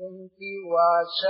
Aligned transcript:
कुन्ती 0.00 0.66
उवाच 0.66 1.20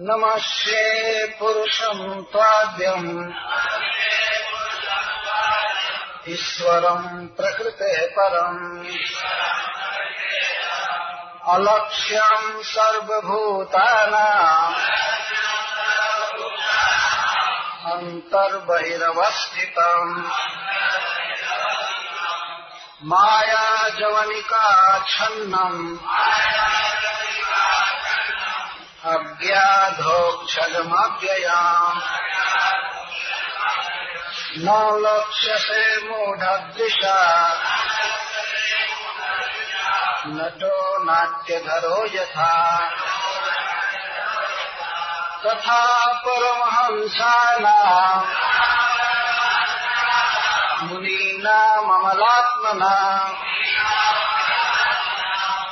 नमस्ये 0.00 1.26
पुरुषम् 1.26 2.22
त्वाद्यम् 2.22 3.32
ईश्वरम् 6.28 7.28
प्रकृतेः 7.28 8.06
परम्। 8.06 8.86
अलक्ष्यम् 11.48 12.62
सर्वभूतानाम्। 12.62 14.74
अन्तर्बहिरवस्थितम्। 17.92 20.30
माया 23.06 23.88
जवनिका 23.88 24.98
छन्नम् 24.98 25.98
अज्ञाधोक्षजमव्ययाम्। 29.04 32.00
न 34.58 35.02
लक्ष्यसे 35.06 36.08
मूढदृशा 36.08 37.48
नटो 40.26 41.04
नाट्यधरो 41.04 42.06
यथा। 42.06 42.90
तथा 45.46 46.06
परमहंसानाम्। 46.06 48.53
मुनीनाममलात्मना 50.82 52.96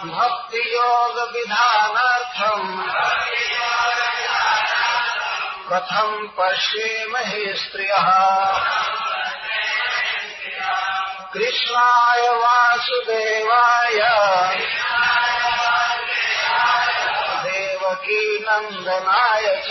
भक्तियोगविधानार्थम् 0.04 2.84
कथम् 5.72 6.28
पश्येमहि 6.38 7.44
स्त्रियः। 7.56 8.08
कृष्णाय 11.34 12.28
वासुदेवाय। 12.28 13.98
देवकीनन्दनाय 17.44 19.62
च। 19.68 19.70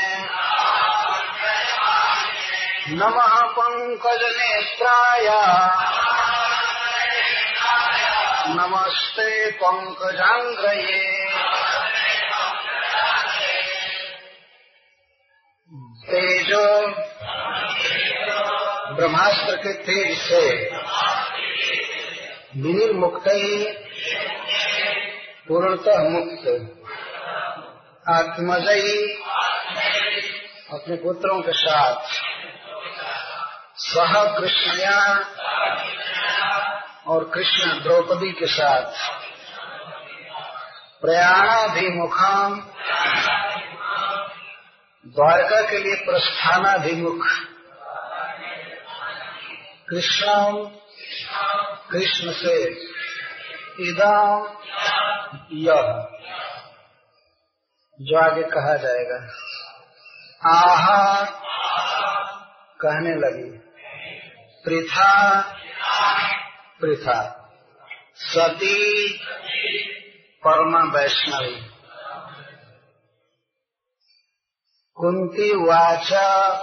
नमः 2.90 3.42
पङ्कजनेत्राय। 3.42 5.28
नमस्ते 8.50 9.52
पङ्कजाङ्ग्रये 9.52 11.26
तेजो। 16.12 16.88
ब्रह्मास्त्र 18.96 19.56
के 19.56 19.74
तेज 19.74 20.18
से। 20.18 20.70
विनिर्मुक्त। 22.62 23.24
पूर्णतः 25.48 26.10
मुक्त। 26.10 26.74
आत्मजयी 28.10 29.14
अपने 30.74 30.96
पुत्रों 30.96 31.42
के 31.42 31.52
साथ। 31.52 31.96
सह 33.76 34.40
कृष्णया। 34.40 35.26
और 37.08 37.32
कृष्ण 37.34 37.84
द्रौपदी 37.84 38.32
के 38.32 38.48
साथ। 38.48 38.92
प्रयाणाभिमुखाम। 41.02 42.62
द्वारका 45.08 45.62
के 45.62 45.78
लिए 45.78 45.96
प्रस्थानाभिमुख। 45.96 47.28
कृष्ण 49.90 50.26
कृष्ण 51.92 52.32
से 52.32 52.64
इदम 53.80 54.54
यह। 55.52 56.08
जो 58.02 58.20
आगे 58.20 58.44
कहा 58.44 58.76
जाएगा। 58.76 59.34
आहा 60.54 61.26
कहने 62.86 63.10
लगी। 63.10 63.58
पृथा 64.66 65.42
पृथा। 66.82 67.50
सती 68.16 69.14
परमा 70.44 70.80
वैष्णवी। 70.80 71.62
कुंती 74.96 75.56
वाचा। 75.56 76.54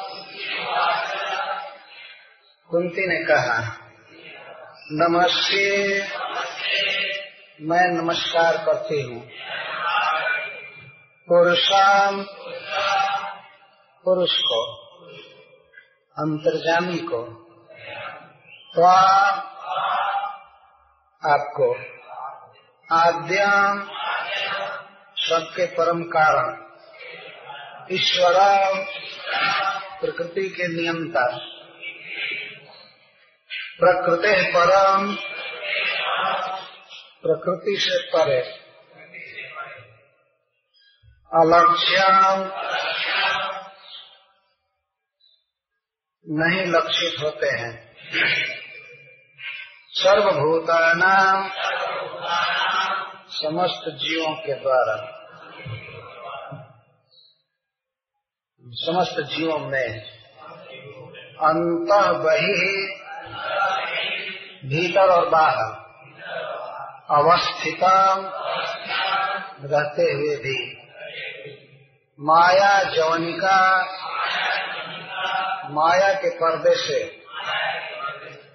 कुंती 2.71 3.07
ने 3.07 3.25
कहा, 3.25 3.79
नमस्ते। 4.93 6.01
मैं 7.61 7.93
नमस्कार 7.93 8.57
करती 8.57 9.03
हूँ। 9.03 9.31
पुरुषाम, 11.29 12.23
पुरुष 14.05 14.39
को 14.39 14.77
अंतर्जामी 16.19 16.99
को, 16.99 17.23
त्वा 18.75 19.31
आपको। 21.27 21.75
आद्याम 22.93 23.91
सबके 25.17 25.67
परम 25.67 26.03
कारण। 26.03 26.65
ईश्वर 27.93 28.35
प्रकृति 30.01 30.49
के 30.49 30.69
नियंता। 30.69 31.37
प्रकृति 33.81 34.53
परम 34.57 35.15
प्रकृति 37.23 37.77
से 37.81 37.99
परे। 38.07 38.65
अलक्ष्यम 41.35 42.51
नहीं 46.29 46.67
लक्षित 46.67 47.25
होते 47.25 47.47
हैं। 47.47 47.95
सर्वभूतानाम 49.97 51.49
समस्त 53.29 53.85
जीवों 53.97 54.35
के 54.37 54.55
द्वारा। 54.55 54.97
समस्त 58.65 59.21
जीवों 59.31 59.59
में 59.59 60.01
अंत 61.43 61.93
बही 62.25 62.75
भीतर 64.69 65.11
और 65.11 65.29
बाहर 65.29 65.73
अवस्थिता 67.11 67.97
रहते 69.65 70.13
हुए 70.13 70.37
भी 70.37 70.61
माया 72.19 72.73
जवनिका 72.85 73.59
माया 75.71 76.13
के 76.15 76.31
पर्दे 76.31 76.75
से 76.77 77.25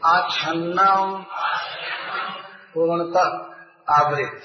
आच्छन्नम 0.06 1.25
पूर्णतः 2.74 3.56
आवृत। 3.95 4.42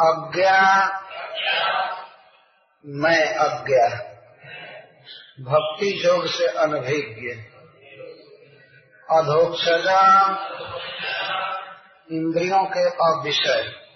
अज्ञा, 0.00 0.86
मैं 2.86 3.34
अज्ञा। 3.34 3.88
भक्ति 5.40 6.02
योग 6.04 6.26
से 6.26 6.46
अनभिज्ञ। 6.46 7.42
अधोक्षजा, 9.10 10.26
इंद्रियों 12.12 12.64
के 12.64 12.90
अविषय। 12.90 13.86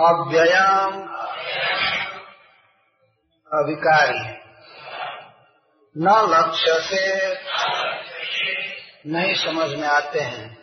अव्ययाम, 0.00 1.02
अविकारी। 3.52 4.40
न 5.96 6.08
लक्ष्य 6.08 6.80
से 6.80 7.34
नहीं 9.06 9.34
समझ 9.34 9.70
में 9.70 9.88
आते 9.88 10.20
हैं 10.20 10.56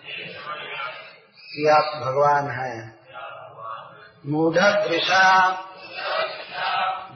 कि 1.35 1.69
आप 1.69 2.01
भगवान 2.01 2.51
हैं। 2.51 2.99
मूढ़ 4.25 4.87
दृषा 4.87 5.51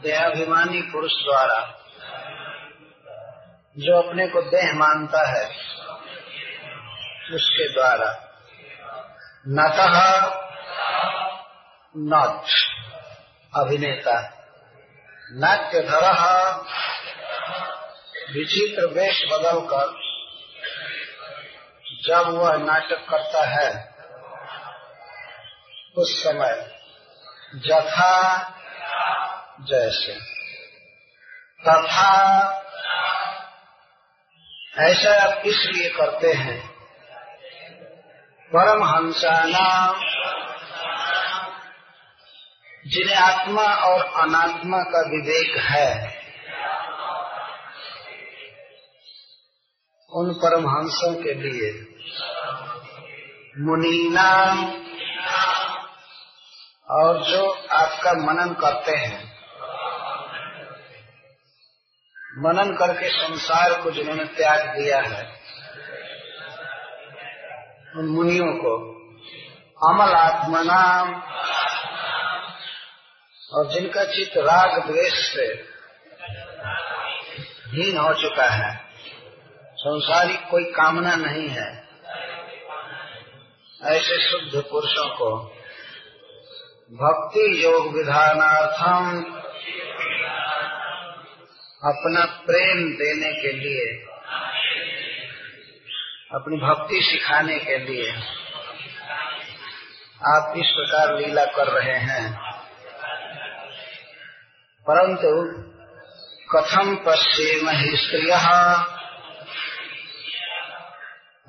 देहाभिमानी 0.03 0.81
पुरुष 0.81 1.11
द्वारा 1.11 1.77
जो 3.77 4.01
अपने 4.01 4.27
को 4.27 4.41
देह 4.41 4.73
मानता 4.73 5.29
है, 5.29 5.45
उसके 7.35 7.73
द्वारा। 7.73 8.33
नतः 9.47 10.21
नट, 11.97 12.43
अभिनेता। 13.55 14.37
नाट्यधर 15.33 16.03
विचित्र 18.33 18.85
वेश 18.85 19.25
बदलकर 19.31 20.10
जब 22.07 22.27
वह 22.27 22.57
नाटक 22.57 23.05
करता 23.09 23.45
है, 23.47 23.69
उस 25.97 26.23
समय 26.23 26.55
जथा 27.55 28.15
जैसे। 29.61 30.13
तथा 31.61 32.13
ऐसा 34.79 35.11
आप 35.21 35.43
इसलिए 35.45 35.89
करते 35.89 36.31
हैं 36.33 36.59
परमहंसाना 38.51 39.67
जिन्हें 42.87 43.15
आत्मा 43.15 43.63
और 43.63 44.05
अनात्मा 44.21 44.77
का 44.77 45.01
विवेक 45.09 45.57
है, 45.57 46.21
उन 50.11 50.33
परमहंसों 50.33 51.13
के 51.15 51.33
लिए 51.33 51.90
मुनीना 53.59 54.29
और 56.89 57.23
जो 57.23 57.51
आपका 57.71 58.13
मनन 58.13 58.53
करते 58.53 58.95
हैं। 58.97 59.31
मनन 62.37 62.75
करके 62.75 63.09
संसार 63.09 63.81
को 63.81 63.91
जिन्होंने 63.91 64.25
त्याग 64.25 64.77
दिया 64.77 65.01
है, 65.01 65.23
उन 67.95 68.05
मुनियों 68.05 68.53
को 68.53 68.91
अमल 69.89 70.13
आत्मना 70.13 70.81
और 73.51 73.71
जिनका 73.71 74.03
चित्त 74.03 74.37
राग 74.37 74.87
द्वेष 74.87 75.13
से 75.35 75.45
हीन 77.67 77.97
हो 77.97 78.13
चुका 78.13 78.49
है, 78.49 78.75
संसारिक 79.77 80.47
कोई 80.49 80.63
कामना 80.63 81.15
नहीं 81.15 81.47
है। 81.49 81.80
ऐसे 83.85 84.29
शुद्ध 84.29 84.63
पुरुषों 84.71 85.09
को 85.09 85.45
भक्ति 86.91 87.65
योग 87.65 87.97
विधानार्थम 87.97 89.23
अपना 91.83 92.25
प्रेम 92.25 92.93
देने 92.93 93.41
के 93.41 93.51
लिए, 93.51 94.05
अपनी 96.33 96.57
भक्ति 96.57 97.01
सिखाने 97.01 97.59
के 97.59 97.77
लिए 97.77 98.11
आप 100.27 100.53
इस 100.57 100.67
प्रकार 100.67 101.19
लीला 101.19 101.45
कर 101.45 101.67
रहे 101.67 101.97
हैं। 101.97 102.37
परंतु 104.89 105.61
कथम 106.55 106.95
पश्चिम 106.95 107.69
ही 107.69 107.97
स्त्रिय, 107.97 108.33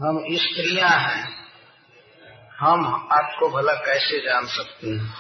हम 0.01 0.25
स्त्रियाँ 0.31 0.99
हैं। 0.99 1.42
हम 2.63 3.09
आपको 3.13 3.49
भला 3.49 3.73
कैसे 3.73 4.21
जान 4.21 4.47
सकते 4.47 4.87
हैं? 4.87 5.15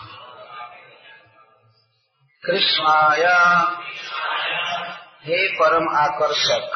कृष्णाया। 2.44 3.58
हे 5.24 5.48
परम 5.48 5.96
आकर्षक। 5.96 6.70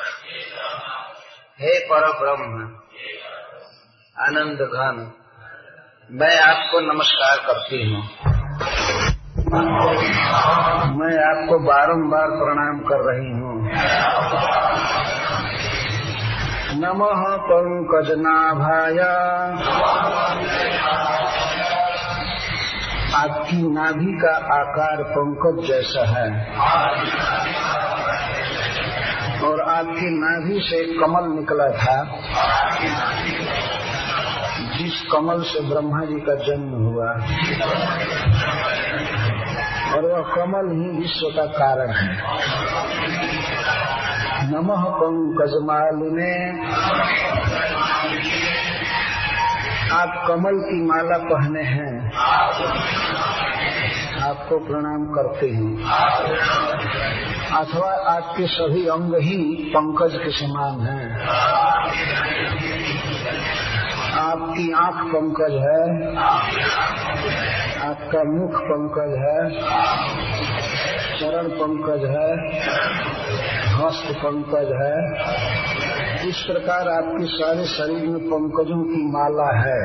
हे 1.60 1.78
पर 1.78 2.18
ब्रह्म 2.18 2.76
आनंद 4.22 4.58
घन 4.58 5.12
मैं 6.10 6.40
आपको 6.40 6.80
नमस्कार 6.80 7.36
करती 7.46 7.94
हूँ। 7.94 8.02
मैं 10.96 11.16
आपको 11.26 11.58
बारंबार 11.58 12.26
प्रणाम 12.28 12.80
कर 12.80 13.12
रही 13.12 13.32
हूँ। 13.32 13.70
नमः 16.78 17.36
पंकजनाभाया। 17.36 19.12
आपकी 23.24 23.72
नाभि 23.72 24.18
का 24.22 24.36
आकार 24.36 25.02
पंकज 25.02 25.68
जैसा 25.68 26.06
है। 26.06 26.46
और 29.44 29.60
आपकी 29.60 30.10
नाभि 30.10 30.60
से 30.62 30.84
कमल 30.84 31.38
निकला 31.38 31.68
था। 31.68 32.04
जिस 34.76 35.08
कमल 35.12 35.42
से 35.42 35.60
ब्रह्मा 35.60 36.04
जी 36.04 36.20
का 36.20 36.34
जन्म 36.34 36.68
हुआ। 36.68 37.10
और 39.96 40.04
वह 40.04 40.34
कमल 40.34 40.72
ही 40.72 40.98
विश्व 40.98 41.26
का 41.26 41.46
कारण 41.46 41.90
है। 41.90 42.36
नमः 44.50 44.84
पंकजमालिने। 44.84 46.60
आप 49.92 50.24
कमल 50.28 50.54
की 50.54 50.86
माला 50.86 51.18
पहने 51.18 51.62
हैं। 51.62 52.12
आपको 54.22 54.58
प्रणाम 54.58 55.04
करते 55.04 55.46
हैं। 55.46 55.76
अथवा 57.56 58.14
आपके 58.16 58.46
सभी 58.46 58.86
अंग 58.86 59.14
ही 59.14 59.64
पंकज 59.76 60.16
के 60.16 60.30
समान 60.30 60.80
हैं। 60.80 61.20
आपकी 64.18 64.72
आँख 64.72 64.94
पंकज 64.94 65.52
है। 65.52 66.16
आपका 67.88 68.24
मुख 68.24 68.60
पंकज 68.62 69.12
है। 69.18 69.50
चरण 71.20 71.48
पंकज 71.48 72.04
है। 72.04 72.56
हस्त 73.76 74.06
पंकज 74.16 74.68
है। 74.82 74.96
इस 76.28 76.36
प्रकार 76.36 76.88
आपके 76.88 77.26
सारे 77.26 77.64
शरीर 77.64 78.06
में 78.08 78.20
पंकजों 78.20 78.82
की 78.84 79.02
माला 79.12 79.48
है। 79.58 79.82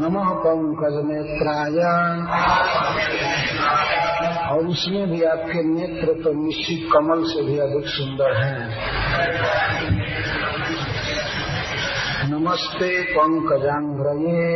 नमः 0.00 0.30
पंकज 0.46 0.96
नेत्रायण 1.06 2.22
और 4.50 4.66
उसमें 4.66 5.10
भी 5.10 5.22
आपके 5.24 5.62
नेत्र 5.62 6.22
तो 6.24 6.32
निश्चित 6.44 6.88
कमल 6.92 7.22
से 7.24 7.42
भी 7.42 7.58
अधिक 7.58 7.86
सुंदर 7.86 8.32
हैं। 8.36 8.60
नमस्ते 12.30 12.90
पंकजांग्रये। 13.12 14.46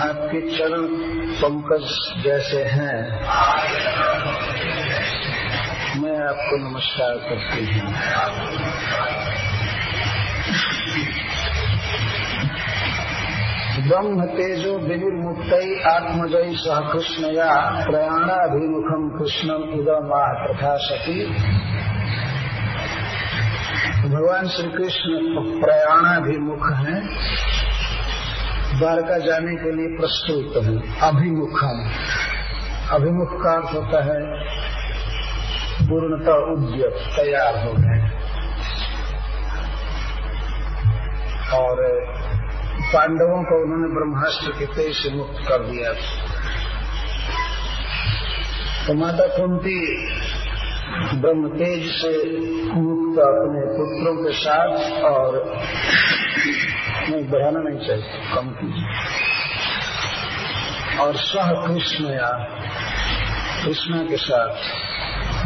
आपके 0.00 0.40
चरण 0.40 0.86
पंकज 1.32 1.84
जैसे 2.24 2.64
हैं। 2.64 3.10
मैं 6.00 6.28
आपको 6.28 6.70
नमस्कार 6.70 7.14
करती 7.14 7.78
हूँ। 7.78 7.92
ब्रह्म 13.88 14.24
तेजो 14.24 14.78
विनिर्मुक्त 14.78 15.52
आत्मजयी 15.86 16.56
सह 16.56 16.80
कृष्णया 16.80 17.84
प्रयाणाभिमुखम 17.90 19.18
कृष्णम 19.18 19.62
इदम 19.80 20.10
तथा 20.54 20.76
सती। 20.76 21.24
भगवान 24.08 24.48
श्री 24.48 24.68
कृष्ण 24.68 25.18
प्रयाणाभिमुख 25.60 26.72
हैं। 26.72 27.30
द्वारका 28.78 29.18
जाने 29.18 29.56
के 29.56 29.76
लिए 29.76 29.86
प्रस्तुत 29.86 30.64
है। 30.64 31.00
अभिमुखम। 31.00 31.90
अभिमुख 32.90 33.42
का 33.42 33.50
अर्थ 33.50 33.74
होता 33.74 34.04
है 34.04 34.20
पूर्णतः 35.88 36.32
उद्यत, 36.32 36.94
तैयार 37.16 37.66
हो 37.66 37.72
गए। 37.72 38.20
और 41.56 41.76
पांडवों 42.94 43.42
को 43.42 43.64
उन्होंने 43.64 43.94
ब्रह्मास्त्र 43.94 44.52
के 44.58 44.66
तेज 44.66 44.96
से 44.96 45.14
मुक्त 45.14 45.48
कर 45.48 45.58
दिया। 45.58 45.92
तो 48.86 48.94
माता 48.94 49.26
कुंती 49.26 50.06
ब्रह्म 51.14 51.48
तेज 51.48 51.92
से 51.92 52.40
मुक्त 52.74 53.18
अपने 53.18 53.60
पुत्रों 53.66 54.16
के 54.16 54.32
साथ 54.32 55.02
और 55.02 55.58
नहीं 57.08 57.28
बढ़ाना 57.28 57.60
नहीं 57.60 57.88
चाहिए, 57.88 58.34
कम 58.34 58.48
कीजिए। 58.48 58.88
और 60.98 61.16
सह 61.16 61.66
कृष्ण 61.66 62.04
या 62.04 62.30
कृष्ण 63.64 64.08
के 64.08 64.16
साथ, 64.16 64.54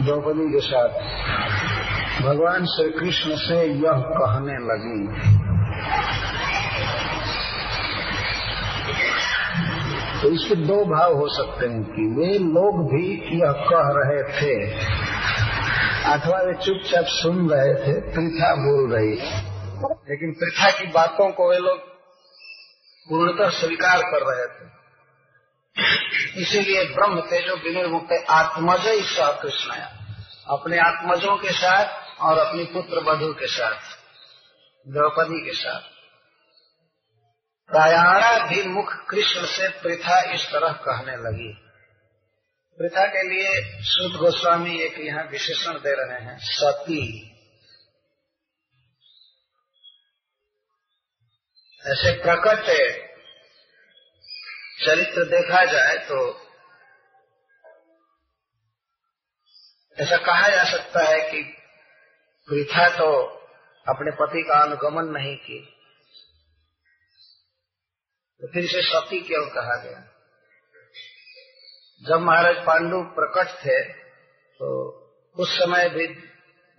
द्रौपदी 0.00 0.52
के 0.52 0.60
साथ, 0.60 0.88
भगवान 2.22 2.64
श्री 2.64 2.90
कृष्ण 2.90 3.36
से 3.36 3.64
यह 3.64 3.92
कहने 3.92 4.52
लगी। 4.52 5.00
तो 10.22 10.28
इसके 10.28 10.54
दो 10.54 10.84
भाव 10.84 11.14
हो 11.14 11.28
सकते 11.28 11.66
हैं 11.66 11.82
कि 11.82 12.02
वे 12.18 12.38
लोग 12.38 12.86
भी 12.86 13.38
यह 13.40 13.52
कह 13.52 13.88
रहे 13.96 14.22
थे। 14.22 14.70
अथवा 16.04 16.38
वे 16.38 16.54
चुपचाप 16.54 17.04
सुन 17.04 17.48
रहे 17.48 17.74
थे, 17.74 18.00
प्रथा 18.00 18.54
बोल 18.54 18.92
रही 18.92 19.16
लेकिन 19.92 20.32
प्रथा 20.32 20.70
की 20.70 20.86
बातों 20.86 21.32
को 21.32 21.50
वे 21.50 21.58
लोग 21.58 21.78
पूर्णतः 23.08 23.50
स्वीकार 23.50 24.02
कर 24.02 24.22
रहे 24.22 24.46
थे। 24.46 24.84
इसीलिए 26.42 26.84
ब्रह्म 26.84 27.20
तेजो 27.20 27.56
विनिर्मुक्त 27.56 28.26
आत्मज 28.30 28.80
सह 28.86 29.42
कृष्णया। 29.42 30.00
अपने 30.48 30.78
आत्मजों 30.78 31.36
के 31.36 31.52
साथ 31.52 32.20
और 32.20 32.38
अपनी 32.38 32.64
पुत्र 32.64 33.00
बधु 33.00 33.32
के 33.32 33.46
साथ, 33.46 33.80
द्रौपदी 34.88 35.44
के 35.44 35.52
साथ। 35.52 35.80
प्रायणा 37.70 38.46
भी 38.46 38.62
मुख 38.62 39.06
कृष्ण 39.10 39.46
से 39.46 39.68
प्रथा 39.68 40.32
इस 40.32 40.46
तरह 40.46 40.72
कहने 40.72 41.16
लगी। 41.16 41.54
प्रथा 42.78 43.06
के 43.06 43.22
लिए 43.22 43.82
शुद्ध 43.82 44.16
गोस्वामी 44.16 44.80
एक 44.80 44.98
यहाँ 44.98 45.24
विशेषण 45.24 45.72
दे 45.72 45.92
रहे 45.92 46.24
हैं, 46.24 46.38
सती। 46.38 47.33
ऐसे 51.86 52.22
प्रकट 52.22 52.64
चरित्र 54.86 55.24
देखा 55.24 55.64
जाए 55.64 55.96
तो 55.96 56.40
ऐसा 59.98 60.16
कहा 60.16 60.48
जा 60.48 60.64
सकता 60.64 61.00
है 61.00 61.30
कि 61.30 61.42
प्रथा 62.48 62.88
तो 62.88 63.22
अपने 63.88 64.10
पति 64.10 64.42
का 64.42 64.54
अनुगमन 64.54 65.04
नहीं 65.04 65.36
की 65.36 65.60
तो 68.40 68.48
फिर 68.52 68.64
इसे 68.64 68.82
सती 68.82 69.20
क्यों 69.20 69.46
कहा 69.46 69.76
गया? 69.76 70.00
जब 72.02 72.20
महाराज 72.20 72.56
पांडु 72.56 73.02
प्रकट 73.02 73.48
थे 73.48 73.92
तो 74.60 74.70
उस 75.36 75.58
समय 75.58 75.88
भी 75.88 76.06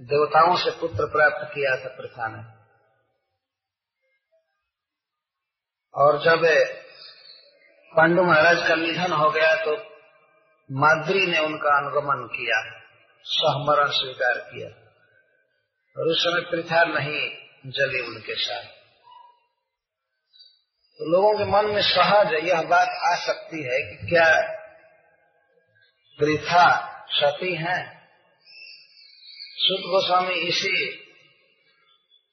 देवताओं 0.01 0.55
से 0.55 0.71
पुत्र 0.71 1.05
प्राप्त 1.05 1.51
किया 1.55 1.75
था 1.75 1.95
प्रथा 1.95 2.27
ने। 2.27 2.54
और 5.95 6.17
जब 6.23 6.41
पांडु 7.97 8.23
महाराज 8.23 8.67
का 8.67 8.75
निधन 8.75 9.11
हो 9.11 9.29
गया 9.29 9.55
तो 9.55 9.95
माद्री 10.71 11.25
ने 11.25 11.39
उनका 11.39 11.77
अनुगमन 11.77 12.27
किया, 12.27 12.81
सहमरण 13.23 13.87
स्वीकार 13.87 14.37
किया। 14.37 14.67
और 15.97 16.07
उस 16.07 16.17
समय 16.19 16.41
प्रथा 16.41 16.83
नहीं 16.83 17.29
जली 17.71 17.99
उनके 17.99 18.35
साथ। 18.35 18.63
तो 20.97 21.11
लोगों 21.11 21.37
के 21.37 21.45
मन 21.45 21.75
में 21.75 21.81
सहज 21.81 22.33
यह 22.33 22.61
बात 22.61 22.87
आ 22.87 23.15
सकती 23.15 23.63
है 23.63 23.79
कि 23.79 24.07
क्या 24.07 24.51
प्रथा 26.19 26.91
सती 27.09 27.55
है? 27.55 27.95
शुद्ध 29.57 29.81
गोस्वामी 29.81 30.33
इसी 30.33 31.01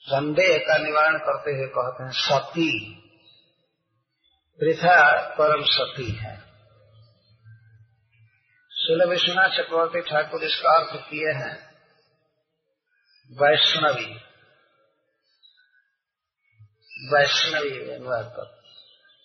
संदेह 0.00 0.58
का 0.58 0.78
निवारण 0.78 1.18
करते 1.18 1.50
हुए 1.50 1.66
कहते 1.66 2.04
हैं, 2.04 2.10
सती। 2.10 3.01
प्रथा 4.58 5.28
परम 5.34 5.62
सती 5.64 6.10
है। 6.10 6.36
शिल 8.70 9.08
विश्वनाथ 9.08 9.48
चक्रवर्ती 9.48 10.00
ठाकुर 10.00 10.44
इसका 10.44 10.80
अर्थ 10.80 11.00
किए 11.10 11.32
हैं, 11.32 11.74
वैष्णवी। 13.32 14.14
वैष्णवी 17.14 17.70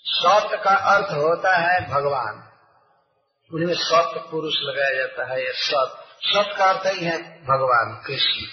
सत्य 0.04 0.58
का 0.58 0.76
अर्थ 0.76 1.06
होता 1.06 1.58
है 1.58 1.90
भगवान। 1.90 2.44
उन्हें 3.54 3.76
सत्य 3.76 4.32
पुरुष 4.32 4.54
लगाया 4.62 4.94
जाता 4.94 5.34
है, 5.34 5.44
यह 5.46 5.52
सत 5.56 6.04
सत 6.22 6.58
का 6.58 6.66
अर्थ 6.66 6.98
ही 6.98 7.06
है 7.06 7.44
भगवान 7.44 8.04
कृष्ण। 8.08 8.48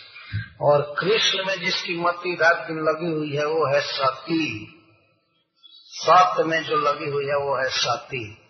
और 0.60 0.94
कृष्ण 0.98 1.44
में 1.44 1.60
जिसकी 1.60 1.96
मति 2.00 2.38
रात 2.42 2.66
दिन 2.66 2.78
लगी 2.78 3.12
हुई 3.12 3.36
है, 3.36 3.44
वो 3.44 3.74
है 3.74 3.80
सती। 3.80 4.73
सत्य 5.94 6.44
में 6.44 6.64
जो 6.64 6.76
लगी 6.76 7.10
हुई 7.10 7.26
है 7.26 7.36
वो 7.36 7.56
है 7.56 7.68
सती। 7.68 8.40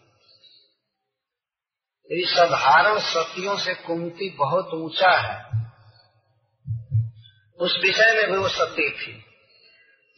साधारण 2.12 2.98
सतियों 2.98 3.56
से 3.56 3.74
कुंती 3.74 4.30
बहुत 4.30 4.68
ऊँचा 4.74 5.10
है। 5.10 5.44
उस 7.60 7.78
विषय 7.82 8.12
में 8.12 8.32
भी 8.32 8.38
वो 8.38 8.48
सत्य 8.48 8.90
थी। 8.90 9.24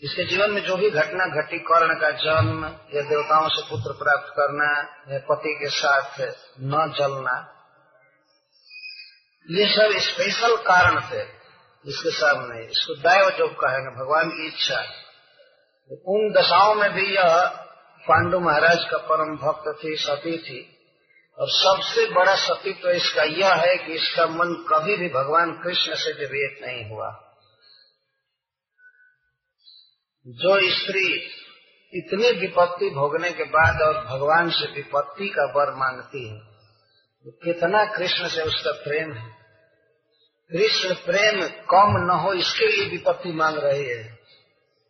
इसके 0.02 0.24
जीवन 0.24 0.50
में 0.50 0.62
जो 0.62 0.76
भी 0.76 0.90
घटना 0.90 1.42
घटी, 1.42 1.58
कर्ण 1.58 2.00
का 2.00 2.10
जन्म, 2.10 2.64
या 2.64 3.02
देवताओं 3.02 3.48
से 3.48 3.70
पुत्र 3.70 3.92
प्राप्त 3.92 4.28
करना, 4.28 4.82
या 5.12 5.18
पति 5.18 5.54
के 5.54 5.70
साथ 5.70 6.20
न 6.60 6.94
जलना, 6.98 7.52
ये 9.50 9.66
सब 9.74 9.98
स्पेशल 9.98 10.56
कारण 10.56 11.00
थे। 11.00 11.22
इसके 11.90 12.10
सामने 12.10 12.64
इसको 12.64 12.94
दैव 12.94 13.30
जो 13.30 13.48
कहेंगे, 13.48 14.04
भगवान 14.04 14.30
की 14.30 14.46
इच्छा। 14.46 15.05
उन 15.90 16.32
दशाओं 16.32 16.74
में 16.74 16.90
भी 16.92 17.14
यह 17.14 17.44
पांडु 18.04 18.38
महाराज 18.40 18.84
का 18.90 18.98
परम 18.98 19.36
भक्त 19.36 19.84
थी, 19.84 19.96
सती 19.96 20.38
थी। 20.38 20.60
और 21.38 21.48
सबसे 21.50 22.06
बड़ा 22.10 22.34
सती 22.34 22.72
तो 22.72 22.90
इसका 22.90 23.22
यह 23.22 23.54
है 23.54 23.76
कि 23.76 23.92
इसका 23.92 24.26
मन 24.26 24.54
कभी 24.68 24.96
भी 24.96 25.08
भगवान 25.08 25.52
कृष्ण 25.64 25.94
से 25.94 26.12
विवेक 26.12 26.58
नहीं 26.64 26.84
हुआ। 26.90 27.10
जो 30.26 30.54
स्त्री 30.70 31.06
इतनी 31.92 32.30
विपत्ति 32.38 32.90
भोगने 32.90 33.30
के 33.30 33.44
बाद 33.44 33.82
और 33.82 34.04
भगवान 34.04 34.50
से 34.50 34.72
विपत्ति 34.72 35.28
का 35.28 35.44
वर 35.52 35.74
मांगती 35.74 36.26
है 36.28 36.38
तो 36.38 37.30
कितना 37.44 37.84
कृष्ण 37.84 38.28
से 38.28 38.42
उसका 38.42 38.72
प्रेम 38.72 39.12
है। 39.12 39.30
कृष्ण 40.50 40.94
प्रेम 40.94 41.40
कम 41.46 41.96
न 42.06 42.18
हो, 42.20 42.32
इसके 42.32 42.66
लिए 42.66 42.90
विपत्ति 42.90 43.32
मांग 43.32 43.58
रही 43.58 43.84
है। 43.84 44.15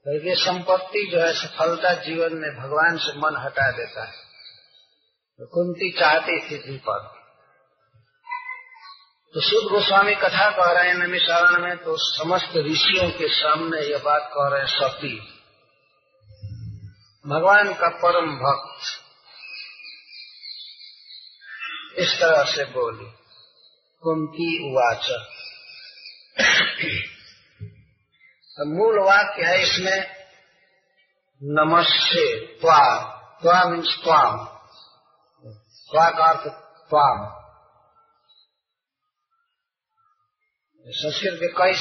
तो 0.06 0.28
ये 0.28 0.34
संपत्ति 0.34 1.10
जो 1.12 1.20
है 1.20 1.32
सफलता 1.32 1.94
जीवन 1.94 2.34
में 2.34 2.50
भगवान 2.50 2.96
से 2.96 3.18
मन 3.18 3.42
हटा 3.44 3.70
देता 3.70 4.04
है। 4.04 4.12
तो 5.38 5.46
कुंती 5.46 5.90
चाहती 6.00 6.40
थी 6.40 6.58
दीपक। 6.58 7.12
तो 9.34 9.40
शुद्ध 9.40 9.68
गोस्वामी 9.68 10.14
कथा 10.14 10.50
कह 10.50 10.80
रहे 10.80 10.88
हैं, 10.88 10.94
नमिशारण 10.94 11.62
में 11.62 11.76
तो 11.76 11.96
समस्त 11.96 12.56
ऋषियों 12.56 13.10
के 13.10 13.28
सामने 13.28 13.80
यह 13.80 13.98
बात 13.98 14.30
कह 14.34 14.48
रहे 14.48 14.60
हैं, 14.60 14.66
सती। 14.66 15.20
भगवान 17.26 17.74
का 17.74 17.88
परम 17.88 18.36
भक्त। 18.36 18.86
इस 21.98 22.20
तरह 22.20 22.44
से 22.44 22.64
बोली। 22.64 23.10
कुंती 24.00 24.72
उवाच। 24.72 25.10
तो 28.56 28.64
मूल 28.64 28.98
वाक्य 28.98 29.42
है 29.42 29.62
इसमें, 29.62 30.26
नमस्ते 31.42 32.46
त्वा 32.46 33.02
त्वा 33.42 33.64
मीन्स 33.64 34.00
त्वाम। 34.04 34.44
त्वा 35.90 36.10
का 36.10 36.24
अर्थ 36.24 36.48
त्वाम। 36.88 37.46
संस्कृत 40.86 41.34
के 41.34 41.48
कई 41.48 41.72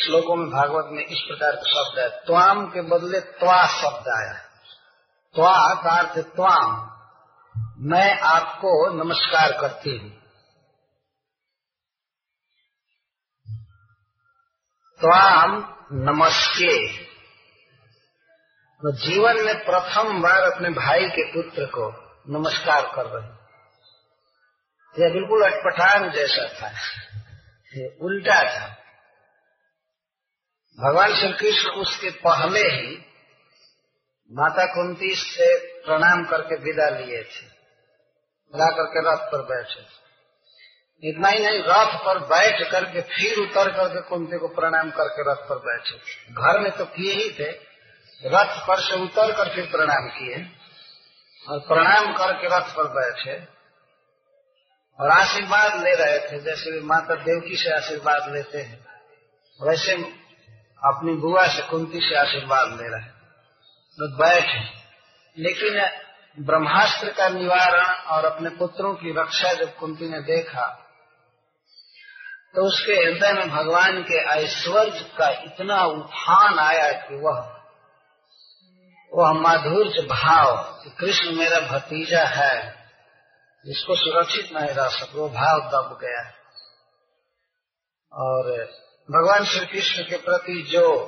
श्लोकों 0.00 0.36
में 0.36 0.50
भागवत 0.50 0.84
में 0.88 1.06
इस 1.06 1.18
प्रकार 1.18 1.52
का 1.56 1.62
शब्द 1.62 1.98
है। 1.98 2.08
त्वाम 2.08 2.66
के 2.70 2.82
बदले 2.82 3.20
त्वा 3.20 3.66
शब्द 3.66 4.08
आया 4.08 4.32
त्वा 5.34 5.82
का 5.82 5.90
अर्थ 5.90 6.18
त्वाम। 6.18 6.92
मैं 7.78 8.18
आपको 8.18 9.04
नमस्कार 9.04 9.60
करती 9.60 9.98
हूँ। 9.98 10.10
त्वाम 15.00 15.78
नमस्ते। 15.94 16.98
तो 18.82 18.92
जीवन 18.92 19.36
में 19.36 19.64
प्रथम 19.64 20.22
बार 20.22 20.42
अपने 20.42 20.70
भाई 20.70 21.08
के 21.08 21.32
पुत्र 21.32 21.66
को 21.66 21.88
नमस्कार 22.28 22.92
कर 22.94 23.06
रहे 23.06 23.28
यह 24.96 25.12
बिल्कुल 25.12 25.42
अटपटांग 25.42 26.12
जैसा 26.12 26.46
था। 26.48 26.70
उल्टा 28.06 28.42
था। 28.42 28.68
भगवान 30.78 31.14
श्री 31.14 31.32
कृष्ण 31.32 31.68
उसके 31.68 32.10
पहले 32.10 32.60
ही 32.60 32.96
माता 34.32 34.66
कुंती 34.66 35.14
से 35.14 35.78
प्रणाम 35.80 36.24
करके 36.24 36.54
विदा 36.54 36.88
लिए 36.88 37.22
थे। 37.22 37.46
ला 38.54 38.70
करके 38.70 39.00
रथ 39.00 39.32
पर 39.32 39.42
बैठे 39.42 40.01
इतना 41.04 41.28
ही 41.28 41.38
नहीं, 41.38 41.62
रथ 41.62 42.04
पर 42.04 42.18
बैठ 42.18 42.70
करके 42.70 43.00
फिर 43.00 43.38
उतर 43.38 43.72
करके 43.72 44.00
कुंती 44.00 44.38
को 44.38 44.48
प्रणाम 44.48 44.90
करके 44.90 45.32
रथ 45.32 45.36
पर 45.36 45.56
बैठे। 45.56 45.98
घर 46.32 46.60
में 46.60 46.72
तो 46.72 46.84
किए 46.84 47.12
ही 47.12 47.30
थे, 47.30 47.50
रथ 48.26 48.66
पर 48.66 48.80
से 48.80 49.02
उतर 49.02 49.32
कर 49.32 49.54
फिर 49.54 49.66
प्रणाम 49.66 50.08
किए। 50.08 50.46
और 51.48 51.58
प्रणाम 51.58 52.12
करके 52.12 52.46
रथ 52.46 52.74
पर 52.74 52.84
बैठे। 52.84 53.46
और 55.00 55.10
आशीर्वाद 55.10 55.84
ले 55.84 55.94
रहे 55.94 56.18
थे, 56.18 56.40
जैसे 56.40 56.80
माता 56.80 57.14
देवकी 57.14 57.56
से 57.56 57.70
आशीर्वाद 57.70 58.32
लेते 58.32 58.58
हैं, 58.58 58.86
वैसे 59.62 59.92
अपनी 60.84 61.14
बुआ 61.14 61.46
से 61.46 61.62
कुंती 61.62 62.00
से 62.00 62.14
आशीर्वाद 62.14 62.68
ले 62.68 62.88
रहे 62.88 63.10
तो 63.98 64.16
बैठे। 64.16 64.82
लेकिन 65.38 65.90
ब्रह्मास्त्र 66.46 67.10
का 67.10 67.28
निवारण 67.28 67.86
और 67.86 68.24
अपने 68.24 68.50
पुत्रों 68.50 68.94
की 68.94 69.20
रक्षा 69.20 69.52
जब 69.52 69.74
कुंती 69.76 70.08
ने 70.08 70.20
देखा 70.20 70.81
तो 72.54 72.66
उसके 72.66 72.92
हृदय 72.92 73.32
में 73.32 73.50
भगवान 73.50 74.02
के 74.02 74.14
ऐश्वर्य 74.14 75.10
का 75.18 75.28
इतना 75.28 75.84
उठान 75.84 76.58
आया 76.58 76.92
कि 76.92 77.14
वह 77.14 77.58
वह 79.14 79.32
माधुर्य 79.32 80.02
भाव 80.02 80.80
कि 80.84 80.90
कृष्ण 80.90 81.36
मेरा 81.36 81.60
भतीजा 81.60 82.24
है, 82.24 82.86
जिसको 83.66 83.96
सुरक्षित 83.96 84.52
नहीं 84.52 84.68
रह 84.68 84.88
सक 84.88 85.14
वो 85.14 85.28
भाव 85.28 85.60
दब 85.60 85.98
गया। 86.00 86.32
और 88.12 88.64
भगवान 89.10 89.44
श्री 89.44 89.66
कृष्ण 89.66 90.02
के 90.02 90.16
प्रति 90.16 90.62
जो 90.62 91.06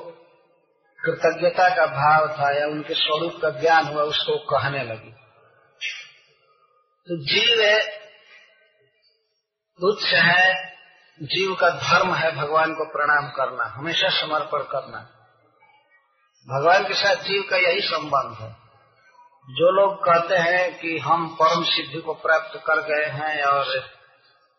कृतज्ञता 1.04 1.68
का 1.68 1.86
भाव 1.86 2.28
था 2.28 2.60
या 2.60 2.66
उनके 2.66 2.94
स्वरूप 2.94 3.42
का 3.42 3.50
ज्ञान 3.50 3.84
हुआ, 3.86 4.02
उसको 4.02 4.38
कहने 4.38 4.84
लगी। 4.84 5.12
तो 7.08 7.24
जीव 7.24 7.78
तुच्छ 9.80 10.14
है 10.14 10.74
जीव 11.23 11.54
का 11.54 11.71
धर्म 11.71 12.14
है 12.14 12.37
भगवान 12.37 12.75
को 12.75 12.85
प्रणाम 12.85 13.30
करना, 13.30 13.64
हमेशा 13.64 14.09
समर्पण 14.21 14.62
करना। 14.62 14.99
भगवान 16.49 16.85
के 16.88 16.94
साथ 16.94 17.16
जीव 17.16 17.42
का 17.50 17.56
यही 17.56 17.80
संबंध 17.80 18.37
है। 18.38 18.50
जो 19.49 19.71
लोग 19.71 20.04
कहते 20.04 20.37
हैं 20.37 20.78
कि 20.78 20.99
हम 20.99 21.37
परम 21.42 21.64
सिद्धि 21.64 22.00
को 22.00 22.14
प्राप्त 22.14 22.56
कर 22.56 22.80
गए 22.80 23.04
हैं 23.04 23.42
और 23.42 23.78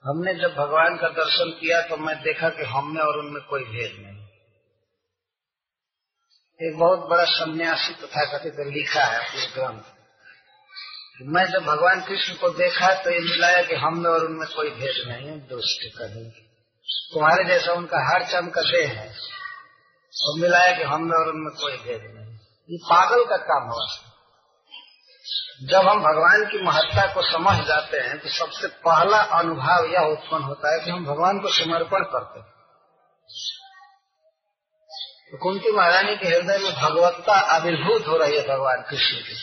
हमने 0.04 0.34
जब 0.34 0.56
भगवान 0.56 0.98
का 0.98 1.10
दर्शन 1.10 1.52
किया 1.52 1.82
तो 1.82 1.98
मैं 1.98 2.22
देखा 2.22 2.50
कि 2.50 2.64
हम 2.64 2.96
में 2.96 3.02
और 3.02 3.18
उनमें 3.20 3.44
कोई 3.44 3.64
भेद 3.64 4.06
नहीं। 4.06 4.24
एक 6.62 6.80
बहुत 6.80 7.00
बड़ा 7.00 7.24
सन्यासी 7.24 7.94
तथा 7.94 8.38
कथित 8.38 8.54
लिखा 8.60 9.04
है 9.04 9.20
अपने 9.20 9.46
ग्रंथ। 9.46 9.84
मैं 11.22 11.46
जब 11.46 11.66
भगवान 11.66 12.02
कृष्ण 12.02 12.34
को 12.34 12.50
देखा 12.50 12.94
तो 12.94 13.12
ये 13.12 13.20
मिलाया 13.20 13.62
कि 13.62 13.76
हम 13.76 13.98
में 13.98 14.10
और 14.12 14.26
उनमें 14.26 14.48
कोई 14.56 14.70
भेद 14.70 15.08
नहीं 15.08 15.28
है 15.28 15.40
दोस्त 15.40 15.98
कहीं 15.98 16.45
तुम्हारे 16.90 17.44
जैसा 17.48 17.74
उनका 17.74 18.14
हर 18.14 18.24
चम 18.24 18.50
का 18.50 18.62
देह 18.62 18.90
है। 18.90 19.16
और 20.24 20.40
मिलाया 20.40 20.78
कि 20.78 20.84
हम 20.84 21.04
में 21.04 21.18
और 21.18 21.30
उनमें 21.30 21.54
कोई 21.54 21.78
भेद 21.78 22.16
नहीं। 22.16 22.36
ये 22.70 22.78
पागल 22.78 23.26
का 23.26 23.38
काम 23.38 23.70
हुआ। 23.70 23.86
जब 25.64 25.90
हम 25.90 26.00
भगवान 26.00 26.50
की 26.52 26.64
महत्ता 26.64 27.14
को 27.14 27.32
समझ 27.32 27.66
जाते 27.66 27.98
हैं 27.98 28.20
तो 28.20 28.30
सबसे 28.30 28.68
पहला 28.68 29.18
अनुभव 29.18 29.86
यह 29.94 30.00
उत्पन्न 30.00 30.44
होता 30.44 30.74
है 30.74 30.86
कि 30.86 30.92
हम 30.92 31.06
भगवान 31.06 31.40
को 31.40 31.50
समर्पण 31.50 32.04
करते 32.04 32.40
हैं। 32.40 32.56
तो 35.32 35.38
कुंती 35.38 35.72
महारानी 35.72 36.16
के 36.16 36.28
हृदय 36.28 36.58
में 36.58 36.74
भगवत्ता 36.74 37.34
आविर्भूत 37.34 38.08
हो 38.08 38.18
रही 38.18 38.38
है 38.38 38.48
भगवान 38.48 38.82
कृष्ण 38.82 39.18
की। 39.18 39.36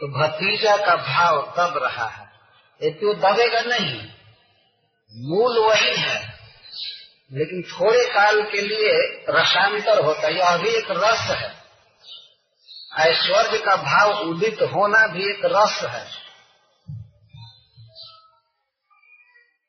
तो 0.00 0.20
भतीजा 0.20 0.76
का 0.76 0.96
भाव 0.96 1.54
दब 1.58 1.78
रहा 1.82 2.06
है। 2.06 2.30
यदि 2.82 3.06
वो 3.06 3.14
दबेगा 3.14 3.60
नहीं। 3.60 4.19
मूल 5.14 5.58
वही 5.58 5.96
है। 5.96 6.40
लेकिन 7.32 7.62
थोड़े 7.62 8.04
काल 8.04 8.42
के 8.42 8.60
लिए 8.60 9.24
रसांतर 9.28 10.04
होता 10.04 10.26
है। 10.26 10.38
यह 10.38 10.46
अभी 10.46 10.68
एक 10.68 10.86
रस 10.90 11.18
है। 11.18 11.60
ऐश्वर्य 12.98 13.58
का 13.58 13.76
भाव 13.76 14.10
उदित 14.10 14.58
होना 14.62 15.06
भी 15.06 15.30
एक 15.30 15.40
रस 15.44 15.80
है। 15.82 16.20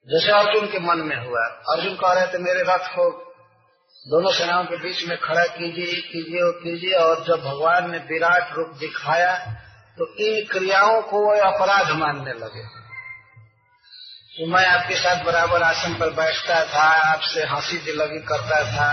जैसे 0.07 0.31
अर्जुन 0.31 0.67
के 0.67 0.79
मन 0.79 0.97
में 0.97 1.17
हुआ। 1.17 1.45
अर्जुन 1.45 1.95
कह 1.95 2.13
रहे 2.13 2.27
थे, 2.27 2.37
मेरे 2.37 2.61
रथ 2.61 2.87
को 2.87 3.33
दोनों 4.07 4.31
सेनाओं 4.31 4.65
के 4.65 4.77
बीच 4.77 5.05
में 5.07 5.17
खड़ा 5.17 5.45
कीजिए 5.45 6.01
कीजिए 6.01 6.41
और 6.41 6.51
कीजिए। 6.51 6.93
और 6.93 7.23
जब 7.23 7.41
भगवान 7.43 7.91
ने 7.91 7.97
विराट 7.97 8.53
रूप 8.53 8.77
दिखाया 8.77 9.37
तो 9.97 10.15
इन 10.15 10.45
क्रियाओं 10.45 11.01
को 11.01 11.17
वो 11.17 11.41
अपराध 11.41 11.91
मानने 11.91 12.31
लगे। 12.31 12.80
तो 14.41 14.45
मैं 14.47 14.65
आपके 14.65 14.95
साथ 14.95 15.23
बराबर 15.23 15.63
आसन 15.63 15.97
पर 15.99 16.09
बैठता 16.09 16.65
था, 16.65 17.13
आपसे 17.13 17.43
हँसी 17.43 17.77
दिलगी 17.77 18.19
करता 18.19 18.77
था। 18.77 18.91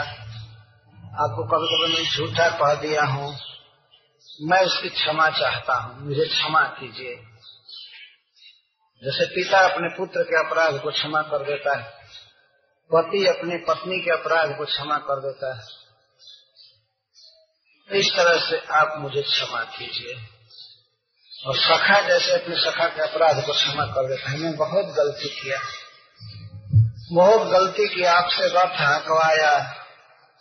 आपको 1.25 1.45
कभी 1.45 1.67
कभी 1.67 1.95
मैं 1.95 2.11
झूठा 2.11 2.51
कह 2.51 2.81
दिया 2.81 3.05
हूँ। 3.05 3.39
मैं 4.43 4.63
उसकी 4.63 4.89
क्षमा 4.89 5.31
चाहता 5.31 5.75
हूँ। 5.75 6.09
मुझे 6.09 6.25
क्षमा 6.25 6.61
कीजिए। 6.61 7.17
जैसे 9.05 9.27
पिता 9.27 9.59
अपने 9.59 9.89
पुत्र 9.97 10.23
के 10.23 10.49
अपराध 10.49 10.81
को 10.83 10.91
क्षमा 10.91 11.23
कर 11.23 11.39
देता 11.39 11.77
है, 11.77 11.85
पति 12.95 13.27
अपनी 13.27 13.57
पत्नी 13.57 14.01
के 14.01 14.11
अपराध 14.11 14.59
को 14.59 14.65
क्षमा 14.65 14.99
कर 14.99 15.21
देता 15.21 15.55
है। 15.55 15.67
इस 18.01 18.13
तरह 18.17 18.51
से 18.51 18.59
आप 18.59 18.95
मुझे 18.99 19.23
क्षमा 19.23 19.65
कीजिए। 19.65 20.38
और 21.47 21.57
सखा 21.57 22.01
जैसे 22.01 22.33
अपने 22.33 22.57
सखा 22.57 22.85
के 22.85 23.03
अपराध 23.03 23.47
को 23.47 23.53
क्षमा 23.53 23.85
कर 23.85 24.09
देता 24.09 24.31
है। 24.31 24.39
मैं 24.39 24.57
बहुत 24.57 24.85
गलती 24.85 25.29
किया। 25.29 25.59
बहुत 27.13 27.49
गलती 27.49 27.89
की। 27.89 28.05
आपसे 28.05 28.47
रथ 28.47 28.81
हकवाया 28.81 29.85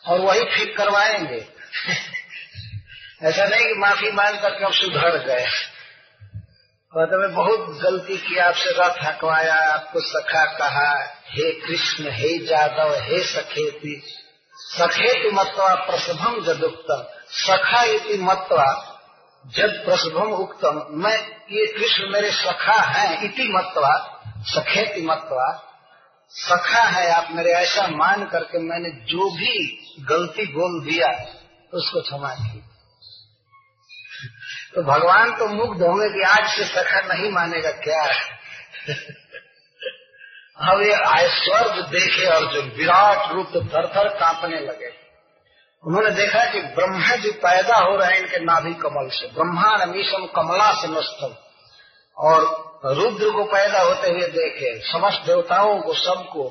और 0.08 0.20
वही 0.20 0.40
फिर 0.40 0.76
करवाएँगे। 0.78 1.48
ऐसा 3.24 3.46
नहीं 3.46 3.68
कि 3.68 3.74
माफ़ी 3.74 4.12
मांग 4.12 4.40
करके 4.40 4.66
हम 4.66 4.72
सुधर 4.72 5.18
गए। 5.18 5.46
कहते 6.94 7.18
मैं 7.18 7.34
बहुत 7.34 7.60
गलती 7.60 8.18
की। 8.18 8.38
आपसे 8.38 8.70
रथ 8.70 9.04
हकवाया 9.04 9.56
आपको 9.56 10.00
सखा 10.00 10.46
कहा, 10.46 11.16
हे 11.28 11.52
कृष्ण, 11.52 12.12
हे 12.12 12.46
जादव, 12.46 12.96
हे 12.96 13.24
सखेती, 13.24 14.04
सखेति 14.54 15.32
मत्वा 15.34 15.76
प्रसभम 15.76 16.46
जदुक्तम 16.46 17.04
सखा 17.30 17.84
इति 17.84 18.18
मत्वा 18.18 18.87
जब 19.56 19.86
प्रसभम 19.86 20.32
उक्तम 20.32 20.86
मैं, 20.90 21.18
ये 21.52 21.74
कृष्ण 21.74 22.10
मेरे 22.12 22.32
सखा 22.32 22.82
है, 22.82 23.26
इति 23.26 23.54
मत्वा, 23.56 24.22
सखेति 24.38 25.02
मत्वा, 25.02 25.64
सखा 26.30 26.84
है 26.84 27.12
आप 27.12 27.28
मेरे, 27.32 27.52
ऐसा 27.52 27.88
मान 27.88 28.26
करके 28.26 28.60
मैंने 28.60 28.90
जो 28.90 29.30
भी 29.30 29.84
गलती 30.00 30.46
बोल 30.46 30.86
दिया, 30.86 31.10
उसको 31.74 32.02
क्षमा 32.02 32.34
की। 32.34 32.64
तो 34.76 34.82
भगवान 34.82 35.32
तो 35.32 35.48
मुग्ध 35.48 35.82
होंगे 35.82 36.10
कि 36.10 36.22
आज 36.22 36.50
से 36.50 36.64
सखा 36.64 37.14
नहीं 37.14 37.32
मानेगा 37.32 37.72
क्या? 37.72 38.04
अब 40.72 40.82
ये 40.82 41.24
ऐश्वर्य 41.24 41.82
देखे 41.82 42.26
अर्जुन 42.26 42.70
विराट 42.78 43.32
रूप 43.32 43.48
थर 43.48 43.88
थर 43.88 44.08
कांपने 44.08 44.60
लगे। 44.60 45.07
उन्होंने 45.86 46.12
देखा 46.12 46.52
कि 46.52 46.62
ब्रह्मा 46.62 47.16
जी 47.16 47.32
पैदा 47.32 47.76
हो 47.76 47.96
रहे 47.96 48.12
हैं 48.12 48.18
इनके 48.18 48.40
नाभि 48.40 48.74
कमल 48.74 49.10
से। 49.10 49.28
ब्रह्मांड 49.28 49.84
मीशम 49.84 50.26
कमला 50.26 50.82
से 50.82 50.88
नस्तम 50.88 51.36
और 52.18 52.68
रुद्र 52.86 53.30
को 53.30 53.44
पैदा 53.44 53.82
होते 53.82 54.10
हुए 54.10 54.28
देखे, 54.28 54.80
समस्त 54.80 55.22
देवताओं 55.26 55.82
को, 55.82 55.94
सबको 55.94 56.50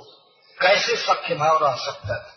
कैसे 0.61 0.97
सख्य 0.97 1.35
भाव 1.35 1.65
रह 1.65 1.75
सकता 1.75 2.09
था? 2.09 2.33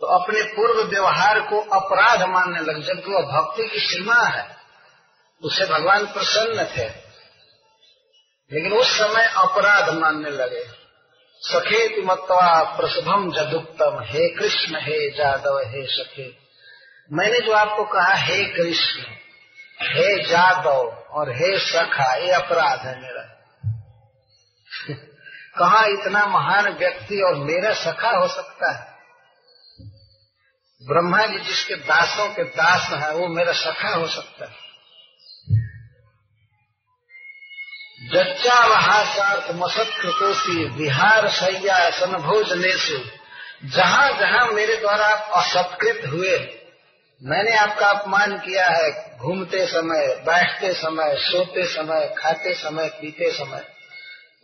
तो 0.00 0.06
अपने 0.06 0.42
पूर्व 0.42 0.88
व्यवहार 0.88 1.40
को 1.40 1.60
अपराध 1.60 2.22
मानने 2.22 2.60
लगे। 2.60 2.82
जबकि 2.82 3.10
वह 3.10 3.22
भक्ति 3.22 3.68
की 3.68 3.78
सीमा 3.78 4.22
है 4.22 4.56
उससे 5.42 5.64
भगवान 5.64 6.06
प्रसन्न 6.06 6.64
थे। 6.64 7.04
लेकिन 8.52 8.72
उस 8.72 8.98
समय 8.98 9.34
अपराध 9.36 9.94
मानने 9.94 10.30
लगे। 10.30 10.83
सखेत 11.40 12.04
मत्वा 12.04 12.62
प्रसभम 12.62 13.32
जदुक्तम 13.32 14.00
हे 14.02 14.34
कृष्ण, 14.34 14.76
हे 14.76 15.10
जादव 15.10 15.58
हे 15.58 15.86
सखे। 15.86 16.38
मैंने 17.12 17.40
जो 17.40 17.52
आपको 17.52 17.84
कहा, 17.84 18.14
हे 18.14 18.44
कृष्ण, 18.44 19.00
हे 19.82 20.26
जादव 20.26 21.06
और 21.10 21.30
हे 21.30 21.58
सखा, 21.58 22.14
ये 22.14 22.30
अपराध 22.30 22.80
है 22.80 23.02
मेरा। 23.02 23.30
कहा 25.58 25.84
इतना 25.84 26.26
महान 26.26 26.68
व्यक्ति 26.68 27.22
और 27.22 27.34
मेरा 27.34 27.74
सखा 27.74 28.10
हो 28.10 28.28
सकता 28.28 28.72
है? 28.72 28.94
ब्रह्मा 30.86 31.26
जी 31.26 31.38
जिसके 31.38 31.74
दासों 31.74 32.28
के 32.28 32.44
दास 32.44 32.90
है, 32.90 33.12
वो 33.14 33.28
मेरा 33.28 33.52
सखा 33.52 33.88
हो 33.88 34.08
सकता 34.08 34.44
है। 34.44 34.63
जच्चा 38.12 38.66
वहासार्थ 38.66 39.54
मसत 39.54 39.90
कृतोषी 40.02 40.64
विहार 40.64 41.28
सैया 41.28 41.90
सन 41.90 42.12
भोजने 42.12 42.72
से 42.72 42.98
जहाँ 43.64 44.08
जहाँ 44.12 44.48
मेरे 44.48 44.76
द्वारा 44.76 45.06
आप 45.06 45.30
असत्कृत 45.34 46.02
हुए, 46.12 46.38
मैंने 47.22 47.56
आपका 47.56 47.86
अपमान 47.86 48.38
किया 48.38 48.66
है 48.66 49.18
घूमते 49.18 49.66
समय, 49.66 50.06
बैठते 50.26 50.72
समय, 50.72 51.14
सोते 51.16 51.64
समय, 51.64 52.14
खाते 52.18 52.54
समय, 52.54 52.88
पीते 52.88 53.30
समय। 53.30 53.64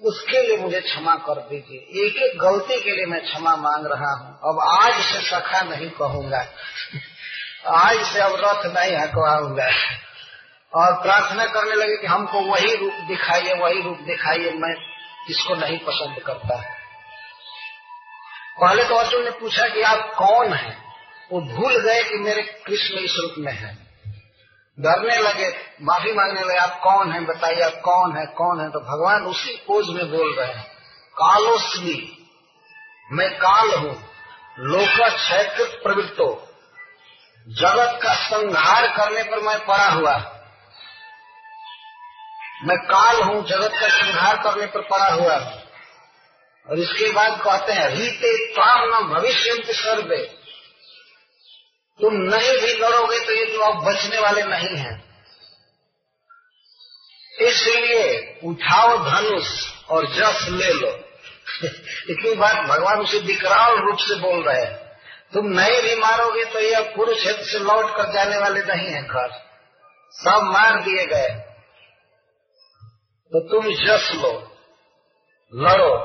उसके 0.02 0.46
लिए 0.46 0.56
मुझे 0.56 0.80
क्षमा 0.80 1.14
कर 1.14 1.40
दीजिए। 1.40 2.06
एक 2.06 2.16
एक 2.16 2.38
गलती 2.38 2.80
के 2.80 2.90
लिए 2.90 3.06
मैं 3.06 3.20
क्षमा 3.20 3.56
मांग 3.56 3.86
रहा 3.86 4.12
हूँ। 4.12 4.40
अब 4.44 4.82
आज 4.82 5.02
से 5.04 5.20
सखा 5.20 5.60
नहीं 5.60 5.90
कहूँगा। 5.90 6.46
आज 7.66 8.06
से 8.06 8.20
अब 8.20 8.32
रथ 8.44 8.66
नहीं 8.66 8.96
हकवाऊँगा 8.96 9.70
और 10.74 11.02
प्रार्थना 11.02 11.46
करने 11.46 11.74
लगे 11.74 11.96
कि 11.96 12.06
हमको 12.06 12.40
वही 12.40 12.74
रूप 12.76 12.92
दिखाइए, 12.92 13.54
वही 13.54 13.82
रूप 13.82 13.98
दिखाइए, 13.98 14.50
मैं 14.50 14.74
इसको 15.30 15.54
नहीं 15.54 15.78
पसंद 15.78 16.22
करता। 16.26 16.56
है 16.56 16.80
पहले 18.60 18.84
तो 18.84 18.94
अर्जुन 18.94 19.24
ने 19.24 19.30
पूछा 19.30 19.68
कि 19.68 19.82
आप 19.82 20.14
कौन 20.18 20.52
हैं? 20.52 20.84
वो 21.32 21.40
भूल 21.40 21.78
गए 21.78 22.02
कि 22.02 22.14
मेरे 22.14 22.42
कृष्ण 22.42 22.94
इस 22.94 23.16
रूप 23.20 23.34
में 23.38 23.52
है। 23.52 23.74
डरने 24.80 25.16
लगे, 25.16 25.48
माफ़ी 25.82 26.12
मांगने 26.12 26.40
लगे, 26.40 26.56
आप 26.56 26.80
कौन 26.82 27.12
है? 27.12 27.20
बताइए, 27.20 27.60
आप 27.60 27.80
कौन 27.84 28.16
है? 28.16 28.26
कौन 28.26 28.60
है? 28.60 28.70
तो 28.70 28.80
भगवान 28.80 29.22
उसी 29.22 29.56
पोज 29.56 29.88
में 29.88 30.10
बोल 30.10 30.34
रहे 30.34 30.52
हैं, 30.52 30.64
कालोस्मी, 31.12 32.26
मैं 33.12 33.30
काल 33.36 33.70
हूँ, 33.70 34.10
लोक 34.58 35.08
क्षेत्र 35.08 35.64
प्रवृत्तो, 35.82 36.48
जगत 37.48 38.00
का 38.02 38.14
संहार 38.14 38.86
करने 38.88 39.22
पर 39.22 39.40
मैं 39.40 39.66
पड़ा 39.66 39.88
हुआ 39.88 40.36
मैं 42.64 42.76
काल 42.78 43.22
हूँ, 43.22 43.46
जगत 43.46 43.70
का 43.80 43.88
संहार 43.88 44.36
करने 44.36 44.66
पर 44.66 44.80
पड़ा 44.80 45.08
हुआ 45.08 45.36
हूँ। 45.36 45.62
और 46.70 46.78
इसके 46.78 47.12
बाद 47.12 47.40
कहते 47.44 47.72
हैं, 47.72 47.88
रीते 47.88 48.46
ताम 48.46 48.88
न 48.94 49.14
भविष्य 49.14 49.62
सर्वे। 49.68 50.16
तुम 52.00 52.14
नहीं 52.14 52.58
भी 52.60 52.72
लड़ोगे 52.72 53.20
तो 53.26 53.32
ये 53.32 53.44
तो 53.44 53.60
अब 53.60 53.84
बचने 53.84 54.18
वाले 54.18 54.42
नहीं 54.42 54.76
हैं। 54.76 55.10
इसलिए 57.40 58.38
उठाओ 58.44 58.98
धनुष 58.98 59.48
और 59.90 60.06
जस 60.06 60.46
ले 60.48 60.72
लो। 60.72 60.88
इतनी 62.10 62.34
बात 62.34 62.56
भगवान 62.56 63.00
उसे 63.00 63.18
विकराल 63.18 63.76
रूप 63.76 63.98
से 63.98 64.14
बोल 64.14 64.44
रहे 64.44 64.64
हैं। 64.64 64.76
तुम 65.34 65.46
नहीं 65.46 65.82
भी 65.82 65.94
मारोगे 65.94 66.44
तो 66.44 66.58
ये 66.58 66.92
कुरुक्षेत्र 66.96 67.42
से 67.42 67.58
लौट 67.58 67.96
कर 67.96 68.12
जाने 68.12 68.38
वाले 68.38 68.60
नहीं 68.60 68.88
है, 68.88 69.02
घर। 69.02 69.50
सब 70.12 70.40
मार 70.42 70.82
दिए 70.82 71.06
गए। 71.06 71.49
तो 73.32 73.48
तुम 73.48 73.74
जस 73.74 74.12
लो, 74.14 74.56
लड़ो। 75.54 75.98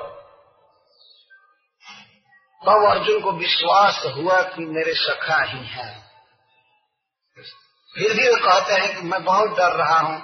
तब 2.65 2.88
अर्जुन 2.89 3.21
को 3.21 3.31
विश्वास 3.31 4.03
हुआ 4.05 4.41
कि 4.41 4.65
मेरे 4.65 4.93
सखा 4.93 5.43
ही 5.43 5.67
है। 5.67 6.03
फिर 7.95 8.13
भी 8.13 8.29
वो 8.29 8.35
कहते 8.35 8.73
हैं 8.73 8.95
कि 8.95 9.01
मैं 9.01 9.23
बहुत 9.23 9.49
डर 9.49 9.71
रहा 9.71 9.99
हूँ। 9.99 10.21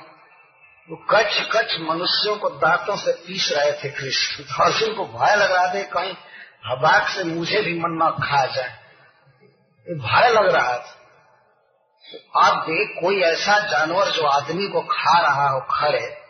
वो 0.90 1.06
कच्छ 1.12 1.42
कच्छ 1.52 1.80
मनुष्यों 1.80 2.38
को 2.38 2.50
दांतों 2.50 2.98
से 2.98 3.12
पीस 3.12 3.54
रहे 3.58 3.72
थे 3.72 3.90
कृष्ण। 3.90 4.44
तो 4.44 4.64
अर्जुन 4.64 4.96
को 4.96 5.06
भय 5.06 5.36
लग 5.36 5.52
रहा 5.52 5.68
था, 5.68 5.84
कहीं 5.84 6.14
हबाक 6.66 7.08
से 7.08 7.24
मुझे 7.24 7.62
भी 7.62 7.74
मन 7.74 8.00
न 8.04 8.10
खा 8.10 8.46
जाए। 8.46 8.80
भय 9.90 10.30
लग 10.30 10.56
रहा 10.56 10.78
था। 10.78 10.98
तो 12.14 12.40
आप 12.40 12.58
देख, 12.58 13.02
कोई 13.02 13.22
ऐसा 13.22 13.60
जानवर 13.60 14.06
जो 14.06 14.24
आदमी 14.24 14.68
को 14.68 14.82
खा 14.82 15.20
रहा 15.20 15.50
हो, 15.50 15.62
खड़े 15.72 16.21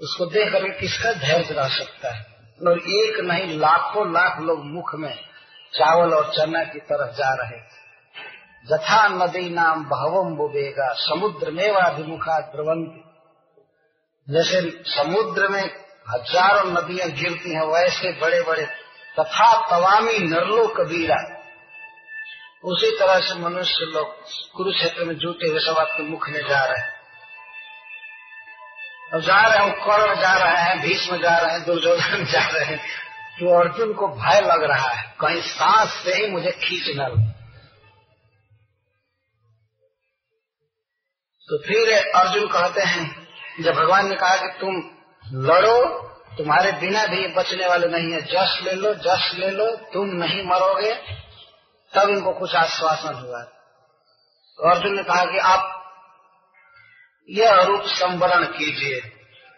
उसको 0.00 0.26
देख 0.26 0.52
कर 0.52 0.68
किसका 0.68 1.12
धैर्य 1.12 1.54
रह 1.54 1.68
सकता 1.68 2.14
है? 2.14 2.26
और 2.68 2.78
एक 2.78 3.20
नहीं, 3.20 3.58
लाखों 3.58 4.12
लाख 4.12 4.40
लोग 4.40 4.64
मुख 4.64 4.94
में 4.94 5.14
चावल 5.72 6.14
और 6.14 6.32
चना 6.32 6.64
की 6.64 6.78
तरफ़ 6.78 7.16
जा 7.16 7.34
रहे 7.34 7.60
थे। 7.60 7.82
जथा 8.66 9.08
नदी 9.08 9.50
नाम 9.50 9.84
बहवम 9.84 10.36
बुबेगा, 10.36 10.92
समुद्र 10.92 11.50
में 11.50 11.70
वाभिमुखा 11.70 12.40
द्रवंती। 12.40 13.04
जैसे 14.32 14.82
समुद्र 14.86 15.48
में 15.48 15.62
हज़ारों 16.10 16.70
नदियाँ 16.70 17.10
गिरती 17.10 17.54
हैं, 17.54 17.62
वैसे 17.62 18.20
बड़े 18.20 18.42
बड़े 18.42 18.66
तथा 19.20 19.66
तवामी 19.70 20.18
नरलो 20.18 20.66
कबीरा 20.68 21.40
उसी 22.64 22.98
तरह 22.98 23.20
से 23.20 23.38
मनुष्य 23.38 23.84
लोग 23.84 24.14
कुरुक्षेत्र 24.56 25.04
में 25.04 25.14
जुटे 25.16 25.50
हुए 25.50 25.60
सब 25.60 25.78
आपके 25.78 26.02
मुख 26.02 26.28
में 26.28 26.48
जा 26.48 26.64
रहे 26.64 26.80
हैं। 26.80 26.93
अब 29.14 29.20
जा 29.20 29.40
रहे 29.46 29.58
हैं 29.58 29.72
कर्ण 29.80 30.14
जा 30.20 30.32
रहे 30.32 30.62
हैं 30.62 30.80
भीष्म 30.82 31.16
जा 31.16 31.36
रहे 31.38 31.52
हैं 31.52 31.64
दुर्योधन 31.64 32.24
जा 32.24 32.46
रहे 32.46 32.64
हैं। 32.64 32.78
तो 33.38 33.58
अर्जुन 33.58 33.92
को 33.92 34.08
भय 34.08 34.40
लग 34.40 34.62
रहा 34.62 34.88
है, 34.88 35.02
कहीं 35.20 35.40
सांस 35.42 35.88
से 36.04 36.14
ही 36.14 36.30
मुझे 36.30 36.50
खींच 36.50 36.88
न 36.96 37.08
तो 41.48 41.58
फिर 41.58 41.92
अर्जुन 41.98 42.46
कहते 42.48 42.82
हैं, 42.82 43.26
जब 43.62 43.74
भगवान 43.74 44.08
ने 44.08 44.14
कहा 44.14 44.36
कि 44.36 44.48
तुम 44.60 44.76
लड़ो, 45.46 45.78
तुम्हारे 46.38 46.72
बिना 46.72 47.04
भी 47.06 47.26
बचने 47.28 47.66
वाले 47.66 47.86
नहीं 47.86 48.12
है 48.12 48.20
जस 48.22 48.58
ले 48.62 48.72
लो 48.72 48.94
जस 48.94 49.30
ले 49.34 49.50
लो, 49.50 49.66
तुम 49.76 50.06
नहीं 50.06 50.42
मरोगे, 50.44 50.94
तब 51.92 52.08
इनको 52.08 52.32
कुछ 52.32 52.54
आश्वासन 52.54 53.14
हुआ। 53.14 53.42
तो 53.42 54.70
अर्जुन 54.70 54.96
ने 54.96 55.02
कहा 55.02 55.24
कि 55.24 55.38
आप 55.38 55.83
यह 57.28 57.62
रूप 57.62 57.82
संवरण 57.82 58.44
कीजिए। 58.44 59.02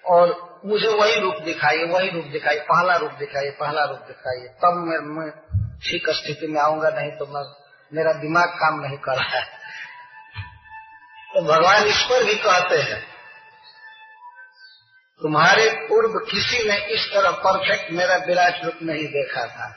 और 0.05 0.61
मुझे 0.66 0.88
वही 0.88 1.20
रूप 1.20 1.35
दिखाइए 1.35 1.85
वही 1.85 2.11
रूप 2.11 2.24
दिखाइए 2.24 2.61
पहला 2.61 2.96
रूप 2.96 3.12
दिखाइए 3.12 3.50
पहला 3.50 3.85
रूप 3.85 3.98
दिखाइए। 3.98 4.48
तब 4.48 4.85
मैं, 4.88 4.98
मैं 5.16 5.31
ठीक 5.79 6.11
स्थिति 6.11 6.46
में 6.46 6.61
आऊँगा 6.61 6.88
नहीं 6.88 7.11
तो 7.11 7.26
मैं 7.26 7.42
मेरा 7.92 8.12
दिमाग 8.12 8.48
काम 8.48 8.81
नहीं 8.81 8.98
कर 8.98 9.16
रहा 9.16 9.38
है। 9.38 9.44
तो 11.35 11.42
भगवान 11.42 11.85
इस 11.85 12.02
पर 12.02 12.24
भी 12.24 12.35
कहते 12.35 12.76
हैं 12.76 13.00
तुम्हारे 15.20 15.70
पूर्व 15.88 16.18
किसी 16.18 16.68
ने 16.68 16.76
इस 16.87 17.07
तरह 17.14 17.31
परफेक्ट 17.31 17.92
मेरा 17.92 18.16
विराट 18.16 18.64
रूप 18.64 18.79
नहीं 18.83 19.07
देखा 19.07 19.46
था। 19.46 19.68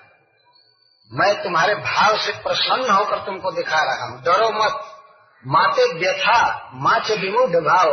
मैं 1.12 1.44
तुम्हारे 1.44 1.76
भाव 1.76 2.18
से 2.18 2.32
प्रसन्न 2.32 2.90
होकर 2.90 3.18
तुमको 3.18 3.52
दिखा 3.52 3.84
रहा 3.84 4.06
हूँ। 4.06 4.24
डरो 4.24 4.50
मत। 4.50 4.99
माते 5.48 5.94
व्यथा 5.94 6.72
माचे 6.74 7.16
विमुड 7.16 7.50
भाव। 7.50 7.90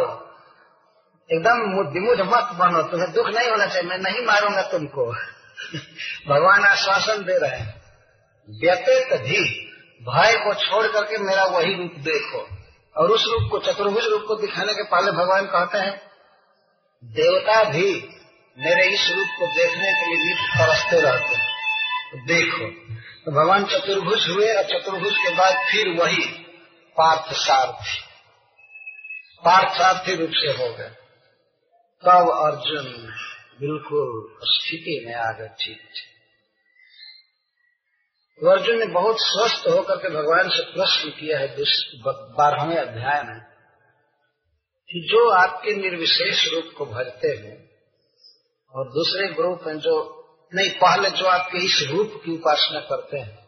एकदम 1.32 1.60
विमुड 1.92 2.20
मत 2.20 2.48
बनो, 2.52 2.82
तुम्हें 2.82 3.12
दुख 3.12 3.26
नहीं 3.26 3.50
होना 3.50 3.66
चाहिए, 3.66 3.88
मैं 3.88 3.98
नहीं 3.98 4.26
मारूँगा 4.26 4.62
तुमको। 4.62 5.12
भगवान 6.28 6.64
आश्वासन 6.64 7.24
दे 7.24 7.38
रहे 7.38 7.58
हैं। 7.60 7.82
व्यतीत 8.60 9.20
भी, 9.20 9.70
भय 10.02 10.32
को 10.32 10.54
छोड़ 10.54 10.86
करके 10.86 11.18
मेरा 11.18 11.44
वही 11.44 11.74
रूप 11.74 11.92
देखो। 11.96 12.48
और 12.96 13.10
उस 13.10 13.24
रूप 13.28 13.50
को, 13.50 13.58
चतुर्भुज 13.58 14.04
रूप 14.04 14.24
को 14.28 14.34
दिखाने 14.34 14.74
के 14.74 14.82
पहले 14.82 15.10
भगवान 15.10 15.46
कहते 15.46 15.78
हैं, 15.78 16.00
देवता 17.04 17.64
भी 17.64 18.08
मेरे 18.58 18.84
इस 18.84 19.12
रूप 19.16 19.26
को 19.38 19.46
देखने 19.46 19.92
के 19.92 20.14
लिए 20.14 20.24
नित्य 20.24 20.58
तरसते 20.58 21.00
रहते 21.00 21.56
देखो 22.26 22.70
तो 23.24 23.32
भगवान 23.32 23.64
चतुर्भुज 23.64 24.28
हुए 24.28 24.54
और 24.54 24.62
चतुर्भुज 24.62 25.16
के 25.16 25.34
बाद 25.34 25.54
फिर 25.54 25.88
वही 25.88 26.45
पार्थ 26.98 27.32
सारथी 27.32 28.02
पार्थ 29.44 29.78
सारथी 29.78 30.14
रूप 30.14 30.30
से 30.32 30.52
हो 30.52 30.74
गए। 30.74 30.90
तब 32.04 32.30
अर्जुन 32.30 33.14
बिल्कुल 33.60 34.38
स्थिति 34.42 35.04
में 35.06 35.14
आ 35.14 35.32
गए, 35.32 35.48
ठीक 35.48 35.78
थे। 35.78 36.16
तो 38.40 38.50
अर्जुन 38.50 38.78
ने 38.78 38.86
बहुत 38.86 39.16
स्वस्थ 39.18 39.68
होकर 39.68 39.96
के 39.96 40.08
भगवान 40.08 40.48
से 40.48 40.62
प्रश्न 40.72 41.10
किया 41.10 41.38
है 41.38 41.56
बारहवें 42.34 42.76
अध्याय 42.76 43.22
में, 43.22 43.40
कि 44.90 45.08
जो 45.10 45.30
आपके 45.30 45.76
निर्विशेष 45.76 46.52
रूप 46.52 46.74
को 46.78 46.86
भजते 46.86 47.28
हैं, 47.28 47.70
और 48.72 48.88
दूसरे 48.88 49.28
ग्रुप 49.28 49.68
हैं 49.68 49.78
जो, 49.78 49.94
नहीं, 50.54 50.70
पहले 50.70 51.10
जो 51.10 51.26
आपके 51.26 51.58
इस 51.58 51.88
रूप 51.90 52.22
की 52.24 52.32
उपासना 52.32 52.80
करते 52.80 53.18
हैं, 53.18 53.46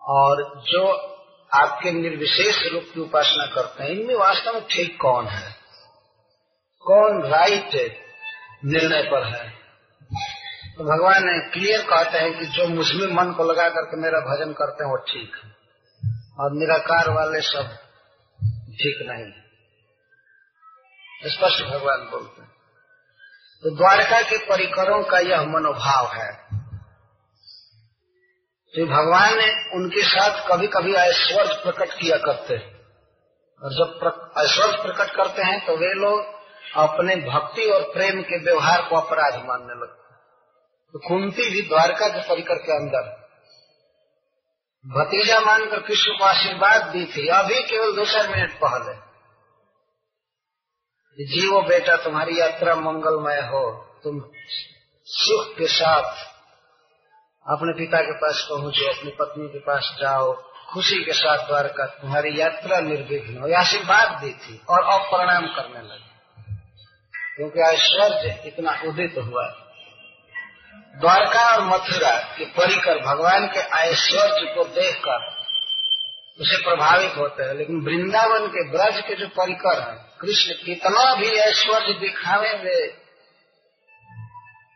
और 0.00 0.60
जो 0.60 1.15
आपके 1.54 1.92
निर्विशेष 1.92 2.72
रूप 2.72 2.84
की 2.94 3.00
उपासना 3.00 3.54
करते 3.54 3.82
हैं, 3.82 3.90
इनमें 3.90 4.14
वास्तव 4.14 4.54
में 4.54 4.62
ठीक 4.62 4.98
कौन 5.00 5.26
है? 5.26 5.54
कौन 6.80 7.22
राइट 7.22 7.98
निर्णय 8.64 9.02
पर 9.02 9.24
है? 9.24 9.50
तो 10.78 10.84
भगवान 10.84 11.50
क्लियर 11.52 11.82
कहते 11.82 12.18
हैं 12.18 12.38
कि 12.38 12.44
जो 12.44 12.68
मुझमें 12.68 13.06
मन 13.06 13.32
को 13.32 13.44
लगा 13.44 13.68
करके 13.68 13.96
मेरा 13.96 14.18
भजन 14.18 14.52
करते 14.52 14.84
हैं, 14.84 14.90
वो 14.90 14.96
ठीक 14.96 15.32
है। 15.44 15.56
और 16.40 16.52
निराकार 16.52 17.10
वाले 17.10 17.40
सब 17.40 17.78
ठीक 18.72 18.98
नहीं 19.02 19.42
स्पष्ट 21.30 21.64
भगवान 21.64 21.98
बोलते 21.98 22.42
हैं। 22.42 22.50
तो 23.62 23.76
द्वारका 23.76 24.20
के 24.20 24.38
परिकरों 24.38 25.04
का 25.04 25.18
यह 25.18 25.42
मनोभाव 25.42 26.12
है। 26.12 26.46
तो 28.76 28.84
भगवान 28.86 29.36
ने 29.38 29.44
उनके 29.74 30.02
साथ 30.04 30.40
कभी 30.48 30.66
कभी 30.66 30.94
ऐश्वर्य 30.94 31.54
प्रकट 31.62 31.92
किया 31.92 32.16
करते 32.16 32.54
हैं। 32.54 32.72
और 33.62 33.72
जब 33.72 34.34
ऐश्वर्य 34.38 34.82
प्रकट 34.82 35.14
करते 35.16 35.42
हैं 35.42 35.60
तो 35.66 35.76
वे 35.76 35.92
लोग 35.94 36.18
अपने 36.76 37.16
भक्ति 37.16 37.64
और 37.70 37.82
प्रेम 37.92 38.20
के 38.22 38.38
व्यवहार 38.44 38.82
को 38.82 38.96
अपराध 38.96 39.38
मानने 39.44 39.74
लगते 39.74 40.14
तो 40.94 40.98
कुंती 40.98 41.48
भी 41.50 41.62
द्वारका 41.62 42.08
के 42.08 42.28
परिकर 42.28 42.58
के 42.58 42.76
अंदर। 42.76 43.08
भतीजा 44.84 45.40
मानकर 45.40 45.80
कृष्ण 45.80 46.18
को 46.18 46.24
आशीर्वाद 46.24 46.82
दी 46.82 47.04
थी। 47.06 47.26
अभी 47.28 47.62
केवल 47.62 47.92
दो 47.92 48.04
चार 48.04 48.28
मिनट 48.28 48.60
पहले। 48.64 48.94
जीवो 51.18 51.60
बेटा, 51.62 51.96
तुम्हारी 51.96 52.40
यात्रा 52.40 52.74
मंगलमय 52.74 53.40
हो। 53.48 53.64
तुम 54.04 54.20
सुख 55.06 55.56
के 55.58 55.66
साथ 55.66 56.35
अपने 57.48 57.72
पिता 57.72 58.00
के 58.00 58.12
पास 58.12 58.48
पहुंचो, 58.50 58.90
अपनी 58.90 59.10
पत्नी 59.10 59.48
के 59.48 59.58
पास 59.58 59.96
जाओ, 60.00 60.32
खुशी 60.72 61.04
के 61.04 61.12
साथ 61.12 61.46
द्वारका 61.46 61.86
तुम्हारी 61.86 62.40
यात्रा 62.40 62.80
निर्विघ्न 62.80 63.38
हो 63.38 63.54
आशीर्वाद 63.56 64.24
दी 64.24 64.32
थी 64.32 64.62
और 64.70 64.82
अब 64.82 65.00
प्रणाम 65.00 65.46
करने 65.46 65.78
लगे। 65.78 66.16
क्योंकि 67.36 67.60
ऐश्वर्य 67.60 68.42
इतना 68.46 68.70
उदित 68.70 69.14
हुआ। 69.18 69.46
द्वारका 71.00 71.56
और 71.56 71.64
मथुरा 71.64 72.34
के 72.38 72.44
परिकर 72.44 72.98
भगवान 72.98 73.46
के 73.46 73.60
ऐश्वर्य 73.60 74.54
को 74.54 74.64
देखकर 74.64 75.36
उसे 76.40 76.56
प्रभावित 76.56 77.16
होते 77.16 77.42
हैं, 77.42 77.54
लेकिन 77.54 77.80
वृंदावन 77.80 78.46
के 78.46 78.70
ब्रज 78.70 79.00
के 79.00 79.14
जो 79.14 79.28
परिकर 79.28 79.80
है, 79.80 80.06
कृष्ण 80.20 80.52
कितना 80.66 81.14
भी 81.14 81.28
ऐश्वर्य 81.28 81.92
दिखावे 81.92 82.48
वे 82.48 82.98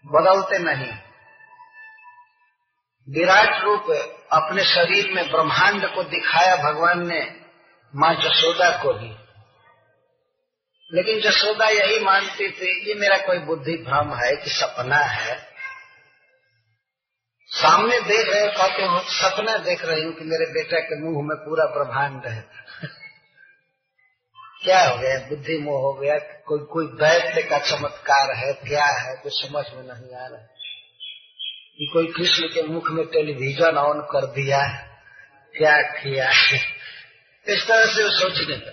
बदलते 0.07 0.59
नहीं। 0.59 1.10
विराट 3.17 3.65
रूप 3.65 3.91
अपने 4.33 4.65
शरीर 4.65 5.13
में 5.13 5.31
ब्रह्मांड 5.31 5.95
को 5.95 6.03
दिखाया 6.03 6.57
भगवान 6.57 7.09
ने 7.09 7.37
माँ 7.97 8.15
जसोदा 8.15 8.83
को 8.83 8.93
भी 8.93 9.17
लेकिन 10.95 11.21
जसोदा 11.21 11.69
यही 11.69 12.05
मानती 12.05 12.51
थी, 12.51 12.89
ये 12.89 12.95
मेरा 12.95 13.17
कोई 13.17 13.39
बुद्धि 13.39 13.73
भ्रम 13.73 14.15
है 14.15 14.37
कि 14.37 14.51
सपना 14.51 14.97
है। 14.97 15.51
सामने 17.47 18.01
देख 18.01 18.29
रहे 18.29 18.49
कहते 18.49 18.83
हो, 18.83 19.01
सपना 19.01 19.57
देख 19.57 19.85
रही 19.85 20.05
हूँ 20.05 20.13
कि 20.13 20.25
मेरे 20.25 20.47
बेटा 20.53 20.81
के 20.81 21.01
मुँह 21.01 21.29
में 21.29 21.37
पूरा 21.37 21.65
ब्रह्मांड 21.65 22.27
है। 22.27 22.45
क्या 24.65 24.89
हो 24.89 24.97
गया? 24.97 25.19
बुद्धि 25.19 25.59
मोह 25.59 25.81
हो 25.81 25.93
गया? 25.93 26.19
कोई 26.19 26.59
कोई 26.59 26.87
दैत्य 26.87 27.43
का 27.43 27.59
चमत्कार 27.59 28.37
है? 28.37 28.53
क्या 28.53 28.87
है? 28.87 29.17
कुछ 29.17 29.33
समझ 29.33 29.65
में 29.75 29.83
नहीं 29.83 30.17
आ 30.17 30.27
रहा 30.27 30.60
कि 31.81 31.87
कोई 31.87 32.07
कृष्ण 32.07 32.47
के 32.47 32.63
मुख 32.63 32.91
में 32.91 33.05
टेलीविज़न 33.07 33.77
ऑन 33.79 34.01
कर 34.01 34.25
दिया 34.27 34.59
क्या 35.55 35.77
किया 35.83 36.31
इस 37.47 37.67
तरह 37.69 37.87
से 37.87 38.03
वो 38.03 38.11
सोचने 38.11 38.57
का 38.57 38.73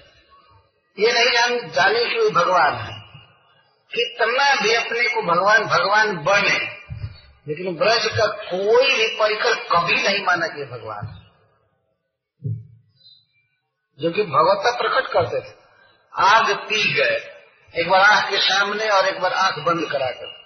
ये 0.97 1.11
नहीं 1.13 1.29
जान 1.31 1.69
जाने 1.69 2.03
कि 2.05 2.19
वो 2.19 2.29
भगवान 2.29 2.73
है। 2.75 2.95
कितना 3.91 4.47
भी 4.55 4.73
अपने 4.73 5.03
को 5.09 5.21
भगवान 5.21 5.63
भगवान 5.65 6.15
बने, 6.17 6.57
लेकिन 7.47 7.75
ब्रज 7.75 8.07
का 8.07 8.25
कोई 8.27 8.95
भी 8.95 9.07
परिकर 9.19 9.53
कभी 9.69 10.01
नहीं 10.01 10.23
माना 10.25 10.47
कि 10.47 10.65
भगवान 10.65 11.13
जो 13.99 14.11
कि 14.11 14.23
भगवत्ता 14.23 14.77
प्रकट 14.77 15.11
करते 15.13 15.39
थे। 15.39 15.53
आग 16.13 16.53
पी 16.55 16.93
गए। 16.93 17.17
एक 17.73 17.89
बार 17.89 18.01
आँख 18.01 18.29
के 18.29 18.37
सामने 18.37 18.89
और 18.89 19.07
एक 19.07 19.19
बार 19.19 19.33
आँख 19.33 19.59
बंद 19.59 19.91
कराकर 19.91 20.36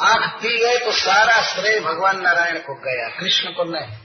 आँख 0.00 0.28
पी 0.42 0.58
गए 0.58 0.78
तो 0.78 0.92
सारा 0.94 1.40
श्रेय 1.44 1.80
भगवान 1.80 2.20
नारायण 2.20 2.58
को 2.58 2.74
गया, 2.80 3.08
कृष्ण 3.18 3.52
को 3.52 3.64
नहीं। 3.64 3.96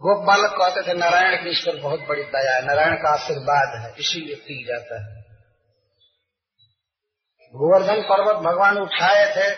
गोप 0.00 0.24
बालक 0.26 0.50
कहते 0.52 0.82
थे, 0.82 0.94
नारायण 0.94 1.36
की 1.36 1.54
पर 1.62 1.80
बहुत 1.80 2.00
बड़ी 2.08 2.22
दया 2.24 2.54
है, 2.56 2.64
नारायण 2.66 2.94
का 2.96 3.10
आशीर्वाद 3.10 3.74
है, 3.76 3.94
इसीलिए 3.98 4.36
पी 4.42 4.64
जाता 4.64 5.00
है। 5.00 5.16
गोवर्धन 7.54 8.02
पर्वत 8.02 8.36
भगवान 8.44 8.78
उठाए 8.78 9.24
थे 9.36 9.50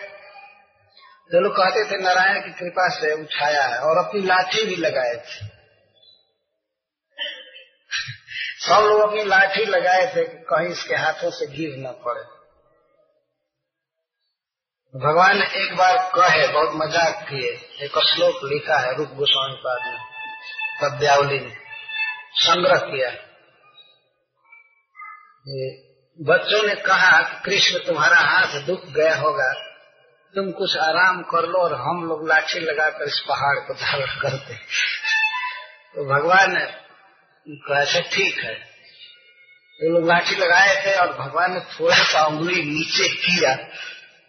तो 1.29 1.39
लोग 1.39 1.53
कहते 1.55 1.83
थे, 1.85 1.97
नारायण 1.97 2.39
की 2.41 2.51
कृपा 2.51 2.87
से 2.89 3.13
उठाया 3.13 3.63
है, 3.63 3.77
और 3.79 3.97
अपनी 3.97 4.21
लाठी 4.21 4.65
भी 4.65 4.75
लगाए 4.75 5.15
थे। 5.17 5.45
सब 8.61 8.85
लोग 8.85 8.99
अपनी 9.01 9.23
लाठी 9.23 9.65
लगाए 9.65 10.05
थे 10.15 10.23
कि 10.23 10.37
कहीं 10.49 10.67
इसके 10.67 10.95
हाथों 10.95 11.29
से 11.31 11.47
गिर 11.47 11.77
न 11.77 11.91
पड़े। 12.05 12.23
भगवान 14.95 15.37
ने 15.39 15.45
एक 15.45 15.75
बार 15.75 15.97
कहे, 16.15 16.47
बहुत 16.47 16.71
मज़ाक 16.75 17.25
किए। 17.29 17.49
एक 17.85 17.91
श्लोक 17.99 18.39
लिखा 18.43 18.77
है 18.77 18.95
रूप 18.95 19.09
गोस्वामी 19.09 19.55
पाद 19.55 19.81
में, 19.85 19.99
पद्यावली 20.81 21.39
ने 21.39 21.55
संग्रह 22.33 22.77
किया। 22.77 23.09
बच्चों 26.19 26.67
ने 26.67 26.75
कहा 26.75 27.21
कृष्ण 27.45 27.77
तुम्हारा 27.77 28.17
हाथ 28.17 28.59
दुख 28.61 28.85
गया 28.85 29.15
होगा। 29.15 29.53
तुम 30.35 30.51
कुछ 30.51 30.77
आराम 30.77 31.21
कर 31.21 31.47
लो 31.47 31.59
और 31.59 31.73
हम 31.73 32.03
लोग 32.07 32.27
लाठी 32.27 32.59
लगाकर 32.59 33.05
इस 33.05 33.19
पहाड़ 33.19 33.57
को 33.59 33.73
धारण 33.73 34.19
करते 34.21 34.53
तो 35.95 36.05
भगवान 36.05 36.53
ने 36.53 36.63
ऐसा 37.75 37.99
ठीक 37.99 38.37
है। 38.37 38.53
लोग 39.79 40.07
लाठी 40.07 40.35
लगाए 40.35 40.85
थे 40.85 40.95
और 40.95 41.13
भगवान 41.13 41.53
ने 41.53 41.59
थोड़ा 41.59 41.95
सा 41.95 42.25
उंगली 42.25 42.63
नीचे 42.63 43.07
किया। 43.07 43.55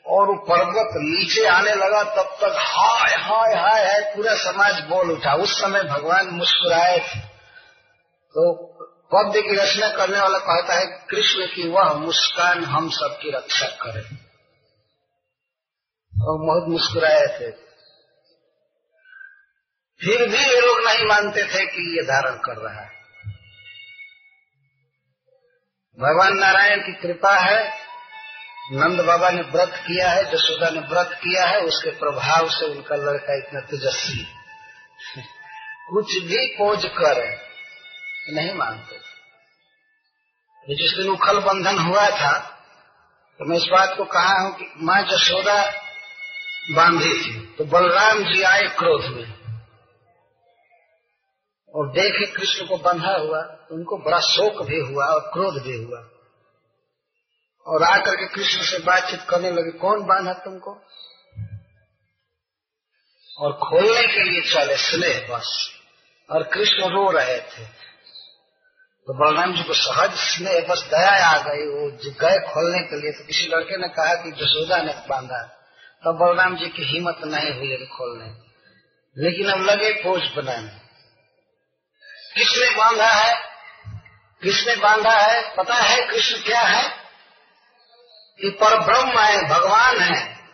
और 0.07 0.27
वो 0.27 0.35
पर्वत 0.35 0.89
नीचे 0.97 1.47
आने 1.47 1.75
लगा, 1.75 2.03
तब 2.03 2.37
तक 2.41 2.55
हाय 2.59 3.15
हाय 3.15 3.55
हाय 3.55 3.87
हाय, 3.87 4.13
पूरा 4.17 4.35
समाज 4.35 4.81
बोल 4.81 5.11
उठा। 5.11 5.35
उस 5.35 5.61
समय 5.61 5.83
भगवान 5.83 6.27
मुस्कुराए। 6.27 6.99
थे 6.99 7.21
तो 8.31 8.73
पद्य 9.15 9.43
की 9.43 9.55
रचना 9.57 9.89
करने 9.89 10.21
वाला 10.21 10.39
कहता 10.39 10.75
है, 10.75 10.87
कृष्ण 10.87 11.47
की 11.47 11.69
वह 11.69 11.93
मुस्कान 11.93 12.65
हम 12.65 12.91
सबकी 12.91 13.31
रक्षा 13.31 13.67
करे। 13.67 14.33
और 16.23 16.47
बहुत 16.47 16.69
मुस्कुराए 16.69 17.27
थे। 17.27 17.51
फिर 20.01 20.29
भी 20.29 20.39
ये 20.39 20.61
लोग 20.61 20.79
नहीं 20.79 21.07
मानते 21.07 21.43
थे 21.43 21.67
कि 21.67 21.99
ये 21.99 22.03
धारण 22.03 22.35
कर 22.37 22.57
रहा 22.57 22.81
है। 22.81 23.03
भगवान 25.99 26.39
नारायण 26.39 26.79
की 26.79 26.93
कृपा 26.93 27.37
है 27.37 27.92
नंद 28.63 29.01
बाबा 29.01 29.31
ने 29.31 29.43
व्रत 29.43 29.73
किया 29.87 30.11
है, 30.11 30.25
जसोदा 30.33 30.69
ने 30.71 30.81
व्रत 30.89 31.19
किया 31.23 31.47
है, 31.47 31.61
उसके 31.63 31.91
प्रभाव 31.99 32.49
से 32.49 32.67
उनका 32.67 32.97
लड़का 32.97 33.37
इतना 33.39 33.61
तेजस्वी 33.61 34.25
कुछ 35.89 36.13
भी 36.25 36.47
खोज 36.49 36.85
कर 36.99 37.19
नहीं 38.31 38.53
मानते। 38.55 39.01
जिस 40.67 40.97
दिन 40.99 41.09
उखल 41.09 41.39
बंधन 41.41 41.79
हुआ 41.79 42.09
था 42.11 42.33
तो 43.41 43.45
मैं 43.45 43.57
इस 43.57 43.67
बात 43.73 43.97
को 43.97 44.05
कहा 44.05 44.39
हूँ 44.41 44.55
कि 44.57 44.67
माँ 44.83 45.01
जसोदा 45.03 45.55
बांधी 46.71 47.13
थी 47.21 47.35
तो 47.59 47.65
बलराम 47.65 48.23
जी 48.25 48.43
आए 48.45 48.67
क्रोध 48.79 49.07
में। 49.07 49.29
और 51.75 51.91
देखे 51.93 52.27
कृष्ण 52.33 52.67
को 52.67 52.77
बंधा 52.79 53.17
हुआ 53.17 53.41
तो 53.43 53.75
उनको 53.75 53.99
बड़ा 53.99 54.19
शोक 54.27 54.63
भी 54.67 54.81
हुआ 54.83 55.07
और 55.07 55.21
क्रोध 55.33 55.63
भी 55.63 55.77
हुआ। 55.77 56.01
और 57.67 57.83
आकर 57.83 58.15
के 58.15 58.27
कृष्ण 58.27 58.63
से 58.63 58.79
बातचीत 58.79 59.23
करने 59.29 59.51
लगे, 59.51 59.71
कौन 59.71 60.03
बांधा 60.03 60.33
तुमको? 60.33 60.85
और 63.39 63.53
खोलने 63.53 64.03
के 64.03 64.23
लिए 64.23 64.41
चले 64.41 64.77
स्नेह 64.77 65.27
बस। 65.31 65.71
और 66.31 66.43
कृष्ण 66.43 66.77
रो 66.77 67.11
रहे 67.11 67.39
थे। 67.39 67.65
तो 69.07 69.15
बलराम 69.15 69.57
जी 69.57 69.63
को 69.63 69.75
सहज 69.75 70.15
स्नेह 70.15 70.67
बस, 70.71 70.83
दया 70.83 71.27
आ 71.31 71.39
गई। 71.39 71.67
वो 71.67 71.91
गए 71.97 72.53
खोलने 72.53 72.79
के 72.79 73.01
लिए 73.01 73.13
तो 73.13 73.25
किसी 73.27 73.47
लड़के 73.47 73.77
ने 73.77 73.89
कहा 73.89 74.15
कि 74.15 74.31
जसोदा 74.31 74.77
ने 74.77 74.93
बांधा। 75.09 75.43
तब 76.05 76.19
बलराम 76.23 76.57
जी 76.57 76.67
की 76.67 76.83
हिम्मत 76.83 77.19
नहीं 77.25 77.55
हुई 77.55 77.87
खोलने। 77.87 78.53
लेकिन 79.19 79.53
अब 79.53 79.61
लगे 79.61 79.93
पोष 79.93 80.23
बनाने। 80.37 80.83
किसने 82.35 82.71
बांधा 82.71 83.09
है? 83.09 83.43
किसने 84.43 84.77
बांधा 84.77 85.11
है? 85.11 85.55
पता 85.57 85.75
है 85.75 86.07
कृष्ण 86.07 86.45
क्या 86.45 86.61
है? 86.61 87.02
कि 88.43 88.51
पर 88.51 88.81
ब्रह्म 88.81 89.19
है, 89.19 89.49
भगवान 89.49 89.99
है। 89.99 90.45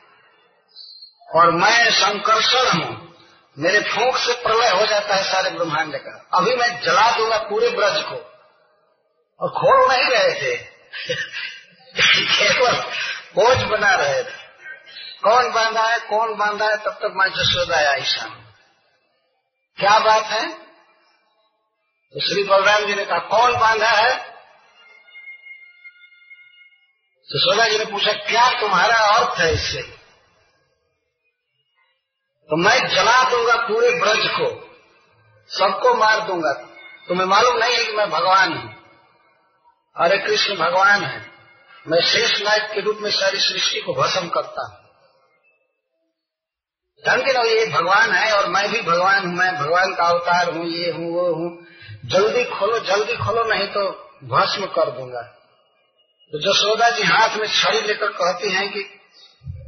और 1.35 1.51
मैं 1.51 1.90
संकर्षण 1.90 2.83
हूँ। 2.83 3.14
मेरे 3.59 3.81
फूक 3.81 4.16
से 4.16 4.33
प्रलय 4.33 4.70
हो 4.70 4.87
जाता 4.87 5.14
है 5.14 5.22
सारे 5.22 5.51
ब्रह्मांड 5.51 5.96
का। 5.96 6.38
अभी 6.38 6.57
मैं 6.57 6.81
जला 6.81 7.16
दूँगा 7.16 7.38
पूरे 7.38 7.70
ब्रज 7.70 8.03
को। 8.05 8.14
और 9.40 9.51
खोल 9.51 9.92
नहीं 9.92 10.11
रहे 10.11 10.35
थे। 10.35 10.57
केवल 12.22 12.72
बोझ 13.35 13.59
बना 13.59 13.94
रहे 13.94 14.22
थे। 14.22 14.48
कौन 15.22 15.53
बांधा 15.53 15.83
है, 15.83 15.98
कौन 15.98 16.35
बांधा 16.35 16.64
है, 16.64 16.77
तब 16.77 16.90
तक 16.90 17.12
मैं 17.16 17.29
जसोदा 17.29 17.77
आई 17.77 18.01
क्या 19.79 19.98
बात 19.98 20.24
है? 20.24 20.48
तो 22.12 22.20
श्री 22.20 22.44
बलराम 22.44 22.87
जी 22.87 22.94
ने 22.94 23.05
कहा, 23.05 23.18
कौन 23.18 23.59
बांधा 23.59 23.88
है? 23.88 24.38
जसोदा 27.31 27.69
जी 27.69 27.79
ने 27.79 27.85
पूछा, 27.85 28.12
क्या 28.12 28.61
तुम्हारा 28.61 28.97
अर्थ 28.97 29.41
है 29.41 29.55
इससे? 29.55 29.83
तो 32.49 32.57
मैं 32.57 32.88
जला 32.88 33.31
दूँगा 33.31 33.57
पूरे 33.57 33.91
ब्रज 34.01 34.27
को, 34.27 34.69
सबको 35.51 35.95
मार 35.95 36.21
दूँगा। 36.21 36.53
तुम्हें 37.09 37.27
मालूम 37.27 37.57
नहीं 37.57 37.77
है 37.77 37.85
कि 37.85 37.93
मैं 37.93 38.11
भगवान 38.11 38.53
हूँ। 38.53 38.75
अरे 39.97 40.19
कृष्ण 40.19 40.57
भगवान 40.57 41.05
है। 41.05 41.31
मैं 41.88 42.01
शेष 42.01 42.43
नायक 42.43 42.62
के 42.62 42.81
रूप 42.81 42.99
में 43.01 43.11
सारी 43.11 43.38
सृष्टि 43.38 43.81
को 43.81 43.95
भस्म 43.95 44.29
करता 44.29 44.67
हूँ। 44.67 44.88
जानते 47.05 47.33
ना 47.33 47.41
ये 47.41 47.67
भगवान 47.67 48.12
है 48.12 48.33
और 48.33 48.49
मैं 48.49 48.71
भी 48.71 48.81
भगवान 48.81 49.27
हूँ। 49.27 49.35
मैं 49.35 49.57
भगवान 49.57 49.95
का 49.95 50.05
अवतार 50.05 50.51
हूँ, 50.51 50.67
ये 50.67 50.91
हूँ, 50.91 51.12
वो 51.12 51.35
हूँ। 51.35 51.67
जल्दी 52.05 52.45
खोलो 52.45 52.79
जल्दी 52.79 53.17
खोलो, 53.17 53.45
नहीं 53.45 53.67
तो 53.67 53.91
भस्म 54.25 54.67
कर 54.67 54.91
दूँगा। 54.91 55.38
तो 56.33 56.38
जसोदा 56.38 56.91
जी 56.91 57.03
हाथ 57.03 57.37
में 57.37 57.49
छड़ी 57.49 57.81
लेकर 57.81 58.07
कहती 58.07 58.53
हैं 58.53 58.73
कि 58.73 59.01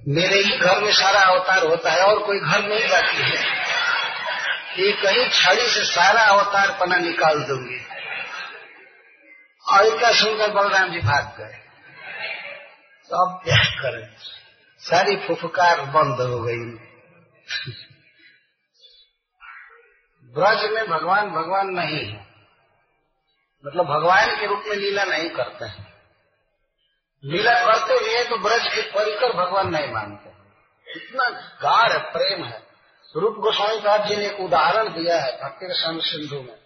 मेरे 0.09 0.39
ही 0.39 0.59
घर 0.59 0.81
में 0.81 0.93
सारा 0.93 1.21
अवतार 1.21 1.67
होता 1.67 1.91
है 1.91 2.03
और 2.03 2.19
कोई 2.19 2.41
घर 2.41 2.65
नहीं 2.69 2.89
बाकी 2.89 3.17
है। 3.17 3.61
ये 4.79 4.93
कहीं 4.93 5.29
छड़ी 5.29 5.67
से 5.67 5.85
सारा 5.85 6.23
अवतार 6.23 6.79
पना 6.81 6.97
निकाल 6.97 7.43
दूँगी। 7.43 7.87
और 9.69 9.87
इतना 9.87 10.13
सुनकर 10.13 10.51
बलराम 10.51 10.93
जी 10.93 10.99
भाग 10.99 11.39
गए। 11.39 11.59
तो 13.11 13.27
अब 13.27 13.45
क्या 13.45 13.65
करें 13.65 14.17
सारी 14.79 15.17
फुफकार 15.17 15.81
बंद 15.81 16.21
हो 16.21 16.41
गई। 16.41 16.57
ब्रज 20.33 20.71
में 20.71 20.87
भगवान 20.87 21.31
भगवान 21.31 21.67
नहीं 21.67 22.07
है। 22.07 22.27
मतलब 23.67 23.85
भगवान 23.85 24.41
के 24.41 24.47
रूप 24.47 24.65
में 24.69 24.77
लीला 24.77 25.05
नहीं 25.05 25.31
करते 25.31 25.65
हैं। 25.65 25.90
लीला 27.25 27.55
करते 27.65 27.95
हुए 27.95 28.25
तो 28.25 28.37
ब्रज 28.39 28.67
के 28.75 28.83
परिकर 28.91 29.33
भगवान 29.33 29.69
नहीं 29.69 29.93
मानते 29.93 30.29
इतना 30.87 31.29
गाढ़ 31.63 31.99
प्रेम 32.13 32.45
है। 32.45 32.59
रूप 33.15 33.37
गोस्वामी 33.39 33.81
साहब 33.81 34.07
जी 34.07 34.17
ने 34.17 34.27
एक 34.27 34.41
उदाहरण 34.41 34.89
दिया 34.89 35.21
है 35.21 35.33
भक्ति 35.43 35.67
रसायन 35.67 36.01
सिंधु 36.01 36.41
में। 36.43 36.59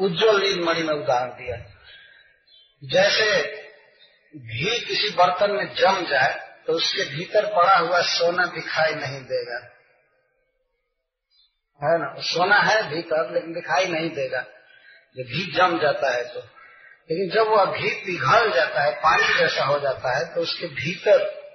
उज्जवल 0.00 0.64
मणि 0.64 0.82
में 0.82 0.94
उदाहरण 0.94 1.30
दिया 1.30 1.56
जैसे 2.82 3.26
घी 4.34 4.80
किसी 4.80 5.08
बर्तन 5.10 5.50
में 5.50 5.74
जम 5.74 6.04
जाए 6.04 6.34
तो 6.66 6.72
उसके 6.72 7.04
भीतर 7.04 7.46
पड़ा 7.46 7.76
हुआ 7.76 8.00
सोना 8.00 8.44
दिखाई 8.46 8.94
नहीं 8.94 9.20
देगा। 9.22 9.58
है 11.80 11.98
ना? 11.98 12.14
सोना 12.22 12.58
है 12.58 12.82
भीतर, 12.90 13.32
लेकिन 13.34 13.52
दिखाई 13.52 13.86
नहीं 13.86 14.10
देगा। 14.10 14.40
जब 15.16 15.22
घी 15.22 15.52
जम 15.52 15.78
जाता 15.78 16.10
है 16.10 16.24
तो। 16.24 16.40
लेकिन 17.10 17.30
जब 17.30 17.50
वह 17.50 17.64
घी 17.64 17.90
पिघल 17.90 18.52
जाता 18.52 18.82
है 18.82 18.94
पानी 18.94 19.34
जैसा 19.34 19.64
हो 19.64 19.80
जाता 19.80 20.18
है 20.18 20.34
तो 20.34 20.40
उसके 20.40 20.66
भीतर 20.66 21.46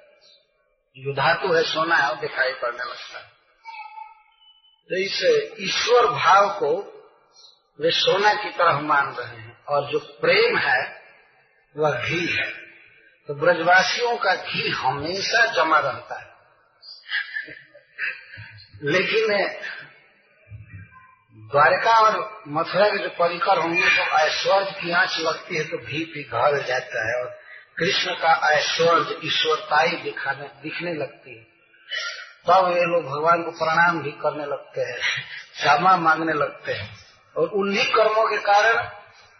जो 0.98 1.14
धातु 1.14 1.54
है, 1.54 1.64
सोना 1.64 1.96
है, 1.96 2.10
वो 2.10 2.22
दिखाई 2.22 2.52
पड़ने 2.54 2.84
लगता 2.84 3.20
है। 3.20 3.26
तो 4.90 4.96
इस 4.96 5.24
ईश्वर 5.60 6.08
भाव 6.08 6.50
को 6.50 6.72
वे 7.82 7.92
सोना 7.92 8.34
की 8.34 8.50
तरह 8.50 8.80
मान 8.80 9.16
रहे 9.16 9.38
हैं, 9.38 9.66
और 9.66 9.92
जो 9.92 10.00
प्रेम 10.00 10.58
है, 10.58 11.02
वह 11.78 12.02
घी 12.02 12.26
है। 12.28 12.52
तो 13.28 13.34
ब्रजवासियों 13.34 14.18
का 14.18 14.36
घी 14.36 14.70
हमेशा 14.70 15.46
जमा 15.46 15.80
रहता 15.80 16.20
है। 16.20 16.34
लेकिन 18.84 19.58
द्वारका 21.52 22.00
और 22.00 22.44
मथुरा 22.48 22.88
के 22.88 22.98
जो 22.98 23.10
परिकर 23.10 23.58
होंगे 23.58 23.82
तो 23.82 24.04
ऐश्वर्य 24.18 24.72
की 24.72 24.92
आँच 24.92 25.18
लगती 25.20 25.58
है 25.58 25.64
तो 25.64 25.78
घी 25.78 26.04
पिघल 26.06 26.64
जाता 26.64 27.08
है 27.08 27.22
और 27.22 27.40
कृष्ण 27.78 28.14
का 28.14 28.50
ऐश्वर्य, 28.50 29.20
ईश्वरताई 29.26 29.88
दिखाने, 29.88 30.48
दिखने 30.64 30.94
लगती 30.94 31.38
है। 31.38 31.44
तब 32.48 32.74
ये 32.78 32.84
लोग 32.84 33.04
भगवान 33.06 33.44
को 33.44 33.52
प्रणाम 33.52 34.02
भी 34.02 34.12
करने 34.12 34.46
लगते 34.46 34.82
हैं, 34.82 34.98
क्षमा 35.54 35.96
मांगने 35.98 36.34
लगते 36.34 36.74
हैं। 36.74 36.98
और 37.38 37.48
उन्हीं 37.48 37.86
कर्मों 37.92 38.30
के 38.30 38.38
कारण, 38.38 38.84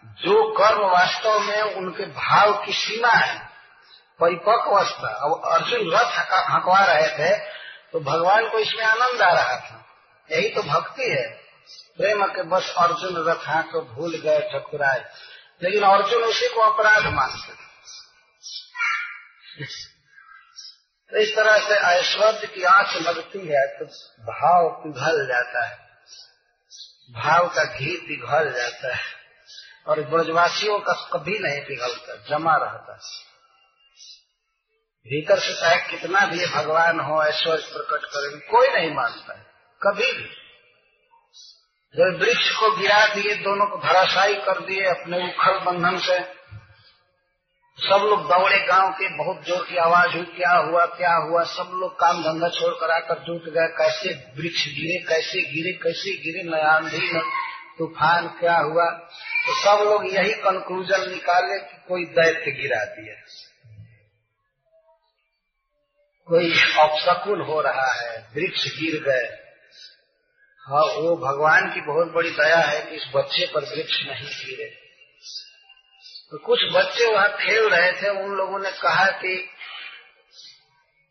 जो 0.04 0.52
कर्म 0.52 0.78
वास्तव 0.78 1.38
में 1.40 1.62
उनके 1.62 2.04
भाव 2.04 2.52
की 2.64 2.72
सीमा 2.72 3.08
है, 3.08 3.38
परिपक्व 4.20 4.70
अवस्था, 4.70 5.08
अब 5.08 5.42
अर्जुन 5.52 5.90
रथ 5.92 6.18
हकवा 6.50 6.84
रहे 6.84 7.08
थे 7.08 7.36
तो 7.92 8.00
भगवान 8.00 8.48
को 8.48 8.58
इसमें 8.58 8.84
आनंद 8.84 9.22
आ 9.22 9.32
रहा 9.32 9.56
था। 9.56 9.84
यही 10.32 10.48
तो 10.48 10.62
भक्ति 10.62 11.04
है। 11.04 11.41
प्रेम 11.96 12.26
के 12.26 12.42
बस 12.42 12.74
अर्जुन 12.78 13.24
रथ 13.28 13.72
को 13.72 13.80
भूल 13.80 14.16
गए, 14.16 14.40
ठकुराए। 14.40 15.10
लेकिन 15.62 15.82
अर्जुन 15.82 16.22
उसी 16.24 16.48
को 16.48 16.60
अपराध 16.60 17.06
मानते 17.06 17.62
तो 21.10 21.16
इस 21.16 21.36
तरह 21.36 21.58
से 21.58 21.74
ऐश्वर्य 21.74 22.46
की 22.46 22.62
आँच 22.62 22.96
लगती 22.96 23.38
है 23.38 23.78
तो 23.78 23.84
भाव 24.22 24.68
पिघल 24.68 25.26
जाता 25.26 25.66
है। 25.66 25.76
भाव 27.10 27.48
का 27.48 27.64
घी 27.64 27.96
पिघल 27.96 28.52
जाता 28.52 28.94
है। 28.94 29.22
और 29.86 30.00
ब्रजवासियों 30.00 30.78
का 30.78 30.92
कभी 30.92 31.38
नहीं 31.38 31.60
पिघलता, 31.60 32.16
जमा 32.28 32.56
रहता 32.56 32.92
भीतर 35.06 35.40
से 35.40 35.60
चाहे 35.60 35.90
कितना 35.90 36.26
भी 36.26 36.46
भगवान 36.46 37.00
हो, 37.00 37.24
ऐश्वर्य 37.24 37.62
प्रकट 37.62 38.04
करेंगे, 38.04 38.46
कोई 38.46 38.68
नहीं 38.68 38.94
मानता 38.94 39.34
है। 39.34 39.46
कभी 39.82 40.12
भी। 40.12 40.51
जब 41.96 42.18
वृक्ष 42.20 42.56
को 42.56 42.76
गिरा 42.76 43.06
दिए, 43.06 43.34
दोनों 43.34 43.66
को 43.66 43.78
धराशायी 43.78 44.34
कर 44.34 44.60
दिए 44.60 44.84
अपने 44.84 45.28
उखल 45.28 45.58
बंधन 45.58 45.98
से। 45.98 46.42
सब 47.78 48.02
लोग 48.02 48.28
दौड़े, 48.28 48.58
गाँव 48.66 48.92
के 48.92 49.16
बहुत 49.16 49.44
ज़ोर 49.46 49.66
की 49.66 49.76
आवाज़ 49.76 50.12
हुई, 50.12 50.24
क्या 50.24 50.52
हुआ 50.52 50.86
क्या 50.86 51.14
हुआ, 51.14 51.42
सब 51.42 51.70
लोग 51.74 51.94
काम 51.94 52.22
धंधा 52.22 52.48
छोड़ 52.48 52.74
कर 52.74 52.90
आकर 52.90 53.18
जुट 53.18 53.44
गए, 53.44 53.68
कैसे 53.68 54.08
वृक्ष 54.42 54.64
गिरे, 54.66 55.04
कैसे 55.08 55.42
गिरे 55.42 55.72
कैसे 55.72 56.16
गिरे 56.16 56.42
न 56.42 56.54
आंधी 56.54 57.10
न 57.12 57.22
तूफ़ान 57.78 58.28
क्या 58.28 58.56
हुआ? 58.56 58.84
तो 59.46 59.54
सब 59.54 59.84
लोग 59.84 60.06
यही 60.06 60.32
कंक्लूजन 60.32 61.10
निकाले 61.10 61.58
कि 61.58 61.84
कोई 61.88 62.04
दैत्य 62.04 62.50
गिरा 62.50 62.84
दिया। 62.84 63.14
कोई 66.28 66.52
अपशकुन 66.78 67.40
हो 67.40 67.60
रहा 67.60 67.92
है, 67.92 68.28
वृक्ष 68.36 68.66
गिर 68.66 69.02
गए। 69.02 69.41
हाँ 70.68 70.82
वो 70.82 71.16
भगवान 71.16 71.74
की 71.74 71.80
बहुत 71.80 72.08
बड़ी 72.08 72.30
दया 72.30 72.58
है 72.58 72.90
कि 72.90 72.96
इस 72.96 73.04
बच्चे 73.16 73.46
पर 73.46 73.60
वृक्ष 73.60 74.02
नहीं 74.06 74.46
गिरे। 74.46 74.82
तो 76.30 76.38
कुछ 76.38 76.60
बच्चे 76.72 77.14
वहाँ 77.14 77.28
खेल 77.28 77.68
रहे 77.68 77.92
थे, 77.92 78.08
उन 78.08 78.30
लोगों 78.30 78.58
ने 78.58 78.70
कहा 78.70 79.06
कि 79.06 79.50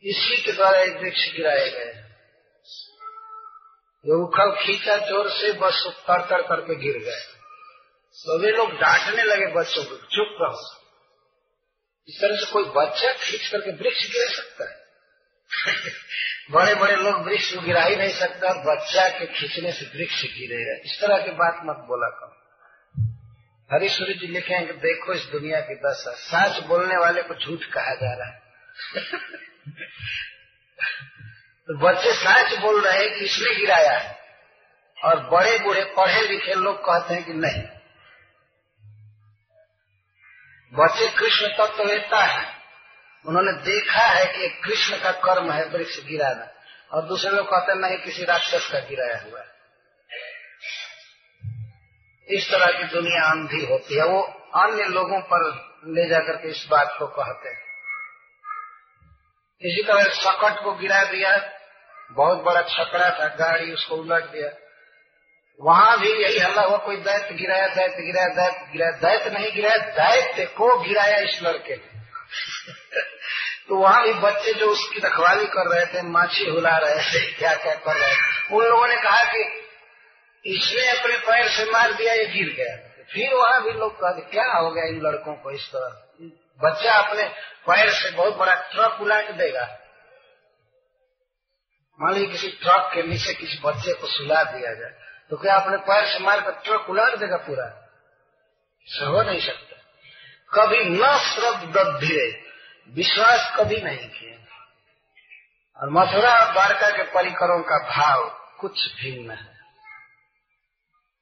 इसी 0.03 0.41
के 0.41 0.51
द्वारा 0.51 0.79
एक 0.79 0.97
वृक्ष 0.97 1.31
गिराए 1.35 1.69
गए। 1.69 1.93
जो 4.05 4.27
उखल 4.27 4.63
खींचा 4.63 4.97
चोर 4.97 5.29
से, 5.29 5.51
बस 5.51 5.87
तर 5.87 6.21
तर 6.21 6.41
करके 6.41 6.75
गिर 6.75 6.97
गए। 6.97 7.19
तो 8.15 8.39
वे 8.39 8.51
लोग 8.51 8.71
डांटने 8.71 9.23
लगे, 9.23 9.47
बच्चों 9.47 9.83
को, 9.83 9.95
चुप 9.95 10.37
रहो। 10.41 10.81
इस 12.09 12.21
तरह 12.21 12.35
से 12.35 12.51
कोई 12.51 12.63
बच्चा 12.63 13.13
खींच 13.13 13.47
करके 13.47 13.71
वृक्ष 13.71 14.11
गिरा 14.11 14.33
सकता 14.33 14.69
है? 14.69 14.81
बड़े 16.51 16.75
बड़े 16.75 16.95
लोग 16.95 17.25
वृक्ष 17.25 17.55
गिरा 17.55 17.83
ही 17.83 17.95
नहीं 17.95 18.09
सकता, 18.09 18.47
बच्चा 18.53 19.09
के 19.09 19.25
खींचने 19.25 19.71
से 19.71 19.85
वृक्ष 19.85 20.21
गिरे 20.21 20.47
गिरेगा 20.47 20.81
इस 20.85 21.01
तरह 21.01 21.17
की 21.17 21.31
बात 21.31 21.61
मत 21.65 21.75
बोला 21.75 22.07
करो। 22.07 22.41
हरीश्वरी 23.73 24.13
जी 24.13 24.27
लिखे 24.27 24.53
हैं 24.53 24.67
कि 24.67 24.73
देखो 24.73 25.13
इस 25.13 25.23
दुनिया 25.23 25.59
की 25.59 25.75
दशा। 25.75 26.11
सच 26.11 26.63
बोलने 26.63 26.97
वाले 26.97 27.21
को 27.21 27.35
झूठ 27.35 27.59
कहा 27.59 27.95
जा 27.95 28.13
रहा 28.13 28.27
है। 28.27 28.41
तो 31.67 31.77
बच्चे 31.77 32.13
सच 32.13 32.59
बोल 32.59 32.81
रहे 32.81 32.99
हैं 32.99 33.19
कि 33.19 33.25
इसने 33.25 33.55
गिराया 33.55 33.99
है। 33.99 34.21
और 35.03 35.19
बड़े 35.19 35.59
बूढ़े 35.59 35.83
पढ़े 35.83 36.27
लिखे 36.27 36.53
लोग 36.53 36.77
कहते 36.79 37.13
हैं 37.13 37.23
कि 37.23 37.33
नहीं। 37.33 37.63
बच्चे 40.73 41.09
कृष्ण 41.09 41.47
तत्व 41.47 41.77
तो 41.77 41.83
लेता 41.83 42.25
है। 42.25 42.61
उन्होंने 43.27 43.51
देखा 43.51 44.01
है 44.01 44.25
कि 44.25 44.47
कृष्ण 44.47 45.03
का 45.03 45.12
कर्म 45.12 45.51
है, 45.51 45.65
वृक्ष 45.65 46.03
गिराना। 46.05 46.47
और 46.91 47.01
दूसरे 47.01 47.31
लोग 47.31 47.45
कहते 47.47 47.75
नहीं, 47.75 47.97
किसी 47.97 48.25
राक्षस 48.25 48.69
का 48.71 48.79
गिराया 48.79 49.17
हुआ 49.17 49.39
है। 49.39 49.51
इस 52.29 52.51
तरह 52.51 52.77
की 52.77 52.84
दुनिया 52.84 53.31
अंधी 53.31 53.65
होती 53.65 53.95
है। 53.95 54.05
वो 54.05 54.21
अन्य 54.55 54.84
लोगों 54.84 55.21
पर 55.21 55.71
ले 55.88 56.10
जाकर 56.10 56.36
के 56.36 56.49
इस 56.49 56.67
बात 56.71 56.95
को 56.99 57.07
कहते 57.07 57.49
हैं। 57.49 57.62
इसी 59.62 59.84
तरह 59.84 60.03
सकट 60.03 60.63
को 60.63 60.73
गिरा 60.73 61.03
दिया। 61.03 61.49
बहुत 62.12 62.38
बड़ा 62.38 62.62
छकड़ा 62.62 63.10
था, 63.10 63.27
गाड़ी 63.27 63.73
उसको 63.73 63.95
उलट 63.95 64.23
दिया। 64.23 64.49
वहाँ 65.62 65.99
भी 65.99 66.10
यही 66.23 66.39
हल्ला 66.39 66.62
हुआ, 66.62 66.77
कोई 66.77 66.95
दैत्य 66.95 67.36
गिराया 67.36 67.67
दैत्य 67.67 68.03
गिराया 68.03 68.27
दैत्य 68.27 68.71
गिराया, 68.71 68.91
दैत्य 68.91 69.39
नहीं 69.39 69.55
गिराया, 69.55 69.77
दैत्य 69.77 70.45
को 70.45 70.79
गिराया 70.79 71.17
इस 71.17 71.39
लड़के 71.43 71.75
ने। 71.75 71.90
तो 73.67 73.76
वहाँ 73.76 74.04
भी 74.04 74.13
बच्चे 74.13 74.54
जो 74.54 74.65
उसकी 74.65 75.00
रखवाली 75.00 75.46
कर 75.46 75.76
रहे 75.76 75.86
थे, 75.86 76.02
माछी 76.02 76.50
हुला 76.50 76.78
रहे 76.78 76.96
थे, 76.96 77.32
क्या 77.32 77.56
क्या 77.56 77.76
कर 77.76 77.96
रहे 77.96 78.15
थे, 78.15 78.56
उन 78.56 78.65
लोगों 78.65 78.88
ने 78.88 78.96
कहा 78.96 79.24
कि 79.24 79.67
इसने 80.46 81.00
अपने 81.00 81.17
पैर 81.17 81.50
से 81.50 81.72
मार 81.72 81.94
दिया, 81.94 82.13
ये 82.13 82.26
गिर 82.26 82.54
गया। 82.54 82.78
फिर 83.13 83.34
वहाँ 83.34 83.63
भी 83.63 83.72
लोग 83.72 83.96
कहते 83.96 84.32
क्या 84.32 84.54
हो 84.54 84.72
गया 84.72 84.84
इन 84.84 85.02
लड़कों 85.02 85.36
को 85.36 85.52
इस 85.52 85.67
तरह? 85.67 86.02
बच्चा 86.63 86.94
अपने 86.94 87.24
पैर 87.67 87.89
से 87.89 88.12
बहुत 88.12 88.36
बड़ा 88.36 88.54
ट्रक 88.54 89.02
उलाट 89.02 89.32
देगा। 89.32 89.78
मान 92.02 92.13
लीजिए 92.13 92.30
किसी 92.30 92.48
ट्रक 92.48 92.91
के 92.94 93.04
नीचे 93.04 93.34
किसी 93.34 93.60
बच्चे 93.63 93.94
को 93.94 94.08
सुला 94.08 94.44
दिया 94.44 94.73
जाए 94.73 94.92
तो 95.29 95.38
क्या 95.38 95.56
अपने 95.56 95.77
पैर 95.77 96.06
से 96.06 96.19
मारकर 96.19 96.52
ट्रक 96.52 96.90
उलाट 96.90 97.15
देगा 97.15 97.38
पूरा? 97.38 97.65
हो 98.88 99.21
नहीं 99.21 99.42
सकता। 99.42 99.71
कभी 100.54 100.83
न 100.83 101.17
श्रद्ध 101.17 101.77
विश्वास 102.97 103.54
कभी 103.60 103.81
नहीं 103.81 104.10
किए। 104.10 104.39
और 105.77 105.89
मथुरा 105.89 106.45
और 106.45 106.54
द्वारका 106.54 106.89
के 106.89 107.04
परिकरों 107.04 107.63
का 107.63 107.77
भाव 107.77 108.29
कुछ 108.60 108.95
भिन्न 109.02 109.31
है। 109.31 109.62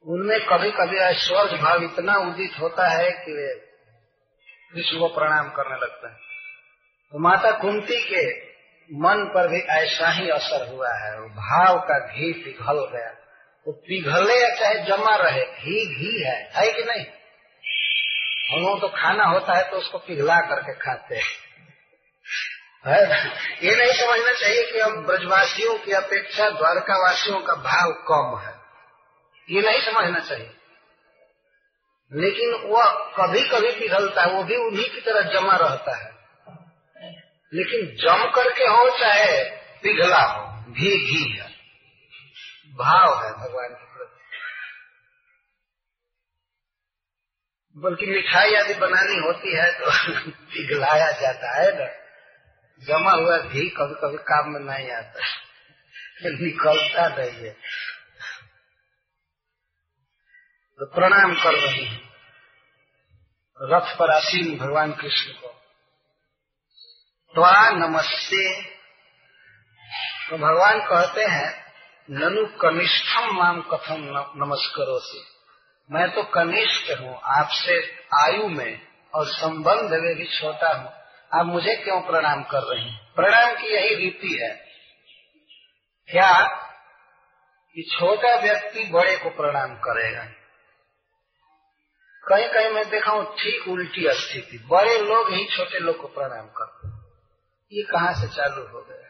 उनमें 0.05 0.39
कभी 0.39 0.71
कभी 0.71 0.97
ऐश्वर्य 0.97 1.57
भाव 1.57 1.83
इतना 1.83 2.13
उदित 2.13 2.59
होता 2.59 2.87
है 2.87 3.11
कि 3.11 3.31
वे 3.31 3.53
विश्व 4.75 4.99
को 4.99 5.07
प्रणाम 5.07 5.49
करने 5.49 5.75
लगते 5.75 6.07
हैं। 6.07 6.17
तो 7.11 7.19
माता 7.19 7.51
कुंती 7.51 8.09
के 8.09 8.49
मन 8.93 9.31
पर 9.35 9.47
भी 9.47 9.59
ऐसा 9.59 10.09
ही 10.09 10.29
असर 10.29 10.69
हुआ 10.69 10.93
है। 10.93 11.19
वो 11.19 11.29
भाव 11.29 11.79
का 11.79 12.07
घी 12.07 12.33
पिघल 12.33 12.97
गया। 12.97 13.09
वो 13.67 13.73
पिघले 13.73 14.49
या 14.49 14.55
चाहे 14.55 14.75
जमा 14.75 15.15
रहे 15.15 15.45
घी 15.45 15.95
घी 15.95 16.23
है 16.23 16.51
है 16.55 16.73
कि 16.73 16.83
नहीं? 16.83 17.05
हम 18.51 18.61
लोग 18.61 18.81
तो 18.81 18.87
खाना 18.87 19.23
होता 19.23 19.57
है 19.57 19.71
तो 19.71 19.77
उसको 19.77 19.97
पिघला 19.97 20.35
करके 20.35 20.73
खाते 20.73 21.15
हैं। 21.15 21.49
ये 23.63 23.75
नहीं 23.75 23.93
समझना 23.93 24.31
चाहिए 24.31 24.71
कि 24.71 24.79
अब 24.79 25.05
ब्रजवासियों 25.05 25.77
की 25.77 25.91
अपेक्षा 25.91 26.49
द्वारकावासियों 26.49 27.41
का 27.41 27.53
भाव 27.55 27.91
कम 27.91 28.47
है। 28.47 28.59
ये 29.49 29.61
नहीं 29.61 29.81
समझना 29.81 30.19
चाहिए। 30.19 30.55
लेकिन 32.13 32.53
वह 32.53 32.85
कभी 33.19 33.49
कभी 33.49 33.79
पिघलता 33.79 34.21
है, 34.21 34.27
वो 34.27 34.43
भी 34.43 34.55
उन्हीं 34.55 34.89
की 34.89 35.01
तरह 35.01 35.21
जमा 35.21 35.55
रहता 35.55 35.95
है। 35.95 36.19
लेकिन 37.53 37.95
जम 37.95 38.31
करके 38.31 38.63
हो 38.63 38.99
चाहे 38.99 39.43
पिघला 39.83 40.21
हो, 40.21 40.47
भी 40.61 41.07
घी 41.07 41.37
है। 41.37 41.49
भाव 42.73 43.25
है 43.25 43.33
भगवान 43.33 43.67
के 43.67 43.85
प्रति 43.85 44.19
बल्कि 47.79 48.05
मिठाई 48.05 48.53
आदि 48.53 48.73
बनानी 48.73 49.15
होती 49.15 49.55
है 49.55 49.79
तो 49.79 49.85
पिघलाया 50.29 51.11
जाता 51.11 51.61
है 51.61 51.79
ना। 51.79 52.09
जमा 52.79 53.11
हुआ 53.11 53.37
घी 53.37 53.69
कभी 53.69 53.93
कभी 53.93 54.17
काम 54.17 54.49
में 54.51 54.59
नहीं 54.59 54.91
आता। 54.91 55.19
निकलता 56.25 57.07
नहीं 57.07 57.45
है। 57.45 57.51
तो 60.79 60.85
प्रणाम 60.85 61.33
कर 61.33 61.53
रही 61.53 61.85
है। 61.85 62.01
रथ 63.61 63.97
पर 63.97 64.11
आसीन 64.11 64.57
भगवान 64.57 64.91
कृष्ण 64.91 65.31
को। 65.31 65.47
त्वा 67.35 67.69
नमस्ते। 67.69 68.63
तो 70.29 70.37
भगवान 70.37 70.79
कहते 70.79 71.21
हैं, 71.21 71.73
ननु 72.11 72.45
कनिष्ठम 72.45 73.35
माम 73.35 73.61
कथम 73.61 73.97
नमस्करो 74.35 74.99
से 74.99 75.38
मैं 75.91 76.11
तो 76.11 76.23
कनिष्ठ 76.23 76.99
हूँ, 76.99 77.19
आपसे 77.23 77.99
आयु 78.23 78.47
में 78.47 78.81
और 79.13 79.27
संबंध 79.27 79.91
में 79.91 80.15
भी 80.15 80.25
छोटा 80.25 80.73
हूँ। 80.73 80.93
आप 81.39 81.45
मुझे 81.45 81.75
क्यों 81.75 82.01
प्रणाम 82.01 82.43
कर 82.43 82.59
रहे 82.63 82.83
हैं? 82.83 83.13
प्रणाम 83.15 83.55
की 83.55 83.67
यही 83.67 83.95
रीति 83.95 84.39
है। 84.41 84.65
क्या 86.09 86.47
कि 87.75 87.81
छोटा 87.81 88.39
व्यक्ति 88.41 88.83
बड़े 88.83 89.17
को 89.17 89.29
प्रणाम 89.29 89.75
करेगा? 89.75 90.23
कहीं 92.27 92.49
कहीं 92.49 92.69
मैं 92.69 92.89
देखा 92.89 93.11
हूँ 93.11 93.35
ठीक 93.35 93.67
उल्टी 93.67 94.05
स्थिति। 94.09 94.57
बड़े 94.57 94.97
लोग 94.97 95.31
ही 95.31 95.45
छोटे 95.45 95.79
लोग 95.79 96.01
को 96.01 96.07
प्रणाम 96.07 96.47
करते 96.47 96.87
ये 97.77 97.83
कहाँ 97.83 98.13
से 98.13 98.27
चालू 98.27 98.67
हो 98.67 98.81
गया? 98.81 99.05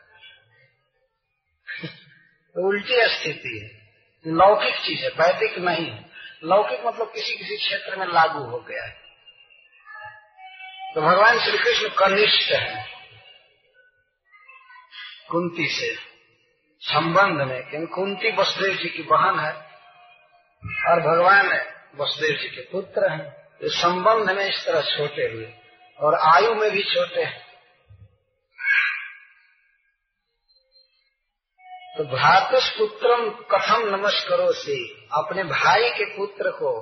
उल्टी 2.67 3.15
स्थिति 3.15 3.59
है। 3.59 3.79
लौकिक 4.33 4.75
चीज़ 4.75 5.03
है, 5.03 5.09
वैदिक 5.09 5.57
नहीं 5.57 5.91
है। 5.91 6.08
लौकिक 6.43 6.85
मतलब 6.85 7.11
किसी 7.11 7.37
किसी 7.37 7.57
क्षेत्र 7.57 7.95
में 7.95 8.07
लागू 8.07 8.39
हो 8.39 8.59
गया 8.59 8.83
है। 8.83 9.01
तो 10.95 11.01
भगवान 11.01 11.39
श्री 11.39 11.57
कृष्ण 11.57 11.89
कनिष्ठ 11.89 12.51
है। 12.51 12.89
कुंती 15.29 15.67
से 15.67 15.95
संबंध 16.81 17.41
में, 17.41 17.69
क्योंकि 17.69 17.87
कुंती 17.87 18.31
वसुदेव 18.31 18.75
जी 18.75 18.89
की 18.89 19.03
बहन 19.03 19.39
है 19.39 19.53
और 20.89 20.99
भगवान 20.99 21.47
वसुदेव 21.95 22.37
जी 22.37 22.47
के 22.47 22.61
पुत्र 22.61 23.11
हैं। 23.11 23.31
तो 23.61 23.69
संबंध 23.69 24.31
में 24.31 24.45
इस 24.45 24.65
तरह 24.65 24.81
छोटे 24.81 25.21
हुए 25.21 25.53
और 25.99 26.15
आयु 26.15 26.55
में 26.55 26.71
भी 26.71 26.83
छोटे 26.83 27.23
हैं। 27.23 27.48
तो 31.99 32.05
भ्रातुष 32.05 32.69
पुत्रम 32.69 33.29
कथम 33.29 33.95
नमस्करो 33.95 34.53
से 34.53 34.85
अपने 35.13 35.43
भाई 35.43 35.89
के 35.89 36.05
पुत्र 36.17 36.51
को। 36.51 36.81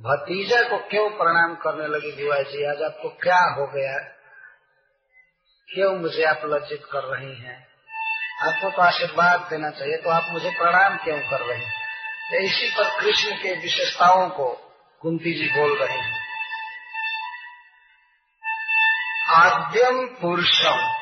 भतीजा 0.00 0.62
को 0.62 0.78
क्यों 0.78 1.10
प्रणाम 1.10 1.54
करने 1.54 1.86
लगी 1.86 2.24
बुआ 2.24 2.38
जी 2.38 2.64
आज 2.64 2.82
आपको 2.82 3.08
क्या 3.08 3.38
हो 3.38 3.66
गया? 3.66 3.98
क्यों 5.68 5.96
मुझे 5.96 6.24
आप 6.24 6.40
लज्जित 6.44 6.82
कर 6.92 7.04
रही 7.04 7.34
हैं? 7.34 7.68
आपको 8.48 8.70
तो 8.70 8.82
आशीर्वाद 8.82 9.40
देना 9.40 9.70
चाहिए 9.70 9.96
तो 9.96 10.10
आप 10.10 10.26
मुझे 10.30 10.50
प्रणाम 10.50 10.96
क्यों 10.96 11.18
कर 11.18 11.40
रहे 11.40 11.58
हैं? 11.58 11.72
तो 12.30 12.38
इसी 12.38 12.70
पर 12.78 13.00
कृष्ण 13.00 13.32
के 13.32 13.54
विशेषताओं 13.54 14.28
को 14.28 14.74
कुंती 15.00 15.34
जी 15.34 15.60
बोल 15.60 15.78
रहे 15.78 15.98
हैं। 15.98 16.20
आद्यम 19.28 20.06
पुरुषम। 20.06 20.99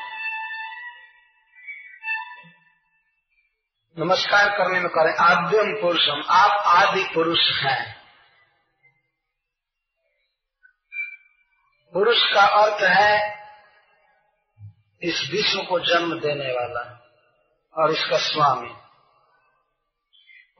नमस्कार 3.99 4.49
करने 4.49 4.79
में 4.79 4.89
करें। 4.89 5.15
आद्यम 5.19 5.81
पुरुषम, 5.81 6.23
आप 6.29 6.51
आदि 6.65 7.03
पुरुष 7.13 7.39
हैं। 7.39 7.95
पुरुष 11.93 12.17
का 12.33 12.41
अर्थ 12.41 12.83
है 12.83 13.39
इस 15.01 15.29
विश्व 15.31 15.61
को 15.61 15.79
जन्म 15.79 16.19
देने 16.19 16.51
वाला 16.51 17.11
और 17.77 17.91
इसका 17.91 18.17
स्वामी। 18.17 18.73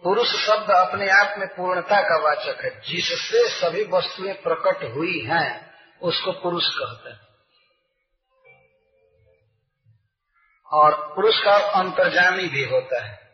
पुरुष 0.04 0.28
शब्द 0.28 0.72
अपने 0.72 1.10
आप 1.10 1.38
में 1.38 1.48
पूर्णता 1.48 2.02
का 2.02 2.24
वाचक 2.24 2.62
है। 2.66 2.82
जिससे 2.82 3.50
सभी 3.50 3.84
वस्तुएँ 3.84 4.34
प्रकट 4.34 4.96
हुई 4.98 5.26
हैं, 5.26 5.74
उसको 6.02 6.32
पुरुष 6.32 6.64
कहते 6.66 7.10
हैं। 7.10 7.20
और 10.66 11.16
पुरुष 11.16 11.36
का 11.44 11.56
अंतर्जामी 11.56 12.48
भी 12.48 12.64
होता 12.64 13.06
है। 13.06 13.29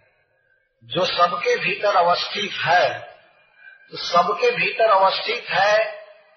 जो 0.90 1.06
सबके 1.06 1.56
भीतर 1.56 1.96
अवस्थित 1.96 2.52
है 2.60 2.90
तो 3.92 3.98
सबके 3.98 4.50
भीतर 4.52 4.90
अवस्थित 4.92 5.50
है, 5.50 5.74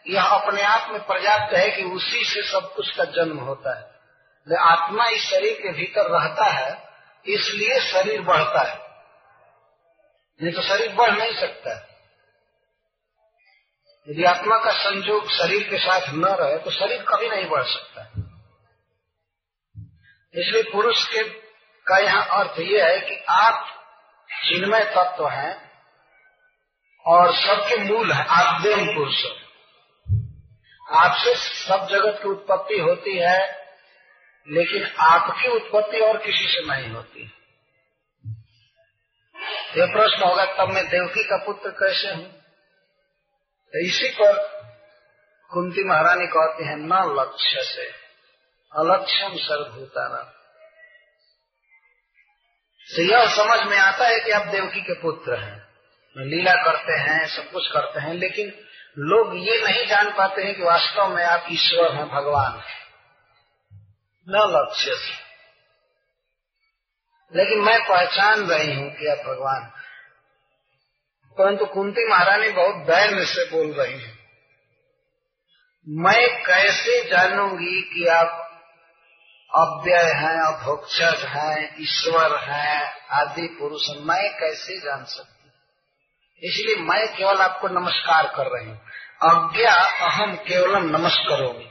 यह 0.07 0.25
अपने 0.25 0.63
आप 0.63 0.91
में 0.91 1.01
पर्याप्त 1.03 1.55
है 1.55 1.69
कि 1.71 1.83
उसी 1.91 2.25
से 2.25 2.43
सब 2.43 2.73
कुछ 2.75 2.91
का 2.97 3.05
जन्म 3.15 3.39
होता 3.39 3.79
है। 3.79 4.57
आत्मा 4.63 5.07
इस 5.07 5.23
शरीर 5.23 5.55
के 5.55 5.73
भीतर 5.73 6.11
रहता 6.11 6.45
है, 6.45 6.71
इसलिए 7.27 7.81
शरीर 7.83 8.21
बढ़ता 8.21 8.63
है। 8.63 8.77
नहीं 10.41 10.53
तो 10.53 10.63
शरीर 10.63 10.95
बढ़ 10.95 11.11
नहीं 11.11 11.35
सकता 11.41 11.75
है। 11.77 11.87
यदि 14.09 14.25
आत्मा 14.25 14.59
का 14.59 14.71
संयोग 14.73 15.31
शरीर 15.31 15.69
के 15.69 15.79
साथ 15.79 16.09
न 16.15 16.37
रहे 16.41 16.59
तो 16.59 16.71
शरीर 16.71 17.03
कभी 17.09 17.29
नहीं 17.29 17.49
बढ़ 17.49 17.65
सकता 17.65 18.03
इसलिए 20.35 20.63
पुरुष 20.63 21.07
के 21.09 21.23
का 21.87 21.99
यहाँ 21.99 22.39
अर्थ 22.39 22.61
यह 22.61 22.87
है 22.87 22.99
कि 23.01 23.25
आप 23.31 23.75
चिन्मय 24.33 24.85
तत्व 24.85 25.29
है 25.29 25.71
और 27.07 27.35
सबके 27.35 27.77
मूल 27.77 28.13
है 28.13 28.27
आद्यम 28.27 28.95
पुरुष। 28.95 29.25
आपसे 30.95 31.35
सब 31.37 31.89
जगत 31.91 32.21
की 32.23 32.29
उत्पत्ति 32.29 32.79
होती 32.79 33.19
है, 33.19 33.69
लेकिन 34.49 34.95
आपकी 35.01 35.49
उत्पत्ति 35.49 36.01
और 36.01 36.19
किसी 36.19 36.47
से 36.49 36.67
नहीं 36.67 36.91
होती। 36.91 37.33
ये 39.77 39.87
प्रश्न 39.87 40.23
होगा, 40.23 40.45
तब 40.45 40.69
मैं 40.73 40.87
देवकी 40.89 41.25
का 41.25 41.37
पुत्र 41.37 41.71
कैसे 41.71 42.15
हूँ? 42.15 42.33
तो 43.69 43.87
इसी 43.87 44.09
पर 44.09 44.59
कुंती 45.51 45.85
महारानी 45.85 46.27
कहती 46.27 46.67
है, 46.67 46.77
न 46.77 47.17
लक्ष्य 47.21 47.63
से, 47.63 47.87
अलक्ष्यम 48.79 49.37
सर्वभूताना। 49.37 50.38
तो 52.97 53.03
यह 53.03 53.27
समझ 53.27 53.71
में 53.71 53.79
आता 53.79 54.07
है 54.07 54.21
कि 54.21 54.31
आप 54.31 54.47
देवकी 54.47 54.81
के 54.81 54.95
पुत्र 54.95 55.39
हैं। 55.39 55.69
लीला 56.17 56.53
करते 56.53 56.93
हैं, 56.93 57.27
सब 57.27 57.51
कुछ 57.51 57.69
करते 57.69 58.01
हैं, 58.01 58.15
लेकिन 58.15 58.53
लोग 58.99 59.37
ये 59.37 59.63
नहीं 59.65 59.87
जान 59.87 60.11
पाते 60.11 60.43
हैं 60.43 60.55
कि 60.55 60.63
वास्तव 60.63 61.09
में 61.09 61.25
आप 61.25 61.47
ईश्वर 61.51 61.95
हैं, 61.95 62.09
भगवान 62.09 62.63
न 64.29 64.57
लक्ष्य 64.57 64.95
से। 64.95 65.29
लेकिन 67.39 67.59
मैं 67.59 67.81
पहचान 67.89 68.47
रही 68.47 68.75
हूँ 68.75 68.91
कि 68.91 69.07
आप 69.07 69.19
भगवान 69.19 69.73
परंतु 71.39 71.65
कुंती 71.65 72.09
महारानी 72.09 72.51
बहुत 72.51 72.75
धैर्य 72.75 73.25
से 73.25 73.45
बोल 73.45 73.73
रही 73.73 74.01
है। 74.01 74.19
मैं 75.89 76.45
कैसे 76.45 77.11
जानूँगी 77.11 77.83
कि 77.83 78.07
आप 78.07 78.38
अव्यय 79.55 80.13
है, 80.13 80.53
अभोक्षक 80.53 81.25
है, 81.25 81.75
ईश्वर 81.81 82.37
है, 82.37 82.93
आदि 83.11 83.57
पुरुष 83.61 83.89
मैं 84.01 84.39
कैसे 84.41 84.79
जान 84.79 85.05
सकती 85.05 85.39
इसलिए 86.43 86.77
मैं 86.77 87.17
केवल 87.17 87.37
आपको 87.37 87.69
नमस्कार 87.69 88.33
कर 88.37 88.47
रही 88.47 88.69
हूँ। 88.69 88.81
अज्ञा 89.23 89.73
अहम 90.07 90.35
केवलम 90.37 90.97
नमस्करोगी 90.97 91.71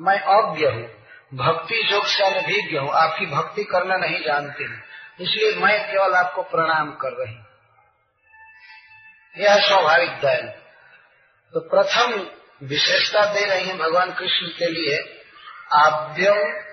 मैं 0.00 0.20
अज्ञ 0.20 0.66
हूँ। 0.66 0.86
भक्ति 1.34 1.88
योग 1.92 2.06
से 2.06 2.24
अनभिज्ञ 2.24 2.78
हूँ। 2.78 2.90
आपकी 2.90 3.26
भक्ति 3.26 3.64
करना 3.64 3.96
नहीं 3.96 4.20
जानती 4.24 4.64
हूँ। 4.64 4.78
इसलिए 5.20 5.54
मैं 5.56 5.90
केवल 5.90 6.14
आपको 6.14 6.42
प्रणाम 6.42 6.90
कर 6.92 7.12
रही 7.12 7.34
हूँ। 7.34 7.46
यह 9.38 9.68
स्वाभाविक 9.68 10.10
दयन 10.10 10.46
तो 11.54 11.60
प्रथम 11.60 12.28
विशेषता 12.66 13.24
दे 13.24 13.44
रही 13.46 13.64
है 13.64 13.78
भगवान 13.78 14.12
कृष्ण 14.12 14.46
के 14.46 14.66
लिए। 14.66 15.24
आद्यम 15.74 16.67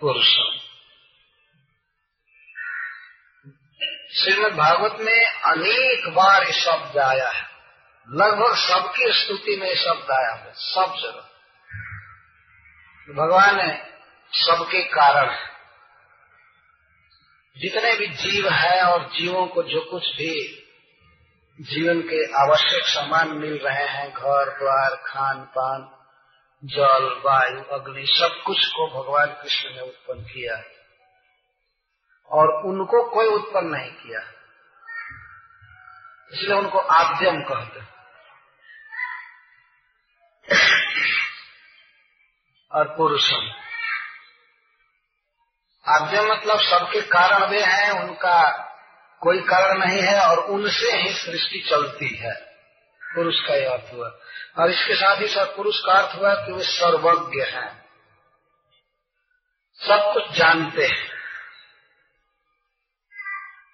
पुरुषम 0.00 0.58
श्रीमद 4.14 4.52
भागवत 4.52 4.96
में 5.00 5.24
अनेक 5.26 6.08
बार 6.08 6.42
ये 6.42 6.52
शब्द 6.52 6.98
आया 6.98 7.28
है। 7.28 7.42
लगभग 8.10 8.54
सबकी 8.56 9.12
स्तुति 9.12 9.56
में 9.56 9.74
शब्द 9.74 10.10
आया 10.10 10.34
है, 10.34 10.52
सब 10.56 10.96
जगह। 11.02 11.20
भगवान 13.14 13.78
सबके 14.32 14.82
कारण 14.82 15.30
है। 15.30 15.50
जितने 17.58 17.96
भी 17.96 18.06
जीव 18.06 18.48
है 18.48 18.82
और 18.82 19.08
जीवों 19.08 19.46
को 19.46 19.62
जो 19.62 19.80
कुछ 19.80 20.02
भी 20.02 20.62
जीवन 21.60 22.00
के 22.00 22.32
आवश्यक 22.32 22.82
सामान 22.84 23.28
मिल 23.28 23.58
रहे 23.58 23.88
हैं, 23.88 24.10
घर, 24.10 24.58
द्वार 24.58 25.02
खान 25.06 25.40
पान 25.40 25.95
जल 26.64 27.22
वायु 27.24 27.62
अग्नि, 27.62 28.06
सब 28.06 28.42
कुछ 28.46 28.66
को 28.66 28.86
भगवान 28.88 29.26
कृष्ण 29.26 29.74
ने 29.74 29.80
उत्पन्न 29.80 30.20
किया 30.20 30.62
और 32.30 32.64
उनको 32.64 33.10
कोई 33.10 33.26
उत्पन्न 33.26 33.66
नहीं 33.66 33.90
किया। 33.90 34.20
इसलिए 36.32 36.56
उनको 36.56 36.78
आद्यम 36.78 37.42
कहते 37.42 37.80
और 42.72 42.96
पुरुषम। 42.96 43.50
आद्य 45.88 46.22
मतलब 46.22 46.60
सबके 46.60 47.00
कारण 47.00 47.50
वे 47.50 47.60
हैं, 47.60 47.90
उनका 47.90 48.62
कोई 49.20 49.40
कारण 49.40 49.78
नहीं 49.78 50.02
है, 50.02 50.26
और 50.26 50.38
उनसे 50.38 50.96
ही 50.96 51.12
सृष्टि 51.12 51.68
चलती 51.70 52.16
है। 52.16 52.55
पुरुष 53.16 53.34
का 53.40 53.54
यह 53.54 53.72
अर्थ 53.72 53.94
हुआ। 53.94 54.08
और 54.58 54.70
इसके 54.70 54.94
साथ 54.94 55.20
ही 55.20 55.28
साथ 55.28 55.46
पुरुष 55.46 55.74
का 55.78 55.92
अर्थ 55.92 56.18
हुआ 56.18 56.34
कि 56.34 56.52
वे 56.52 56.62
सर्वज्ञ 56.62 57.42
हैं। 57.42 57.86
सब 59.74 60.10
कुछ 60.14 60.38
जानते 60.38 60.86
हैं। 60.86 61.16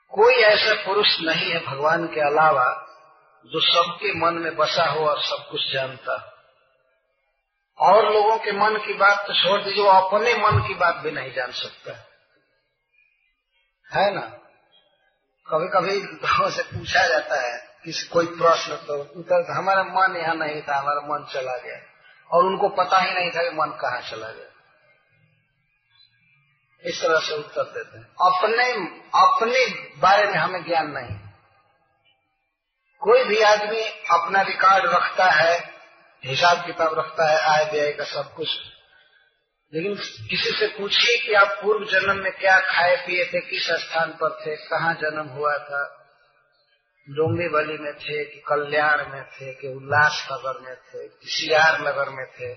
कोई 0.08 0.34
ऐसा 0.34 0.86
पुरुष 0.86 1.06
नहीं 1.20 1.50
है 1.50 1.66
भगवान 1.66 2.06
के 2.06 2.20
अलावा 2.20 2.88
जो 3.46 3.60
सबके 3.60 4.14
मन 4.14 4.34
में 4.34 4.56
बसा 4.56 4.84
हो 4.84 5.08
और 5.08 5.22
सब 5.22 5.48
कुछ 5.50 5.72
जानता 5.72 6.28
और 7.78 8.12
लोगों 8.12 8.38
के 8.38 8.52
मन 8.52 8.76
की 8.86 8.94
बात 8.94 9.26
तो 9.26 9.34
छोड़ 9.34 9.62
दीजिए, 9.62 9.84
वो 9.84 9.90
अपने 9.90 10.34
मन 10.34 10.68
की 10.68 10.74
बात 10.74 10.96
भी 10.96 11.10
नहीं 11.10 11.32
जान 11.32 11.52
सकता। 11.52 11.92
है 13.98 14.14
ना? 14.14 14.38
कभी 15.48 15.68
कभी 15.68 16.00
से 16.56 16.62
पूछा 16.62 17.06
जाता 17.06 17.40
है 17.40 17.71
किसी 17.84 18.08
कोई 18.08 18.26
प्रश्न 18.26 18.76
तो 18.76 18.98
उत्तर 18.98 19.52
हमारा 19.52 19.82
मन 19.82 20.16
यहाँ 20.16 20.34
नहीं 20.34 20.62
था, 20.62 20.76
हमारा 20.76 21.00
मन 21.00 21.26
चला 21.32 21.56
गया। 21.56 21.76
और 22.30 22.44
उनको 22.44 22.68
पता 22.68 22.98
ही 22.98 23.14
नहीं 23.14 23.30
था 23.30 23.42
कि 23.42 23.56
मन 23.56 23.78
कहाँ 23.80 24.00
चला 24.00 24.30
गया। 24.30 24.48
इस 26.84 27.02
तरह 27.02 27.20
से 27.20 27.34
उत्तर 27.34 27.62
देते 27.62 27.98
हैं। 27.98 28.04
अपने 28.04 28.72
अपने 29.20 29.66
बारे 29.98 30.26
में 30.26 30.34
हमें 30.34 30.64
ज्ञान 30.64 30.90
नहीं। 30.90 31.18
कोई 33.00 33.24
भी 33.24 33.40
आदमी 33.40 33.82
अपना 33.84 34.42
रिकॉर्ड 34.42 34.84
रखता 34.86 35.24
है, 35.24 35.74
हिसाब 36.24 36.66
किताब 36.66 36.98
रखता 36.98 37.30
है, 37.30 37.38
आय 37.38 37.70
व्यय 37.72 37.92
का 37.92 38.04
सब 38.04 38.34
कुछ। 38.34 38.48
लेकिन 39.74 39.94
किसी 40.28 40.50
से 40.50 40.66
पूछिए 40.66 41.26
कि 41.26 41.34
आप 41.34 41.48
पूर्व 41.48 41.86
जन्म 41.86 42.22
में 42.22 42.32
क्या 42.32 42.60
खाए, 42.60 42.96
पिए 42.96 43.24
थे, 43.24 43.40
किस 43.40 43.66
स्थान 43.70 44.10
पर 44.10 44.40
थे, 44.46 44.56
कहाँ 44.56 44.94
जन्म 44.94 45.26
हुआ 45.28 45.58
था। 45.58 45.98
डोंगी 47.10 47.48
बली 47.48 47.78
में 47.78 47.94
थे, 47.94 48.24
कि 48.24 48.40
कल्याण 48.48 49.12
में 49.12 49.24
थे, 49.24 49.54
कि 49.54 49.68
उल्लास 49.68 50.28
नगर 50.32 50.60
में 50.60 50.76
थे, 50.76 51.08
कि 51.08 51.28
सियार 51.28 51.80
नगर 51.80 52.08
में 52.08 52.26
थे। 52.26 52.54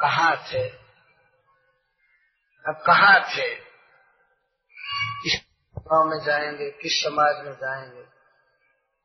कहा 0.00 0.34
थे? 0.34 0.68
अब 2.68 2.82
कहाँ 2.86 3.20
थे? 3.20 3.54
किस 5.22 5.40
गाँव 5.78 6.10
में 6.10 6.24
जाएँगे, 6.24 6.70
किस 6.70 7.02
समाज 7.02 7.46
में 7.46 7.52
जाएँगे? 7.52 8.02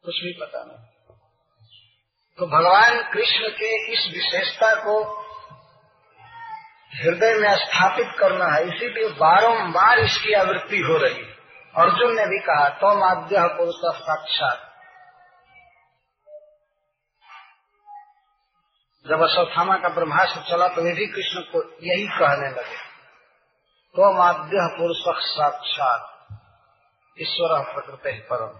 कुछ 0.04 0.16
भी 0.16 0.38
पता 0.42 0.64
नहीं। 0.64 1.18
तो 2.38 2.48
भगवान 2.48 3.12
कृष्ण 3.14 3.50
के 3.50 3.94
इस 3.94 4.14
विशेषता 4.14 4.76
को 4.76 5.24
हृदय 6.94 7.36
में 7.36 7.56
स्थापित 7.56 8.08
करना 8.20 8.46
है, 8.46 8.76
इसीलिए 8.76 9.10
बारंबार 9.10 10.00
इसकी 10.00 10.34
आवृत्ति 10.34 10.80
हो 10.80 10.98
रही 10.98 11.26
है। 11.26 11.33
अर्जुन 11.76 12.16
ने 12.16 12.26
भी 12.26 12.40
कहा 12.40 12.70
तो 12.70 12.90
माध्य 12.96 13.38
पुरुष 13.40 13.76
साक्षात. 14.00 14.70
जब 19.08 19.22
अश्वत्थामा 19.22 19.78
का 19.78 19.90
ब्रह्मास्त्र 19.90 20.42
चला 20.42 20.68
तो 20.68 20.82
वे 20.82 20.94
भी 20.94 21.08
कृष्ण 21.08 21.42
को 21.42 21.64
यही 21.84 22.08
कहने 22.08 22.50
लगे 22.50 22.78
तो 23.96 24.14
माध्य 24.14 24.68
पुरुष 24.78 25.24
साक्षात. 25.26 26.10
ईश्वर 27.22 27.74
प्रकृति 27.74 28.20
परम। 28.20 28.60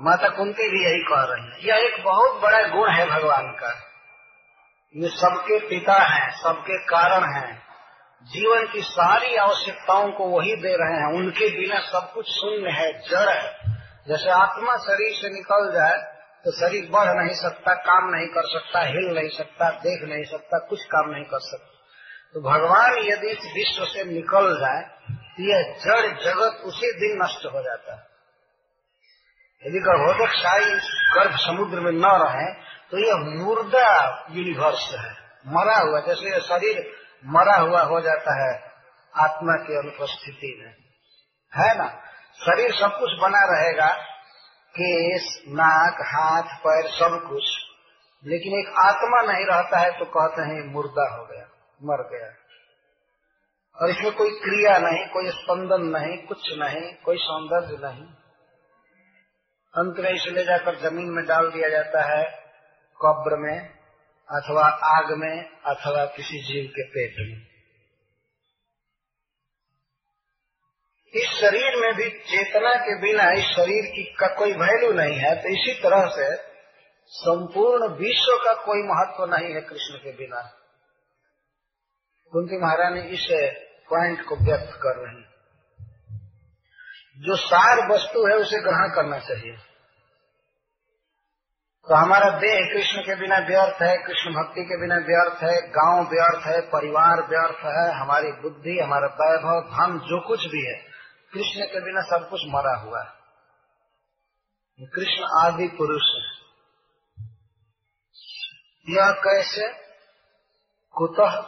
माता 0.00 0.28
कुंती 0.28 0.70
भी 0.70 0.84
यही 0.84 1.02
कह 1.02 1.24
रही 1.24 1.50
है। 1.50 1.66
यह 1.66 1.86
एक 1.86 2.04
बहुत 2.04 2.40
बड़ा 2.42 2.62
गुण 2.62 2.90
है 2.90 3.06
भगवान 3.06 3.52
का। 3.52 3.72
ये 4.96 5.08
सबके 5.08 5.58
पिता 5.68 6.02
हैं, 6.04 6.30
सबके 6.42 6.78
कारण 6.84 7.34
हैं। 7.36 7.65
जीवन 8.26 8.66
की 8.66 8.80
सारी 8.82 9.34
आवश्यकताओं 9.36 10.10
को 10.12 10.24
वही 10.28 10.54
दे 10.56 10.72
रहे 10.76 10.94
हैं। 10.96 11.12
उनके 11.14 11.48
बिना 11.50 11.78
सब 11.82 12.10
कुछ 12.14 12.26
शून्य 12.30 12.70
है, 12.72 12.92
जड़ 13.00 13.28
है। 13.30 13.74
जैसे 14.08 14.30
आत्मा 14.32 14.76
शरीर 14.78 15.12
से 15.14 15.28
निकल 15.30 15.72
जाए 15.72 15.96
तो 16.44 16.52
शरीर 16.52 16.88
बढ़ 16.90 17.08
नहीं 17.10 17.34
सकता, 17.36 17.74
काम 17.74 18.10
नहीं 18.10 18.26
कर 18.26 18.48
सकता, 18.48 18.80
हिल 18.80 19.06
नहीं 19.14 19.28
सकता, 19.28 19.70
देख 19.78 20.02
नहीं 20.08 20.24
सकता, 20.24 20.58
कुछ 20.66 20.84
काम 20.86 21.10
नहीं 21.10 21.24
कर 21.24 21.40
सकता। 21.42 21.72
तो 22.34 22.40
भगवान 22.42 22.98
यदि 23.02 23.28
इस 23.28 23.46
विश्व 23.54 23.84
से 23.84 24.04
निकल 24.04 24.46
जाए 24.56 24.82
तो 25.30 25.42
यह 25.44 25.62
जड़ 25.80 26.06
जगत 26.24 26.60
उसी 26.64 26.92
दिन 26.92 27.18
नष्ट 27.22 27.46
हो 27.46 27.62
जाता 27.62 27.94
है। 27.94 28.04
यदि 29.62 29.80
गर्भोदक 29.80 30.34
शाही 30.34 30.70
गर्भ 31.14 31.36
समुद्र 31.38 31.80
में 31.80 31.92
न 31.94 32.12
रहे 32.22 32.52
तो 32.90 32.98
यह 32.98 33.24
मुर्दा 33.36 33.88
यूनिवर्स 34.30 34.86
है। 34.94 35.10
मरा 35.48 35.78
हुआ, 35.80 36.00
जैसे 36.00 36.40
शरीर 36.42 36.84
मरा 37.24 37.56
हुआ 37.56 37.82
हो 37.82 38.00
जाता 38.00 38.46
है, 38.46 38.72
आत्मा 39.14 39.52
की 39.52 39.78
अनुपस्थिति 39.78 40.62
में। 40.64 40.74
है 41.62 41.78
ना? 41.78 41.88
शरीर 42.34 42.74
सब 42.74 42.98
कुछ 43.00 43.10
बना 43.12 43.60
रहेगा, 43.60 43.88
केस, 44.70 45.44
नाक, 45.48 45.94
हाथ, 45.94 46.42
पैर, 46.42 46.90
सब 46.90 47.28
कुछ। 47.28 47.44
लेकिन 48.24 48.58
एक 48.58 48.74
आत्मा 48.78 49.32
नहीं 49.32 49.46
रहता 49.46 49.78
है 49.78 49.98
तो 49.98 50.04
कहते 50.04 50.42
हैं, 50.42 50.72
मुर्दा 50.72 51.16
हो 51.16 51.24
गया, 51.24 51.44
मर 51.82 52.16
गया। 52.16 52.32
और 53.82 53.90
इसमें 53.90 54.14
कोई 54.14 54.30
क्रिया 54.30 54.78
नहीं, 54.78 55.06
कोई 55.06 55.30
स्पंदन 55.30 55.82
नहीं, 55.82 56.18
कुछ 56.18 56.58
नहीं, 56.58 56.94
कोई 56.94 57.16
सौंदर्य 57.16 57.88
नहीं। 57.88 58.06
अंत 59.74 59.94
में 59.98 60.10
इसे 60.10 60.30
ले 60.30 60.44
जाकर 60.44 60.74
ज़मीन 60.74 61.10
में 61.10 61.26
डाल 61.26 61.50
दिया 61.50 61.68
जाता 61.68 62.16
है, 62.16 62.24
कब्र 63.04 63.36
में। 63.36 63.75
अथवा 64.30 64.64
आग 64.92 65.12
में, 65.18 65.48
अथवा 65.66 66.04
किसी 66.04 66.38
जीव 66.42 66.70
के 66.70 66.84
पेट 66.88 67.14
में। 67.18 67.56
इस 71.14 71.28
शरीर 71.40 71.76
में 71.76 71.94
भी 71.94 72.08
चेतना 72.10 72.74
के 72.74 72.94
बिना 73.00 73.30
इस 73.32 73.44
शरीर 73.44 73.84
की 73.86 74.02
का 74.20 74.26
कोई 74.34 74.52
वैल्यू 74.52 74.92
नहीं 74.92 75.18
है 75.18 75.34
तो 75.42 75.48
इसी 75.48 75.74
तरह 75.82 76.06
से 76.06 76.26
संपूर्ण 77.10 77.88
विश्व 77.88 78.32
का 78.44 78.54
कोई 78.62 78.82
महत्व 78.82 79.24
नहीं 79.24 79.54
है 79.54 79.60
कृष्ण 79.60 79.98
के 79.98 80.12
बिना। 80.12 80.42
कुंती 82.32 82.58
महारानी 82.62 83.00
इस 83.08 83.26
पॉइंट 83.90 84.24
को 84.24 84.36
व्यक्त 84.36 84.74
कर 84.76 84.98
रही 84.98 85.24
जो 87.18 87.36
सार 87.36 87.78
वस्तु 87.92 88.26
है, 88.26 88.34
उसे 88.36 88.58
ग्रहण 88.60 88.88
करना 88.94 89.18
चाहिए। 89.18 89.56
तो 91.88 91.94
हमारा 91.94 92.30
देह 92.30 92.74
कृष्ण 92.74 93.00
के 93.00 93.14
बिना 93.16 93.38
व्यर्थ 93.38 93.82
है, 93.82 93.98
कृष्ण 93.98 94.30
भक्ति 94.30 94.64
के 94.64 94.80
बिना 94.80 94.94
व्यर्थ 94.94 95.42
है, 95.42 95.70
गाँव 95.70 96.02
व्यर्थ 96.02 96.46
है, 96.46 96.60
परिवार 96.60 97.16
व्यर्थ 97.16 97.58
है, 97.64 97.94
हमारी 97.94 98.32
बुद्धि, 98.32 98.78
हमारा 98.78 99.06
वैभव, 99.06 99.60
धन, 99.60 99.98
जो 99.98 100.28
कुछ 100.28 100.40
भी 100.40 100.66
है, 100.66 100.74
कृष्ण 101.32 101.64
के 101.64 101.80
बिना 101.80 102.00
सब 102.00 102.28
कुछ 102.30 102.40
मरा 102.46 102.76
हुआ 102.76 103.02
है। 103.02 103.16
कृष्ण 104.86 105.24
आदि 105.40 105.68
पुरुष 105.68 106.02
है। 106.02 106.46
यह 108.94 109.10
कैसे? 109.10 109.72
कुतः? 110.92 111.42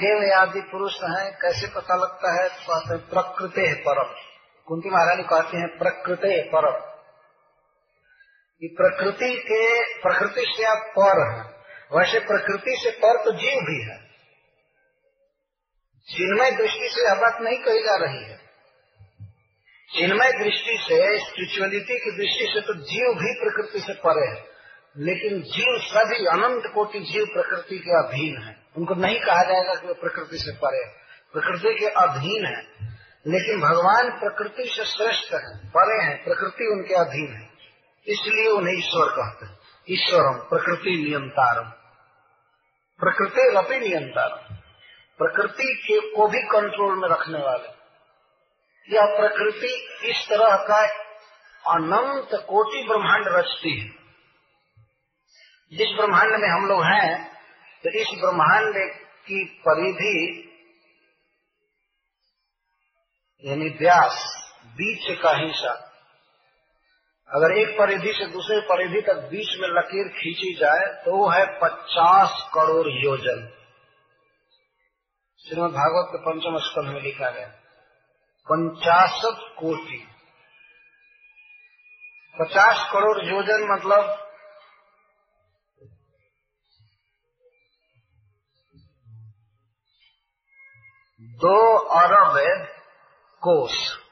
केव 0.00 0.40
आदि 0.40 0.60
पुरुष 0.60 0.94
है, 1.02 1.30
कैसे 1.30 1.66
पता 1.66 1.94
लगता 1.94 2.42
है? 2.42 2.48
कहते 2.48 2.94
हैं, 2.94 3.08
प्रकृति 3.08 3.60
है 3.60 3.74
परम। 3.74 4.14
कुंती 4.66 4.90
महारानी 4.90 5.22
कहते 5.22 5.56
हैं, 5.56 5.78
प्रकृति 5.78 6.50
परम। 6.54 6.95
कि 8.60 8.76
प्रकृति 8.80 9.34
के, 9.36 9.94
प्रकृति 9.94 10.54
से 10.56 10.64
आप 10.64 10.92
पर 10.98 11.32
है। 11.32 11.42
वैसे 11.98 12.18
प्रकृति 12.18 12.76
से 12.78 12.90
पर 12.90 13.24
तो 13.24 13.30
जीव 13.30 13.50
भी 13.50 13.82
है। 13.82 14.06
चिन्मय 16.08 16.50
दृष्टि 16.50 16.88
से 16.92 17.08
यह 17.08 17.14
बात 17.14 17.38
नहीं 17.40 17.58
कही 17.58 17.78
जा 17.78 17.96
रही 17.96 18.24
है। 18.24 18.36
चिन्मय 19.98 20.32
दृष्टि 20.32 20.78
से 20.80 21.18
स्पिरिचुअलिटी 21.18 21.98
की 21.98 22.10
दृष्टि 22.10 22.52
से 22.54 22.60
तो 22.60 22.74
जीव 22.74 23.14
भी 23.14 23.40
प्रकृति 23.40 23.80
से 23.80 23.92
परे 23.92 24.26
है। 24.26 24.44
लेकिन 24.98 25.42
जीव 25.42 25.78
सभी 25.82 26.26
अनंत 26.26 26.62
कोटि 26.74 27.00
जीव 27.00 27.24
प्रकृति 27.24 27.78
के 27.78 27.90
अधीन 27.90 28.42
है। 28.42 28.56
उनको 28.76 28.94
नहीं 28.94 29.20
कहा 29.20 29.42
जाएगा 29.42 29.74
कि 29.74 29.86
वे 29.86 29.92
प्रकृति 29.92 30.38
से 30.38 30.52
परे 30.52 30.78
है। 30.78 30.92
प्रकृति 31.32 31.78
के 31.78 31.86
अधीन 31.86 32.46
है। 32.46 32.62
लेकिन 33.26 33.60
भगवान 33.60 34.10
प्रकृति 34.10 34.62
से 34.62 34.84
श्रेष्ठ 34.84 35.34
है, 35.34 35.68
परे 35.68 36.04
हैं। 36.04 36.24
प्रकृति 36.24 36.66
उनके 36.66 36.94
अधीन 36.94 37.36
है। 37.36 37.45
इसलिए 38.08 38.48
उन्हें 38.48 38.74
ईश्वर 38.74 39.08
कहते 39.08 39.46
हैं। 39.46 39.58
ईश्वरम, 39.90 40.38
प्रकृति 40.38 40.90
नियंतारम। 40.90 41.68
प्रकृति 43.00 43.42
रपी 43.56 43.78
नियंत्रण 43.78 44.56
प्रकृति 45.18 45.82
के 45.84 46.16
को 46.16 46.28
भी 46.28 46.42
कंट्रोल 46.42 46.98
में 46.98 47.08
रखने 47.08 47.38
वाले। 47.38 47.68
यह 48.88 49.06
प्रकृति 49.06 49.88
इस 50.04 50.28
तरह 50.28 50.56
का 50.56 50.80
अनंत 51.74 52.28
कोटि 52.34 52.82
ब्रह्मांड 52.88 53.24
रचती 53.28 53.80
है। 53.80 53.88
जिस 55.72 55.88
ब्रह्मांड 55.96 56.30
में 56.30 56.48
हम 56.48 56.66
लोग 56.66 56.82
हैं 56.84 57.34
तो 57.84 57.90
इस 57.90 58.06
ब्रह्मांड 58.20 58.74
की 59.26 59.44
परिधि, 59.68 60.42
यानी 63.44 63.68
व्यास, 63.68 64.14
बीच 64.66 65.18
का 65.22 65.32
हिस्सा 65.32 65.85
अगर 67.30 67.52
एक 67.58 67.78
परिधि 67.78 68.12
से 68.12 68.26
दूसरे 68.26 68.60
परिधि 68.60 69.00
तक 69.00 69.16
बीच 69.30 69.48
में 69.60 69.68
लकीर 69.68 70.08
खींची 70.08 70.54
जाए 70.54 71.04
तो 71.04 71.16
वो 71.16 71.28
है 71.30 71.46
पचास 71.58 72.50
करोड़ 72.54 72.88
योजन। 72.88 73.46
श्रीमद 75.40 75.70
भागवत 75.70 76.08
के 76.12 76.18
पंचम 76.18 76.58
स्कंध 76.58 76.92
में 76.94 77.00
लिखा 77.00 77.30
गया। 77.30 77.48
पंचाशत 78.46 79.40
कोटि। 79.58 79.98
पचास 82.34 82.90
करोड़ 82.92 83.18
योजन 83.24 83.66
मतलब 83.72 84.22
दो 91.20 91.76
अरब 91.78 92.36
कोस। 93.42 94.05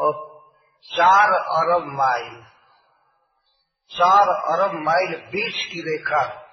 और 0.00 0.40
चार 0.84 1.28
अरब 1.32 1.84
माइल। 1.86 2.44
चार 3.90 4.28
अरब 4.28 4.70
माइल 4.74 5.16
बीच 5.16 5.54
की 5.54 5.80
रेखा। 5.80 6.46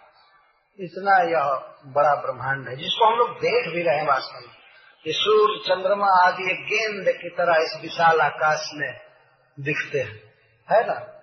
इतना 0.79 1.17
यह 1.17 1.43
बड़ा 1.85 2.15
ब्रह्मांड 2.15 2.69
है, 2.69 2.75
जिसको 2.75 3.05
हम 3.05 3.17
लोग 3.17 3.29
देख 3.29 3.73
भी 3.73 3.83
रहे 3.83 3.97
हैं 3.97 4.07
वास्तव 4.07 4.39
में। 4.39 4.55
ये 5.07 5.13
सूर्य, 5.13 5.59
चंद्रमा 5.67 6.27
आदि 6.27 6.51
एक 6.51 6.65
गेंद 6.65 7.17
की 7.21 7.29
तरह 7.29 7.55
इस 7.55 7.77
विशाल 7.81 8.21
आकाश 8.21 8.69
में 8.73 8.99
दिखते 9.59 9.99
हैं। 9.99 10.33
है 10.71 10.87
ना? 10.87 11.21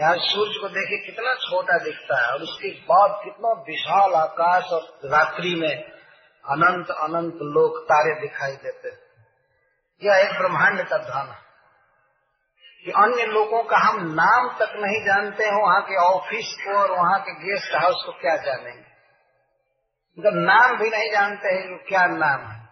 यहाँ 0.00 0.16
सूर्य 0.16 0.58
को 0.60 0.68
देखे 0.68 1.06
कितना 1.06 1.34
छोटा 1.34 1.78
दिखता 1.78 2.26
है, 2.26 2.32
और 2.32 2.42
उसके 2.42 2.68
बाद 2.68 3.20
कितना 3.24 3.48
विशाल 3.48 4.14
आकाश 4.14 4.64
और 4.64 4.80
रात्रि 5.04 5.54
में 5.54 5.82
अनंत 6.44 6.90
अनंत 6.90 7.34
लोग 7.34 7.84
तारे 7.84 8.20
दिखाई 8.20 8.52
देते 8.52 8.88
हैं। 8.88 8.98
यह 10.04 10.26
एक 10.26 10.38
ब्रह्मांड 10.38 10.88
का 10.88 10.98
धन। 10.98 11.32
है 11.32 11.43
कि 12.84 12.90
अन्य 12.90 13.26
लोगों 13.26 13.62
का 13.62 13.76
हम 13.76 13.96
नाम 14.00 14.58
तक 14.58 14.72
नहीं 14.76 15.06
जानते 15.06 15.44
हैं, 15.44 15.62
वहाँ 15.62 15.82
के 15.82 15.96
ऑफ़िस 15.96 16.56
को 16.64 16.78
और 16.78 16.90
वहाँ 16.90 17.20
के 17.20 17.32
गेस्ट 17.32 17.74
हाउस 17.74 18.02
को 18.06 18.12
क्या 18.12 18.36
जानेंगे? 18.36 18.94
मतलब 20.18 20.32
नाम 20.34 20.78
भी 20.78 20.90
नहीं 20.90 21.12
जानते 21.12 21.48
हैं 21.48 21.68
कि 21.68 21.84
क्या 21.88 22.06
नाम 22.06 22.52
है। 22.52 22.66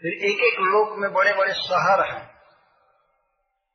फिर 0.00 0.30
एक 0.30 0.40
एक 0.40 0.58
लोक 0.58 0.98
में 0.98 1.12
बड़े 1.12 1.32
बड़े 1.32 1.52
शहर 1.52 2.14
हैं। 2.14 2.32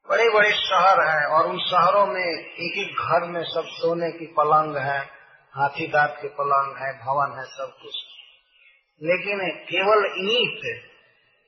बड़े 0.09 0.29
बड़े 0.29 0.51
शहर 0.51 1.09
हैं 1.09 1.25
और 1.25 1.47
उन 1.47 1.59
शहरों 1.59 2.05
में 2.05 2.25
एक 2.25 2.77
एक 2.77 2.93
घर 2.93 3.27
में 3.27 3.43
सब 3.43 3.63
सोने 3.67 4.11
की 4.11 4.25
पलंग 4.25 4.77
है, 4.77 4.99
हाथी 5.53 5.87
दांत 5.87 6.17
के 6.21 6.27
पलंग 6.27 6.77
है, 6.77 7.05
भवन 7.05 7.37
है, 7.37 7.43
सब 7.43 7.77
कुछ। 7.81 7.95
लेकिन 9.03 9.49
केवल 9.49 10.11
ईट 10.31 10.81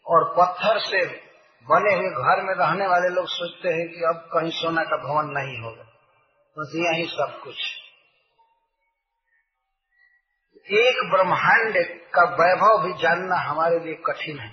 और 0.07 0.35
पत्थर 0.39 0.79
से 0.79 1.28
बने 1.67 1.93
हुए 1.93 2.09
घर 2.21 2.41
में 2.43 2.53
रहने 2.53 2.87
वाले 2.87 3.09
लोग 3.09 3.27
सोचते 3.27 3.69
हैं 3.69 3.87
कि 3.89 4.03
अब 4.03 4.21
कहीं 4.33 4.51
सोना 4.51 4.83
का 4.83 4.97
भवन 4.97 5.29
नहीं 5.33 5.57
होगा। 5.61 5.83
बस 6.57 6.71
यही 6.75 7.05
सब 7.07 7.39
कुछ। 7.43 7.65
एक 10.67 11.01
ब्रह्मांड 11.11 11.77
का 12.13 12.23
वैभव 12.35 12.81
भी 12.83 12.93
जानना 13.01 13.35
हमारे 13.41 13.79
लिए 13.79 13.95
कठिन 14.05 14.39
है। 14.39 14.51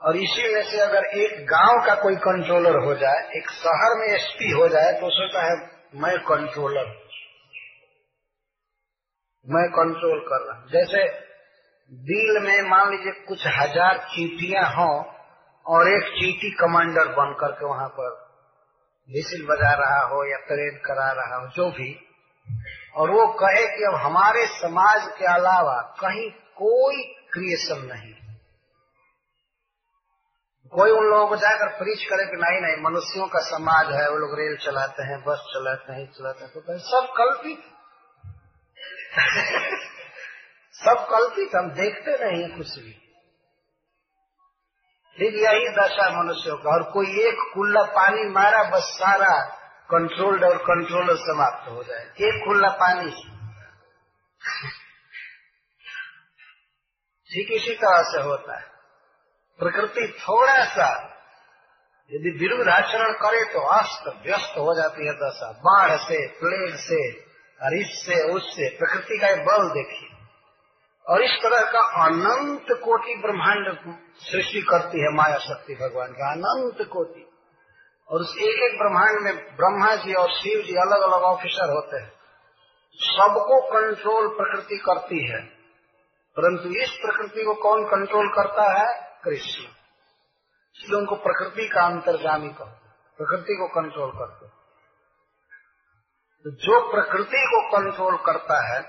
और 0.00 0.16
इसी 0.16 0.52
में 0.54 0.62
से 0.62 0.80
अगर 0.80 1.04
एक 1.18 1.44
गाँव 1.46 1.84
का 1.86 1.94
कोई 1.94 2.16
कंट्रोलर 2.16 2.76
हो 2.84 2.94
जाए, 2.94 3.22
एक 3.36 3.50
शहर 3.52 3.94
में 3.98 4.06
एसपी 4.08 4.50
हो 4.50 4.68
जाए 4.68 4.92
तो 4.92 5.10
सोचता 5.10 5.42
है, 5.42 5.56
मैं 5.94 6.18
कंट्रोलर 6.24 6.92
मैं 9.46 9.64
कंट्रोल 9.70 10.20
कर 10.20 10.44
रहा 10.44 10.66
जैसे 10.72 11.02
दिल 11.92 12.38
में 12.42 12.68
मान 12.70 12.90
लीजिए 12.90 13.12
कुछ 13.26 13.46
हज़ार 13.46 13.98
चीटियाँ 14.10 14.62
हों 14.70 15.13
और 15.66 15.88
एक 15.88 16.02
चीटी 16.02 16.50
कमांडर 16.50 17.08
बन 17.08 17.36
करके 17.40 17.66
वहाँ 17.66 17.88
पर 17.88 18.24
विसिल 19.10 19.46
बजा 19.46 19.72
रहा 19.72 20.06
हो 20.06 20.30
या 20.30 20.36
परेड 20.36 20.82
करा 20.84 21.12
रहा 21.12 21.36
हो, 21.36 21.48
जो 21.48 21.70
भी। 21.70 22.08
और 22.94 23.10
वो 23.10 23.32
कहे 23.32 23.78
कि 23.78 23.84
अब 23.84 23.94
हमारे 23.94 24.46
समाज 24.46 25.18
के 25.18 25.24
अलावा 25.24 25.80
कहीं 25.80 26.30
कोई 26.30 27.02
क्रिएशन 27.02 27.78
नहीं। 27.78 28.14
कोई 30.68 30.90
उन 30.90 31.04
लोगों 31.04 31.28
को 31.28 31.36
जाकर 31.36 31.68
प्रीच 31.68 32.04
करे 32.04 32.26
कि 32.26 32.36
नहीं 32.36 32.60
नहीं, 32.60 32.84
मनुष्यों 32.84 33.26
का 33.26 33.38
समाज 33.38 33.86
है, 33.86 34.10
वो 34.10 34.16
लोग 34.16 34.38
रेल 34.38 34.56
चलाते 34.56 35.02
हैं 35.02 35.24
बस 35.24 35.38
चलाते 35.54 35.92
हैं 35.92 36.12
चलाते 36.12 36.44
हैं। 36.44 36.52
तो 36.52 36.78
सब 36.78 37.14
कल्पित। 37.16 37.58
सब 40.72 41.06
कल्पित, 41.10 41.56
हम 41.56 41.70
देखते 41.70 42.10
नहीं 42.10 42.56
कुछ 42.56 42.78
भी। 42.78 43.03
ठीक 45.18 45.34
यही 45.34 45.68
दशा 45.68 46.22
मनुष्यों 46.22 46.56
का 46.56 46.70
और 46.70 46.82
कोई 46.82 47.06
एक 47.06 47.52
कुल्ला 47.54 47.82
पानी 47.82 48.30
मारा, 48.30 48.62
बस 48.62 48.82
सारा 48.82 49.60
कंट्रोल्ड 49.90 50.44
और 50.44 50.58
कंट्रोलर 50.58 51.16
समाप्त 51.16 51.70
हो 51.70 51.82
जाए। 51.82 52.04
एक 52.04 52.44
खुला 52.44 52.68
पानी। 52.68 53.10
ठीक 57.30 57.52
इसी 57.52 57.74
तरह 57.74 58.02
से 58.02 58.20
होता 58.22 58.56
है। 58.56 58.64
प्रकृति 59.58 60.16
थोड़ा 60.20 60.64
सा 60.64 61.10
यदि 62.12 62.38
विरुद्ध 62.40 62.70
आचरण 62.70 63.12
करे 63.12 63.52
तो 63.52 63.60
अस्त, 63.60 64.08
व्यस्त 64.26 64.58
हो 64.58 64.82
जाती 64.82 65.06
है 65.06 65.12
दशा। 65.12 65.52
बाढ़ 65.52 65.96
से, 65.96 66.28
प्लेग 66.28 66.76
से, 66.76 67.20
और 67.62 67.74
इससे, 67.74 68.32
उससे, 68.32 68.68
प्रकृति 68.68 69.18
का 69.18 69.28
एक 69.28 69.44
बल 69.44 69.68
देखिए। 69.68 70.13
और 71.08 71.22
इस 71.22 71.30
तरह 71.30 71.60
का 71.60 72.04
अनंत 72.04 72.66
कोटि 72.70 73.14
ब्रह्मांड 73.14 73.78
सृष्टि 74.18 74.62
करती 74.62 75.00
है 75.00 75.14
माया 75.14 75.38
शक्ति 75.38 75.74
भगवान 75.74 76.12
का, 76.12 76.32
अनंत 76.32 76.88
कोटि। 76.88 77.30
और 78.08 78.20
उस 78.20 78.34
एक 78.38 78.62
एक 78.62 78.78
ब्रह्मांड 78.78 79.20
में 79.20 79.56
ब्रह्मा 79.56 79.96
जी 79.96 80.14
और 80.14 80.28
शिव 80.28 80.62
जी 80.62 80.74
अलग 80.74 81.00
अलग 81.00 81.22
ऑफिसर 81.22 81.74
होते 81.74 81.96
हैं। 81.96 82.12
सबको 82.94 83.60
कंट्रोल 83.60 84.28
प्रकृति 84.28 84.76
करती 84.76 85.30
है। 85.30 85.40
परंतु 86.36 86.68
इस 86.68 86.90
प्रकृति 86.90 87.44
को 87.44 87.54
कौन 87.54 87.84
कंट्रोल 87.84 88.28
करता 88.28 88.62
है? 88.62 89.18
कृष्ण। 89.24 89.64
इसलिए 90.76 90.98
उनको 90.98 91.14
प्रकृति 91.14 91.68
का 91.68 91.82
अंतर्जामी 91.86 92.48
कहते 92.48 92.88
प्रकृति 93.18 93.56
को 93.56 93.68
कंट्रोल 93.68 94.10
करते 94.10 94.46
तो 96.44 96.50
जो 96.50 96.90
प्रकृति 96.90 97.46
को 97.46 97.68
कंट्रोल 97.68 98.16
करता 98.16 98.74
है 98.74 98.82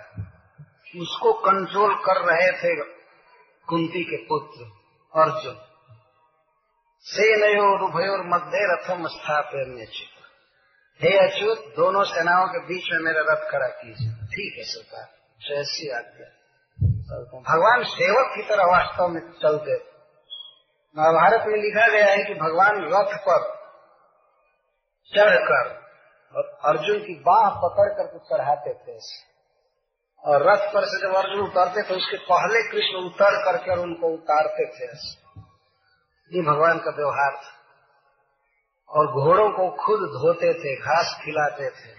उसको 1.02 1.34
कंट्रोल 1.34 1.96
कर 1.96 2.22
रहे 2.22 2.52
थे 2.52 2.84
कुंती 3.70 4.04
के 4.04 4.18
पुत्र, 4.26 4.64
अर्जुन। 5.22 5.62
से 7.02 7.36
नयो 7.36 7.78
रुभयोर 7.78 8.20
मध्य 8.26 8.52
रथम 8.54 9.08
स्थापय 9.08 9.88
हे 11.02 11.30
अच्युत, 11.30 11.58
दोनों 11.76 12.04
सेनाओं 12.04 12.48
के 12.48 12.60
बीच 12.60 12.84
में 12.92 13.00
मेरा 13.00 13.22
रथ 13.22 13.52
खड़ा 13.52 13.68
कीजिए। 13.68 14.10
ठीक 14.10 14.58
है, 14.58 14.64
सरकार। 14.64 15.16
जैसी 15.42 15.90
आज्ञा। 15.90 16.32
भगवान 17.54 17.84
सेवक 17.84 18.36
की 18.36 18.42
तरह 18.42 18.64
वास्तव 18.64 19.08
में 19.08 19.22
चलते 19.22 19.96
महाभारत 20.98 21.48
में 21.48 21.58
लिखा 21.58 21.88
गया 21.88 22.06
है 22.06 22.24
कि 22.24 22.34
भगवान 22.34 22.84
रथ 22.84 23.18
पर 23.18 23.56
चढ़कर 25.16 25.86
और 26.36 26.60
अर्जुन 26.66 27.00
की 27.00 27.16
बाह 27.16 27.50
पकड़ 27.50 27.94
करके 27.94 28.20
चढ़ाते 28.20 28.74
थे। 28.74 29.00
और 30.26 30.50
रथ 30.50 30.74
पर 30.74 30.86
से 30.86 31.02
जब 31.02 31.16
अर्जुन 31.16 31.40
उतरते 31.40 31.90
थे, 31.90 31.98
उसके 31.98 32.18
पहले 32.18 32.72
कृष्ण 32.72 32.96
उतर 32.96 33.46
करके 33.46 33.72
और 33.72 33.80
उनको 33.80 34.08
उतारते 34.08 34.66
थे। 34.66 34.92
ये 36.36 36.42
भगवान 36.42 36.80
का 36.80 36.92
व्यवहार 36.92 37.44
था। 37.44 37.56
और 38.90 39.08
घोड़ों 39.08 39.50
को 39.50 39.86
खुद 39.86 40.00
धोते 40.00 40.54
थे, 40.54 40.76
घास 40.76 41.22
खिलाते 41.26 41.70
थे। 41.70 41.92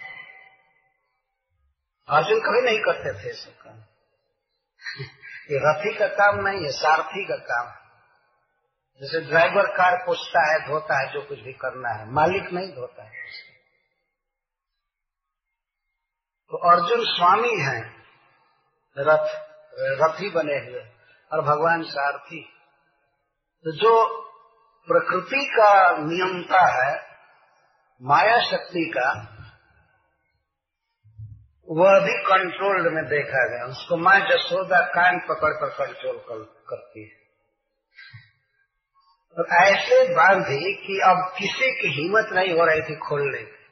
अर्जुन 2.09 2.41
कभी 2.41 2.61
नहीं 2.61 2.81
करते 2.81 3.25
थे 3.25 3.33
सब 3.33 3.51
काम। 3.51 3.77
ये 5.51 5.59
रथी 5.63 5.99
का 5.99 6.07
काम 6.07 6.49
नहीं 6.49 6.65
है 6.65 6.71
सारथी 6.71 7.25
का 7.25 7.37
काम 7.37 7.73
जैसे 9.01 9.21
ड्राइवर 9.21 9.67
कार 9.67 9.97
पोछता 10.07 10.53
है, 10.53 10.69
धोता 10.69 11.07
है, 11.07 11.13
जो 11.13 11.23
कुछ 11.23 11.39
भी 11.39 11.53
करना 11.53 11.89
है। 11.89 12.13
मालिक 12.13 12.53
नहीं 12.53 12.69
धोता 12.69 13.03
है। 13.03 13.27
तो 16.51 16.57
अर्जुन 16.57 17.05
स्वामी 17.05 17.57
हैं। 17.61 17.96
रथ 18.99 19.47
रथी 19.79 20.31
बने 20.31 20.55
हुए 20.55 20.91
और 21.33 21.41
भगवान 21.43 21.83
सारथी। 21.83 22.53
तो 23.65 23.73
जो 23.73 24.23
प्रकृति 24.87 25.51
का 25.57 25.97
नियमता 25.99 26.61
है 26.61 27.07
माया 28.03 28.41
शक्ति 28.41 28.93
का 28.97 29.33
वह 31.71 32.01
भी 32.01 32.13
कंट्रोल्ड 32.13 32.95
में 32.95 33.05
देखा 33.05 33.49
गया। 33.49 33.65
उसको 33.65 33.97
माँ 33.97 34.21
जसोदा 34.21 34.81
कान 34.81 35.19
पकड़ 35.19 35.53
कर 35.53 35.87
कंट्रोल 35.87 36.17
कर, 36.19 36.65
करती 36.69 37.05
है। 37.05 37.27
और 39.39 39.47
ऐसे 39.67 40.15
बांधी 40.15 40.75
कि 40.75 41.01
अब 41.01 41.35
किसी 41.39 41.83
की 41.83 42.03
हिम्मत 42.03 42.29
नहीं 42.33 42.59
हो 42.59 42.65
रही 42.65 42.81
थी 42.83 42.97
खोलने 42.97 43.43
की। 43.43 43.67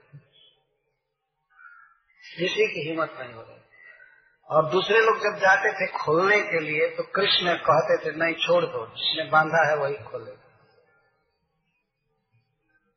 किसी 2.38 2.66
की 2.66 2.88
हिम्मत 2.88 3.16
नहीं 3.20 3.34
हो 3.34 3.42
रही 3.42 3.63
और 4.48 4.70
दूसरे 4.70 5.00
लोग 5.00 5.18
जब 5.18 5.40
जाते 5.40 5.72
थे 5.72 5.86
खोलने 5.86 6.40
के 6.40 6.60
लिए 6.60 6.88
तो 6.88 7.02
कृष्ण 7.02 7.56
कहते 7.56 7.96
थे, 8.04 8.16
नहीं, 8.16 8.34
छोड़ 8.34 8.64
दो, 8.64 8.86
जिसने 8.86 9.30
बांधा 9.30 9.70
है 9.70 9.76
वही 9.76 9.94
खोले। 9.94 10.44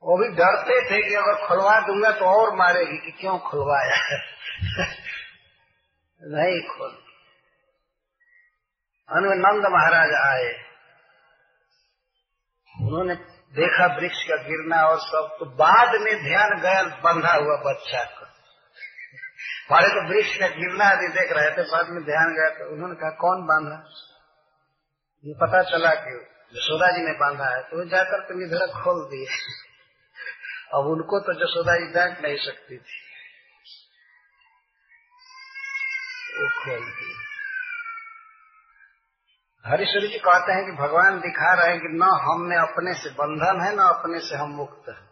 वो 0.04 0.18
भी 0.18 0.36
डरते 0.36 0.92
थे 0.92 1.10
कि 1.10 1.16
अगर 1.16 1.48
खुलवा 1.48 1.80
दूँगा 1.80 2.12
तो 2.12 2.26
और 2.26 2.56
मारेगी 2.56 2.98
कि 2.98 3.12
क्यों 3.12 3.40
खुलवाया 3.40 4.18
नहीं 6.24 6.62
खोल। 6.62 7.04
नंद 9.12 9.66
महाराज 9.66 10.10
आए। 10.14 10.68
उन्होंने 12.82 13.16
देखा 13.54 13.86
वृक्ष 13.86 14.24
का 14.24 14.36
गिरना 14.36 14.84
और 14.84 15.00
सब 15.00 15.38
तो 15.40 15.46
बाद 15.46 16.02
में 16.02 16.24
ध्यान 16.24 16.62
गया, 16.62 16.84
बंधा 16.84 17.34
हुआ 17.34 17.74
बच्चा 17.74 18.04
को। 18.04 18.37
हमारे 19.70 19.88
तो 19.90 20.02
वृक्ष 20.10 20.36
का 20.40 20.48
गिरना 20.54 20.86
आदि 20.90 21.08
देख 21.14 21.32
रहे 21.34 21.50
थे, 21.52 21.64
बाद 21.72 21.90
में 21.90 22.04
ध्यान 22.06 22.34
गया 22.36 22.50
तो 22.58 22.70
उन्होंने 22.74 22.96
कहा, 22.96 23.10
कौन 23.20 23.46
बांधा? 23.46 23.78
ये 25.24 25.34
पता 25.38 25.62
चला 25.70 25.94
कि 26.02 26.14
यशोदा 26.56 26.90
जी 26.92 27.02
ने 27.04 27.14
बांधा 27.20 27.48
है 27.48 27.62
तो 27.64 27.78
वो 27.78 27.84
जाकर 27.90 28.22
तुम 28.28 28.42
इधर 28.44 28.66
खोल 28.76 29.00
दिए। 29.10 29.26
अब 30.74 30.88
उनको 30.88 31.20
तो 31.22 31.34
जसोदा 31.40 31.76
जी 31.78 31.88
डांट 31.94 32.22
नहीं 32.22 32.38
सकती 32.42 32.78
थी, 32.78 33.00
वो 36.34 36.50
खोल 36.58 36.84
दी 36.92 37.14
हरीश्वरी 39.66 40.08
जी 40.08 40.20
कहते 40.22 40.54
हैं 40.54 40.66
कि 40.66 40.74
भगवान 40.78 41.20
दिखा 41.22 41.54
रहे 41.54 41.72
हैं 41.72 41.80
कि 41.80 41.90
न 41.94 42.10
हम 42.24 42.42
में 42.50 42.58
अपने 42.58 42.94
से 43.00 43.10
बंधन 43.16 43.62
है, 43.62 43.72
न 43.76 43.88
अपने 43.88 44.20
से 44.22 44.36
हम 44.38 44.52
मुक्त 44.56 44.90
हैं। 44.90 45.07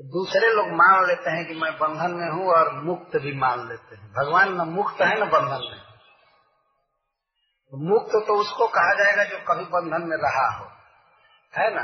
दूसरे 0.00 0.52
लोग 0.52 0.66
मान 0.68 1.06
लेते 1.06 1.30
हैं 1.30 1.46
कि 1.46 1.54
मैं 1.54 1.78
बंधन 1.78 2.10
में 2.10 2.30
हूँ 2.30 2.52
और 2.52 2.72
मुक्त 2.72 3.16
भी 3.16 3.32
मान 3.32 3.68
लेते 3.68 3.96
हैं। 3.96 4.12
भगवान 4.12 4.52
न 4.52 4.60
मुक्त 4.60 5.00
है, 5.00 5.26
न 5.26 5.30
बंधन 5.30 5.68
में। 5.70 5.88
मुक्त 7.74 8.26
तो 8.26 8.40
उसको 8.40 8.66
कहा 8.66 8.94
जाएगा 8.94 9.24
जो 9.24 9.38
कभी 9.38 9.64
बंधन 9.64 10.08
में 10.08 10.16
रहा 10.16 10.58
हो। 10.58 10.64
है 11.58 11.74
ना? 11.74 11.82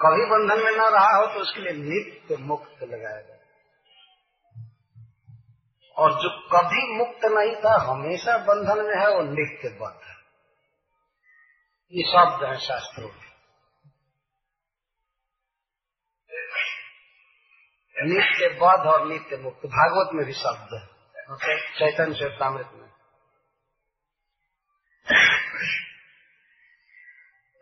कभी 0.00 0.24
बंधन 0.24 0.64
में 0.64 0.72
न 0.72 0.80
रहा 0.80 1.16
हो 1.16 1.26
तो 1.26 1.40
उसके 1.40 1.60
लिए 1.60 1.72
नित्य 1.72 2.36
मुक्त 2.36 2.82
लगाया 2.82 3.20
जाए। 3.20 3.40
और 5.96 6.12
जो 6.12 6.28
कभी 6.28 6.98
मुक्त 6.98 7.24
नहीं 7.24 7.56
था, 7.56 7.92
हमेशा 7.92 8.38
बंधन 8.38 8.84
में 8.84 9.00
है, 9.00 9.16
वो 9.16 9.22
नित्य 9.22 9.68
बद्ध 9.68 10.00
है। 10.04 10.14
ये 11.92 12.02
शब्द 12.12 12.44
है 12.44 12.58
शास्त्रों 12.58 13.08
में। 13.08 13.33
नित्य 17.98 18.48
बद्ध 18.48 18.86
और 18.86 19.06
नित्य 19.06 19.36
मुक्त। 19.36 19.66
भागवत 19.66 20.08
में 20.14 20.26
भी 20.26 20.32
शब्द 20.32 20.68
है। 20.74 20.94
चैतन्य 21.56 22.14
चैतामृत 22.14 22.70
में। 22.74 22.88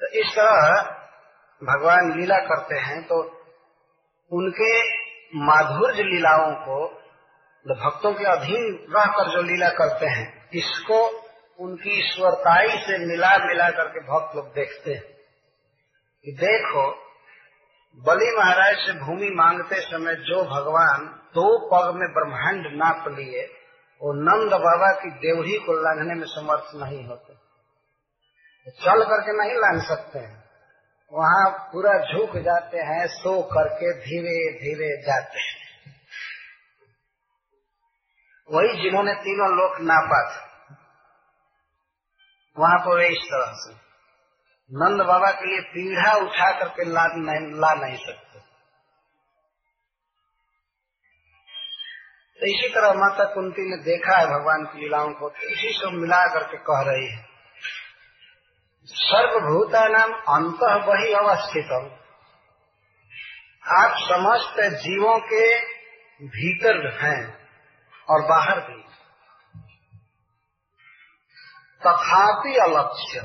तो 0.00 0.06
इस 0.06 0.26
तरह 0.36 0.82
भगवान 1.62 2.20
लीला 2.20 2.38
करते 2.38 2.74
हैं 2.74 3.02
तो 3.02 3.22
उनके 4.32 4.96
माधुर्य 5.34 6.02
लीलाओं 6.02 6.54
को 6.54 7.02
भक्तों 7.66 8.12
के 8.14 8.24
अधीन 8.24 8.86
रहकर 8.90 9.30
जो 9.30 9.42
लीला 9.42 9.68
करते 9.68 10.06
हैं, 10.06 10.50
इसको 10.54 11.08
उनकी 11.58 11.90
ईश्वरताई 11.90 12.68
से 12.68 12.98
मिला 12.98 13.36
मिला 13.36 13.70
करके 13.70 14.00
भक्त 14.00 14.36
लोग 14.36 14.54
देखते 14.54 14.94
हैं। 14.94 15.12
कि 16.24 16.32
देखो 16.32 17.01
बलि 17.98 18.30
महाराज 18.38 18.76
से 18.76 18.92
भूमि 18.92 19.28
मांगते 19.30 19.80
समय 19.80 20.14
जो 20.14 20.42
भगवान 20.44 21.04
दो 21.34 21.46
पग 21.66 21.94
में 21.94 22.08
ब्रह्मांड 22.12 22.66
नाप 22.72 23.08
लिए, 23.08 23.42
वो 24.00 24.12
नंद 24.12 24.52
बाबा 24.52 24.92
की 24.92 25.10
देवही 25.10 25.58
को 25.58 25.72
लांघने 25.72 26.14
में 26.14 26.26
समर्थ 26.26 26.70
नहीं 26.74 27.04
होते। 27.06 27.34
चल 28.70 29.04
करके 29.04 29.32
नहीं 29.32 29.54
लांघ 29.56 29.82
सकते 29.82 30.18
हैं। 30.18 30.42
वहाँ 31.12 31.50
पूरा 31.72 31.92
झुक 32.06 32.36
जाते 32.36 32.78
हैं, 32.78 33.06
सो 33.06 33.42
करके 33.42 33.92
धीरे 33.92 34.36
धीरे 34.58 34.90
जाते 35.02 35.38
हैं। 35.38 35.60
वही 38.48 38.82
जिन्होंने 38.82 39.14
तीनों 39.14 39.48
लोक 39.56 39.80
नापा 39.80 40.20
था, 40.30 40.42
वहाँ 42.56 42.78
पर 42.78 43.00
इस 43.02 43.24
तरह 43.24 43.52
से 43.54 43.81
नंद 44.72 45.02
बाबा 45.06 45.30
के 45.30 45.46
लिए 45.46 45.60
पीढ़ा 45.70 46.12
उठा 46.16 46.50
करके 46.58 46.84
ला 46.84 47.06
नहीं, 47.06 47.40
ला 47.60 47.72
नहीं 47.74 47.96
सकते। 47.96 48.38
तो 52.40 52.46
इसी 52.46 52.68
तरह 52.68 52.92
माता 52.94 53.24
कुंती 53.24 53.64
ने 53.70 53.76
देखा 53.82 54.16
है 54.18 54.26
भगवान 54.26 54.64
की 54.64 54.80
लीलाओं 54.80 55.12
को 55.12 55.28
तो 55.30 55.48
इसी 55.48 55.72
से 55.72 55.90
मिला 55.90 56.20
करके 56.26 56.56
कह 56.60 56.80
रही 56.82 57.06
है। 57.08 57.20
सर्वभूता 58.88 59.82
नाम 59.88 60.14
अंत 60.36 60.64
वही 60.88 61.12
अवस्थित 61.14 61.74
आप 63.72 63.98
समस्त 63.98 64.60
जीवों 64.78 65.18
के 65.26 65.44
भीतर 66.30 66.80
हैं 66.96 67.20
और 68.08 68.26
बाहर 68.28 68.60
भी। 68.60 68.80
तथापि 71.82 72.56
अलक्ष्य 72.62 73.20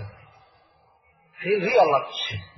फिर 1.44 1.60
भी 1.60 1.76
अलक्ष्य 1.78 2.58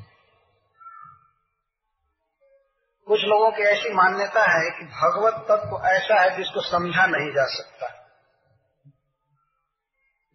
कुछ 3.08 3.20
लोगों 3.22 3.52
की 3.52 3.64
ऐसी 3.64 3.94
मान्यता 3.94 4.42
है 4.42 4.70
कि 4.70 4.86
भगवत 4.86 5.34
तत्व 5.34 5.88
ऐसा 5.88 6.22
है 6.22 6.38
जिसको 6.38 6.62
समझा 6.62 7.06
नहीं 7.06 7.32
जा 7.32 7.46
सकता। 7.46 7.88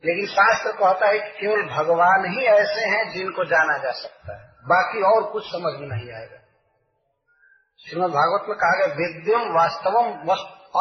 लेकिन 0.07 0.26
शास्त्र 0.26 0.72
कहता 0.72 1.09
है 1.09 1.18
कि 1.18 1.40
केवल 1.40 1.62
भगवान 1.62 2.30
ही 2.30 2.45
ऐसे 2.45 2.80
हैं 2.80 3.11
जिनको 3.11 3.45
जाना 3.45 3.78
जा 3.78 3.90
सकता 3.90 4.36
है। 4.36 4.49
बाकी 4.49 5.03
और 5.03 5.32
कुछ 5.32 5.45
समझ 5.47 5.80
में 5.80 5.88
नहीं 5.88 6.12
आएगा। 6.12 6.38
श्रीमद 7.80 8.11
भागवत 8.11 8.49
में 8.49 8.59
कहा 8.59 8.76
गया, 8.76 8.86
वेद्यम 8.86 9.55
वास्तवम 9.55 10.12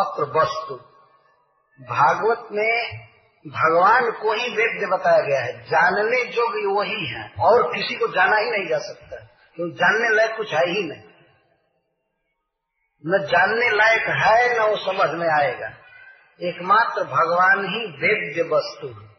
अत्र 0.02 0.40
वस्तु। 0.40 0.76
भागवत 1.82 2.48
में 2.52 3.13
भगवान 3.48 4.12
को 4.12 4.34
ही 4.34 4.50
वेद्य 4.50 4.88
बताया 4.88 5.20
गया 5.20 5.42
है। 5.42 5.64
जानने 5.64 6.22
योग्य 6.22 6.68
वही 6.68 7.06
है, 7.08 7.34
और 7.40 7.76
किसी 7.76 7.96
को 7.96 8.08
जाना 8.08 8.38
ही 8.38 8.52
नहीं 8.52 8.68
जा 8.68 8.78
सकता। 8.78 9.16
क्योंकि 9.56 9.76
जानने 9.76 10.16
लायक 10.16 10.38
कुछ 10.38 10.54
है 10.54 10.70
ही 10.70 10.84
नहीं। 10.84 11.02
न 13.06 13.28
जानने 13.28 13.70
लायक 13.70 14.02
है, 14.02 14.60
न 14.60 14.72
वो 14.72 14.78
समझ 14.78 15.10
में 15.10 15.28
आएगा। 15.42 15.68
एकमात्र 16.42 17.04
भगवान 17.04 17.66
ही 17.66 17.86
वेद्य 17.86 18.42
वस्तु 18.42 18.88
है। 18.88 19.14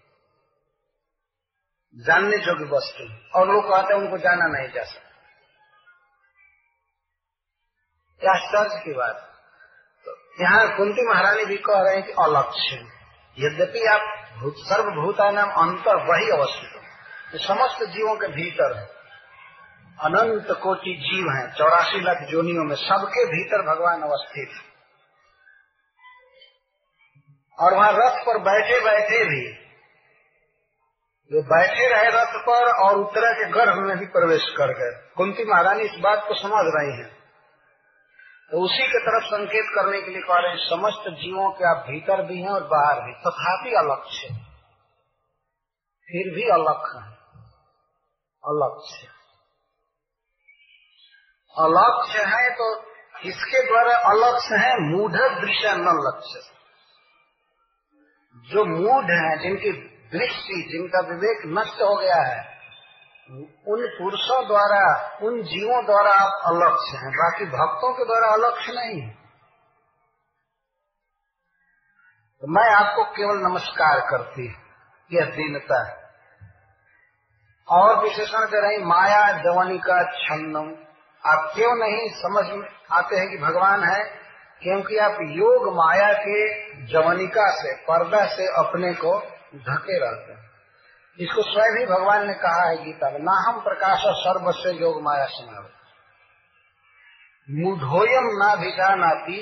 जानने 2.05 2.37
योग्य 2.37 2.65
वस्तु 2.65 3.39
और 3.39 3.49
लोग 3.49 3.65
कहते 3.65 3.95
हैं 3.95 4.01
उनको 4.01 4.19
जाना 4.19 4.47
नहीं 4.47 4.69
जा 4.69 4.83
सकता। 4.83 5.05
आश्चर्य 8.31 8.81
की 8.85 8.93
बात? 8.93 9.33
तो 10.09 10.17
यहाँ 10.45 10.77
कुंती 10.77 11.09
महारानी 11.09 11.45
भी 11.45 11.57
कह 11.57 11.81
रहे 11.81 11.95
हैं 11.95 12.03
कि 12.03 12.13
अलक्ष्य। 12.13 12.94
यद्यपि 13.39 13.85
आप 13.87 14.03
भूत 14.39 14.55
सर्वभूता 14.59 15.31
नाम 15.31 15.51
अंतर 15.51 15.97
वही 15.97 16.31
अवस्थित 16.31 16.71
हो। 16.75 17.39
समस्त 17.39 17.85
जीवों 17.85 18.15
के 18.17 18.29
भीतर 18.29 18.77
है 18.77 18.85
अनंत 20.01 20.47
कोटि 20.63 20.95
जीव 20.95 21.31
हैं। 21.31 21.53
चौरासी 21.53 22.01
लाख 22.01 22.23
जोनियों 22.23 22.65
में 22.65 22.77
सबके 22.77 23.25
भीतर 23.25 23.63
भगवान 23.63 24.03
अवस्थित 24.03 24.49
है। 24.55 24.63
और 27.59 27.75
वहाँ 27.75 27.93
रथ 27.93 28.23
पर 28.23 28.39
बैठे 28.39 28.81
बैठे 28.81 29.25
भी 29.25 29.43
वे 31.31 31.43
बैठे 31.43 31.89
रहे 31.89 32.09
रथ 32.09 32.41
पर 32.43 32.71
और 32.85 32.97
उत्तरा 32.99 33.33
के 33.33 33.51
गर्भ 33.51 33.79
में 33.79 33.97
भी 33.99 34.07
प्रवेश 34.07 34.43
कर 34.57 34.73
गए। 34.73 35.15
कुंती 35.17 35.45
महारानी 35.45 35.85
इस 35.85 35.95
बात 36.01 36.25
को 36.29 36.35
समझ 36.35 36.65
रही 36.75 36.97
हैं। 36.97 37.14
उसी 38.55 38.87
के 38.87 38.99
तरफ़ 38.99 39.25
संकेत 39.25 39.71
करने 39.75 40.01
के 40.01 40.11
लिए 40.11 40.23
कह 40.23 40.39
रहे 40.39 40.51
हैं, 40.51 40.59
समस्त 40.59 41.09
जीवों 41.21 41.51
के 41.51 41.65
आप 41.69 41.85
भीतर 41.91 42.23
भी 42.23 42.41
हैं 42.43 42.51
और 42.51 42.65
बाहर 42.65 43.01
भी, 43.01 43.13
तथापि 43.13 43.75
अलक्ष्य 43.75 44.29
फिर 46.09 46.35
भी 46.35 46.49
अलक्ष्य 46.51 46.99
है। 46.99 47.13
अलक्ष्य 48.45 49.07
अलक्ष्य 51.57 52.25
है 52.25 52.51
तो 52.51 52.67
इसके 53.25 53.63
द्वारा 53.67 53.97
अलक्ष्य 53.99 54.57
है, 54.57 54.73
मूढ़ 54.81 55.13
दृश्य 55.41 55.75
न 55.77 55.95
लक्ष्य 56.07 56.41
जो 58.49 58.65
मूढ़ 58.65 59.05
है, 59.05 59.39
जिनकी 59.39 59.73
दृष्टि, 60.13 60.63
जिनका 60.73 61.01
विवेक 61.09 61.43
नष्ट 61.59 61.83
हो 61.83 61.95
गया 61.97 62.23
है 62.23 62.54
उन 63.31 63.97
पुरुषों 63.99 64.47
द्वारा, 64.47 65.17
उन 65.23 65.43
जीवों 65.43 65.85
द्वारा 65.87 66.11
आप 66.11 66.43
अलक्ष्य 66.47 66.99
हैं, 66.99 67.11
बाकी 67.11 67.45
भक्तों 67.45 67.93
के 67.93 68.05
द्वारा 68.05 68.33
अलक्ष्य 68.33 68.73
नहीं 68.73 69.03
है। 69.03 69.11
तो 72.41 72.47
मैं 72.49 72.75
आपको 72.75 73.05
केवल 73.05 73.37
नमस्कार 73.37 74.01
करती 74.01 74.47
हूँ, 74.47 74.55
यह 75.13 75.25
दीनता 75.25 75.89
है। 75.89 76.05
और 77.69 78.05
विशेषण 78.05 78.39
दे 78.39 78.69
रही, 78.69 78.85
माया 78.85 79.33
जवानी 79.43 79.79
का 79.79 80.13
छन्नम 80.13 80.85
आप 81.27 81.53
क्यों 81.55 81.77
नहीं 81.77 82.09
समझ 82.09 82.57
में 82.57 82.69
आते 82.93 83.17
हैं 83.17 83.31
कि 83.31 83.39
भगवान 83.39 83.85
है? 83.85 84.05
क्योंकि 84.63 84.97
आप 84.97 85.19
योग 85.23 85.75
माया 85.75 86.13
के 86.13 86.65
जवनिका 86.87 87.63
से, 87.63 87.75
पर्दा 87.75 88.27
से 88.27 88.47
अपने 88.47 88.95
को 88.95 89.21
ढके 89.57 89.99
रहते 89.99 90.33
हैं। 90.33 90.44
इसको 91.19 91.43
स्वयं 91.43 91.79
ही 91.79 91.85
भगवान 91.87 92.27
ने 92.27 92.35
कहा 92.35 92.69
है 92.69 92.77
गीता 92.85 93.11
में 93.11 93.19
ना 93.21 93.35
हम 93.41 93.61
प्रकाश 93.63 94.05
सर्व 94.19 94.51
से 94.55 94.71
योग 94.79 95.03
माया 95.03 95.27
समाव 95.33 95.71
मुढ़ोयम 97.49 98.27
ना 98.37 98.55
भी 98.57 98.71
जानाती, 98.73 99.39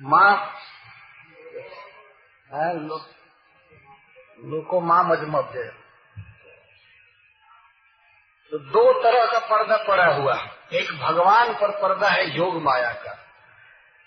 माँ 0.00 0.32
लोको 4.44 4.80
माँ 4.82 5.02
मजमब 5.04 5.52
तो 8.52 8.58
दो 8.66 8.82
तरह 9.02 9.24
का 9.24 9.38
पर्दा 9.46 9.76
पड़ा 9.84 10.06
हुआ 10.14 10.34
है। 10.34 10.50
एक 10.72 10.90
भगवान 11.00 11.52
पर 11.54 11.70
पर्दा 11.78 12.08
है 12.08 12.26
योग 12.36 12.60
माया 12.62 12.92
का, 12.96 13.14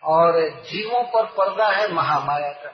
और 0.03 0.39
जीवों 0.63 1.03
पर 1.05 1.25
पर्दा 1.33 1.67
है 1.69 1.91
महामाया 1.93 2.51
का। 2.53 2.71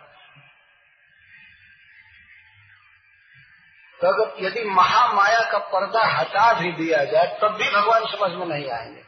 तो 4.01 4.07
अगर 4.07 4.45
यदि 4.45 4.63
महामाया 4.63 5.51
का 5.51 5.57
पर्दा 5.57 6.05
हटा 6.05 6.53
भी 6.53 6.71
दिया 6.71 7.03
जाए, 7.05 7.39
तब 7.41 7.47
भी 7.47 7.69
भगवान 7.69 8.05
समझ 8.05 8.31
में 8.31 8.45
नहीं 8.45 8.69
आएँगे। 8.69 9.05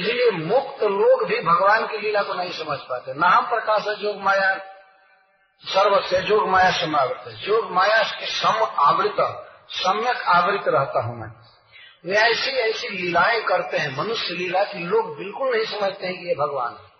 इसलिए 0.00 0.30
मुक्त 0.30 0.82
लोग 0.82 1.28
भी 1.28 1.40
भगवान 1.40 1.86
की 1.86 1.98
लीला 1.98 2.22
को 2.22 2.34
नहीं 2.34 2.50
समझ 2.50 2.78
पाते। 2.78 3.14
नाम 3.14 3.46
प्रकाश 3.46 3.86
है 3.86 3.94
जोग 3.94 4.16
माया 4.22 4.60
सर्व 5.64 6.00
से 6.00 6.22
जोग 6.22 6.48
माया 6.48 6.70
समावृत 6.70 7.24
है। 7.26 7.36
जोग 7.36 7.70
माया 7.70 8.02
के 8.02 8.26
सम 8.26 8.66
आवृत 8.78 9.42
सम्यक 9.70 10.22
आवृत 10.22 10.64
रहता 10.68 11.02
हूँ 11.02 11.20
मैं। 11.20 11.28
वे 12.06 12.16
ऐसी 12.16 12.50
ऐसी 12.50 12.88
लीलाएँ 12.88 13.42
करते 13.42 13.76
हैं, 13.76 13.96
मनुष्य 13.96 14.34
लीला 14.34 14.64
की 14.64 14.78
लोग 14.78 15.18
बिल्कुल 15.18 15.56
नहीं 15.56 15.64
समझते 15.64 16.06
हैं 16.06 16.18
कि 16.18 16.28
ये 16.28 16.34
भगवान 16.34 16.72
है। 16.72 16.95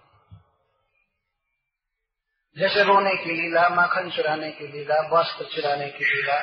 जैसे 2.58 2.82
रोने 2.82 3.14
की 3.14 3.30
लीला, 3.30 3.68
माखन 3.68 4.10
चुराने 4.10 4.50
की 4.50 4.66
लीला, 4.66 5.08
वस्त्र 5.12 5.44
चुराने 5.44 5.88
की 5.88 6.04
लीला। 6.04 6.36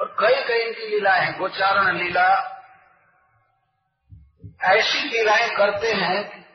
और 0.00 0.16
कई 0.20 0.44
कई 0.44 0.64
इनकी 0.64 0.86
लीला 0.88 1.12
है, 1.12 1.38
गोचारण 1.38 1.98
लीला। 1.98 2.52
ऐसी 4.64 5.08
लीलाएँ 5.08 5.56
करते 5.56 5.92
हैं, 5.92 6.46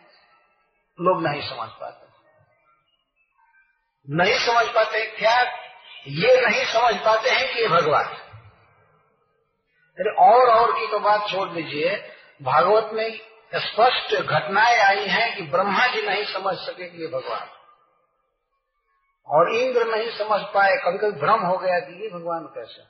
लोग 1.02 1.24
नहीं 1.24 1.42
समझ 1.42 1.70
पाते। 1.70 2.12
नहीं 4.16 4.38
समझ 4.40 4.66
पाते 4.66 5.06
क्या? 5.06 5.42
ये 6.08 6.42
नहीं 6.48 6.66
समझ 6.66 6.96
पाते 6.96 7.30
हैं 7.30 7.54
कि 7.54 7.62
ये 7.62 7.68
भगवान 7.68 8.06
अरे 10.00 10.10
और 10.10 10.50
और 10.50 10.80
की 10.80 10.88
तो 10.88 11.00
बात 11.00 11.30
छोड़ 11.32 11.50
दीजिए। 11.50 12.16
भागवत 12.42 12.90
में 12.94 13.20
स्पष्ट 13.56 14.22
घटनाएँ 14.22 14.78
आई 14.78 15.08
हैं 15.08 15.36
कि 15.36 15.42
ब्रह्मा 15.42 15.88
जी 15.88 16.02
नहीं 16.02 16.26
समझ 16.26 16.58
सके 16.58 16.90
कि 16.90 17.02
ये 17.02 17.08
भगवान 17.08 17.61
और 19.28 19.56
इंद्र 19.56 19.84
नहीं 19.84 20.10
समझ 20.10 20.42
पाए 20.42 20.76
कभी 20.86 20.98
कभी 20.98 21.12
भ्रम 21.12 21.40
हो 21.40 21.58
गया 21.58 21.80
कि 21.80 22.04
ये 22.04 22.10
भगवान 22.10 22.44
कैसे? 22.44 22.84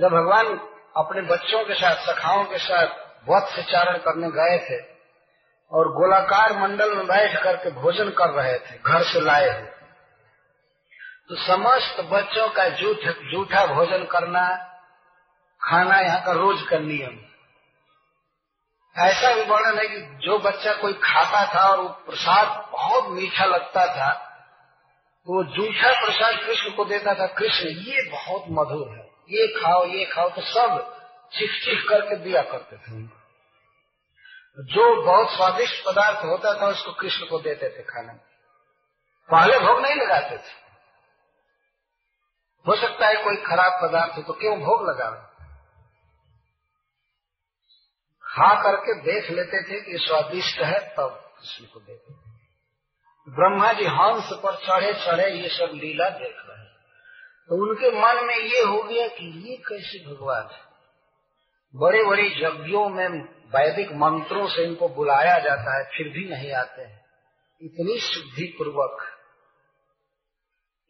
जब 0.00 0.08
भगवान 0.08 0.46
अपने 0.96 1.22
बच्चों 1.22 1.64
के 1.64 1.74
साथ, 1.74 1.96
सखाओं 1.96 2.44
के 2.44 2.58
साथ 2.58 2.86
वत्स 3.28 3.60
चारण 3.72 3.98
करने 3.98 4.30
गए 4.30 4.58
थे 4.58 4.82
और 5.72 5.88
गोलाकार 5.92 6.58
मंडल 6.58 6.96
में 6.96 7.06
बैठ 7.06 7.42
करके 7.42 7.70
भोजन 7.70 8.10
कर 8.10 8.30
रहे 8.30 8.58
थे, 8.58 8.78
घर 8.86 9.02
से 9.02 9.20
लाए 9.20 9.60
हुए। 9.60 9.68
तो 11.28 11.36
समस्त 11.36 12.00
बच्चों 12.00 12.48
का 12.48 12.68
जूठ, 12.68 12.96
जूठा 13.30 13.66
भोजन 13.66 14.04
करना, 14.04 14.66
खाना 15.62 16.00
यहाँ 16.00 16.22
का 16.24 16.32
रोज 16.32 16.62
का 16.62 16.78
नियम। 16.78 17.18
ऐसा 18.96 19.34
भी 19.34 19.42
वर्णन 19.42 19.78
है 19.78 19.88
कि 19.88 20.00
जो 20.00 20.38
बच्चा 20.38 20.72
कोई 20.72 20.92
खाता 20.92 21.54
था 21.54 21.68
और 21.68 21.80
वो 21.80 21.88
प्रसाद 21.88 22.68
बहुत 22.72 23.08
मीठा 23.08 23.44
लगता 23.44 23.86
था 23.86 24.26
वो 25.30 25.42
जूठा 25.44 25.90
प्रसाद 26.04 26.46
कृष्ण 26.46 26.70
को 26.70 26.84
देता 26.84 27.14
था, 27.14 27.26
कृष्ण, 27.26 27.68
ये 27.68 28.10
बहुत 28.10 28.44
मधुर 28.48 28.88
है। 28.98 29.04
ये 29.30 29.46
खाओ 29.60 29.84
ये 29.84 30.04
खाओ। 30.04 30.28
तो 30.30 30.40
सब 30.40 31.00
चिख 31.32 31.50
चिख 31.64 31.88
करके 31.88 32.16
दिया 32.16 32.42
करते 32.42 32.76
थे 32.76 33.02
जो 34.58 35.02
बहुत 35.02 35.36
स्वादिष्ट 35.36 35.84
पदार्थ 35.86 36.24
होता 36.24 36.60
था, 36.60 36.66
उसको 36.66 36.92
कृष्ण 36.92 37.26
को 37.26 37.38
देते 37.38 37.68
थे 37.68 37.82
खाने 37.82 38.06
में। 38.06 38.20
पहले 39.28 39.58
भोग 39.58 39.80
नहीं 39.80 39.94
लगाते 39.94 40.38
थे। 40.38 40.58
हो 42.66 42.76
सकता 42.76 43.06
है 43.06 43.24
कोई 43.24 43.36
खराब 43.36 43.80
पदार्थ 43.82 44.16
हो 44.16 44.22
तो 44.22 44.32
क्यों 44.32 44.58
भोग 44.60 44.88
लगा 44.88 45.10
खा 48.24 48.62
करके 48.62 48.94
देख 49.02 49.30
लेते 49.30 49.62
थे 49.62 49.80
कि 49.80 49.98
स्वादिष्ट 49.98 50.60
है, 50.60 50.80
तब 50.94 51.34
कृष्ण 51.38 51.64
को 51.64 51.80
देते 51.80 52.14
थे। 52.14 52.29
ब्रह्मा 53.30 53.72
जी 53.72 53.84
हंस 53.84 54.28
पर 54.32 54.56
चढ़े 54.56 54.94
चढ़े, 54.94 55.30
ये 55.30 55.48
सब 55.48 55.70
लीला 55.74 56.08
देख 56.08 56.36
रहे 56.48 56.58
हैं। 56.58 56.76
तो 57.48 57.66
उनके 57.66 57.90
मन 57.90 58.26
में 58.26 58.36
ये 58.36 58.62
हो 58.62 58.82
गया 58.82 59.08
कि 59.08 59.50
ये 59.50 59.56
कैसे 59.56 60.06
भगवान 60.06 60.48
है? 60.52 60.70
बड़े 61.76 62.04
बड़े 62.04 62.22
यज्ञों 62.22 62.88
में 62.88 63.08
वैदिक 63.28 63.92
मंत्रों 63.92 64.48
से 64.48 64.64
इनको 64.64 64.88
बुलाया 64.88 65.38
जाता 65.38 65.78
है, 65.78 65.84
फिर 65.84 66.08
भी 66.08 66.28
नहीं 66.28 66.52
आते 66.52 66.82
हैं। 66.82 67.04
इतनी 67.62 67.98
शुद्धि 67.98 68.54
पूर्वक 68.58 69.16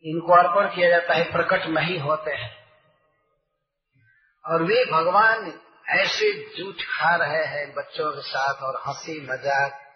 इनको 0.04 0.32
अर्पण 0.32 0.76
किया 0.76 0.90
जाता 0.90 1.14
है, 1.14 1.32
प्रकट 1.32 1.66
नहीं 1.66 1.98
होते 1.98 2.30
हैं। 2.30 2.60
और 4.46 4.62
वे 4.62 4.84
भगवान 4.92 5.60
ऐसे 5.88 6.56
जूठ 6.56 6.74
खा 6.74 7.16
रहे 7.16 7.44
हैं 7.44 7.74
बच्चों 7.74 8.12
के 8.12 8.20
साथ 8.20 8.54
और 8.62 8.82
हँसी 8.86 9.20
मज़ाक 9.20 9.89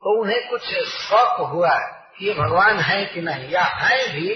तो 0.00 0.20
उन्हें 0.20 0.48
कुछ 0.48 0.62
शौक 0.88 1.40
हुआ 1.40 1.78
कि 2.18 2.26
ये 2.26 2.34
भगवान 2.34 2.78
है 2.78 3.06
कि 3.06 3.20
नहीं, 3.20 3.48
या 3.48 3.62
है 3.62 4.12
भी 4.12 4.34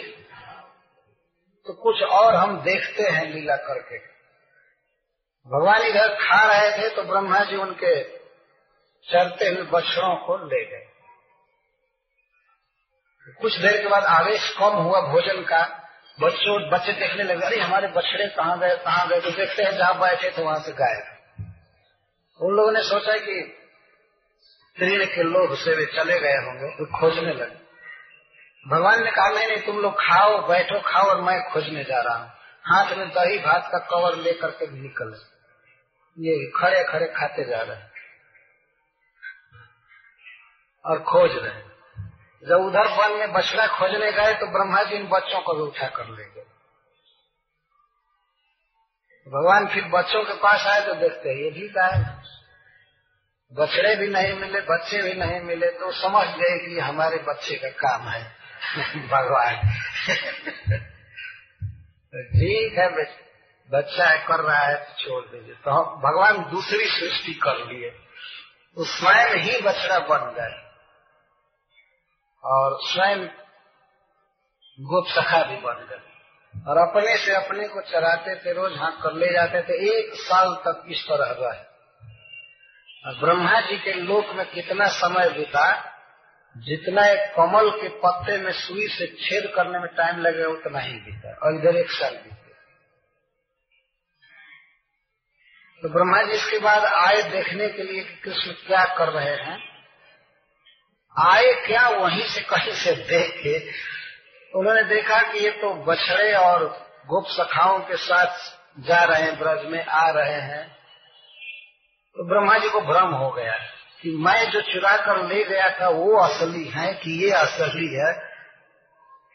तो 1.66 1.72
कुछ 1.72 2.02
और 2.02 2.34
हम 2.34 2.60
देखते 2.60 3.02
हैं 3.02 3.34
लीला 3.34 3.56
करके। 3.56 3.98
भगवान 5.46 5.82
इधर 5.82 6.08
खा 6.08 6.52
रहे 6.52 6.78
थे 6.78 6.96
तो 6.96 7.02
ब्रह्मा 7.02 7.44
जी 7.44 7.56
उनके 7.56 8.04
चलते 9.12 9.48
हुए 9.48 9.62
बछड़ों 9.62 10.16
को 10.16 10.36
ले 10.36 10.64
गए। 10.64 10.86
कुछ 13.40 13.58
देर 13.58 13.82
के 13.82 13.88
बाद 13.88 14.04
आवेश 14.04 14.56
कम 14.58 14.70
हुआ 14.70 15.00
भोजन 15.00 15.42
का। 15.42 15.80
बच्चों, 16.20 16.70
बच्चे 16.70 16.92
देखने 16.92 17.22
लगे, 17.22 17.46
अरे, 17.46 17.60
हमारे 17.60 17.88
बछड़े 17.88 18.28
कहाँ 18.28 18.58
गए 18.58 18.76
कहाँ 18.76 19.08
गए? 19.08 19.20
तो 19.20 19.30
देखते 19.30 19.62
हैं, 19.62 19.76
जहाँ 19.76 19.98
बैठे 19.98 20.30
थे, 20.30 20.42
वहाँ 20.42 20.60
से 20.60 20.72
गायब। 20.72 21.18
उन 22.40 22.54
लोगों 22.54 22.72
ने 22.72 22.82
सोचा 22.82 23.16
कि 23.16 23.60
तीर्ण 24.76 25.04
के 25.06 25.22
लोग 25.24 25.54
से 25.56 25.74
वे 25.76 25.84
चले 25.94 26.18
गए 26.20 26.38
होंगे 26.46 26.70
तो 26.76 26.84
खोजने 26.92 27.32
लगे। 27.32 27.62
भगवान 28.66 29.02
ने 29.04 29.10
कहा, 29.10 29.28
नहीं 29.28 29.56
तुम 29.66 29.78
लोग 29.78 29.94
खाओ, 30.00 30.38
बैठो, 30.48 30.80
खाओ 30.82 31.08
और 31.08 31.20
मैं 31.20 31.40
खोजने 31.50 31.84
जा 31.84 32.00
रहा 32.00 32.16
हूँ। 32.16 32.30
हाथ 32.64 32.96
में 32.96 33.08
दही 33.08 33.38
भात 33.38 33.68
का 33.72 33.78
कवर 33.88 34.16
लेकर 34.18 34.50
के 34.50 34.66
निकले 34.72 35.16
ये 36.18 36.34
खड़े 36.56 36.82
खड़े 36.84 37.06
खाते 37.06 37.44
जा 37.44 37.60
रहे 37.62 37.92
और 40.84 41.02
खोज 41.02 41.36
रहे 41.36 41.62
जब 42.42 42.64
उधर 42.64 42.88
वन 42.92 43.18
में 43.18 43.32
बछड़ा 43.32 43.66
खोजने 43.68 44.10
गए 44.12 44.34
तो 44.34 44.46
ब्रह्मा 44.52 44.82
जी 44.82 44.96
इन 44.96 45.06
बच्चों 45.08 45.40
को 45.40 45.54
भी 45.54 45.62
उठा 45.62 45.88
कर 45.88 46.08
ले 46.08 46.24
गए। 46.24 46.46
भगवान 49.26 49.66
फिर 49.66 49.84
बच्चों 49.90 50.22
के 50.24 50.34
पास 50.40 50.66
आए 50.66 50.86
तो 50.86 50.94
देखते 51.00 51.34
ये 51.42 51.50
भी 51.50 51.68
है। 51.78 51.92
बछड़े 53.54 53.96
भी 53.96 54.08
नहीं 54.08 54.34
मिले, 54.34 54.60
बच्चे 54.60 55.02
भी 55.02 55.14
नहीं 55.14 55.40
मिले 55.40 55.66
तो 55.66 55.92
समझ 55.92 56.28
गए 56.28 56.66
कि 56.66 56.80
हमारे 56.80 57.16
बच्चे 57.16 57.54
का 57.56 57.68
काम 57.68 58.08
है। 58.08 58.36
भगवान। 59.08 59.54
ठीक 62.22 62.78
है 62.78 63.14
बच्चा 63.70 64.24
कर 64.26 64.40
रहा 64.40 64.58
है 64.58 64.76
तो 64.76 65.04
छोड़ 65.04 65.24
दीजिए। 65.24 65.54
तो 65.54 65.70
हम 65.70 66.00
भगवान 66.00 66.50
दूसरी 66.50 66.84
सृष्टि 66.84 67.34
कर 67.34 67.56
लिए। 67.56 67.98
स्वयं 68.78 69.36
ही 69.36 69.60
बछड़ा 69.60 69.98
बन 69.98 70.34
गए। 70.40 70.70
और 72.44 72.78
स्वयं 72.82 73.26
गोप 74.80 75.06
सखा 75.08 75.42
भी 75.42 75.56
बन 75.56 75.86
गए। 75.90 76.00
और 76.70 76.78
अपने 76.78 77.16
से 77.16 77.34
अपने 77.34 77.68
को 77.68 77.80
चराते 77.80 78.34
थे, 78.34 78.52
रोज 78.52 78.72
हाँक 78.78 79.02
कर 79.02 79.12
ले 79.12 79.32
जाते 79.32 79.62
थे। 79.62 79.98
एक 79.98 80.14
साल 80.14 80.54
तक 80.54 80.84
इस 80.88 81.04
तरह 81.04 81.36
रहे। 81.40 81.73
ब्रह्मा 83.12 83.60
जी 83.60 83.76
के 83.76 83.92
लोक 83.92 84.34
में 84.34 84.46
कितना 84.46 84.86
समय 84.86 85.30
बीता, 85.30 85.90
जितना 86.56 87.06
एक 87.06 87.34
कमल 87.36 87.70
के 87.70 87.88
पत्ते 87.88 88.38
में 88.38 88.52
सुई 88.52 88.88
से 88.88 89.06
छेद 89.06 89.52
करने 89.56 89.78
में 89.78 89.88
टाइम 89.96 90.20
लगे, 90.20 90.44
उतना 90.44 90.78
ही 90.78 90.92
बीता, 90.92 91.34
और 91.34 91.54
इधर 91.54 91.76
एक 91.76 91.90
साल 91.90 92.14
बीते। 92.14 92.52
तो 95.82 95.88
ब्रह्मा 95.88 96.22
जी 96.22 96.32
इसके 96.32 96.58
बाद 96.58 96.84
आए 96.84 97.22
देखने 97.22 97.68
के 97.68 97.82
लिए 97.82 98.02
कि 98.02 98.14
कृष्ण 98.14 98.52
क्या 98.52 98.84
कर 98.84 99.08
रहे 99.08 99.36
हैं। 99.36 99.58
आए 101.32 101.66
क्या 101.66 101.88
वहीं 101.88 102.22
से 102.22 102.40
कहीं 102.40 102.72
से 102.72 102.92
देख 102.92 103.40
के 103.42 103.70
उन्होंने 104.58 104.82
देखा 104.82 105.32
कि 105.32 105.38
ये 105.38 105.50
तो 105.50 105.74
बछड़े 105.74 106.32
और 106.32 106.64
गुप्त 107.06 107.30
सखाओं 107.30 107.78
के 107.78 107.96
साथ 107.96 108.54
जा 108.80 109.04
रहे 109.04 109.22
हैं, 109.22 109.38
ब्रज 109.38 109.66
में 109.66 109.86
आ 109.86 110.10
रहे 110.10 110.40
हैं। 110.40 110.73
तो 112.16 112.24
ब्रह्मा 112.24 112.58
जी 112.58 112.68
को 112.68 112.80
भ्रम 112.80 113.14
हो 113.14 113.30
गया 113.30 113.52
कि 114.02 114.10
मैं 114.16 114.50
जो 114.50 114.60
चुरा 114.60 114.96
कर 114.96 115.26
ले 115.26 115.44
गया 115.44 115.80
था, 115.80 115.88
वो 115.88 116.18
असली 116.18 116.64
है 116.64 116.94
कि 116.94 117.24
ये 117.24 117.30
असली 117.30 117.94
है? 117.94 118.10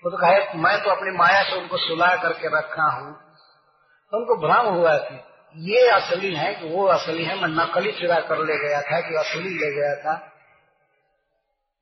वो 0.05 0.11
तो 0.11 0.17
कहे, 0.17 0.57
मैं 0.59 0.83
तो 0.83 0.89
अपनी 0.89 1.17
माया 1.17 1.43
से 1.43 1.55
उनको 1.55 1.77
सुला 1.77 2.15
करके 2.15 2.57
रखा 2.57 2.91
हूँ। 2.91 3.13
तो 4.11 4.17
उनको 4.17 4.47
भ्रम 4.47 4.73
हुआ 4.75 4.97
कि 4.97 5.23
ये 5.55 5.89
असली 5.89 6.35
है 6.35 6.53
कि 6.55 6.69
वो 6.69 6.85
असली 6.85 7.23
है। 7.23 7.35
मैं 7.41 7.49
नकली 7.49 7.91
चुरा 7.91 8.19
कर 8.19 8.37
ले 8.37 8.57
गया 8.67 8.81
था 8.81 8.99
कि 8.99 9.15
असली 9.15 9.49
ले 9.49 9.71
गया 9.75 9.95
था। 9.95 10.35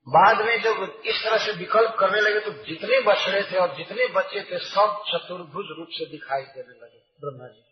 बाद 0.06 0.40
में 0.40 0.60
जब 0.62 1.02
इस 1.04 1.24
तरह 1.24 1.38
से 1.38 1.52
विकल्प 1.52 1.96
करने 1.98 2.20
लगे 2.20 2.40
तो 2.40 2.50
जितने 2.50 3.00
बछड़े 3.00 3.42
थे 3.42 3.56
और 3.56 3.74
जितने 3.76 4.06
बच्चे 4.06 4.40
थे, 4.40 4.58
सब 4.58 5.02
चतुर्भुज 5.08 5.66
रूप 5.78 5.88
से 5.90 6.10
दिखाई 6.10 6.42
देने 6.42 6.74
लगे 6.74 6.98
ब्रह्मा 7.20 7.48
जी। 7.48 7.67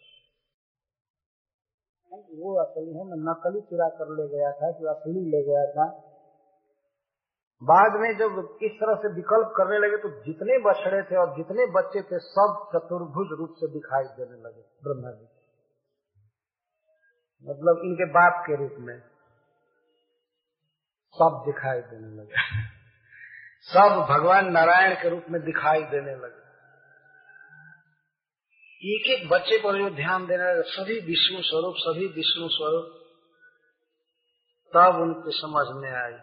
वो 2.13 2.65
असली 2.65 2.99
है, 2.99 3.05
मैं 3.05 3.17
नकली 3.19 3.61
चुरा 3.61 3.89
कर 3.89 4.09
ले 4.09 4.29
गया 4.29 4.53
था 4.53 4.71
कि 4.71 4.85
असली 4.85 5.31
ले 5.31 5.43
गया 5.43 5.67
था। 5.67 6.03
बाद 7.63 7.93
में 8.01 8.13
जब 8.19 8.59
इस 8.63 8.71
तरह 8.73 8.95
से 8.95 9.09
विकल्प 9.09 9.55
करने 9.57 9.79
लगे 9.79 9.97
तो 9.97 10.09
जितने 10.09 10.59
बछड़े 10.59 11.03
थे 11.03 11.17
और 11.17 11.37
जितने 11.37 11.67
बच्चे 11.67 12.03
थे, 12.03 12.19
सब 12.19 12.71
चतुर्भुज 12.77 13.39
रूप 13.39 13.55
से 13.57 13.67
दिखाई 13.67 14.05
देने 14.05 14.41
लगे, 14.43 14.63
ब्रह्मा 14.63 15.11
जी। 15.11 15.29
मतलब 17.51 17.81
इनके 17.85 18.05
बाप 18.05 18.45
के 18.47 18.57
रूप 18.57 18.75
में 18.79 19.01
सब 21.15 21.43
दिखाई 21.47 21.81
देने 21.81 22.09
लगे। 22.09 22.35
सब 23.61 24.07
भगवान 24.11 24.53
नारायण 24.53 24.95
के 24.95 25.09
रूप 25.09 25.25
में 25.31 25.43
दिखाई 25.43 25.83
देने 25.83 26.15
लगे। 26.15 26.46
एक 28.85 29.07
एक 29.07 29.29
बच्चे 29.29 29.59
पर 29.59 29.79
जो 29.79 29.91
ध्यान 29.91 30.27
देना 30.27 30.63
सभी 30.63 31.01
विष्णु 31.01 31.43
स्वरूप, 31.43 31.75
सभी 31.79 32.07
विष्णु 32.07 32.49
स्वरूप, 32.49 33.03
तब 34.75 35.01
उनकी 35.01 35.39
समझ 35.39 35.67
में 35.77 35.91
आई 35.91 36.19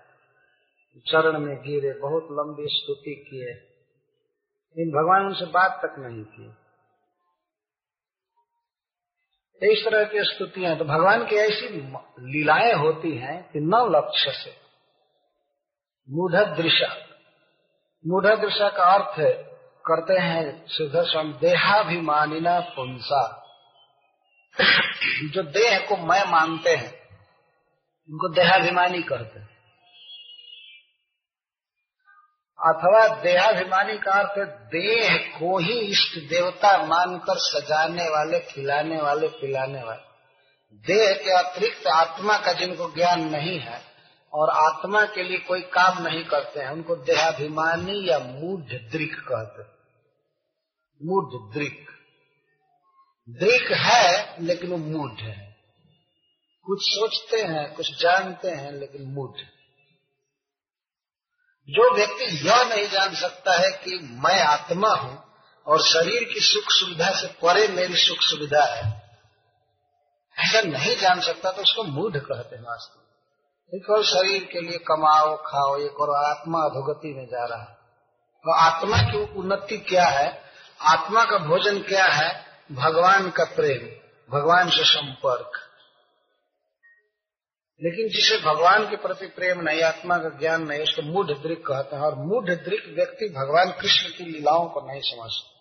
चरण 1.12 1.39
में 1.39 1.58
गिरे, 1.58 1.99
बहुत 1.99 2.24
लंबी 2.32 2.64
स्तुति 2.68 3.16
किए। 3.30 3.54
लेकिन 4.78 4.89
भगवान 4.89 5.26
उनसे 5.26 5.45
बात 5.45 5.82
तक 5.86 5.95
नहीं 5.99 6.24
की 6.24 6.64
इस 9.72 9.86
तरह 9.86 10.04
की 10.04 10.24
स्तुतियाँ 10.24 10.78
तो 10.78 10.86
भगवान 10.86 11.26
की 11.26 11.36
ऐसी 11.36 11.68
लीलाएँ 12.20 12.74
होती 12.74 13.18
हैं 13.18 13.51
कि 13.51 13.60
नौ 13.60 13.88
लक्ष्य 13.88 14.32
से। 14.32 14.51
मूढ़ 16.10 16.36
दृश्य 16.36 17.08
मूढ़ 18.08 18.26
दृश्य 18.26 18.60
का 18.60 18.93
अर्थ 18.93 19.20
करते 19.91 20.13
हैं 20.13 20.65
सुधर 20.67 21.03
स्वामी 21.03 21.34
देहाभिमानिना 21.34 22.59
पुंसा। 22.59 23.39
जो 25.23 25.43
देह 25.43 25.79
को 25.79 25.97
मैं 25.97 26.31
मानते 26.31 26.69
हैं, 26.69 26.93
उनको 28.09 28.34
देहाभिमानी 28.34 29.01
करते 29.01 29.39
हैं। 29.39 29.53
अथवा 32.59 33.21
देहाभिमानी 33.21 33.97
का 33.97 34.11
अर्थ 34.11 34.49
देह 34.49 35.17
को 35.39 35.57
ही 35.57 35.79
इष्ट 35.79 36.29
देवता 36.29 36.86
मानकर 36.86 37.36
सजाने 37.38 38.03
वाले, 38.03 38.39
खिलाने 38.39 39.01
वाले, 39.01 39.27
पिलाने 39.27 39.84
वाले। 39.84 40.13
देह 40.77 41.13
के 41.13 41.31
अतिरिक्त 41.31 41.88
आत्मा 41.88 42.38
का 42.38 42.53
जिनको 42.53 42.95
ज्ञान 42.95 43.29
नहीं 43.29 43.59
है, 43.59 43.81
और 44.34 44.49
आत्मा 44.49 45.05
के 45.05 45.23
लिए 45.23 45.38
कोई 45.38 45.61
काम 45.61 46.03
नहीं 46.03 46.25
करते 46.25 46.59
हैं, 46.59 46.69
उनको 46.69 46.95
देहाभिमानी 46.95 48.09
या 48.09 48.19
मूढ़ 48.19 48.61
दृक 48.61 49.25
कहते 49.31 49.72
मूढ़ 51.04 51.26
दृक 51.54 51.80
दृक 53.28 53.72
है, 53.72 54.43
लेकिन 54.43 54.70
वो 54.70 54.78
मूढ़ 54.78 55.20
है। 55.22 55.56
कुछ 56.68 56.80
सोचते 56.82 57.41
हैं, 57.41 57.74
कुछ 57.76 57.91
जानते 58.01 58.49
हैं, 58.49 58.72
लेकिन 58.72 59.06
मूढ़ 59.06 59.41
जो 61.70 61.93
व्यक्ति 61.95 62.26
यह 62.47 62.64
नहीं 62.66 62.88
जान 62.89 63.14
सकता 63.16 63.54
है 63.60 63.72
कि 63.72 63.99
मैं 64.22 64.41
आत्मा 64.41 64.89
हूँ 64.93 65.24
और 65.68 65.82
शरीर 65.82 66.24
की 66.24 66.39
सुख 66.39 66.72
सुविधा 66.72 67.12
से 67.12 67.28
परे 67.28 67.68
मेरी 67.68 67.95
सुख 67.95 68.18
सुविधा 68.22 68.64
है, 68.66 68.84
ऐसा 70.38 70.62
नहीं 70.62 70.95
जान 70.95 71.22
सकता 71.22 71.51
तो 71.51 71.62
उसको 71.62 71.84
मूढ़ 71.84 72.18
कहते 72.18 72.56
हैं 72.56 72.64
वास्तव 72.64 72.99
केवल 73.74 74.04
शरीर 74.04 74.43
के 74.43 74.62
लिए 74.62 74.78
कमाओ, 74.78 75.36
खाओ 75.38 75.78
ये 75.78 75.88
करो 75.88 76.14
आत्मा 76.14 76.60
अधोगति 76.60 77.14
में 77.14 77.26
जा 77.26 77.45
रहा 77.45 77.60
है। 77.60 77.74
तो 78.45 78.54
आत्मा 78.56 78.97
की 79.01 79.24
उन्नति 79.39 79.78
क्या 79.78 80.06
है? 80.06 80.42
आत्मा 80.84 81.25
का 81.25 81.38
भोजन 81.38 81.79
क्या 81.79 82.05
है? 82.05 82.45
भगवान 82.71 83.29
का 83.29 83.43
प्रेम, 83.43 84.03
भगवान 84.38 84.69
से 84.69 84.84
संपर्क। 84.84 85.51
लेकिन 87.84 88.07
जिसे 88.07 88.38
भगवान 88.38 88.89
के 88.89 88.95
प्रति 88.95 89.25
प्रेम 89.27 89.61
नहीं, 89.61 89.81
आत्मा 89.81 90.17
का 90.17 90.39
ज्ञान 90.39 90.67
नहीं, 90.67 90.79
उसको 90.79 91.01
मूढ़ 91.01 91.27
दृक 91.27 91.63
कहते 91.67 91.95
हैं, 91.95 92.03
और 92.03 92.15
मूढ़ 92.15 92.49
दृक 92.49 92.95
व्यक्ति 92.97 93.29
भगवान 93.29 93.71
कृष्ण 93.81 94.09
की 94.09 94.23
लीलाओं 94.23 94.69
को 94.69 94.81
नहीं 94.91 95.01
समझते। 95.03 95.53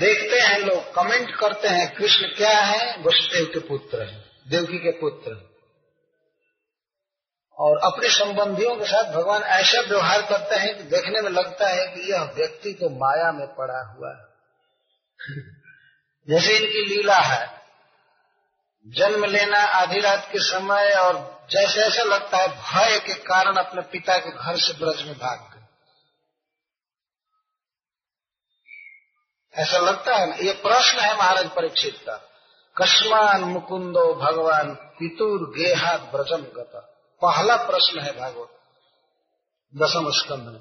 देखते 0.00 0.40
हैं 0.40 0.58
लोग, 0.58 0.94
कमेंट 0.94 1.34
करते 1.34 1.68
हैं, 1.68 1.94
कृष्ण 1.94 2.26
क्या 2.26 2.60
है? 2.60 3.02
वसुदेव 3.02 3.44
के 3.44 3.58
पुत्र 3.58 4.02
है, 4.02 4.24
देवकी 4.48 4.78
के 4.78 4.90
पुत्र 4.90 5.49
और 7.60 7.76
अपने 7.78 8.08
संबंधियों 8.08 8.76
के 8.76 8.84
साथ 8.84 9.12
भगवान 9.12 9.42
ऐसा 9.42 9.80
व्यवहार 9.80 10.22
करते 10.22 10.54
हैं 10.54 10.76
कि 10.76 10.82
देखने 10.82 11.20
में 11.20 11.30
लगता 11.30 11.68
है 11.68 11.86
कि 11.86 12.12
यह 12.12 12.22
व्यक्ति 12.22 12.72
तो 12.72 12.90
माया 12.90 13.32
में 13.32 13.46
पड़ा 13.46 13.94
हुआ 13.94 14.10
है। 14.10 14.30
जैसे 16.28 16.56
इनकी 16.56 16.86
लीला 16.86 17.18
है। 17.18 17.60
जन्म 18.86 19.24
लेना 19.24 19.58
आधी 19.58 20.00
रात 20.00 20.28
के 20.32 20.38
समय 20.38 20.90
और 20.90 21.46
जैसे 21.50 21.80
ऐसा 21.80 22.02
लगता 22.02 22.36
है 22.36 22.48
भय 22.48 22.98
के 22.98 23.14
कारण 23.14 23.56
अपने 23.56 23.82
पिता 23.82 24.18
के 24.18 24.30
घर 24.30 24.58
से 24.58 24.72
ब्रज 24.72 25.02
में 25.02 25.14
भाग 25.14 25.38
गए। 25.38 25.66
ऐसा 29.62 29.78
लगता 29.78 30.16
है 30.16 30.30
ना? 30.30 30.36
ये 30.36 30.52
प्रश्न 30.52 30.98
है 30.98 31.16
महाराज 31.16 31.50
परीक्षित 31.50 31.96
का। 31.96 32.16
कस्मान 32.76 33.40
मुकुंदो 33.40 34.14
भगवान 34.14 34.74
पितुर 34.74 35.58
गेहा 35.58 35.96
ब्रजम 35.96 36.42
गता। 36.42 36.89
पहला 37.24 37.56
प्रश्न 37.56 38.00
है 38.00 38.12
भागवत, 38.12 38.48
दसम 39.76 40.10
स्कंद 40.10 40.48
में। 40.48 40.60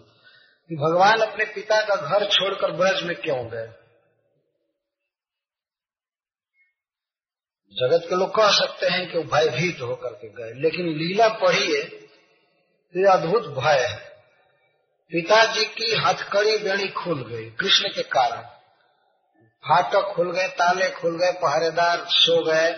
कि 0.69 0.75
भगवान 0.75 1.21
अपने 1.21 1.45
पिता 1.45 1.81
का 1.81 1.95
घर 1.95 2.25
छोड़कर 2.25 2.71
ब्रज 2.71 3.03
में 3.03 3.15
क्यों 3.15 3.47
गए? 3.47 3.67
जगत 7.71 8.09
के 8.09 8.15
लोग 8.15 8.35
कह 8.35 8.51
सकते 8.51 8.87
हैं 8.87 9.11
कि 9.11 9.17
वो 9.17 9.23
भयभीत 9.23 9.81
होकर 9.81 10.09
के 10.09 10.29
गए, 10.29 10.61
लेकिन 10.61 10.85
लीला 10.85 11.27
पढ़िए 11.27 11.83
तो 12.95 13.11
अद्भुत 13.11 13.47
भय 13.47 13.79
है। 13.79 14.09
पिताजी 15.11 15.65
की 15.65 15.95
हथकड़ी 15.95 16.57
बेणी 16.57 16.87
खुल 16.87 17.27
गई, 17.27 17.49
कृष्ण 17.49 17.89
के 17.89 18.03
कारण। 18.03 18.41
फाटक 19.65 20.13
खुल 20.15 20.31
गए, 20.31 20.47
ताले 20.47 20.89
खुल 20.89 21.17
गए, 21.17 21.31
पहरेदार 21.31 22.05
सो 22.09 22.43
गए, 22.43 22.71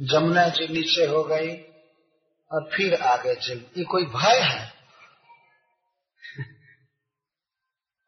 जमुना 0.00 0.48
जी 0.48 0.68
नीचे 0.68 1.06
हो 1.06 1.24
गई 1.24 1.67
और 2.50 2.68
फिर 2.74 2.94
आगे 3.02 3.34
चल। 3.36 3.60
ये 3.76 3.84
कोई 3.84 4.04
भय 4.04 4.38
है? 4.40 4.72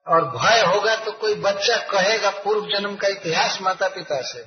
और 0.07 0.25
भय 0.29 0.61
होगा 0.67 0.95
तो 0.97 1.13
कोई 1.13 1.35
बच्चा 1.35 1.77
कहेगा, 1.91 2.31
पूर्व 2.31 2.67
जन्म 2.69 2.97
का 2.97 3.09
इतिहास 3.09 3.59
माता 3.63 3.89
पिता 3.89 4.21
से, 4.23 4.39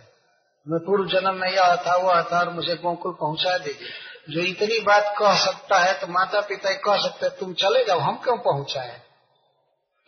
मैं 0.67 0.79
पूर्व 0.79 1.05
जन्म 1.09 1.35
में 1.35 1.49
यह 1.49 1.75
था, 1.75 1.95
वो 1.95 2.09
था 2.31 2.39
और 2.39 2.49
मुझे 2.49 2.75
गोकुल 2.75 3.11
पहुँचा 3.11 3.57
दीजिए। 3.57 3.89
जो 4.29 4.41
इतनी 4.41 4.79
बात 4.79 5.13
कह 5.19 5.35
सकता 5.37 5.77
है 5.79 5.93
तो 6.01 6.07
माता 6.07 6.41
पिता 6.41 6.73
कह 6.79 6.97
सकते 6.97 7.29
तुम 7.29 7.53
चले 7.53 7.83
जाओ, 7.85 7.99
हम 7.99 8.17
क्यों 8.17 8.37
पहुँचाए? 8.37 9.01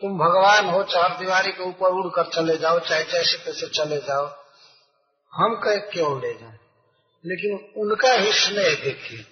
तुम 0.02 0.18
भगवान 0.18 0.66
हो, 0.66 0.84
चार 0.84 1.18
दीवारी 1.18 1.52
के 1.52 1.64
ऊपर 1.64 1.88
उड़ 1.88 2.08
कर 2.08 2.30
चले 2.32 2.58
जाओ, 2.58 2.80
चाहे 2.80 3.04
जैसे 3.04 3.38
तैसे 3.38 3.68
चले 3.68 3.98
जाओ। 3.98 4.26
हम 5.34 5.56
कह 5.56 5.80
क्यों 5.92 6.22
ले 6.22 6.34
जाए? 6.34 6.58
लेकिन 7.26 7.82
उनका 7.82 8.12
ही 8.14 8.34
स्नेह 8.34 8.74
देखिए। 8.84 9.26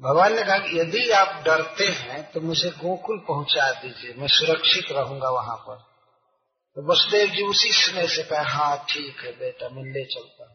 भगवान 0.00 0.34
ने 0.36 0.42
कहा 0.44 0.58
कि 0.58 0.78
यदि 0.80 1.10
आप 1.10 1.42
डरते 1.44 1.84
हैं 1.84 2.22
तो 2.32 2.40
मुझे 2.40 2.70
गोकुल 2.70 3.18
पहुँचा 3.18 3.70
दीजिए, 3.72 4.14
मैं 4.14 4.28
सुरक्षित 4.28 4.92
रहूँगा 4.92 5.30
वहाँ 5.30 5.56
पर। 5.56 5.76
तो 6.76 6.82
वसुदेव 6.92 7.28
जी 7.28 7.42
उसी 7.42 7.72
स्नेह 7.72 8.06
से 8.06 8.22
कहा 8.22 8.42
हाँ 8.42 8.86
ठीक 8.90 9.20
है 9.20 9.32
बेटा, 9.32 9.68
मैं 9.68 9.84
ले 9.84 10.04
चलता 10.04 10.44
हूँ 10.44 10.54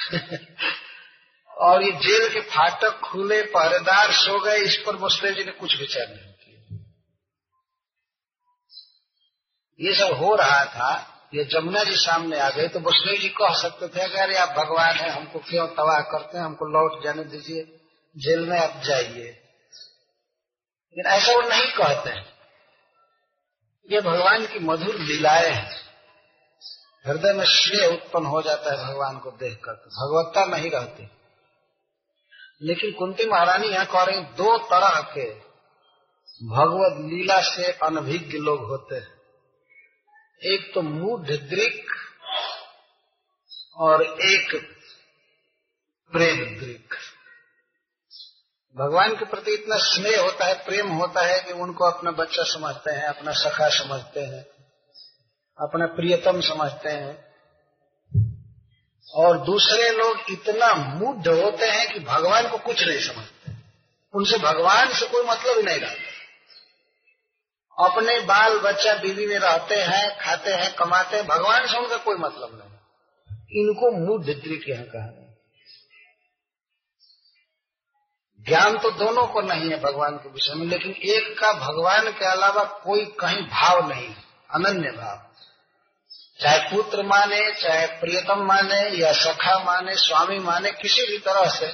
और 1.60 1.82
ये 1.82 1.90
जेल 1.92 2.28
के 2.28 2.40
फाटक 2.40 3.00
खुले 3.00 3.42
पहरेदार 3.42 4.12
सो 4.12 4.38
गए, 4.40 4.56
इस 4.56 4.76
पर 4.76 4.96
वसुदेव 4.96 5.34
जी 5.34 5.44
ने 5.44 5.52
कुछ 5.52 5.80
विचार 5.80 6.08
नहीं 6.08 6.30
ये 9.80 9.94
सब 9.94 10.12
हो 10.14 10.34
रहा 10.34 10.64
था, 10.64 10.88
ये 11.34 11.44
जमुना 11.44 11.82
जी 11.84 11.96
सामने 11.96 12.38
आ 12.38 12.48
गए 12.50 12.68
तो 12.68 12.80
वसुदेव 12.80 13.20
जी 13.20 13.28
कह 13.28 13.54
सकते 13.54 13.88
थे 13.88 14.00
अगर 14.00 14.36
आप 14.36 14.48
भगवान 14.56 14.96
है, 14.96 15.10
हमको 15.10 15.38
क्यों 15.38 15.66
तबाह 15.66 16.00
करते 16.00 16.38
हैं, 16.38 16.44
हमको 16.44 16.66
लौट 16.66 17.04
जाने 17.04 17.24
दीजिए। 17.24 17.79
जेल 18.16 18.40
में 18.40 18.58
आप 18.60 18.82
जाइए। 18.82 19.24
लेकिन 20.90 21.06
ऐसा 21.06 21.32
वो 21.32 21.42
नहीं 21.42 21.72
कहते। 21.72 22.10
हैं 22.10 22.30
ये 23.92 24.00
भगवान 24.00 24.46
की 24.46 24.58
मधुर 24.58 24.94
लीलाएँ 24.94 25.50
हैं। 25.50 25.90
हृदय 27.06 27.32
में 27.32 27.44
श्रेय 27.44 27.86
उत्पन्न 27.86 28.26
हो 28.26 28.42
जाता 28.42 28.70
है 28.70 28.86
भगवान 28.86 29.18
को 29.18 29.30
देख 29.30 29.58
कर 29.64 29.72
भगवत्ता 29.72 30.44
नहीं 30.44 30.70
रहती। 30.70 31.10
लेकिन 32.62 32.92
कुंती 32.92 33.26
महारानी 33.26 33.68
यहाँ 33.68 33.86
कह 33.86 34.02
रही 34.02 34.20
दो 34.20 34.58
तरह 34.58 35.00
के 35.00 35.50
भगवत 36.46 37.12
लीला 37.12 37.40
से 37.40 37.72
अनभिज्ञ 37.72 38.38
लोग 38.38 38.60
होते 38.60 38.94
हैं। 38.94 39.20
एक 40.44 40.72
तो 40.74 40.82
मूढ़ 40.82 41.26
दृक 41.26 41.86
और 43.76 44.02
एक 44.02 44.76
प्रेम 46.12 46.60
दृक 46.60 47.09
भगवान 48.76 49.16
के 49.16 49.24
प्रति 49.24 49.50
इतना 49.50 49.76
स्नेह 49.76 50.22
होता 50.22 50.44
है, 50.44 50.64
प्रेम 50.64 50.88
होता 50.88 51.20
है 51.20 51.40
कि 51.40 51.52
उनको 51.52 51.84
अपना 51.84 52.10
बच्चा 52.10 52.42
समझते 52.42 52.90
हैं, 52.90 53.02
अपना 53.02 53.32
सखा 53.32 53.68
समझते 53.68 54.20
हैं, 54.20 54.46
अपना 55.60 55.86
प्रियतम 55.86 56.40
समझते 56.40 56.88
हैं। 56.88 57.30
और 59.14 59.38
दूसरे 59.38 59.90
लोग 59.90 60.16
इतना 60.30 60.74
मुग्ध 60.74 61.28
होते 61.28 61.66
हैं 61.66 61.92
कि 61.92 62.00
भगवान 62.00 62.48
को 62.48 62.58
कुछ 62.58 62.82
नहीं 62.82 63.00
समझते। 63.00 63.52
उनसे 64.14 64.38
भगवान 64.38 64.92
से 64.92 65.06
कोई 65.06 65.26
मतलब 65.26 65.56
ही 65.56 65.62
नहीं 65.62 65.80
रहता। 65.80 66.10
अपने 67.86 68.20
बाल 68.20 68.58
बच्चा 68.58 68.94
बीवी 68.94 69.26
में 69.26 69.38
रहते 69.38 69.74
हैं, 69.74 70.18
खाते 70.20 70.50
हैं, 70.50 70.74
कमाते 70.74 71.16
हैं, 71.16 71.26
भगवान 71.26 71.66
से 71.66 71.78
उनका 71.78 71.96
कोई 71.96 72.16
मतलब 72.16 72.50
नहीं। 72.54 72.70
इनको 73.62 74.18
दृक 74.18 74.64
यहाँ 74.68 74.84
कहा 74.84 75.19
ज्ञान 78.48 78.78
तो 78.78 78.90
दोनों 78.90 79.26
को 79.26 79.40
नहीं 79.40 79.70
है 79.70 79.80
भगवान 79.80 80.16
के 80.16 80.28
विषय 80.28 80.54
में, 80.54 80.66
लेकिन 80.66 80.92
एक 80.92 81.40
का 81.40 81.52
भगवान 81.52 82.12
के 82.12 82.24
अलावा 82.24 82.64
कोई 82.64 83.04
कहीं 83.04 83.42
भाव 83.42 83.88
नहीं, 83.88 84.14
अनन्य 84.50 84.90
भाव। 84.90 85.26
चाहे 86.40 86.58
पुत्र 86.58 87.02
माने, 87.02 87.54
चाहे 87.54 87.86
प्रियतम 87.86 88.38
माने, 88.38 88.96
या 88.96 89.12
सखा 89.12 89.64
माने, 89.64 89.94
स्वामी 89.94 90.38
माने, 90.38 90.72
किसी 90.72 91.06
भी 91.06 91.18
तरह 91.18 91.50
से 91.50 91.66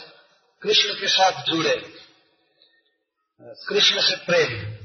कृष्ण 0.63 0.95
के 0.95 1.09
साथ 1.09 1.43
जुड़े। 1.43 1.95
कृष्ण 3.41 4.01
से 4.01 4.17
प्रेम। 4.17 4.77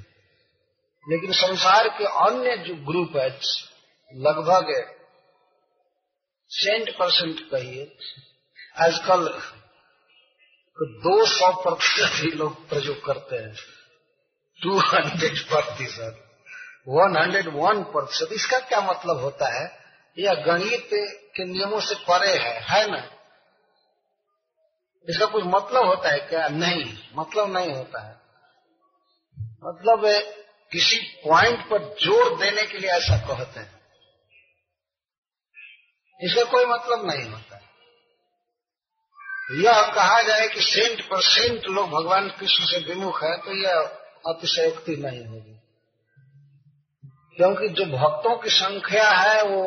लेकिन 1.10 1.32
संसार 1.32 1.88
के 1.90 2.04
अन्य 2.06 2.58
जो 2.58 2.76
ग्रुप 2.76 3.18
है, 3.18 3.40
लगभग 4.16 4.96
सेंट 6.50 6.98
परसेंट 6.98 7.40
कहिए, 7.40 7.98
आजकल 8.78 9.42
तो 10.82 10.86
दो 10.86 11.26
सौ 11.26 11.52
प्रतिशत 11.64 12.12
ही 12.16 12.32
लोग 12.32 12.70
प्रयोग 12.70 13.06
करते 13.06 13.36
हैं। 13.36 13.54
टू 14.62 14.78
हंड्रेड 14.80 15.40
प्रतिशत। 15.48 16.24
वन 16.88 17.18
हंड्रेड 17.18 17.48
वन 17.48 17.84
प्रतिशत। 17.84 18.32
इसका 18.32 18.60
क्या 18.60 18.82
मतलब 18.82 19.20
होता 19.20 19.60
है? 19.60 19.80
यह 20.18 20.34
गणित 20.34 20.90
के 21.36 21.46
नियमों 21.46 21.80
से 21.80 21.96
परे 21.96 22.34
है 22.38 22.60
है 22.62 22.92
ना? 22.92 23.04
इसका 25.08 25.26
कुछ 25.26 25.44
मतलब 25.44 25.86
होता 25.86 26.10
है 26.10 26.20
क्या? 26.20 26.48
नहीं 26.48 26.98
मतलब 27.16 27.58
नहीं 27.58 27.74
होता 27.74 28.08
है। 28.08 28.14
मतलब 29.64 30.06
किसी 30.72 30.98
पॉइंट 31.30 31.70
पर 31.70 31.96
ज़ोर 32.04 32.38
देने 32.38 32.66
के 32.66 32.78
लिए 32.78 32.90
ऐसा 32.90 33.18
कहते 33.28 33.60
हैं। 33.60 33.80
इसका 36.22 36.44
कोई 36.44 36.66
मतलब 36.66 37.06
नहीं 37.06 37.30
होता 37.30 37.58
यह 39.56 39.91
कहा 39.91 40.22
जाए 40.22 40.47
कि 40.47 40.62
सेंट 40.62 41.02
परसेंट 41.02 41.66
लोग 41.66 41.89
भगवान 41.89 42.30
कृष्ण 42.30 42.66
से 42.66 42.93
विमुख 42.93 43.24
है 43.24 43.38
तो 43.38 43.64
यह 43.64 43.74
अतिशयोक्ति 44.28 44.95
नहीं 44.95 45.26
होगी। 45.26 45.60
क्योंकि 47.36 47.70
जो 47.70 47.86
भक्तों 47.86 48.38
की 48.38 48.49
संख्या 48.49 49.10
है 49.10 49.43
वो, 49.43 49.64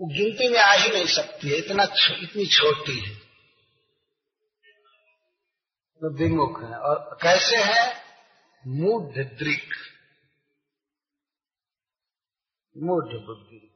वो 0.00 0.06
गिनती 0.06 0.48
में 0.48 0.60
आ 0.60 0.72
ही 0.72 0.88
नहीं 0.88 1.06
सकती 1.06 1.48
है 1.48 1.56
इतना 1.56 1.82
इतनी 2.22 2.46
छोटी 2.46 2.98
है। 2.98 3.14
तो 6.00 6.18
विमुख 6.18 6.62
है 6.62 6.78
और 6.78 7.18
कैसे 7.22 7.56
है? 7.56 8.10
मूढ़ 8.66 9.16
दृक 9.16 9.74
मूढ़ 12.76 13.04
बुद्धि 13.04 13.66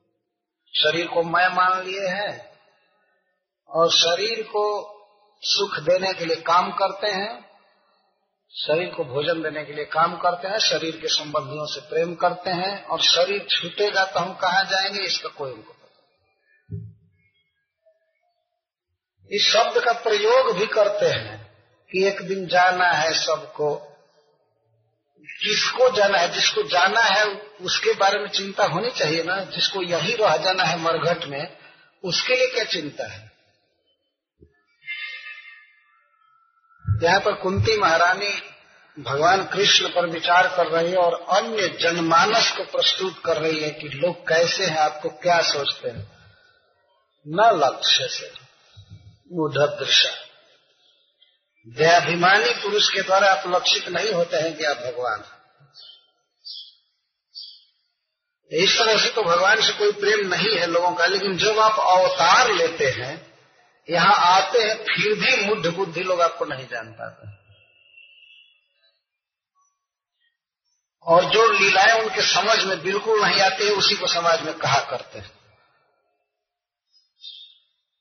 शरीर 0.74 1.06
को 1.06 1.22
मैं 1.22 1.48
मान 1.48 1.82
लिए 1.82 2.08
हैं 2.08 2.53
और 3.68 3.90
शरीर 3.90 4.42
को 4.42 4.90
सुख 5.42 5.78
देने 5.78 6.12
के 6.12 6.24
लिए 6.24 6.36
काम 6.36 6.72
करते 6.72 7.06
हैं, 7.06 7.44
शरीर 8.56 8.94
को 8.94 9.04
भोजन 9.04 9.42
देने 9.42 9.64
के 9.64 9.72
लिए 9.72 9.84
काम 9.84 10.16
करते 10.16 10.48
हैं, 10.48 10.58
शरीर 10.58 10.96
के 10.96 11.08
संबंधियों 11.08 11.66
से 11.66 11.80
प्रेम 11.80 12.14
करते 12.14 12.50
हैं, 12.50 12.84
और 12.84 13.00
शरीर 13.00 13.46
छूटेगा 13.50 14.04
तो 14.04 14.20
हम 14.20 14.34
कहा 14.34 14.62
जाएँगे, 14.62 15.00
इसका 15.00 15.28
कोई 15.28 15.52
उनको 15.52 15.74
इस 19.32 19.52
शब्द 19.52 19.84
का 19.84 19.92
प्रयोग 19.92 20.56
भी 20.56 20.66
करते 20.66 21.06
हैं 21.06 21.52
कि 21.90 22.06
एक 22.06 22.22
दिन 22.22 22.46
जाना 22.46 22.88
है 22.88 23.14
सबको 23.14 23.74
किसको 25.40 25.90
जाना 25.90 26.18
है, 26.18 26.32
जिसको 26.32 26.62
जाना 26.62 27.00
है, 27.00 27.24
उसके 27.62 27.94
बारे 27.94 28.18
में 28.18 28.28
चिंता 28.28 28.64
होनी 28.64 28.90
चाहिए 28.90 29.22
ना, 29.22 29.44
जिसको 29.44 29.82
यही 29.82 30.14
रह 30.14 30.36
जाना 30.36 30.62
है 30.62 30.80
मरघट 30.80 31.24
में, 31.24 31.56
उसके 32.04 32.36
लिए 32.36 32.46
क्या 32.46 32.64
चिंता 32.64 33.12
है? 33.12 33.33
यहाँ 37.04 37.20
पर 37.20 37.32
कुंती 37.32 37.76
महारानी 37.76 38.42
भगवान 39.02 39.44
कृष्ण 39.44 39.88
पर 39.88 40.06
विचार 40.06 40.48
कर 40.56 40.66
रही 40.66 40.90
है 40.90 40.96
और 40.96 41.26
अन्य 41.36 41.68
जनमानस 41.68 42.50
को 42.56 42.64
प्रस्तुत 42.64 43.22
कर 43.24 43.36
रही 43.36 43.60
है 43.60 43.70
कि 43.70 43.88
लोग 43.88 44.28
कैसे 44.28 44.64
हैं, 44.64 44.78
आपको 44.78 45.08
क्या 45.08 45.42
सोचते 45.42 45.88
हैं? 45.88 46.14
न 47.28 47.50
लक्ष्य 47.64 48.08
से 48.08 48.44
दृश्य 49.78 50.10
दयाभिमानी 51.68 52.50
पुरुष 52.50 52.90
के 52.90 53.02
द्वारा 53.02 53.28
आप 53.28 53.42
लक्षित 53.46 53.88
नहीं 53.88 54.12
होते 54.12 54.36
हैं 54.36 54.56
कि 54.56 54.64
आप 54.64 54.76
भगवान 54.76 55.24
इस 58.52 58.78
तरह 58.78 58.98
से 58.98 59.08
तो 59.08 59.22
भगवान 59.22 59.60
से 59.60 59.72
कोई 59.72 59.92
प्रेम 59.92 60.34
नहीं 60.34 60.58
है 60.58 60.66
लोगों 60.66 60.92
का, 60.92 61.06
लेकिन 61.06 61.36
जब 61.36 61.58
आप 61.58 61.78
अवतार 61.78 62.52
लेते 62.52 62.86
हैं 62.86 63.33
यहाँ 63.88 64.14
आते 64.16 64.58
हैं, 64.58 64.76
फिर 64.76 65.14
भी 65.14 65.46
मुद्ध 65.46 65.74
बुद्धि 65.74 66.02
लोग 66.02 66.20
आपको 66.20 66.44
नहीं 66.44 66.66
जान 66.66 66.92
पाते 66.92 67.32
और 71.06 71.24
जो 71.24 71.48
लीलाएँ 71.50 72.00
उनके 72.00 72.22
समझ 72.22 72.64
में 72.64 72.82
बिल्कुल 72.82 73.22
नहीं 73.22 73.40
आती 73.40 73.64
है 73.64 73.70
उसी 73.70 73.94
को 73.94 74.06
समाज 74.06 74.42
में 74.42 74.54
कहा 74.54 74.80
करते 74.80 75.18
हैं। 75.18 75.30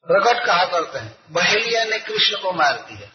प्रकट 0.08 0.46
कहा 0.46 0.66
करते 0.66 1.00
हैं। 1.00 1.16
बहेलिया 1.32 1.84
ने 1.84 2.00
कृष्ण 2.00 2.38
को 2.38 2.52
मार 2.52 2.74
दिया। 2.82 3.10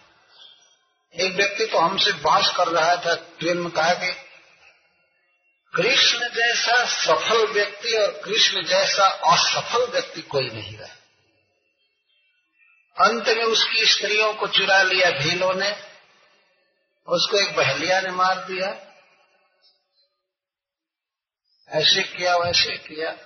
एक 1.15 1.35
व्यक्ति 1.37 1.67
तो 1.67 1.79
हमसे 1.79 2.13
बहस 2.13 2.55
कर 2.57 2.69
रहा 2.69 2.97
था 2.97 3.15
ट्रेन 3.39 3.59
में 3.59 3.71
कहा 3.71 3.95
कि 3.95 4.13
कृष्ण 5.75 6.29
जैसा 6.29 6.85
सफल 6.87 7.47
व्यक्ति 7.47 7.97
और 7.97 8.21
कृष्ण 8.25 8.63
जैसा 8.63 9.07
असफल 9.07 9.87
व्यक्ति 9.87 10.23
कोई 10.23 10.49
नहीं 10.49 10.79
रहा। 10.79 10.98
अंत 13.01 13.29
में 13.29 13.45
उसकी 13.45 13.87
स्त्रियों 13.87 14.35
को 14.35 14.47
चुरा 14.47 14.83
लिया 14.83 15.11
भीलों 15.11 15.55
ने, 15.55 15.71
उसको 17.07 17.37
एक 17.37 17.57
बहलिया 17.57 18.01
ने 18.01 18.11
मार 18.11 18.45
दिया। 18.45 18.69
ऐसे 21.69 22.03
किया, 22.03 22.37
वैसे 22.37 22.77
किया। 22.77 23.17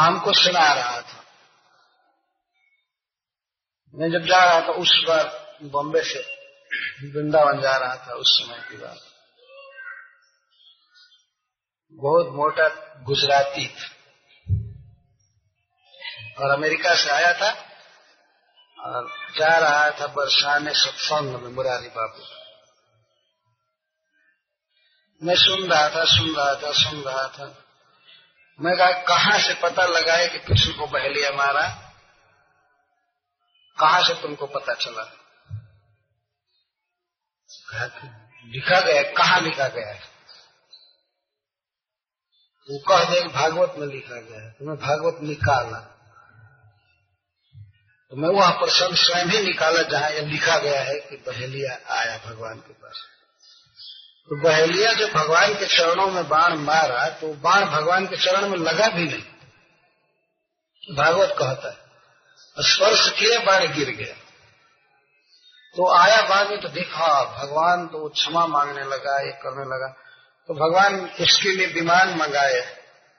हमको 0.00 0.32
सुना 0.32 0.72
रहा 0.72 1.02
था। 1.02 1.24
मैं 3.94 4.10
जब 4.12 4.18
जा 4.18 4.44
रहा 4.44 4.60
था 4.60 4.72
उस 4.72 5.04
बार 5.08 5.56
बॉम्बे 5.62 6.02
से, 6.02 6.18
वृंदावन 7.08 7.60
जा 7.60 7.76
रहा 7.76 8.06
था 8.06 8.14
उस 8.14 8.42
समय 8.42 8.68
की 8.70 8.76
बात। 8.76 9.00
बहुत 11.92 12.26
मोटा 12.26 12.68
गुजराती 13.02 13.68
था। 13.68 13.96
और 16.38 16.50
अमेरिका 16.50 16.94
से 16.94 17.10
आया 17.10 17.32
था। 17.32 17.75
और 18.80 19.30
जा 19.38 19.58
रहा 19.58 19.90
था 19.90 20.06
बरसाने 20.06 20.74
सत्संग 20.74 21.42
में, 21.42 21.50
मुरारी 21.50 21.88
बाबू। 21.88 22.46
मैं 25.26 25.34
सुन 25.34 25.70
रहा 25.70 25.88
था, 25.88 26.04
सुन 26.04 26.36
रहा 26.36 26.54
था, 26.54 26.72
सुन 26.72 27.02
रहा 27.02 27.28
था। 27.28 27.64
मैं 28.60 29.04
कहा 29.04 29.38
से 29.38 29.54
पता 29.54 29.86
लगाए 29.86 30.28
कि 30.28 30.38
कृष्ण 30.38 30.78
को 30.78 30.86
बहलिया 30.86 31.30
मारा? 31.30 31.68
कहा 33.80 34.02
से 34.02 34.14
तुमको 34.22 34.46
पता 34.46 34.74
चला? 34.74 35.02
लिखा 38.44 38.80
गया, 38.80 39.02
कहा 39.02 39.38
लिखा 39.38 39.68
गया? 39.68 39.88
है 39.88 40.16
वो 42.70 42.78
कह 42.78 43.10
दे, 43.10 43.28
भागवत 43.28 43.74
में 43.78 43.86
लिखा 43.86 44.20
गया 44.20 44.40
है। 44.40 44.50
तुम्हें 44.50 44.78
भागवत 44.78 45.22
निकाला। 45.22 45.95
तो 48.12 48.16
मैं 48.16 48.28
वह 48.28 48.50
प्रसंग 48.50 48.96
स्वयं 48.96 49.26
ही 49.26 49.42
निकाला 49.42 49.82
जहाँ 49.82 50.10
यह 50.10 50.26
लिखा 50.26 50.58
गया 50.58 50.80
है 50.80 50.98
कि 51.00 51.16
बहेलिया 51.16 51.78
आया 51.94 52.16
भगवान 52.26 52.58
के 52.58 52.72
पास। 52.72 53.04
तो 54.30 54.36
बहेलिया 54.42 54.92
जो 54.92 55.08
भगवान 55.08 55.54
के 55.54 55.66
चरणों 55.66 56.06
में 56.06 56.28
बाण 56.28 56.56
मारा 56.58 57.08
तो 57.08 57.32
बाण 57.34 57.64
भगवान 57.64 58.06
के 58.06 58.16
चरण 58.16 58.48
में 58.48 58.58
लगा 58.58 58.88
भी 58.88 59.04
नहीं। 59.04 60.94
भागवत 60.96 61.34
कहता 61.38 61.68
है 61.68 62.64
स्पर्श 62.64 63.10
किए 63.18 63.38
बाण 63.38 63.66
गिर 63.74 63.90
गया। 63.90 64.14
तो 65.74 65.88
आया 65.98 66.22
बाद 66.22 66.50
में 66.50 66.60
तो 66.60 66.68
देखा, 66.68 67.24
भगवान 67.24 67.86
तो 67.86 68.08
क्षमा 68.08 68.46
मांगने 68.46 68.84
लगा, 68.84 69.18
ये 69.20 69.32
करने 69.32 69.64
लगा। 69.64 69.88
तो 70.48 70.54
भगवान 70.54 71.10
इसके 71.20 71.52
लिए 71.52 71.66
विमान 71.66 72.14
मंगाए 72.16 72.60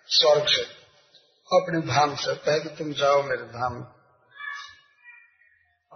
स्वर्ग 0.07 0.47
से, 0.47 0.61
अपने 1.51 1.81
धाम 1.81 2.15
से, 2.15 2.35
कहे 2.35 2.59
कि 2.59 2.69
तुम 2.69 2.93
जाओ 2.93 3.21
मेरे 3.23 3.43
धाम 3.43 3.73
में। 3.73 3.96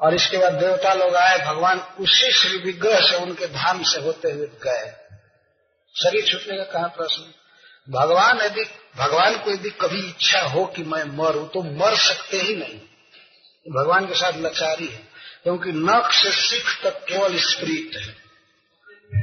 और 0.02 0.14
इसके 0.14 0.38
बाद 0.38 0.53
देवता 0.53 0.94
लोग 0.94 1.15
आए, 1.15 1.38
भगवान 1.38 1.80
उसी 1.80 2.32
श्री 2.32 2.57
विग्रह 2.57 2.99
से 2.99 3.15
उनके 3.15 3.48
धाम 3.48 3.84
से 3.84 4.02
होते 4.02 4.32
हुए 4.32 4.48
गए। 4.48 4.98
शरीर 5.95 6.26
छूटने 6.26 6.57
का 6.57 6.64
कहा 6.64 6.88
प्रश्न? 6.88 7.34
भगवान 7.90 8.41
यदि, 8.41 8.64
भगवान 8.98 9.38
को 9.38 9.52
यदि 9.52 9.69
कभी 9.69 10.07
इच्छा 10.10 10.41
हो 10.41 10.65
कि 10.65 10.84
मैं 10.84 11.03
मरू 11.03 11.45
तो 11.45 11.64
मर 11.64 11.95
सकते 11.95 12.38
ही 12.38 12.56
नहीं। 12.56 12.80
भगवान 13.73 14.06
के 14.06 14.14
साथ 14.14 14.32
लाचारी 14.38 14.88
है, 14.88 15.07
क्योंकि 15.44 15.72
नख 15.72 16.11
से 16.11 16.32
सिख 16.32 16.84
तक 16.84 17.06
केवल 17.10 17.38
स्प्रीट 17.40 17.98
है। 17.98 18.15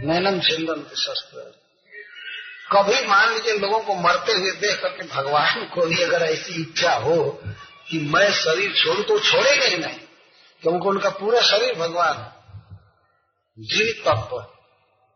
नैनम 0.04 0.40
छिंदन 0.40 0.74
के 0.74 0.96
शस्त्र 0.96 1.54
कभी 2.72 3.06
मान 3.06 3.32
लीजिए 3.32 3.58
लोगों 3.58 3.80
को 3.80 3.94
मरते 3.94 4.32
हुए 4.32 4.50
देख 4.50 4.80
करके 4.82 5.06
भगवान 5.06 5.64
को 5.64 5.86
भी 5.86 6.02
अगर 6.02 6.22
ऐसी 6.22 6.62
इच्छा 6.62 6.94
हो 6.94 7.42
कि 7.90 7.98
मैं 7.98 8.32
शरीर 8.32 8.72
छोड़ू 8.84 9.02
तो 9.02 9.18
छोड़ेगा 9.18 9.66
ही 9.66 9.76
नहीं। 9.76 10.07
क्योंकि 10.62 10.88
उनका 10.88 11.10
पूरा 11.10 11.40
शरीर 11.40 11.74
भगवान 11.74 12.32
जीवित 13.58 14.02
तत्व 14.08 14.54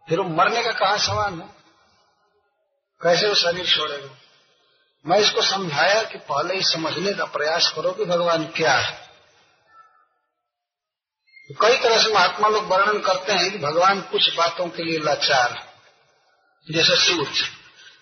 फिर 0.09 0.20
वो 0.20 0.24
मरने 0.24 0.62
का 0.62 0.73
कहा 0.73 0.97
सवाल 0.97 1.35
है? 1.35 1.48
कैसे 3.02 3.28
वो 3.28 3.35
शरीर 3.35 3.66
छोड़ेगा? 3.66 4.09
मैं 5.06 5.19
इसको 5.19 5.43
समझाया 5.43 6.02
कि 6.02 6.19
पहले 6.19 6.55
ही 6.55 6.62
समझने 6.62 7.12
का 7.12 7.24
प्रयास 7.24 7.73
करो 7.73 7.93
कि 7.93 8.05
भगवान 8.05 8.44
क्या 8.47 8.73
है। 8.73 9.10
तो 11.48 11.55
कई 11.60 11.77
तरह 11.77 12.02
से 12.02 12.14
महात्मा 12.14 12.48
लोग 12.48 12.66
वर्णन 12.66 12.98
करते 12.98 13.32
हैं 13.32 13.52
कि 13.52 13.59
भगवान 13.59 14.01
कुछ 14.01 14.36
बातों 14.36 14.69
के 14.69 14.82
लिए 14.82 14.98
लाचार 14.98 15.73
जैसे 16.70 16.97
सूर्य। 16.97 17.48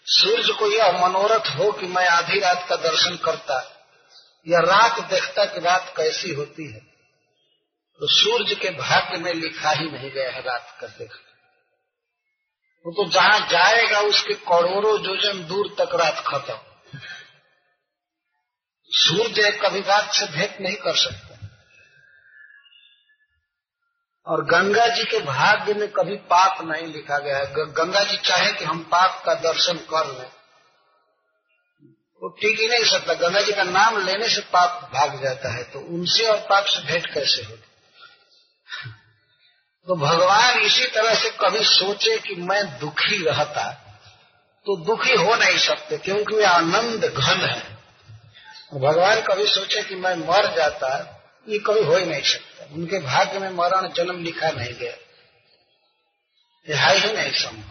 सूर्य 0.07 0.53
को 0.53 0.67
यह 0.67 1.09
मनोरथ 1.09 1.57
हो 1.57 1.73
कि 1.73 1.87
मैं 1.87 2.09
आधी 2.09 2.41
रात 2.41 2.67
का 2.69 2.77
दर्शन 2.77 3.17
करता 3.17 3.87
या 4.49 4.61
रात 4.61 5.11
देखता 5.11 5.45
कि 5.45 5.61
रात 5.61 5.95
कैसी 5.97 6.35
होती 6.35 6.73
है। 6.73 6.90
तो 8.01 8.06
सूर्य 8.06 8.55
के 8.55 8.70
भाग्य 8.70 9.18
में 9.18 9.32
लिखा 9.35 9.70
ही 9.70 9.90
नहीं 9.90 10.10
गया 10.10 10.31
है 10.31 10.40
रात 10.43 10.77
का 10.81 10.86
देखना 10.89 11.28
वो 12.86 12.93
तो 12.93 13.05
जहाँ 13.10 13.40
जाएगा, 13.48 14.01
उसके 14.01 14.35
करोड़ों 14.35 14.98
जोजन 14.98 15.43
दूर 15.47 15.66
तक 15.78 15.94
रात 15.94 16.22
खत्म। 16.27 16.55
सूर्य 18.90 19.51
कभी 19.62 19.81
रात 19.81 20.12
से 20.12 20.27
भेंट 20.27 20.60
नहीं 20.60 20.77
कर 20.77 20.97
सकता। 20.97 21.36
और 24.27 24.44
गंगा 24.44 24.86
जी 24.86 25.05
के 25.05 25.20
भाग्य 25.20 25.74
में 25.74 25.89
कभी 25.93 26.16
पाप 26.31 26.62
नहीं 26.62 26.86
लिखा 26.86 27.18
गया 27.18 27.39
है। 27.39 27.47
गंगा 27.72 28.02
जी 28.02 28.16
चाहे 28.24 28.52
कि 28.52 28.64
हम 28.64 28.82
पाप 28.93 29.22
का 29.27 29.35
दर्शन 29.43 29.78
कर 29.90 30.06
लें, 30.09 30.31
वो 32.22 32.28
ठीक 32.40 32.60
ही 32.60 32.68
नहीं 32.68 32.85
सकता। 32.90 33.14
गंगा 33.18 33.40
जी 33.40 33.52
का 33.52 33.62
नाम 33.62 34.05
लेने 34.06 34.28
से 34.28 34.40
पाप 34.52 34.90
भाग 34.94 35.22
जाता 35.22 35.56
है 35.56 35.64
तो 35.64 35.81
उनसे 35.94 36.27
और 36.27 36.39
पाप 36.51 36.64
से 36.66 36.82
भेंट 36.82 37.14
कैसे 37.14 37.43
होगी 37.43 37.70
तो 39.91 39.97
भगवान 39.97 40.59
इसी 40.59 40.87
तरह 40.87 41.15
से 41.15 41.31
कभी 41.31 41.65
सोचे 41.65 42.19
कि 42.19 42.35
मैं 42.35 42.79
दुखी 42.79 43.25
रहता 43.25 43.71
तो 44.67 44.85
दुखी 44.85 45.15
हो 45.15 45.35
नहीं 45.35 45.59
सकते, 45.59 45.99
क्योंकि 45.99 46.37
वे 46.37 46.45
आनंद 46.45 47.05
घन 47.05 47.41
है। 47.41 47.79
भगवान 48.81 49.21
कभी 49.21 49.47
सोचे 49.47 49.83
कि 49.83 49.95
मैं 49.95 50.17
मर 50.17 50.57
जाता, 50.57 51.21
ये 51.49 51.59
कभी 51.59 51.81
हो 51.81 51.97
ही 51.97 52.07
नहीं 52.07 52.23
सकता। 52.23 52.75
उनके 52.75 52.99
भाग्य 52.99 53.39
में 53.39 53.51
मरण 53.51 53.89
जन्म 53.89 54.25
लिखा 54.25 54.51
नहीं 54.51 54.75
गया। 54.75 54.93
यह 56.69 56.85
है 56.85 57.17
नहीं 57.17 57.33
संभव। 57.33 57.71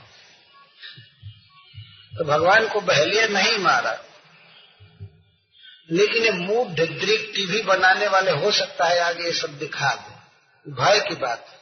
तो 2.18 2.24
भगवान 2.24 2.68
को 2.68 2.82
बहलिया 2.82 3.28
नहीं 3.28 3.58
मारा। 3.58 4.00
लेकिन 5.92 6.24
ये 6.24 6.32
मूड 6.32 6.68
दृक 6.68 7.32
टीवी 7.36 7.62
बनाने 7.62 8.08
वाले 8.08 8.32
हो 8.32 8.52
सकता 8.52 8.86
है, 8.86 9.00
आगे 9.00 9.24
ये 9.24 9.32
सब 9.32 9.60
दिखा 9.60 9.90
दे। 9.90 10.20
भय 10.72 11.00
की 11.00 11.16
बात 11.16 11.46
है। 11.50 11.59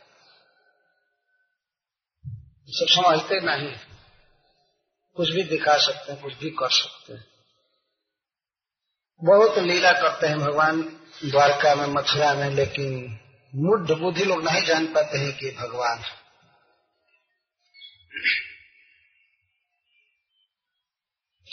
सब 2.69 2.85
समझते 2.89 3.39
नहीं। 3.39 3.75
कुछ 5.15 5.29
भी 5.29 5.43
दिखा 5.43 5.77
सकते 5.77 6.11
हैं, 6.11 6.21
कुछ 6.21 6.33
भी 6.33 6.49
कर 6.49 6.69
सकते 6.69 7.13
हैं। 7.13 7.25
बहुत 9.23 9.57
लीला 9.57 9.91
करते 9.91 10.27
हैं 10.27 10.39
भगवान 10.39 10.81
द्वारका 11.25 11.75
में, 11.75 11.87
मथुरा 11.87 12.33
में, 12.33 12.49
लेकिन 12.49 13.19
मुद्ध 13.55 13.91
बुद्धि 13.91 14.25
लोग 14.25 14.43
नहीं 14.43 14.61
जान 14.61 14.87
पाते 14.87 15.17
हैं 15.17 15.37
कि 15.37 15.51
भगवान 15.51 16.03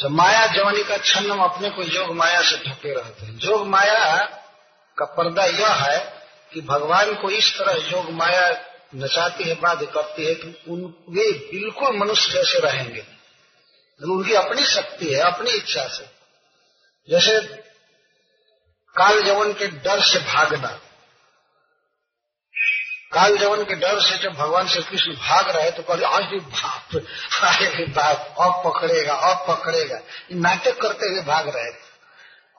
तो 0.01 0.09
माया 0.09 0.47
जवानी 0.47 0.85
का 0.85 0.97
छन्न 0.99 1.39
अपने 1.39 1.71
को 1.71 1.83
योग 1.83 2.15
माया 2.15 2.43
से 2.43 2.57
ढके 2.57 2.95
रहते 2.95 3.27
हैं। 3.27 3.35
योग 3.35 3.67
माया 3.67 4.25
का 4.99 5.05
पर्दा 5.05 5.45
यह 5.45 5.73
है 5.73 6.23
कि 6.53 6.61
भगवान 6.61 7.15
को 7.15 7.31
इस 7.31 7.59
तरह 7.59 7.91
योग 7.91 8.11
माया 8.11 8.74
नचाती 8.97 9.45
है 9.45 9.55
बाध्य 9.55 9.87
करती 9.87 10.27
है 10.27 10.35
कि 10.35 10.65
उन, 10.69 10.81
वे 11.11 11.33
बिल्कुल 11.33 11.99
मनुष्य 11.99 12.33
जैसे 12.33 12.59
रहेंगे। 12.59 13.07
उनकी 14.03 14.35
अपनी 14.35 14.65
शक्ति 14.65 15.15
है, 15.15 15.21
अपनी 15.21 15.51
इच्छा 15.51 15.89
से। 15.89 16.07
जैसे 17.11 17.41
काल 18.97 19.23
जवन 19.23 19.53
के 19.53 19.67
डर 19.67 20.01
से 20.01 20.19
भागना। 20.19 20.81
काल 23.13 23.39
जवन 23.39 23.65
के 23.65 23.75
डर 23.75 24.01
से 24.01 24.19
जब 24.19 24.33
भगवान 24.33 24.69
श्री 24.69 24.83
कृष्ण 24.83 25.13
भाग 25.13 25.51
रहे 25.51 25.71
तो 25.71 25.83
कहते 25.83 26.05
आज 26.05 26.25
भी 26.25 26.41
बाप 26.41 26.89
अरे 27.43 27.87
बाप, 27.87 28.35
अब 28.41 28.73
पकड़ेगा 28.73 29.15
अब 29.15 29.47
पकड़ेगा। 29.49 30.01
नाटक 30.33 30.81
करते 30.81 31.07
हुए 31.07 31.21
भाग 31.21 31.49
रहे 31.49 31.73
थे। 31.73 31.95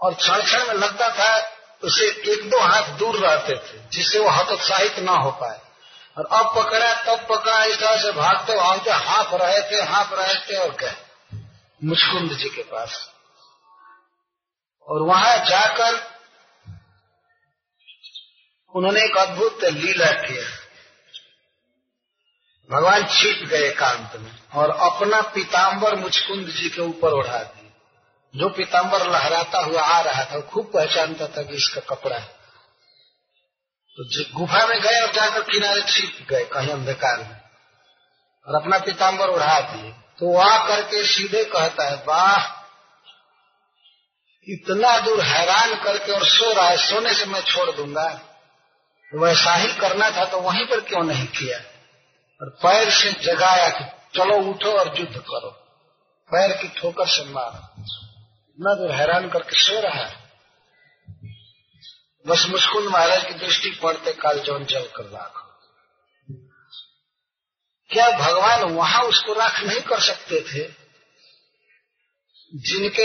और 0.02 0.14
क्षण 0.14 0.44
क्षण 0.44 0.68
में 0.68 0.74
लगता 0.74 1.10
था 1.10 1.52
उसे 1.84 2.06
एक 2.06 2.50
दो 2.50 2.60
हाथ 2.60 2.84
दूर 2.84 3.16
रहते 3.16 3.54
थे, 3.54 3.82
जिससे 3.92 4.20
वो 4.20 4.30
हतोत्साहित 4.30 5.00
ना 5.00 5.12
हो 5.12 5.32
पाए। 5.32 5.65
और 6.18 6.26
अब 6.26 6.56
पकड़ा, 6.56 6.94
तब 6.94 7.26
पकड़ा, 7.30 7.64
इस 7.64 7.80
तरह 7.80 7.98
से 7.98 8.12
भागते 8.12 8.56
भागते 8.56 8.92
हाँफ 8.92 9.34
रहे 9.34 9.62
थे 9.62 9.84
हाँफ 9.84 10.14
रहे 10.14 10.36
थे 10.36 10.58
और 10.58 10.76
गए 10.76 10.96
मुचकुंद 11.84 12.34
जी 12.34 12.50
के 12.50 12.64
पास। 12.64 13.12
और 14.88 15.02
वहाँ 15.02 15.38
जाकर 15.38 16.16
उन्होंने 18.76 19.04
एक 19.04 19.18
अद्भुत 19.18 19.64
लीला 19.64 20.12
किया 20.12 20.46
भगवान 22.72 23.06
छिप 23.06 23.48
गए 23.48 23.68
एकांत 23.68 24.16
में 24.16 24.32
और 24.54 24.70
अपना 24.70 25.22
पीताम्बर 25.22 25.96
मुचकुंद 25.96 26.48
जी 26.48 26.70
के 26.70 26.82
ऊपर 26.82 27.12
उड़ा 27.12 27.44
दिए। 27.44 27.72
जो 28.36 28.50
पीताम्बर 28.50 29.10
लहराता 29.10 29.60
हुआ 29.60 29.82
आ 29.82 30.02
रहा 30.02 30.24
था 30.24 30.42
खूब 30.42 30.72
पहचानता 30.74 31.28
था 31.28 31.44
कि 31.44 31.56
इसका 31.56 31.82
कपड़ा 31.82 32.18
है। 32.18 32.35
तो 34.00 34.24
गुफा 34.40 34.66
में 34.66 34.82
गए 34.82 35.02
और 35.02 35.12
जाकर 35.12 35.42
किनारे 35.42 35.82
छिप 35.82 36.28
गए, 36.30 36.46
कहीं 36.46 36.70
अंधकार 36.70 37.18
में। 37.18 37.42
और 38.48 38.62
अपना 38.62 38.78
पीताम्बर 38.78 39.28
उड़ा 39.28 39.60
दिए। 39.60 39.92
तो 39.92 40.34
वहाँ 40.34 40.68
करके 40.68 41.04
सीधे 41.04 41.44
कहता 41.44 41.84
है, 41.84 42.04
वाह, 42.08 42.66
इतना 44.48 45.00
दूर 45.00 45.22
हैरान 45.22 45.76
करके 45.84 46.12
और 46.12 46.26
सो 46.26 46.54
रहा 46.54 46.68
है, 46.68 46.78
सोने 46.78 47.14
से 47.14 47.26
मैं 47.26 47.42
छोड़ 47.42 47.72
दूँगा। 47.72 48.22
वैसा 49.16 49.54
ही 49.54 49.74
करना 49.74 50.10
था 50.10 50.26
तो 50.26 50.40
वहीं 50.40 50.66
पर 50.66 50.80
क्यों 50.80 51.04
नहीं 51.04 51.28
किया? 51.28 51.58
और 52.42 52.50
पैर 52.50 52.90
से 52.90 53.12
जगाया 53.12 53.70
कि, 53.70 53.84
चलो 54.20 54.38
उठो 54.38 54.72
और 54.72 55.00
युद्ध 55.00 55.18
करो। 55.18 55.50
पैर 56.32 56.58
की 56.58 56.68
ठोकर 56.68 57.08
से 57.08 57.24
मारो। 57.24 57.84
इतना 58.50 58.74
दूर 58.74 58.92
हैरान 58.92 59.30
करके 59.30 59.60
सो 59.60 59.82
रहा 59.82 60.06
है। 60.06 60.25
बस 62.28 62.46
मुस्कुल 62.50 62.88
महाराज 62.90 63.26
की 63.26 63.34
दृष्टि 63.34 63.80
पड़ते 63.84 64.14
काल 64.14 64.40
जौन 64.40 64.66
जल 64.66 64.88
कर 64.96 65.04
राखो 65.04 65.46
क्या 67.90 68.10
भगवान 68.12 68.64
वहाँ 68.64 69.04
उसको 69.04 69.34
राख 69.34 69.64
नहीं 69.64 69.82
कर 69.82 70.00
सकते 70.00 70.42
थे? 70.42 70.86
जिनके 72.56 73.04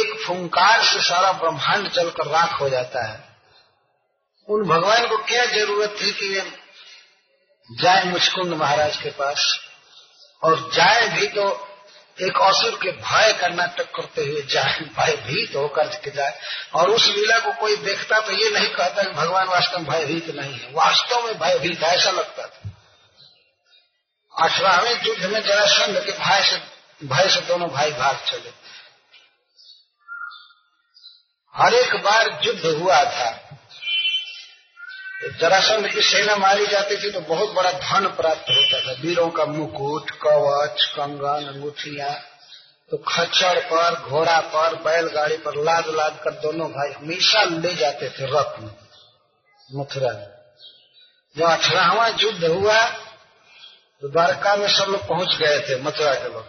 एक 0.00 0.26
फुंकार 0.26 0.82
से 0.82 1.00
सारा 1.00 1.32
ब्रह्मांड 1.32 1.88
जलकर 1.88 2.26
राख 2.26 2.60
हो 2.60 2.68
जाता 2.68 3.06
है, 3.06 3.36
उन 4.48 4.64
भगवान 4.68 5.08
को 5.08 5.16
क्या 5.16 5.46
ज़रूरत 5.46 5.96
थी 6.02 6.12
कि 6.12 6.28
वे 6.28 6.52
जाए 7.70 8.04
मुचकुंद 8.04 8.54
महाराज 8.54 8.96
के 8.96 9.10
पास? 9.10 9.60
और 10.42 10.70
जाए 10.74 11.08
भी 11.08 11.26
तो 11.26 11.67
एक 12.22 12.38
असुर 12.42 12.78
के 12.82 12.90
भय 12.92 13.32
का 13.32 13.48
नाटक 13.48 13.84
करते 13.84 14.22
हुए 14.22 14.42
जाए 14.42 14.80
भयभीत 14.80 15.56
होकर 15.56 15.88
के 15.88 16.10
जाए। 16.10 16.38
और 16.74 16.90
उस 16.90 17.06
लीला 17.06 17.38
को 17.38 17.52
कोई 17.52 17.76
देखता 17.76 18.20
तो 18.20 18.32
ये 18.32 18.50
नहीं 18.50 18.68
कहता 18.68 19.02
कि 19.02 19.10
भगवान 19.10 19.48
वास्तव 19.48 19.78
में 19.78 19.86
भयभीत 19.86 20.28
नहीं 20.28 20.58
है। 20.58 20.70
वास्तव 20.72 21.26
में 21.26 21.38
भयभीत 21.38 21.82
ऐसा 21.82 22.10
लगता 22.10 22.46
था। 22.46 22.70
अठारहवें 24.44 25.02
युद्ध 25.06 25.24
में 25.24 25.42
जरासंध 25.42 26.04
के 26.06 26.12
भाई 26.12 26.42
से 26.42 26.56
भय 27.04 27.28
से 27.28 27.40
दोनों 27.40 27.68
भाई 27.68 27.90
भाग 27.90 28.16
चले। 28.16 28.52
हर 31.54 31.74
एक 31.74 31.94
बार 32.04 32.40
युद्ध 32.44 32.66
हुआ 32.66 33.04
था। 33.04 33.57
जरासंध 35.20 35.86
की 35.92 36.02
सेना 36.02 36.34
मारी 36.36 36.66
जाती 36.66 36.96
थी 36.96 37.10
तो 37.10 37.20
बहुत 37.20 37.52
बड़ा 37.54 37.70
धन 37.72 38.06
प्राप्त 38.08 38.50
होता 38.50 38.80
था। 38.80 38.92
वीरों 39.00 39.28
का 39.30 39.44
मुकुट, 39.46 40.10
कवच, 40.22 40.84
कंगन, 40.88 41.46
अंगूठिया 41.48 42.12
तो 42.90 42.96
खच्चर 42.98 43.60
पर, 43.64 43.94
घोड़ा 44.00 44.38
पर, 44.40 44.74
बैलगाड़ी 44.74 45.36
पर 45.36 45.56
लाद 45.64 45.88
लाद 45.88 46.20
कर 46.24 46.34
दोनों 46.40 46.68
भाई 46.70 46.92
हमेशा 46.92 47.42
ले 47.44 47.74
जाते 47.74 48.08
थे 48.10 48.30
रथ 48.30 48.60
में 48.60 48.70
मथुरा 49.70 50.12
में। 50.12 50.28
जब 51.36 51.44
अठारहवा 51.44 52.06
युद्ध 52.20 52.44
हुआ 52.44 52.80
तो 54.02 54.08
द्वारका 54.08 54.56
में 54.56 54.68
सब 54.68 54.84
लोग 54.84 55.06
पहुँच 55.08 55.36
गए 55.36 55.58
थे 55.60 55.82
मथुरा 55.82 56.14
के 56.14 56.32
लोग। 56.32 56.46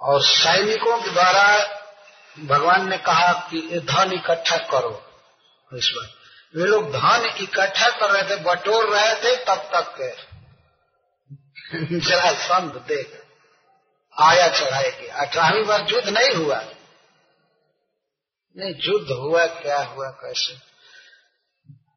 और 0.00 0.22
सैनिकों 0.22 0.96
के 1.00 1.10
द्वारा 1.10 1.46
भगवान 2.36 2.88
ने 2.90 2.98
कहा 3.00 3.32
कि 3.50 3.60
धन 3.84 4.12
इकट्ठा 4.12 4.56
करो। 4.70 5.00
इस 5.70 5.92
बार 5.96 6.10
वे 6.56 6.64
लोग 6.64 6.90
धन 6.90 7.34
इकट्ठा 7.40 7.88
कर 7.88 8.10
रहे 8.10 8.30
थे, 8.30 8.36
बटोर 8.36 8.96
रहे 8.96 9.14
थे, 9.14 9.36
तब 9.36 9.56
तक 9.56 10.16
जरा 11.92 12.32
संत 12.32 12.74
देख। 12.74 13.24
आया 14.20 14.48
चढ़ाए 14.48 14.90
के। 14.90 15.06
अठारहवीं 15.08 15.64
बार 15.64 15.86
युद्ध 15.90 16.08
नहीं 16.08 16.44
हुआ। 16.44 16.64
नहीं, 18.56 18.74
युद्ध 18.78 19.10
हुआ, 19.10 19.46
क्या 19.46 19.82
हुआ, 19.82 20.10
कैसे? 20.10 20.54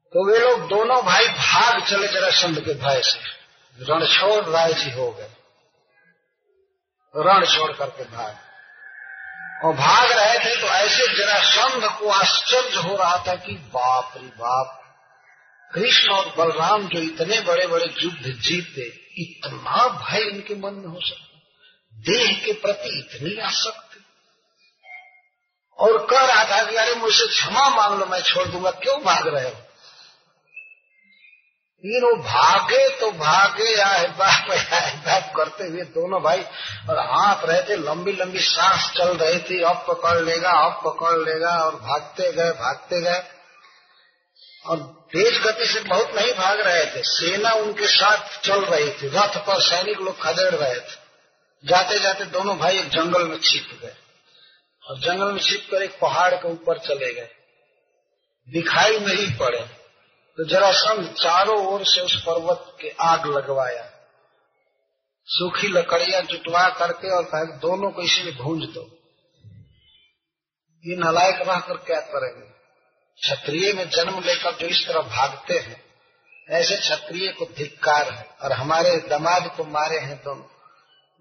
तो 0.07 0.31
वे 0.31 0.39
लोग 0.39 0.67
दोनों 0.67 1.03
भाई 1.03 1.27
भाग 1.27 1.83
चले 1.83 2.07
जरा 2.07 2.29
संत 2.29 2.59
के 2.59 2.73
भय 2.73 3.01
से। 3.01 3.19
रणछोड़ 3.85 4.45
राय 4.45 4.73
जी 4.73 4.91
हो 4.91 5.11
गए। 5.11 5.29
रण 7.15 7.45
छोड़ 7.45 7.71
करके 7.71 8.03
भाग। 8.03 8.44
और 9.63 9.73
भाग 9.73 10.11
रहे 10.11 10.39
थे 10.39 10.61
तो 10.61 10.67
ऐसे 10.67 11.07
जरा 11.15 11.37
संघ 11.43 11.83
को 11.99 12.09
आश्चर्य 12.09 12.81
हो 12.81 12.95
रहा 12.95 13.17
था 13.27 13.35
कि 13.35 13.53
बाप 13.53 14.13
रे 14.17 14.27
बाप, 14.27 14.81
कृष्ण 15.73 16.09
और 16.09 16.33
बलराम 16.37 16.87
जो 16.87 16.99
इतने 16.99 17.39
बड़े 17.39 17.67
बड़े 17.67 17.85
युद्ध 17.99 18.39
जीते, 18.41 18.81
इतना 19.21 19.87
भय 19.87 20.21
इनके 20.21 20.55
मन 20.55 20.73
में 20.73 20.87
हो 20.87 20.99
सकता 21.01 21.25
देह 21.93 22.45
के 22.45 22.53
प्रति 22.53 22.99
इतनी 22.99 23.41
आसक्ति। 23.41 24.03
और 25.79 26.05
कह 26.05 26.25
रहा 26.25 26.43
था 26.43 26.63
कि 26.69 26.75
अरे 26.75 26.95
मुझसे 26.95 27.27
क्षमा 27.27 27.69
मांग 27.69 27.99
लो, 27.99 28.05
मैं 28.05 28.21
छोड़ 28.21 28.47
दूँगा, 28.47 28.71
क्यों 28.71 29.03
भाग 29.03 29.27
रहे 29.27 29.49
हो? 29.49 29.64
वो 31.85 32.15
भागे 32.15 32.89
तो 32.89 33.11
भागे 33.11 33.75
या 33.77 34.03
बाप 34.07 34.51
आए 34.51 34.91
बाप 34.95 35.33
करते 35.35 35.63
हुए 35.63 35.81
दोनों 35.81 36.21
भाई, 36.21 36.41
और 36.89 36.99
हाथ 36.99 37.45
रहे 37.45 37.61
थे, 37.61 37.75
लंबी 37.75 38.11
लंबी 38.11 38.39
सांस 38.39 38.91
चल 38.97 39.17
रही 39.17 39.39
थी, 39.39 39.61
अब 39.61 39.85
पकड़ 39.87 40.21
लेगा, 40.21 40.51
अब 40.51 40.81
पकड़ 40.85 41.17
लेगा, 41.17 41.49
और 41.49 41.75
भागते 41.75 42.31
गए 42.31 42.51
भागते 42.51 43.01
गए। 43.01 43.23
और 44.65 44.77
तेज 45.11 45.41
गति 45.43 45.65
से 45.65 45.79
बहुत 45.79 46.15
नहीं 46.15 46.33
भाग 46.33 46.59
रहे 46.59 46.85
थे, 46.85 47.03
सेना 47.03 47.51
उनके 47.51 47.87
साथ 47.87 48.41
चल 48.41 48.65
रही 48.65 48.89
थी, 48.89 49.07
रथ 49.07 49.37
पर 49.37 49.61
सैनिक 49.61 49.99
लोग 49.99 50.21
खदेड़ 50.21 50.55
रहे 50.55 50.79
थे। 50.79 51.05
जाते 51.65 51.99
जाते 51.99 52.25
दोनों 52.25 52.57
भाई 52.57 52.79
एक 52.79 52.89
जंगल 52.89 53.27
में 53.27 53.39
छिप 53.39 53.79
गए, 53.81 53.95
और 54.83 54.99
जंगल 54.99 55.31
में 55.31 55.39
छिप 55.39 55.67
कर 55.71 55.81
एक 55.81 55.99
पहाड़ 55.99 56.33
के 56.33 56.51
ऊपर 56.51 56.77
चले 56.77 57.13
गए। 57.13 57.29
दिखाई 58.49 58.99
नहीं 58.99 59.37
पड़े। 59.37 59.84
तो 60.37 60.45
जरासंध 60.45 61.13
चारों 61.13 61.65
ओर 61.65 61.83
से 61.85 62.01
उस 62.01 62.15
पर्वत 62.21 62.77
के 62.81 62.89
आग 62.99 63.25
लगवाया। 63.25 63.83
सूखी 65.27 65.67
लकड़ियाँ 65.67 66.21
जुटवा 66.21 66.69
करके 66.69 67.09
और 67.09 67.23
कहा, 67.23 67.43
दोनों 67.43 67.91
को 67.91 68.01
इसी 68.01 68.23
में 68.23 68.35
भूंज 68.37 68.63
दो। 68.63 68.81
ये 70.85 70.95
नलायक 70.95 71.41
रहकर 71.41 71.77
क्या 71.77 71.99
करेंगे? 71.99 72.47
क्षत्रिय 73.19 73.73
में 73.73 73.89
जन्म 73.89 74.19
लेकर 74.19 74.55
जो 74.55 74.67
इस 74.67 74.87
तरह 74.87 75.01
भागते 75.01 75.59
हैं, 75.59 75.83
ऐसे 76.49 76.77
क्षत्रिय 76.77 77.31
को 77.31 77.45
धिक्कार 77.45 78.09
है 78.09 78.27
और 78.43 78.51
हमारे 78.51 78.97
दमाद 78.97 79.51
को 79.57 79.63
मारे 79.63 79.99
हैं 79.99 80.17
दोनों। 80.23 80.43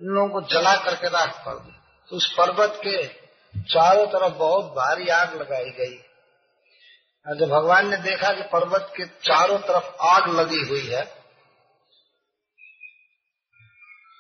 इन 0.01 0.09
लोगों 0.09 0.29
को 0.29 0.41
जला 0.49 0.77
करके 0.77 1.09
राख 1.09 1.45
कर 1.45 1.55
तो 2.11 2.17
उस 2.17 2.35
पर्वत 2.35 2.81
के 2.87 3.07
चारों 3.55 4.07
तरफ़ 4.07 4.33
बहुत 4.33 4.65
भारी 4.65 5.09
आग 5.09 5.41
लगाई 5.43 5.71
गई। 5.71 6.04
जब 7.29 7.47
भगवान 7.47 7.91
ने 7.91 7.97
देखा 7.97 8.33
कि 8.33 8.43
पर्वत 8.43 8.93
के 8.97 9.07
चारों 9.07 9.59
तरफ़ 9.59 9.85
आग 10.01 10.29
लगी 10.29 10.61
हुई 10.61 10.87
है 10.87 11.05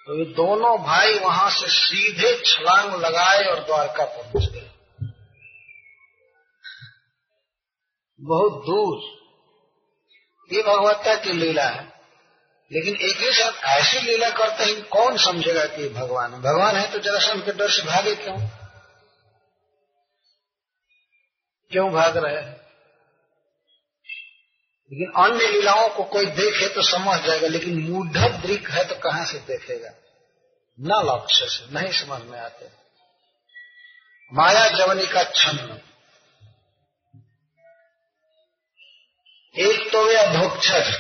तो 0.06 0.18
ये 0.18 0.24
दोनों 0.24 0.82
भाई 0.82 1.18
वहाँ 1.18 1.51
से 1.51 1.66
सीधे 1.68 2.43
छलांग 2.47 2.94
लगाए 2.94 3.44
और 3.44 3.64
द्वारका 3.64 4.05
पहुँच 4.05 4.51
गए। 4.52 4.70
बहुत 8.20 8.52
दूर। 8.52 8.98
ये 10.56 10.62
भगवत्ता 10.62 11.14
की 11.14 11.32
लीला 11.32 11.64
है। 11.64 11.85
लेकिन 12.72 12.97
एक 12.97 13.16
ही 13.16 13.32
साथ 13.32 13.64
ऐसी 13.64 14.01
लीला 14.01 14.31
करते 14.31 14.64
हैं, 14.64 14.85
कौन 14.85 15.16
समझेगा 15.16 15.64
कि 15.64 15.89
भगवान 15.89 16.35
है? 16.35 16.40
भगवान 16.40 16.76
है 16.76 16.93
तो 16.93 16.98
जरा 16.98 17.35
के 17.35 17.52
डर 17.52 17.70
से 17.70 17.82
भागे 17.82 18.14
क्यों? 18.14 18.39
क्यों 21.70 21.93
भाग 21.93 22.16
रहे 22.16 22.43
हैं? 22.43 22.64
लेकिन 24.94 25.12
अन्य 25.20 25.46
लीलाओं 25.48 25.88
को 25.88 26.02
कोई 26.06 26.26
देखे 26.32 26.68
तो 26.68 26.82
समझ 26.84 27.18
जाएगा, 27.20 27.46
लेकिन 27.48 27.78
मूढ़ 27.82 28.08
दृक 28.08 28.70
है 28.70 28.84
तो 28.84 28.94
कहाँ 29.00 29.24
से 29.26 29.38
देखेगा? 29.48 29.90
न 30.78 31.00
लक्ष्य 31.06 31.46
से, 31.48 31.74
नहीं 31.74 31.92
समझ 31.94 32.20
में 32.22 32.38
आते। 32.40 32.68
माया 34.32 34.68
जवनी 34.68 35.06
का 35.06 35.22
छन्न 35.24 35.78
एक 39.54 39.90
तो 39.92 40.04
वे 40.04 40.14
अधोक्षज 40.16 40.94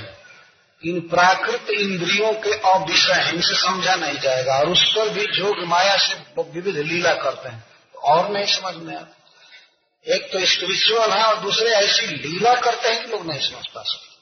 इन 0.82 1.00
प्राकृत 1.08 1.70
इंद्रियों 1.70 2.32
के 2.42 2.52
अविषय 2.70 3.30
इनसे 3.30 3.56
समझा 3.58 3.94
नहीं 3.96 4.18
जाएगा, 4.18 4.58
और 4.58 4.68
उस 4.68 4.84
पर 4.96 5.08
भी 5.10 5.26
जोग 5.36 5.64
माया 5.68 5.96
से 5.98 6.42
विविध 6.42 6.76
लीला 6.78 7.14
करते 7.14 7.48
हैं 7.48 7.60
तो 7.94 8.00
और 8.08 8.30
नहीं 8.30 8.46
समझ 8.54 8.74
में 8.76 8.94
आता। 8.96 9.23
एक 10.08 10.32
तो 10.32 10.44
स्पिरिचुअल 10.46 11.10
है 11.10 11.24
और 11.24 11.40
दूसरे 11.40 11.70
ऐसी 11.70 12.06
लीला 12.06 12.54
करते 12.54 12.88
हैं 12.88 13.04
कि 13.04 13.10
लोग 13.10 13.26
नहीं 13.26 13.40
समझ 13.40 13.66
पा 13.66 13.82
सकते। 13.82 14.14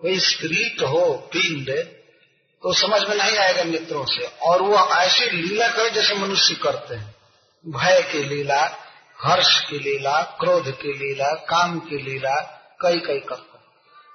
कोई 0.00 0.18
स्पिरिट 0.20 0.82
हो 0.82 1.30
पिंड 1.32 1.70
तो 2.62 2.72
समझ 2.74 3.02
में 3.08 3.16
नहीं 3.16 3.36
आएगा 3.36 3.64
मित्रों 3.64 4.04
से। 4.06 4.26
और 4.26 4.62
वो 4.62 4.76
ऐसी 4.76 5.30
लीला 5.30 5.68
करे 5.68 5.90
जैसे 5.90 6.14
मनुष्य 6.14 6.54
करते 6.54 6.94
हैं। 6.94 7.14
भय 7.66 8.02
की 8.02 8.24
लीला, 8.24 8.64
हर्ष 9.20 9.60
की 9.64 9.78
लीला, 9.78 10.22
क्रोध 10.22 10.70
की 10.82 10.92
लीला, 10.92 11.34
काम 11.34 11.78
की 11.80 12.02
लीला 12.02 12.36
कई 12.80 12.98
कई 12.98 13.20
करते 13.20 13.58
हैं। 13.58 13.64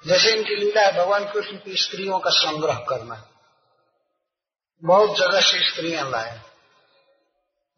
जैसे 0.08 0.32
इनकी 0.32 0.56
लीला 0.56 0.82
है, 0.82 0.92
भगवान 0.92 1.26
कृष्ण 1.26 1.58
की 1.58 1.76
स्त्रियों 1.78 2.20
का 2.20 2.30
संग्रह 2.30 2.86
करना। 2.90 3.32
बहुत 4.84 5.18
जगह 5.18 5.42
से 5.42 5.70
स्त्रियाँ 5.70 6.10
लाए 6.10 6.32
तो 6.32 6.55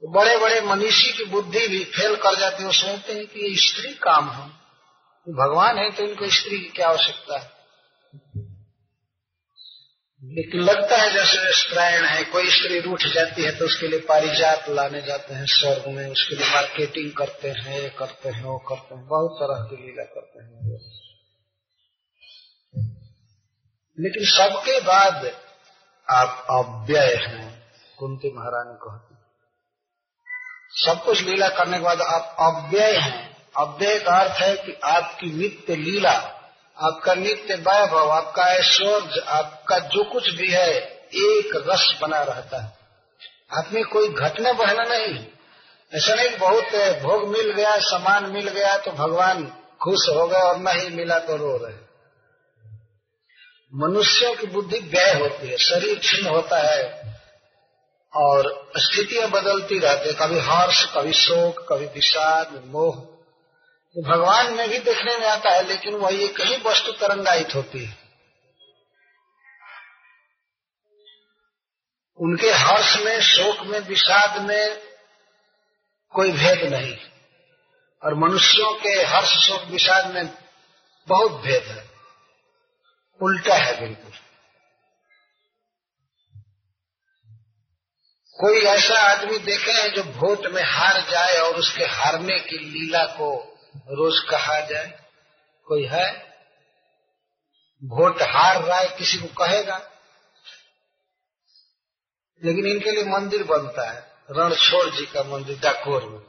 बड़े 0.03 0.37
बड़े 0.37 0.61
मनीषी 0.61 1.11
की 1.11 1.25
बुद्धि 1.25 1.67
भी 1.67 1.83
फेल 1.83 2.15
कर 2.15 2.39
जाती 2.39 2.57
है 2.59 2.65
वो 2.65 2.73
सोचते 2.73 3.13
हैं 3.13 3.27
कि 3.27 3.39
ये 3.39 3.55
स्त्री 3.55 3.93
काम 3.93 4.29
है। 4.29 4.49
तो 5.27 5.33
भगवान 5.33 5.77
है 5.77 5.91
तो 5.91 6.03
इनको 6.03 6.29
स्त्री 6.29 6.59
की 6.59 6.65
क्या 6.65 6.87
आवश्यकता 6.87 7.39
है? 7.39 7.57
लेकिन 10.23 10.61
लगता 10.61 10.97
है 10.97 11.13
जैसे 11.13 11.53
स्त्रायण 11.53 12.05
है, 12.05 12.23
कोई 12.23 12.49
स्त्री 12.51 12.79
रूठ 12.79 13.03
जाती 13.03 13.43
है 13.43 13.59
तो 13.59 13.65
उसके 13.65 13.87
लिए 13.87 13.99
पारिजात 13.99 14.69
लाने 14.69 15.01
जाते 15.01 15.33
हैं 15.33 15.45
स्वर्ग 15.45 15.87
में, 15.87 16.11
उसके 16.11 16.35
लिए 16.35 16.53
मार्केटिंग 16.53 17.11
करते 17.11 17.49
हैं, 17.49 17.81
ये 17.81 17.89
करते 17.89 18.29
हैं, 18.29 18.43
वो 18.43 18.57
करते 18.57 18.95
हैं, 18.95 19.07
बहुत 19.07 19.37
तरह 19.39 19.63
की 19.65 19.85
लीला 19.85 20.03
करते 20.03 20.43
हैं। 20.43 20.79
लेकिन 23.99 24.25
सबके 24.25 24.79
बाद 24.81 25.31
आप 26.09 26.47
अव्यय 26.49 27.15
हैं, 27.15 27.71
कुंती 27.99 28.31
महारानी 28.33 28.75
कहते 28.75 29.06
सब 30.71 31.03
कुछ 31.03 31.21
लीला 31.21 31.49
करने 31.49 31.77
के 31.77 31.83
बाद 31.83 32.01
आप 32.01 32.35
अव्यय 32.39 32.97
हैं। 32.97 33.37
अव्यय 33.57 33.99
का 33.99 34.19
अर्थ 34.19 34.41
है 34.41 34.55
कि 34.55 34.79
आपकी 34.83 35.27
नित्य 35.27 35.75
लीला, 35.75 36.33
आपका 36.77 37.13
नित्य 37.13 37.55
वैभव, 37.55 38.11
आपका 38.11 38.43
ऐश्वर्य, 38.43 39.19
आपका 39.27 39.79
जो 39.79 40.03
कुछ 40.03 40.29
भी 40.29 40.49
है, 40.49 40.73
एक 41.15 41.63
रस 41.69 41.97
बना 42.01 42.23
रहता 42.23 42.61
है। 42.63 42.77
आप 43.57 43.69
में 43.73 43.83
कोई 43.83 44.09
घटना 44.09 44.53
बढ़ना 44.53 44.83
नहीं। 44.83 45.25
ऐसा 45.93 46.15
नहीं 46.15 46.37
बहुत 46.37 46.63
भोग 47.01 47.27
मिल 47.27 47.51
गया, 47.51 47.77
सामान 47.77 48.25
मिल 48.25 48.49
गया 48.49 48.77
तो 48.77 48.91
भगवान 48.91 49.45
खुश 49.81 50.09
हो 50.09 50.27
गए 50.27 50.39
और 50.39 50.57
नहीं 50.57 50.89
मिला 50.89 51.19
तो 51.19 51.35
रो 51.35 51.57
रहे। 51.57 51.87
मनुष्यों 53.75 54.35
की 54.35 54.47
बुद्धि 54.47 54.79
व्यय 54.79 55.13
होती 55.13 55.47
है, 55.47 55.57
शरीर 55.57 55.99
छिन्न 55.99 56.27
होता 56.27 56.57
है। 56.57 57.16
और 58.17 58.71
स्थितियाँ 58.77 59.29
बदलती 59.29 59.79
रहती 59.79 60.07
है। 60.09 60.13
कभी 60.13 60.39
हर्ष, 60.39 60.93
कभी 60.95 61.13
शोक, 61.13 61.73
कभी 61.73 61.85
विषाद, 61.85 62.63
मोह। 62.65 62.95
भगवान 64.03 64.53
में 64.53 64.69
भी 64.69 64.77
देखने 64.77 65.17
में 65.17 65.27
आता 65.27 65.49
है, 65.49 65.67
लेकिन 65.67 65.95
वही 65.95 66.25
एक 66.25 66.41
ही 66.41 66.57
वस्तु 66.57 66.91
तरंगायित 66.91 67.55
होती 67.55 67.85
है। 67.85 67.97
उनके 72.17 72.51
हर्ष 72.51 72.97
में, 72.97 73.21
शोक 73.21 73.67
में, 73.67 73.79
विषाद 73.79 74.41
में 74.41 74.81
कोई 76.09 76.31
भेद 76.31 76.73
नहीं। 76.73 76.97
और 78.03 78.15
मनुष्यों 78.15 78.73
के 78.73 78.89
हर्ष, 78.89 79.47
शोक, 79.47 79.63
विषाद 79.63 80.13
में 80.13 80.33
बहुत 81.07 81.31
भेद 81.31 81.63
है। 81.63 81.89
उल्टा 83.21 83.55
है 83.55 83.81
बिल्कुल। 83.81 84.26
कोई 88.39 88.61
ऐसा 88.61 88.99
आदमी 88.99 89.37
देखे 89.37 89.71
हैं 89.71 89.89
जो 89.89 90.03
वोट 90.03 90.45
में 90.45 90.63
हार 90.65 91.01
जाए 91.11 91.37
और 91.37 91.55
उसके 91.55 91.83
हारने 91.83 92.39
की 92.39 92.57
लीला 92.57 93.05
को 93.05 93.57
रोज 93.75 94.29
कहा 94.29 94.59
जाए? 94.59 95.03
कोई 95.65 95.85
है? 95.85 96.27
वोट 97.83 98.21
हार 98.21 98.63
रहा 98.63 98.77
है, 98.77 98.97
किसी 98.97 99.17
को 99.17 99.27
कहेगा? 99.27 99.77
लेकिन 102.43 102.65
इनके 102.65 102.91
लिए 102.91 103.03
मंदिर 103.03 103.43
बनता 103.43 103.91
है, 103.91 104.11
रणछोड़ 104.31 104.89
जी 104.89 105.05
का 105.05 105.23
मंदिर, 105.23 105.59
डाकोर 105.59 106.05
में। 106.05 106.19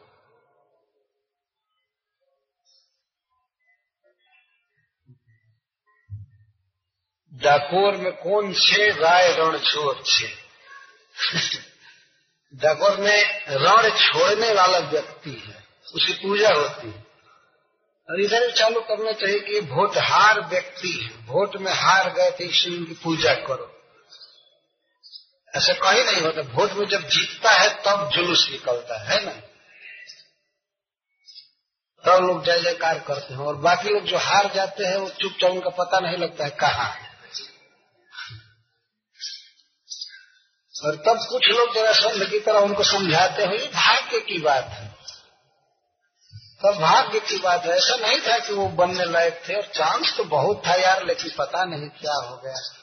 डाकोर 7.32 7.96
में 7.96 8.12
कौन 8.12 8.52
छे? 8.52 8.90
राय 8.90 9.32
रणछोड़ 9.32 10.02
छे। 10.02 10.48
डाकोर 12.54 12.96
में 12.96 13.46
रण 13.48 13.88
छोड़ने 13.90 14.52
वाला 14.52 14.78
व्यक्ति 14.78 15.30
है, 15.30 15.64
उसकी 15.94 16.12
पूजा 16.12 16.48
होती 16.48 16.88
है। 16.88 17.06
और 18.08 18.20
इधर 18.20 18.50
चालू 18.52 18.80
करना 18.80 19.12
चाहिए 19.12 19.40
कि 19.40 19.60
वोट 19.60 19.96
हार 19.98 20.40
व्यक्ति 20.40 20.88
है 20.90 21.10
वोट 21.26 21.56
में 21.56 21.72
हार 21.72 22.12
गए 22.12 22.30
थे 22.30 22.44
इसलिए 22.44 22.78
उनकी 22.78 22.94
पूजा 22.94 23.34
करो। 23.34 23.74
ऐसा 25.54 25.72
कहीं 25.72 26.04
नहीं 26.04 26.22
होता 26.22 26.40
वोट 26.40 26.72
में 26.72 26.86
जब 26.86 27.08
जीतता 27.08 27.50
है 27.50 27.68
तब 27.86 28.10
जुलूस 28.10 28.48
निकलता 28.50 28.98
है 29.02 29.24
ना? 29.24 29.32
तब 32.04 32.24
लोग 32.24 32.44
जय 32.44 32.60
जयकार 32.60 32.98
करते 32.98 33.34
हैं, 33.34 33.40
और 33.40 33.56
बाकी 33.56 33.88
लोग 33.88 34.04
जो 34.04 34.18
हार 34.18 34.50
जाते 34.54 34.84
हैं, 34.84 34.96
वो 34.96 35.08
चुपचाप 35.10 35.50
उनका 35.50 35.70
पता 35.70 35.98
नहीं 36.00 36.16
लगता 36.16 36.44
है 36.44 36.50
कहाँ 36.50 36.90
है। 36.90 37.07
और 40.84 40.96
तब 40.96 41.26
कुछ 41.30 41.48
लोग 41.48 41.74
जरा 41.74 41.92
संघ 41.92 42.30
की 42.30 42.40
तरह 42.40 42.58
उनको 42.58 42.82
समझाते 42.82 43.42
हैं, 43.42 43.52
ये 43.52 43.66
भाग्य 43.66 44.20
की 44.20 44.38
बात 44.38 44.64
है। 44.64 44.88
तब 46.62 46.78
भाग्य 46.80 47.20
की 47.20 47.36
बात 47.36 47.64
है। 47.64 47.70
ऐसा 47.70 47.96
नहीं 47.96 48.20
था 48.20 48.38
कि 48.38 48.52
वो 48.52 48.68
बनने 48.68 49.04
लायक 49.04 49.42
थे, 49.48 49.54
और 49.54 49.62
चांस 49.62 50.16
तो 50.16 50.24
बहुत 50.24 50.62
था 50.66 50.74
यार, 50.74 51.06
लेकिन 51.06 51.30
पता 51.38 51.64
नहीं 51.64 51.88
क्या 51.88 52.14
हो 52.14 52.36
गया। 52.36 52.74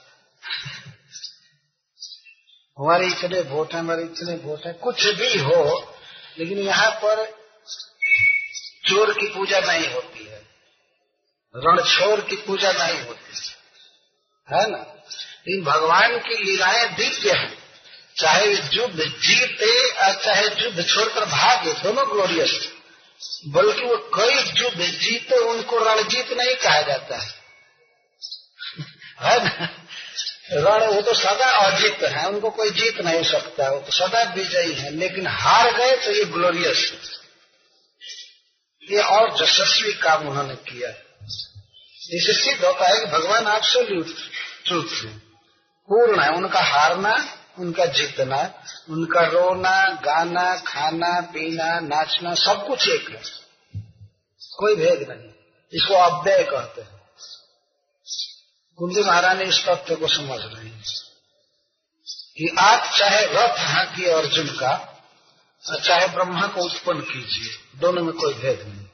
हमारे 2.79 3.07
इतने 3.07 3.41
वोट 3.41 3.73
है, 3.73 3.79
हमारे 3.79 4.03
इतने 4.03 4.35
वोट 4.35 4.65
है, 4.65 4.73
कुछ 4.73 5.05
भी 5.05 5.39
हो, 5.39 5.95
लेकिन 6.39 6.59
यहाँ 6.59 6.91
पर 6.91 7.25
चोर 8.87 9.13
की 9.13 9.27
पूजा 9.27 9.59
नहीं 9.59 9.93
होती 9.93 10.25
है। 10.25 10.47
रणछोर 11.55 12.21
की 12.21 12.35
पूजा 12.35 12.71
नहीं 12.71 13.07
होती 13.07 13.37
है। 13.37 13.55
है 14.53 14.71
ना? 14.71 14.77
लेकिन 14.77 15.63
भगवान 15.63 16.19
की 16.19 16.43
लीलाएँ 16.43 16.89
दिव्य 16.89 17.31
है। 17.31 17.64
चाहे 18.17 18.45
युद्ध 18.73 19.03
जीते 19.21 19.91
और 19.91 20.13
चाहे 20.13 20.45
युद्ध 20.63 20.87
छोड़कर 20.87 21.25
भागे, 21.25 21.73
दोनों 21.73 22.09
ग्लोरियस 22.09 22.71
बल्कि 23.47 23.81
वो 23.81 23.97
कई 23.97 24.61
युद्ध 24.61 24.81
जीते, 24.81 25.35
उनको 25.35 25.77
रणजीत 25.77 26.31
नहीं 26.31 26.55
कहा 26.55 26.81
जाता 26.81 27.17
है। 27.17 27.45
रण, 30.51 30.87
वो 30.87 31.01
तो 31.01 31.13
सदा 31.13 31.45
अजीत 31.45 32.03
है, 32.03 32.27
उनको 32.29 32.49
कोई 32.49 32.69
जीत 32.69 33.01
नहीं 33.01 33.23
सकता, 33.23 33.69
वो 33.69 33.79
तो 33.79 33.91
सदा 33.91 34.23
विजयी 34.23 34.73
है, 34.73 34.91
लेकिन 34.91 35.27
हार 35.27 35.73
गए 35.73 35.95
तो 35.95 36.11
ये 36.11 36.25
ग्लोरियस 36.25 36.93
ये 38.91 39.01
और 39.01 39.43
यशस्वी 39.43 39.93
काम 39.93 40.27
उन्होंने 40.27 40.55
किया। 40.55 40.89
इससे 42.11 42.33
सिद्ध 42.33 42.65
होता 42.65 42.87
है 42.87 42.99
कि 42.99 43.05
भगवान 43.05 43.47
एब्सोल्यूट 43.55 44.07
ट्रूथ 44.65 45.03
है। 45.03 45.17
पूर्ण 45.89 46.21
है, 46.21 46.29
उनका 46.29 46.59
हारना 46.59 47.41
उनका 47.59 47.85
जीतना 47.85 48.41
उनका 48.89 49.21
रोना, 49.21 49.75
गाना, 50.01 50.55
खाना, 50.57 51.19
पीना, 51.21 51.79
नाचना, 51.79 52.33
सब 52.35 52.65
कुछ 52.67 52.87
एक 52.87 53.09
है। 53.09 53.21
कोई 54.57 54.75
भेद 54.75 55.07
नहीं। 55.09 55.31
इसको 55.73 55.93
अव्यय 55.93 56.43
कहते 56.43 56.81
हैं। 56.81 56.93
कुंदी 58.79 59.01
महारानी 59.01 59.43
इस 59.43 59.63
तथ्य 59.67 59.95
को 59.95 60.07
समझ 60.07 60.39
रहे 60.39 60.65
हैं 60.65 60.83
कि 62.37 62.55
आप 62.59 62.91
चाहे 62.97 63.25
रथ 63.25 63.59
हाकी 63.59 64.05
अर्जुन 64.05 64.47
का, 64.47 64.73
और 65.63 65.79
चाहे 65.81 66.07
ब्रह्मा 66.07 66.47
को 66.47 66.63
उत्पन्न 66.63 67.01
कीजिए, 67.01 67.53
दोनों 67.75 68.03
में 68.03 68.13
कोई 68.13 68.33
भेद 68.33 68.61
नहीं। 68.61 68.85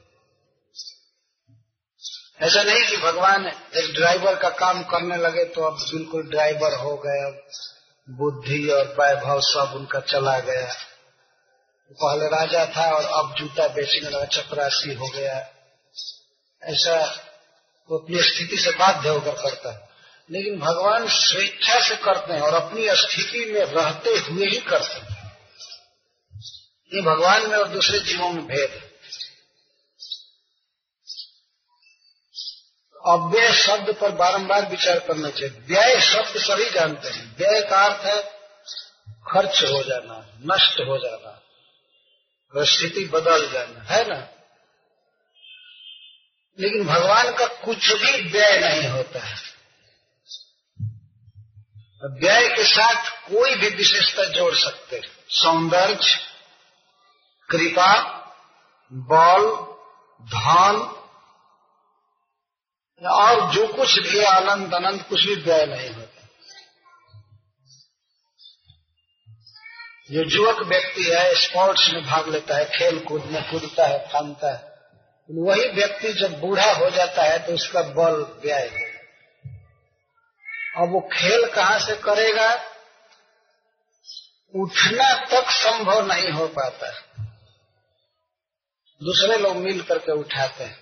ऐसा 2.40 2.62
नहीं 2.62 2.82
कि 2.88 2.96
भगवान 2.96 3.46
एक 3.46 3.92
ड्राइवर 3.94 4.36
का 4.36 4.48
काम 4.50 4.82
करने 4.82 5.16
लगे 5.16 5.44
तो 5.44 5.62
अब 5.62 5.78
बिल्कुल 5.80 6.22
ड्राइवर 6.22 6.74
हो 6.74 6.96
गए, 6.96 7.18
अब 7.26 7.48
बुद्धि 8.10 8.68
और 8.68 8.96
वैभव 9.00 9.40
सब 9.40 9.72
उनका 9.76 10.00
चला 10.00 10.38
गया। 10.38 10.74
पहले 11.90 12.26
राजा 12.26 12.66
था 12.76 12.90
और 12.90 13.04
अब 13.04 13.34
जूता 13.38 13.68
बेचने 13.68 14.10
लगा 14.10 14.24
चपरासी 14.24 14.94
हो 14.94 15.08
गया। 15.08 15.38
ऐसा 16.62 17.14
वो 17.90 17.98
अपनी 17.98 18.22
स्थिति 18.22 18.56
से 18.56 18.70
बाध्य 18.70 19.08
होकर 19.08 19.32
करता 19.32 19.72
है। 19.72 19.88
लेकिन 20.30 20.58
भगवान 20.58 21.08
स्वेच्छा 21.08 21.88
से 21.88 21.96
करते 21.96 22.32
हैं 22.32 22.40
और 22.40 22.54
अपनी 22.54 22.86
स्थिति 22.88 23.52
में 23.52 23.60
रहते 23.60 24.10
हुए 24.10 24.46
ही 24.46 24.56
करते 24.56 24.94
हैं। 24.94 25.38
ये 26.94 27.02
भगवान 27.02 27.50
में 27.50 27.56
और 27.56 27.68
दूसरे 27.68 28.00
जीवों 28.00 28.30
में 28.30 28.46
भेद 28.46 28.70
है। 28.70 28.91
अव्यय 33.06 33.52
शब्द 33.52 33.96
पर 34.00 34.10
बारंबार 34.10 34.68
विचार 34.68 34.98
करना 34.98 35.30
चाहिए। 35.30 35.60
व्यय 35.60 36.00
शब्द 36.00 36.36
सभी 36.36 36.70
जानते 36.70 37.08
हैं। 37.08 37.36
व्यय 37.36 37.60
का 37.60 37.84
अर्थ 37.84 38.06
है 38.06 38.22
खर्च 39.08 39.62
हो 39.62 39.82
जाना, 39.82 40.26
नष्ट 40.54 40.80
हो 40.80 40.98
जाना 40.98 41.38
स्थिति 42.56 43.04
बदल 43.04 43.52
जाना, 43.52 43.94
है 43.94 44.08
ना? 44.08 44.28
लेकिन 46.60 46.86
भगवान 46.86 47.34
का 47.34 47.46
कुछ 47.46 47.92
भी 47.92 48.30
व्यय 48.30 48.60
नहीं 48.60 48.88
होता 48.88 49.20
है। 49.20 49.36
व्यय 52.04 52.56
के 52.56 52.64
साथ 52.64 53.10
कोई 53.10 53.54
भी 53.54 53.68
विशेषता 53.68 54.24
जोड़ 54.24 54.54
सकते 54.54 55.02
सौंदर्य, 55.28 56.18
कृपा, 57.50 58.02
बल, 58.92 59.50
धन 60.26 61.01
और 63.10 63.52
जो 63.52 63.66
कुछ 63.66 63.98
भी 63.98 64.24
आनंद 64.24 64.74
अनंत, 64.74 65.08
कुछ 65.08 65.26
भी 65.26 65.34
व्यय 65.34 65.66
नहीं 65.66 65.90
होता। 65.90 66.28
जो 70.10 70.22
युवक 70.22 70.62
व्यक्ति 70.62 71.02
है 71.04 71.34
स्पोर्ट्स 71.34 71.90
में 71.92 72.04
भाग 72.04 72.28
लेता 72.28 72.56
है 72.56 72.64
खेल 72.64 72.98
कूद 72.98 73.24
में 73.24 73.50
कूदता 73.50 73.86
है 73.86 73.98
फानता 73.98 74.52
है। 74.52 74.72
वही 75.30 75.68
व्यक्ति 75.68 76.12
जब 76.12 76.40
बूढ़ा 76.40 76.72
हो 76.72 76.90
जाता 76.90 77.22
है 77.22 77.46
तो 77.46 77.52
उसका 77.52 77.82
बल 77.82 78.14
व्यय 78.14 78.68
है। 78.68 78.92
अब 80.76 80.92
वो 80.92 81.08
खेल 81.12 81.46
कहाँ 81.46 81.78
से 81.78 81.94
करेगा? 81.96 82.64
उठना 84.54 85.26
तक 85.26 85.50
संभव 85.50 86.06
नहीं 86.06 86.30
हो 86.30 86.46
पाता। 86.48 86.90
दूसरे 89.02 89.36
लोग 89.36 89.56
मिल 89.56 89.82
करके 89.82 90.12
उठाते 90.12 90.64
हैं। 90.64 90.81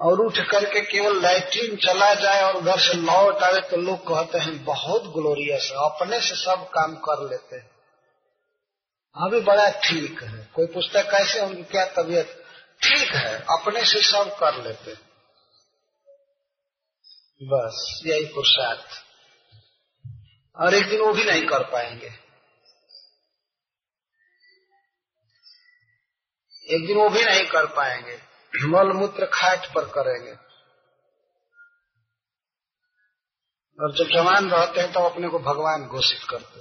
और 0.00 0.20
उठ 0.20 0.38
करके 0.38 0.80
केवल 0.80 1.22
लैट्रिन 1.22 1.76
चला 1.76 2.14
जाए 2.14 2.42
और 2.42 2.60
घर 2.60 2.78
से 2.78 2.94
लौट 2.94 3.42
आवे 3.42 3.60
तो 3.60 3.76
लोग 3.76 3.98
कहते 3.98 4.38
हैं, 4.38 4.64
बहुत 4.64 5.02
ग्लोरियस 5.02 5.68
है, 5.70 5.76
अपने 5.76 6.20
से 6.20 6.34
सब 6.34 6.68
काम 6.68 6.96
कर 6.96 7.30
लेते 7.30 7.56
हैं। 7.56 7.70
अभी 9.16 9.40
बड़ा 9.40 9.70
ठीक 9.70 10.22
है। 10.22 10.50
कोई 10.54 10.66
पुस्तक 10.66 11.10
कैसे 11.10 11.40
उनकी 11.40 11.62
क्या 11.62 11.84
तबीयत? 11.84 12.44
ठीक 12.82 13.08
है, 13.08 13.34
अपने 13.34 13.84
से 13.84 14.02
सब 14.02 14.36
कर 14.38 14.62
लेते 14.62 14.94
बस, 17.42 18.02
यही 18.06 18.24
पुरुषार्थ। 18.24 18.88
और 20.56 20.74
एक 20.74 20.88
दिन 20.88 21.00
वो 21.00 21.12
भी 21.12 21.24
नहीं 21.24 21.46
कर 21.46 21.62
पाएँगे। 21.62 22.10
एक 26.66 26.86
दिन 26.86 26.96
वो 26.96 27.08
भी 27.08 27.24
नहीं 27.24 27.46
कर 27.46 27.66
पाएँगे। 27.66 28.29
मल 28.54 28.92
मूत्र 28.92 29.26
खाट 29.26 29.66
पर 29.66 29.84
करेंगे। 29.88 30.32
और 33.78 33.92
जब 33.96 34.10
जवान 34.14 34.50
रहते 34.50 34.80
हैं 34.80 34.92
तो 34.92 35.00
अपने 35.00 35.28
को 35.28 35.38
भगवान 35.38 35.86
घोषित 35.86 36.24
करते 36.30 36.60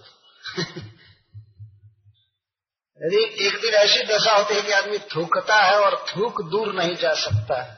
यदि 3.02 3.24
एक 3.48 3.56
दिन 3.61 3.74
ऐसी 3.74 4.03
दशा 4.06 4.36
होती 4.36 4.56
है 4.56 4.61
कि 4.61 4.72
आदमी 4.72 4.98
थूकता 5.16 5.56
है 5.56 5.80
और 5.80 5.95
थूक 6.07 6.41
दूर 6.41 6.74
नहीं 6.74 6.95
जा 6.95 7.14
सकता 7.14 7.61
है। 7.61 7.78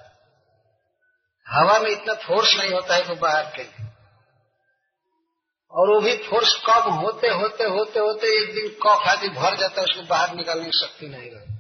हवा 1.47 1.79
में 1.79 1.89
इतना 1.91 2.13
फोर्स 2.13 2.55
नहीं 2.57 2.71
होता 2.71 2.95
है 2.95 3.07
तो 3.07 3.15
बाहर 3.15 3.51
के 3.55 3.63
और 5.73 5.89
वो 5.89 5.99
भी 6.01 6.15
फोर्स 6.17 6.53
कम 6.65 6.89
होते 6.93 7.27
होते 7.27 7.63
होते 7.63 7.99
होते 7.99 8.27
एक 8.43 8.53
दिन 8.55 8.67
कफ 8.83 9.07
आदि 9.07 9.29
भर 9.29 9.55
जाता 9.57 9.81
है, 9.81 9.87
उसको 9.87 10.01
बाहर 10.01 10.35
निकालने 10.35 10.65
की 10.65 10.77
शक्ति 10.79 11.07
नहीं 11.07 11.29
रहती। 11.31 11.50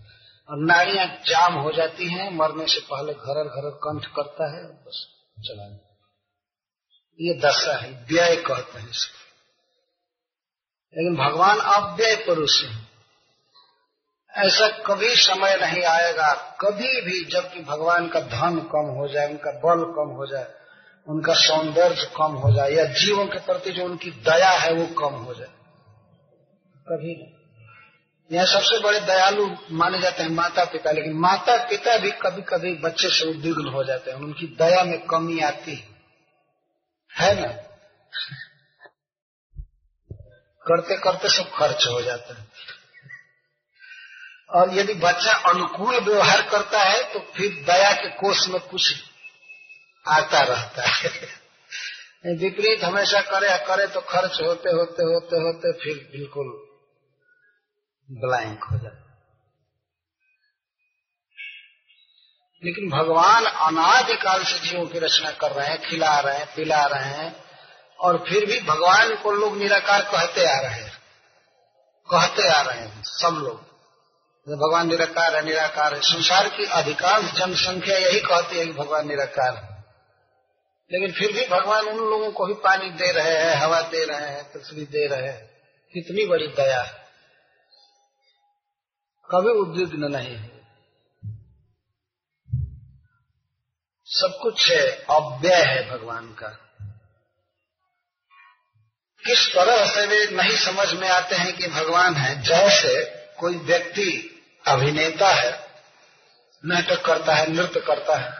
और 0.51 0.57
नाड़ियाँ 0.57 1.05
जाम 1.07 1.53
हो 1.53 1.71
जाती 1.71 2.13
हैं, 2.13 2.37
मरने 2.37 2.67
से 2.67 2.79
पहले 2.79 3.13
घरर 3.13 3.43
घरर 3.43 3.69
कंठ 3.69 4.05
करता 4.05 4.57
है, 4.57 4.63
बस 4.63 5.07
चला 5.39 5.87
ये 7.21 7.33
दशा 7.33 7.77
है, 7.77 8.05
व्यय 8.11 8.35
कहते 8.35 8.79
हैं 8.79 8.89
इसको। 8.89 9.21
लेकिन 10.97 11.25
भगवान 11.25 11.57
अव्यय 11.57 12.15
पुरुष 12.15 12.63
है। 12.63 12.91
ऐसा 14.31 14.67
कभी 14.67 15.15
समय 15.15 15.55
नहीं 15.55 15.83
आएगा, 15.83 16.33
कभी 16.33 17.01
भी 17.01 17.25
जबकि 17.25 17.59
भगवान 17.59 18.07
का 18.07 18.19
धन 18.19 18.59
कम 18.59 18.95
हो 18.97 19.07
जाए, 19.07 19.27
उनका 19.27 19.51
बल 19.51 19.83
कम 19.83 20.15
हो 20.15 20.27
जाए, 20.27 20.53
उनका 21.07 21.33
सौंदर्य 21.33 22.11
कम 22.17 22.31
हो 22.31 22.53
जाए, 22.53 22.71
या 22.71 22.85
जीवों 22.85 23.27
के 23.27 23.39
प्रति 23.39 23.71
जो 23.71 23.85
उनकी 23.85 24.11
दया 24.11 24.49
है 24.49 24.73
वो 24.73 24.87
कम 24.87 25.15
हो 25.15 25.33
जाए। 25.33 25.49
कभी 26.87 27.15
नहीं। 27.15 27.40
यहाँ 28.31 28.45
सबसे 28.45 28.79
बड़े 28.79 28.99
दयालु 28.99 29.57
माने 29.71 29.99
जाते 29.99 30.23
हैं 30.23 30.29
माता 30.29 30.65
पिता, 30.65 30.91
लेकिन 30.91 31.13
माता 31.13 31.69
पिता 31.69 31.97
भी 31.97 32.11
कभी 32.11 32.41
कभी 32.41 32.73
बच्चे 32.73 33.09
से 33.09 33.29
उद्विग्न 33.29 33.67
हो 33.67 33.83
जाते 33.83 34.11
हैं। 34.11 34.17
उनकी 34.17 34.47
दया 34.47 34.83
में 34.83 35.05
कमी 35.05 35.39
आती 35.39 35.75
है। 35.75 35.87
है 37.19 37.41
ना? 37.41 37.47
करते 40.67 40.97
करते 40.97 41.29
सब 41.29 41.51
खर्च 41.51 41.87
हो 41.87 42.01
जाता 42.01 42.41
है। 42.41 42.47
और 44.49 44.73
यदि 44.73 44.93
बच्चा 44.93 45.33
अनुकूल 45.33 45.99
व्यवहार 45.99 46.41
करता 46.41 46.79
है 46.79 47.13
तो 47.13 47.19
फिर 47.19 47.63
दया 47.65 47.93
के 47.93 48.09
कोष 48.09 48.47
में 48.47 48.61
कुछ 48.61 48.95
आता 50.07 50.39
रहता 50.39 50.81
है। 50.81 51.09
विपरीत 52.35 52.83
हमेशा 52.83 53.21
करे 53.21 53.65
करे 53.65 53.87
तो 53.87 54.01
खर्च 54.01 54.41
होते 54.41 54.69
होते 54.69 55.03
होते 55.03 55.35
होते 55.35 55.83
फिर 55.83 56.09
बिल्कुल 56.11 56.70
ब्लैंक 58.11 58.63
हो 58.63 58.77
जाता 58.77 59.01
लेकिन 62.63 62.89
भगवान 62.89 63.45
अनादिकाल 63.45 64.43
से 64.43 64.59
जीवों 64.59 64.85
की 64.85 64.99
रचना 64.99 65.31
कर 65.31 65.51
रहे 65.51 65.67
हैं, 65.67 65.89
खिला 65.89 66.19
रहे 66.19 66.37
हैं, 66.37 66.55
पिला 66.55 66.85
रहे 66.85 67.09
हैं, 67.09 67.43
और 67.99 68.25
फिर 68.29 68.45
भी 68.45 68.59
भगवान 68.59 69.15
को 69.15 69.31
लोग 69.31 69.57
निराकार 69.57 70.01
कहते 70.01 70.45
आ 70.45 70.59
रहे 70.59 70.81
हैं। 70.81 70.97
कहते 72.13 72.49
आ 72.49 72.61
रहे 72.61 72.79
हैं, 72.79 73.03
सब 73.05 73.39
लोग। 73.43 73.71
भगवान 74.49 74.87
निराकार 74.87 75.35
है 75.35 75.45
निराकार 75.45 75.95
है। 75.95 76.01
संसार 76.01 76.49
की 76.49 76.65
अधिकांश 76.65 77.31
जनसंख्या 77.31 77.97
यही 77.97 78.19
कहती 78.19 78.59
है 78.59 78.65
कि 78.65 78.71
भगवान 78.71 79.07
निराकार 79.07 79.55
है। 79.55 79.85
लेकिन 80.91 81.11
फिर 81.11 81.31
भी 81.31 81.45
भगवान 81.47 81.85
उन 81.85 82.09
लोगों 82.09 82.31
को 82.31 82.45
भी 82.45 82.53
पानी 82.53 82.89
दे 82.89 83.11
रहे 83.11 83.37
हैं, 83.37 83.55
हवा 83.55 83.81
दे 83.81 84.05
रहे 84.05 84.27
हैं, 84.27 84.51
पृथ्वी 84.51 84.85
दे 84.85 85.07
रहे 85.07 85.27
हैं। 85.27 85.45
कितनी 85.93 86.25
बड़ी 86.25 86.47
दया 86.47 86.81
है। 86.81 87.00
कभी 89.31 89.51
उद्विग्न 89.59 90.11
नहीं 90.11 90.35
है। 90.35 90.49
सब 94.05 94.37
कुछ 94.41 94.71
है, 94.71 94.89
अव्यय 95.09 95.55
है 95.55 95.89
भगवान 95.91 96.25
का। 96.33 96.47
किस 99.23 99.47
तरह 99.53 99.85
से 99.85 100.05
वे 100.07 100.19
नहीं 100.31 100.57
समझ 100.57 100.93
में 100.93 101.09
आते 101.09 101.35
हैं 101.35 101.55
कि 101.57 101.67
भगवान 101.67 102.15
है, 102.15 102.41
जैसे 102.41 103.05
कोई 103.39 103.57
व्यक्ति 103.57 104.09
अभिनेता 104.67 105.27
है, 105.27 105.51
नाटक 106.63 107.05
करता 107.05 107.35
है, 107.35 107.51
नृत्य 107.51 107.79
करता 107.79 108.15
है 108.15 108.31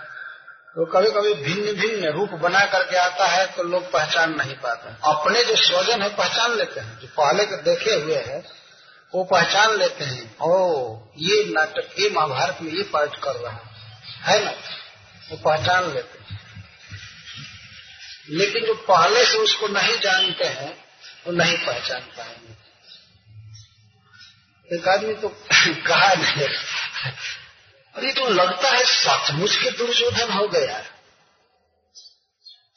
तो 0.71 0.85
कभी 0.85 1.11
कभी 1.11 1.33
भिन्न 1.33 1.73
भिन्न 1.79 2.09
रूप 2.09 2.29
बना 2.29 2.65
करके 2.65 2.97
आता 2.97 3.25
है 3.27 3.45
तो 3.47 3.63
लोग 3.63 3.91
पहचान 3.91 4.35
नहीं 4.35 4.55
पाते। 4.55 4.89
अपने 5.11 5.43
जो 5.43 5.55
स्वजन 5.55 6.01
है, 6.01 6.09
पहचान 6.15 6.55
लेते 6.55 6.79
हैं। 6.79 6.99
जो 6.99 7.07
पहले 7.07 7.45
के 7.45 7.57
देखे 7.61 7.93
हुए 7.93 8.15
हैं 8.15 8.60
वो 9.15 9.23
पहचान 9.23 9.77
लेते 9.77 10.03
हैं। 10.03 10.37
ओ, 10.41 10.95
ये 11.17 11.43
नाटक, 11.45 11.95
ये 11.99 12.09
महाभारत 12.09 12.57
में 12.61 12.73
ये 12.73 12.83
पार्ट 12.83 13.15
कर 13.15 13.35
रहा 13.35 13.53
है। 13.53 13.71
है 14.21 14.45
ना? 14.45 14.51
वो 15.31 15.37
पहचान 15.37 15.93
लेते 15.93 16.19
हैं। 16.19 16.41
लेकिन 18.29 18.65
जो 18.65 18.73
पहले 18.73 19.25
से 19.25 19.37
उसको 19.37 19.67
नहीं 19.67 19.99
जानते 19.99 20.43
हैं, 20.43 20.85
वो 21.27 21.31
नहीं 21.31 21.57
पहचान 21.57 22.01
पाएँगे। 22.01 22.61
एक 24.75 24.87
आदमी 24.87 25.13
तो 25.13 25.29
कहा 25.87 26.13
नहीं। 26.13 26.47
अरे 27.95 28.13
तो 28.13 28.29
लगता 28.29 28.69
है 28.69 28.85
सचमुच 28.85 29.57
के 29.57 29.71
दुर्योधन 29.71 30.31
हो 30.31 30.47
गया। 30.47 30.83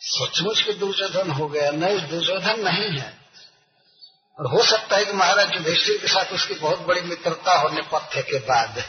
सचमुच 0.00 0.62
के 0.62 0.72
दुर्योधन 0.72 1.30
हो 1.30 1.48
गया। 1.48 1.70
नहीं, 1.70 2.08
दुर्योधन 2.08 2.60
नहीं 2.60 2.98
है। 2.98 3.23
और 4.38 4.46
हो 4.46 4.62
सकता 4.62 4.96
है 4.96 5.04
कि 5.04 5.12
महाराज 5.12 5.54
युधिष्ठिर 5.54 5.98
के 5.98 6.08
साथ 6.08 6.32
उसकी 6.32 6.54
बहुत 6.54 6.80
बड़ी 6.80 7.00
मित्रता 7.00 7.56
होने 7.56 7.82
पथ्य 7.82 8.22
के 8.22 8.38
बाद, 8.38 8.82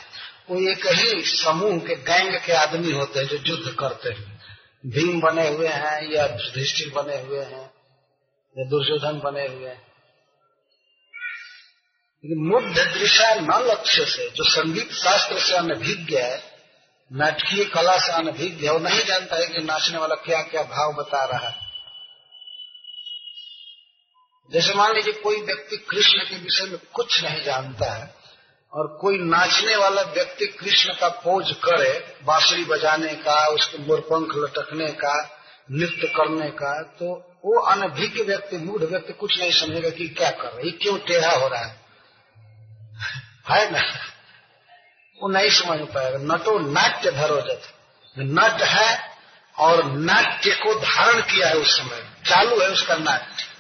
वो 0.50 0.60
एक 0.72 0.88
ही 0.88 1.22
समूह 1.26 1.78
के 1.80 1.96
गैंग 1.96 2.40
के 2.46 2.54
आदमी 2.54 2.92
होते 2.92 3.20
हैं 3.20 3.28
जो 3.28 3.38
युद्ध 3.46 3.76
करते 3.80 4.10
हैं। 4.10 4.42
भीम 4.86 5.22
बने 5.22 5.48
हुए 5.48 5.68
हैं 5.68 6.12
या 6.12 6.26
युधिष्ठिर 6.26 6.90
बने 6.94 7.22
हुए 7.22 7.40
हैं, 7.40 7.64
या 8.56 8.66
दुर्योधन 8.66 9.20
बने 9.20 9.48
हुए 9.48 9.70
हैं। 9.70 9.84
मुग्ध 12.24 12.78
दृशा 12.94 13.34
न 13.36 13.64
लक्ष्य 13.68 14.06
से, 14.06 14.30
जो 14.30 14.44
संगीत 14.44 14.92
शास्त्र 14.94 15.40
से 15.40 15.54
अनभिज्ञ 15.54 16.18
है, 16.18 16.44
नाटकीय 17.14 17.66
कला 17.66 17.98
से 17.98 18.12
अनभिज्ञ 18.12 18.66
है, 18.66 18.72
वो 18.74 18.80
नहीं 18.80 19.04
जानता 19.06 19.36
है 19.36 19.48
कि 19.48 19.62
नाचने 19.62 19.98
वाला 19.98 20.16
क्या 20.16 20.42
क्या 20.42 20.62
भाव 20.62 20.94
बता 20.94 21.26
रहा 21.26 21.48
है। 21.48 21.65
जैसे 24.52 24.74
मान 24.74 24.94
लीजिए 24.94 25.14
कोई 25.14 25.42
व्यक्ति 25.42 25.78
कृष्ण 25.78 26.18
के 26.18 26.36
विषय 26.36 26.64
में 26.64 26.80
कुछ 26.94 27.24
नहीं 27.24 27.44
जानता 27.44 27.94
है 27.94 28.16
और 28.74 28.98
कोई 29.02 29.18
नाचने 29.18 29.76
वाला 29.76 30.02
व्यक्ति 30.02 30.46
कृष्ण 30.46 30.94
का 30.94 31.10
पोज 31.10 31.52
करे, 31.52 32.18
बांसुरी 32.24 32.66
बजाने 32.66 33.14
का, 33.14 33.48
उसके 33.48 33.78
मोरपंख 33.78 34.28
लटकने 34.36 34.88
का, 34.88 35.42
नृत्य 35.72 36.08
करने 36.08 36.50
का 36.50 36.84
तो 36.84 37.06
वो 37.46 37.60
अनभिज्ञ 37.60 38.24
व्यक्ति, 38.24 38.58
मूढ़ 38.58 38.84
व्यक्ति 38.84 39.14
कुछ 39.14 39.40
नहीं 39.40 39.52
समझेगा 39.52 39.90
कि 39.90 40.08
क्या 40.08 40.32
कर 40.32 40.48
रहा 40.48 40.66
है। 40.66 40.72
क्यों 40.72 40.98
टेढ़ा 40.98 41.32
हो 41.32 41.48
रहा 41.48 41.62
है? 41.62 41.86
है 43.50 43.72
ना? 43.72 43.80
वो 45.22 45.30
नहीं 45.30 45.50
समझ 45.50 45.80
पाएगा। 45.80 46.18
नटो 46.18 46.60
नाट्य 46.60 47.12
धरोजत 47.12 47.62
नट 48.20 48.62
है 48.62 49.18
और 49.60 49.86
नाट्य 49.86 50.52
को 50.52 50.80
धारण 50.80 51.22
किया 51.22 51.48
है 51.48 51.56
उस 51.56 51.78
समय। 51.78 52.10
चालू 52.30 52.62
है 52.62 52.70
उसका 52.70 52.96
नाट्य। 52.96 53.55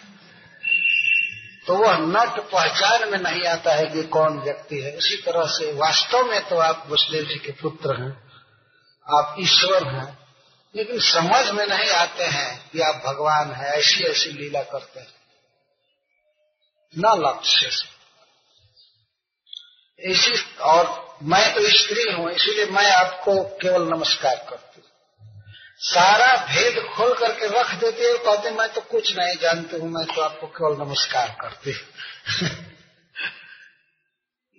तो 1.67 1.75
वह 1.75 1.97
नट 1.97 2.39
पहचान 2.51 3.09
में 3.11 3.17
नहीं 3.19 3.43
आता 3.45 3.73
है 3.73 3.85
कि 3.85 4.03
कौन 4.07 4.39
व्यक्ति 4.39 4.81
है। 4.81 4.97
इसी 4.97 5.15
तरह 5.17 5.45
से 5.49 5.71
वास्तव 5.73 6.23
में 6.23 6.41
तो 6.49 6.57
आप 6.57 6.85
वसुदेव 6.89 7.23
जी 7.23 7.35
के 7.35 7.51
पुत्र 7.51 7.95
हैं, 8.01 8.11
आप 9.07 9.35
ईश्वर 9.39 9.87
हैं, 9.87 10.17
लेकिन 10.75 10.99
समझ 10.99 11.49
में 11.51 11.65
नहीं 11.67 11.89
आते 11.91 12.23
हैं 12.23 12.69
कि 12.69 12.81
आप 12.81 13.01
भगवान 13.05 13.51
हैं, 13.51 13.71
ऐसी 13.73 14.03
ऐसी 14.03 14.29
लीला 14.29 14.61
करते 14.63 14.99
हैं। 14.99 15.13
न 16.93 17.15
लक्ष्य 17.21 17.69
से। 17.69 17.93
इसी 19.99 20.33
और 20.61 21.17
मैं 21.23 21.53
तो 21.53 21.69
स्त्री 21.69 22.11
हूँ, 22.11 22.31
इसीलिए 22.31 22.65
मैं 22.65 22.91
आपको 22.91 23.43
केवल 23.57 23.87
नमस्कार 23.87 24.35
करती 24.49 24.64
सारा 25.81 26.35
भेद 26.45 26.77
खोल 26.89 27.13
करके 27.13 27.47
रख 27.49 27.73
देते 27.73 28.03
हो 28.03 28.17
कहते 28.17 28.51
मैं 28.51 28.67
तो 28.73 28.81
कुछ 28.81 29.15
नहीं 29.17 29.35
जानती 29.37 29.77
हूँ, 29.77 29.89
मैं 29.89 30.05
तो 30.05 30.21
आपको 30.21 30.47
केवल 30.47 30.77
नमस्कार 30.81 31.35
करती 31.41 31.71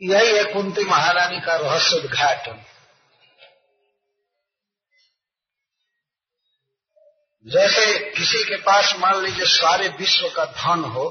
यही 0.00 0.36
है 0.36 0.44
कुंती 0.44 0.84
महारानी 0.84 1.40
का 1.40 1.54
रहस्य 1.56 1.96
उद्घाटन। 1.96 2.64
जैसे 7.46 7.84
किसी 8.10 8.42
के 8.44 8.56
पास 8.62 8.94
मान 8.98 9.22
लीजिए 9.22 9.46
सारे 9.46 9.88
विश्व 9.98 10.28
का 10.28 10.44
धन 10.52 10.84
हो, 10.84 11.06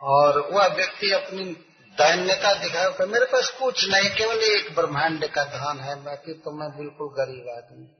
और 0.00 0.38
वह 0.52 0.66
व्यक्ति 0.66 1.10
अपनी 1.12 1.44
दैन्यता 1.92 2.52
दिखाए 2.54 3.06
मेरे 3.06 3.24
पास 3.24 3.50
कुछ 3.50 3.88
नहीं, 3.88 4.10
केवल 4.10 4.36
एक 4.36 4.74
ब्रह्मांड 4.74 5.26
का 5.26 5.44
धन 5.44 5.80
है, 5.80 6.02
बाकी 6.02 6.32
तो 6.32 6.50
मैं 6.50 6.78
बिल्कुल 6.78 7.08
गरीब 7.08 7.48
आदमी 7.56 7.98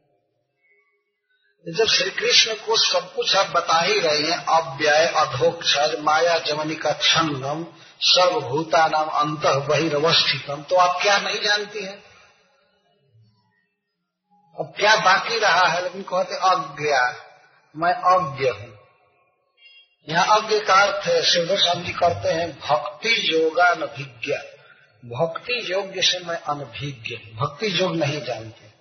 जब 1.66 1.86
श्री 1.86 2.10
कृष्ण 2.10 2.54
को 2.54 2.76
सब 2.76 3.14
कुछ 3.14 3.36
आप 3.36 3.46
बता 3.46 3.80
ही 3.80 4.00
रहे 4.00 4.22
हैं, 4.22 4.44
अव्यय, 4.46 5.06
अधोक्षर, 5.06 6.00
माया, 6.00 6.38
जमनी 6.38 6.74
का 6.74 6.92
छंगम 6.92 7.66
सर्वभूता 8.00 8.86
नाम 8.86 9.08
अंत 9.08 9.46
बहिर्वस्थितम 9.68 10.62
तो 10.62 10.76
आप 10.76 11.02
क्या 11.02 11.18
नहीं 11.18 11.40
जानती 11.40 11.84
हैं? 11.84 12.02
अब 14.58 14.74
क्या 14.78 14.96
बाकी 14.96 15.38
रहा 15.38 15.66
है? 15.66 15.82
लेकिन 15.82 16.02
कहते 16.02 16.34
अज्ञा 16.34 17.14
मैं 17.76 17.94
अज्ञ 17.94 18.48
हूँ। 18.48 18.71
यहाँ 20.08 20.40
अज्ञ 20.40 20.60
का 20.60 20.74
अर्थ 20.74 21.06
है 21.06 21.22
स्वामी 21.22 21.84
जी 21.84 21.92
करते 21.92 22.28
हैं, 22.28 22.60
भक्ति 22.60 23.34
योगानभिज्ञ। 23.34 24.32
भक्ति 25.04 25.72
योग्य 25.72 26.02
से 26.02 26.18
मैं 26.18 26.36
अनभिज्ञ 26.36 27.16
भक्ति 27.34 27.80
योग 27.80 27.96
नहीं 27.96 28.22
जानते। 28.22 28.72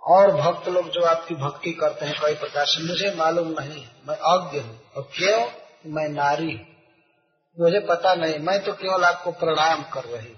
और 0.00 0.36
भक्त 0.36 0.68
लोग 0.68 0.90
जो 0.90 1.02
आपकी 1.02 1.34
भक्ति 1.34 1.72
करते 1.72 2.06
हैं, 2.06 2.14
कई 2.22 2.34
प्रकार 2.34 2.66
से, 2.66 2.82
मुझे 2.82 3.14
मालूम 3.14 3.48
नहीं 3.48 3.86
मैं 4.08 4.16
अज्ञ 4.16 4.58
हूँ। 4.58 4.92
और 4.96 5.10
क्यों? 5.16 5.50
मैं 5.86 6.08
नारी 6.08 6.60
मुझे 7.60 7.80
पता 7.80 8.14
नहीं, 8.14 8.38
मैं 8.38 8.64
तो 8.64 8.72
केवल 8.72 9.04
आपको 9.04 9.32
प्रणाम 9.32 9.82
कर 9.82 10.04
रही 10.04 10.36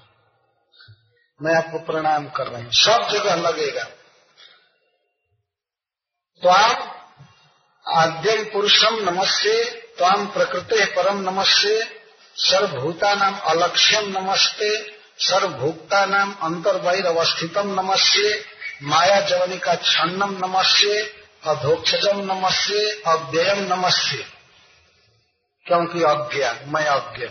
मैं 1.43 1.55
आपको 1.55 1.79
प्रणाम 1.79 2.29
कर 2.29 2.47
रही 2.47 2.63
हूँ। 2.63 2.73
सब 2.73 3.09
जगह 3.11 3.35
लगेगा। 3.35 3.83
त्वाम 6.43 6.94
आद्यम 7.87 8.45
पुरुषम 8.45 8.95
नमस्ते 9.11 9.65
त्वाम 9.99 10.27
प्रकृति 10.27 10.85
परम 10.85 11.19
नमस्ते 11.21 11.83
सर्वभूता 12.37 13.15
नाम 13.15 13.35
अलक्ष्यम 13.39 14.09
नमस्ते 14.09 14.71
सर्वभूक्ता 15.19 16.07
नाम 16.07 16.33
अंतर्वैर 16.43 17.07
अवस्थितम 17.07 17.81
नमस्ते 17.81 18.45
माया 18.83 19.21
जवनी 19.21 19.59
का 19.59 19.75
छन्नम 19.75 20.33
नमस्ते 20.47 21.03
अधोक्षजम 21.47 22.21
नमस्ते 22.33 22.91
अव्ययम 23.07 23.75
नमस्ते। 23.75 24.25
क्योंकि 25.67 26.03
अज्ञा 26.03 26.59
मैं 26.67 26.87
अज्ञ 26.87 27.29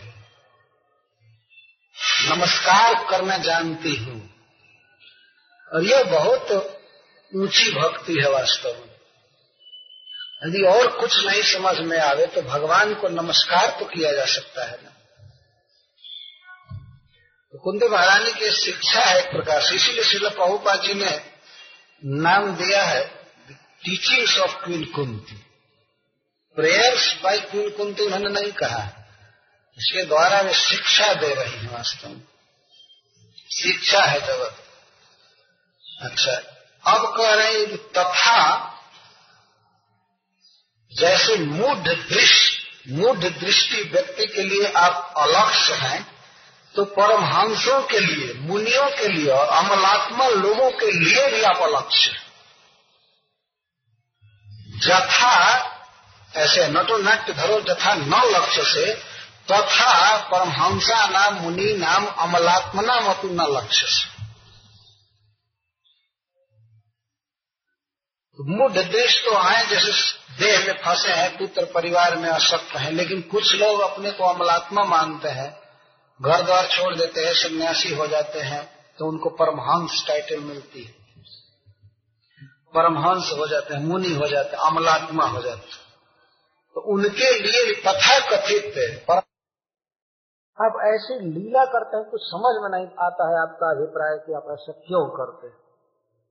नमस्कार 2.30 2.94
करना 3.10 3.38
जानती 3.38 3.96
हूँ। 3.96 4.34
और 5.74 5.84
यह 5.84 6.04
बहुत 6.04 6.52
ऊँची 7.36 7.72
भक्ति 7.72 8.14
है 8.14 8.30
वास्तव 8.32 8.70
में। 8.70 8.93
यदि 10.46 10.62
और 10.64 10.88
कुछ 10.88 11.26
नहीं 11.26 11.44
समझ 11.44 11.80
में 11.80 12.00
आवे 12.00 12.26
तो 12.26 12.42
भगवान 12.42 12.94
को 12.94 13.10
नमस्कार 13.10 13.80
तो 13.80 13.86
किया 13.86 14.12
जा 14.12 14.26
सकता 14.26 14.66
है 14.66 14.80
ना? 14.84 14.90
तो 17.54 17.60
कुंती 17.60 17.88
महारानी 17.88 18.34
की 18.34 18.52
शिक्षा 18.52 19.00
है 19.00 19.20
एक 19.20 19.32
प्रकार 19.32 19.62
से। 19.62 19.76
इसीलिए 19.76 20.04
श्रील 20.04 20.30
प्रभुपा 20.30 20.76
जी 20.76 20.94
ने 20.94 21.32
नाम 22.06 22.56
दिया 22.56 22.84
है 22.84 23.06
teachings 23.86 24.38
of 24.38 24.56
queen 24.56 24.86
Kunti 24.86 25.36
prayers 26.56 27.16
by 27.24 27.40
queen 27.40 27.70
Kunti 27.70 28.04
उन्होंने 28.04 28.42
नहीं 28.42 28.52
कहा। 28.52 28.84
इसके 29.78 30.04
द्वारा 30.06 30.42
वे 30.42 30.54
शिक्षा 30.54 31.14
दे 31.14 31.34
रही 31.34 31.58
है 31.58 31.68
वास्तव 31.68 32.10
में। 32.10 32.22
शिक्षा 33.52 34.04
है 34.04 34.20
जगत। 34.20 34.56
अच्छा। 36.02 36.32
अब 36.94 37.18
कह 37.18 37.34
रहे 37.34 37.54
हैं, 37.54 37.78
तथा 37.78 38.70
जैसे 41.00 41.38
मूढ़ 41.38 41.78
दृष्टि 41.78 42.94
मूढ़ 42.94 43.18
दृष्टि 43.18 43.82
व्यक्ति 43.84 44.28
के 44.28 44.42
लिए 44.42 44.72
आप 44.72 45.14
अलक्ष्य 45.18 45.74
हैं 45.74 46.14
तो 46.76 46.86
परमहंसों 46.86 47.82
के 47.84 48.00
लिए, 48.00 48.34
मुनियों 48.34 48.90
के 48.90 49.08
लिए 49.08 49.30
और 49.30 49.48
अमलात्मा 49.48 50.28
लोगों 50.28 50.72
के 50.72 50.92
लिए 50.92 51.28
भी 51.28 51.42
आप 51.42 51.58
अलक्ष्य 51.58 52.12
जथा, 54.78 55.36
ऐसे 56.36 56.68
नटो 56.68 56.98
नाट्य 56.98 57.34
धरो, 57.34 57.60
जथा 57.62 57.94
न 57.94 58.22
लक्ष्य 58.26 58.64
से, 58.64 58.94
तथा 59.52 60.18
परमहंसा 60.18 61.08
नाम, 61.08 61.34
मुनि 61.34 61.74
नाम, 61.78 62.06
अमलात्मा 62.06 62.82
नाम 62.82 63.06
अपनी 63.06 63.32
न 63.34 63.42
लक्ष्य 63.42 63.88
से। 63.88 64.12
मूढ़ 68.40 68.72
देश 68.72 69.24
तो 69.26 69.36
आए 69.36 69.66
जैसे 69.66 69.92
देह 70.40 70.68
में 70.68 70.74
फंसे 70.78 71.12
हैं, 71.12 71.38
पुत्र 71.38 71.66
परिवार 71.66 72.16
में 72.16 72.30
असक्त 72.30 72.76
हैं, 72.76 72.92
लेकिन 72.92 73.22
कुछ 73.22 73.56
लोग 73.56 73.80
अपने 73.82 74.12
को 74.12 74.24
अमलात्मा 74.24 74.84
मानते 74.84 75.30
हैं। 75.30 75.50
घर 76.22 76.42
द्वार 76.42 76.66
छोड़ 76.68 76.96
देते 76.96 77.22
हैं, 77.22 77.34
सन्यासी 77.34 77.96
हो 77.96 78.08
जाते 78.08 78.40
हैं 78.40 78.96
तो 79.00 79.06
उनको 79.06 79.30
परमहंस 79.30 80.06
टाइटल 80.08 80.40
मिलती 80.40 80.84
है। 80.84 80.92
परमहंस 82.76 83.32
हो 83.40 83.48
जाते 83.48 83.74
हैं, 83.74 83.84
मुनि 83.84 84.16
हो 84.16 84.28
जाते 84.28 84.50
हैं, 84.50 84.64
अमलात्मा 84.64 85.26
हो 85.26 85.42
जाते 85.42 85.72
हैं। 85.72 85.82
तो 86.76 86.82
उनके 86.82 87.40
लिए 87.40 87.74
तथा 87.82 88.20
कथित 88.30 89.10
आप 90.62 90.74
ऐसी 90.86 91.14
लीला 91.20 91.66
करते 91.66 91.98
हैं, 91.98 92.06
कुछ 92.12 92.22
समझ 92.24 92.56
में 92.62 92.70
नहीं 92.72 92.88
आता 92.88 93.30
है 93.30 93.42
आपका 93.42 93.70
अभिप्राय 93.72 94.18
कि 94.18 94.34
आप 94.34 94.46
ऐसा 94.52 94.72
क्यों 94.72 95.06
करते 95.10 95.48
हैं। 95.48 95.58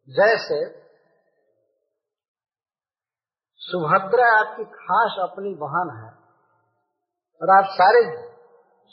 जैसे 0.08 0.81
सुभद्रा 3.68 4.40
आपकी 4.40 4.64
खास 4.64 5.16
अपनी 5.20 5.55
बहन 5.55 5.90
है 5.90 6.10
और 7.43 7.51
आप 7.51 7.64
सारे 7.64 8.05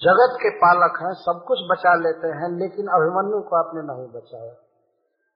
जगत 0.02 0.38
के 0.41 0.50
पालक 0.50 1.00
हैं, 1.02 1.14
सब 1.14 1.44
कुछ 1.48 1.60
बचा 1.72 1.96
लेते 1.96 2.28
हैं, 2.28 2.60
लेकिन 2.60 2.88
अभिमन्यु 2.88 3.41
को 3.41 3.56
आपने 3.56 3.82
नहीं 3.82 4.08
बचाया। 4.08 4.54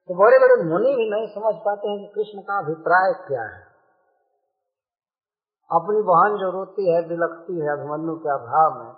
तो 0.10 0.16
बड़े 0.16 0.40
बड़े 0.40 0.64
मुनि 0.64 0.96
भी 0.96 1.10
नहीं 1.10 1.28
समझ 1.28 1.56
पाते 1.56 1.90
हैं 1.90 2.00
कि 2.00 2.12
कृष्ण 2.16 2.42
का 2.42 2.60
अभिप्राय 2.60 3.14
क्या 3.28 3.42
है। 3.42 3.62
अपनी 5.72 6.02
बहन 6.02 6.38
जो 6.38 6.52
रोती 6.52 6.94
है, 6.94 7.08
बिलखती 7.08 7.60
है 7.60 7.70
अभिमन्यु 7.70 8.16
के 8.16 8.30
अभाव 8.30 8.80
में, 8.80 8.92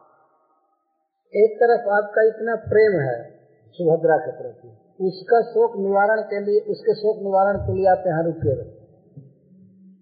एक 1.34 1.58
तरफ़ 1.64 1.90
आपका 1.90 2.28
इतना 2.28 2.56
प्रेम 2.56 3.02
है 3.02 3.32
सुभद्रा 3.72 4.18
के 4.18 4.32
प्रति, 4.32 4.68
उसका 5.08 5.42
शोक 5.42 5.76
निवारण 5.76 6.22
के 6.22 6.40
लिए, 6.40 6.60
उसके 6.60 6.96
शोक 6.96 7.24
निवारण 7.24 7.58
के 7.58 7.74
लिए 7.74 7.88
आप 7.88 8.04
यहाँ 8.08 8.24
रुके 8.24 8.56
रहे 8.56 8.85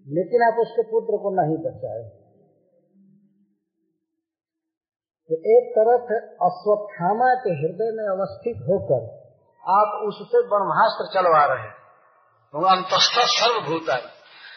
लेकिन 0.06 0.42
आप 0.46 0.58
उसके 0.60 0.82
पुत्र 0.82 1.18
को 1.22 1.30
नहीं 1.34 1.56
बचाए। 1.62 2.02
तो 5.30 5.36
एक 5.52 5.68
तरफ़ 5.76 6.10
अश्वत्थामा 6.46 7.28
के 7.34 7.52
हृदय 7.52 7.92
में 7.92 8.06
अवस्थित 8.06 8.58
होकर 8.62 9.06
आप 9.62 9.94
उससे 10.08 10.42
ब्रह्मास्त्र 10.48 11.06
चलवा 11.14 11.44
रहे 11.44 11.62
हैं। 11.62 11.74
अंतस्थ 12.54 13.14
सर्वभूता 13.30 13.94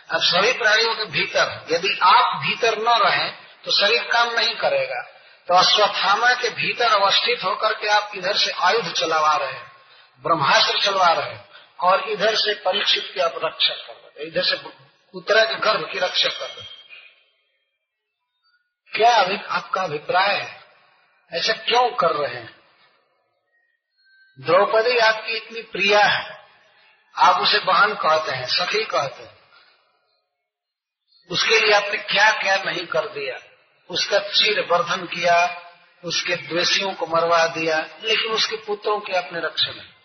अब 0.10 0.22
सभी 0.22 0.52
प्राणियों 0.57 0.95
के 0.95 1.06
भीतर, 1.11 1.48
यदि 1.72 1.91
आप 2.03 2.36
भीतर 2.41 2.78
न 2.80 2.98
रहे 3.03 3.30
तो 3.65 3.72
शरीर 3.72 4.03
काम 4.14 4.34
नहीं 4.34 4.56
करेगा। 4.56 5.02
तो 5.48 5.53
अश्वत्थामा 5.53 6.34
के 6.34 6.49
भीतर 6.49 6.90
अवस्थित 7.02 7.44
होकर 7.44 7.74
के 7.74 7.88
आप 7.88 8.11
इधर 8.15 8.36
से 8.36 8.52
आयुध 8.61 8.91
चलवा 8.94 9.36
रहे 9.36 9.52
हैं, 9.52 9.68
ब्रह्मास्त्र 10.26 10.80
चलवा 10.80 11.11
रहे 11.14 11.32
हैं, 11.32 11.44
और 11.80 12.10
इधर 12.10 12.36
से 12.36 12.53
परीक्षित 12.61 13.03
की 13.14 13.19
आप 13.19 13.40
रक्षा 13.44 13.74
कर 13.74 13.94
रहे 13.94 14.28
इधर 14.28 14.41
से 14.41 14.56
उत्तरा 15.18 15.44
के 15.44 15.56
गर्भ 15.56 15.91
की 15.91 15.99
रक्षा 15.99 16.30
कर। 16.30 16.65
क्या 18.98 19.15
अभी 19.15 19.38
आपका 19.49 19.81
अभिप्राय 19.81 20.35
है? 20.35 20.61
ऐसा 21.34 21.53
क्यों 21.53 21.91
कर 21.91 22.11
रहे 22.11 22.35
हैं? 22.35 22.60
द्रौपदी 24.39 24.98
आपकी 24.98 25.34
इतनी 25.34 25.61
प्रिया 25.61 26.06
है। 26.06 26.45
आप 27.18 27.41
उसे 27.41 27.60
बहन 27.60 27.94
कहते 27.94 28.31
हैं, 28.31 28.48
सखी 28.48 28.85
कहते 28.85 29.23
हैं। 29.23 29.38
उसके 31.30 31.60
लिए 31.60 31.72
आपने 31.72 31.98
क्या 31.98 32.31
क्या 32.31 32.64
नहीं 32.64 32.85
कर 32.85 33.07
दिया? 33.07 33.39
उसका 33.89 34.19
चीर 34.19 34.68
वर्धन 34.72 35.06
किया, 35.06 35.64
उसके 36.03 36.35
द्वेषियों 36.35 36.94
को 36.94 37.07
मरवा 37.07 37.48
दिया, 37.48 37.77
लेकिन 37.80 38.31
उसके 38.31 38.56
पुत्रों 38.56 38.99
की 38.99 39.14
आपने 39.14 39.39
रक्षा 39.39 39.72
नहीं। 39.72 39.97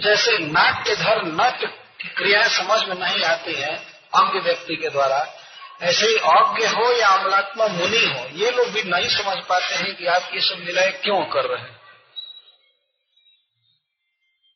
जैसे 0.00 0.38
नाट्य 0.38 0.96
धर 0.96 1.22
नाट्य 1.22 1.66
की 1.66 2.08
क्रियाएँ 2.08 2.48
समझ 2.48 2.88
में 2.88 2.96
नहीं 2.96 3.24
आती 3.24 3.52
है 3.52 3.76
अज्ञ 4.14 4.38
व्यक्ति 4.38 4.76
के 4.76 4.88
द्वारा, 4.88 5.34
ऐसे 5.82 6.06
ही 6.06 6.14
अज्ञ 6.14 6.66
हो 6.66 6.98
या 7.00 7.08
अमलात्मा 7.08 7.66
मुनि 7.66 8.06
हो, 8.06 8.28
ये 8.32 8.50
लोग 8.50 8.68
भी 8.68 8.82
नहीं 8.82 9.08
समझ 9.08 9.44
पाते 9.44 9.74
हैं 9.74 9.96
कि 9.96 10.06
आप 10.06 10.22
ये 10.34 10.40
सब 10.40 10.54
लीलाएँ 10.58 10.92
क्यों 10.92 11.24
कर 11.24 11.44
रहे 11.44 11.62
हैं। 11.62 11.82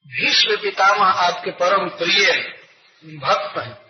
भीष्म 0.07 0.57
पितामह 0.57 1.07
आपके 1.07 1.51
परम 1.51 1.89
प्रिय 1.89 2.33
भक्त 3.05 3.59
हैं। 3.59 3.87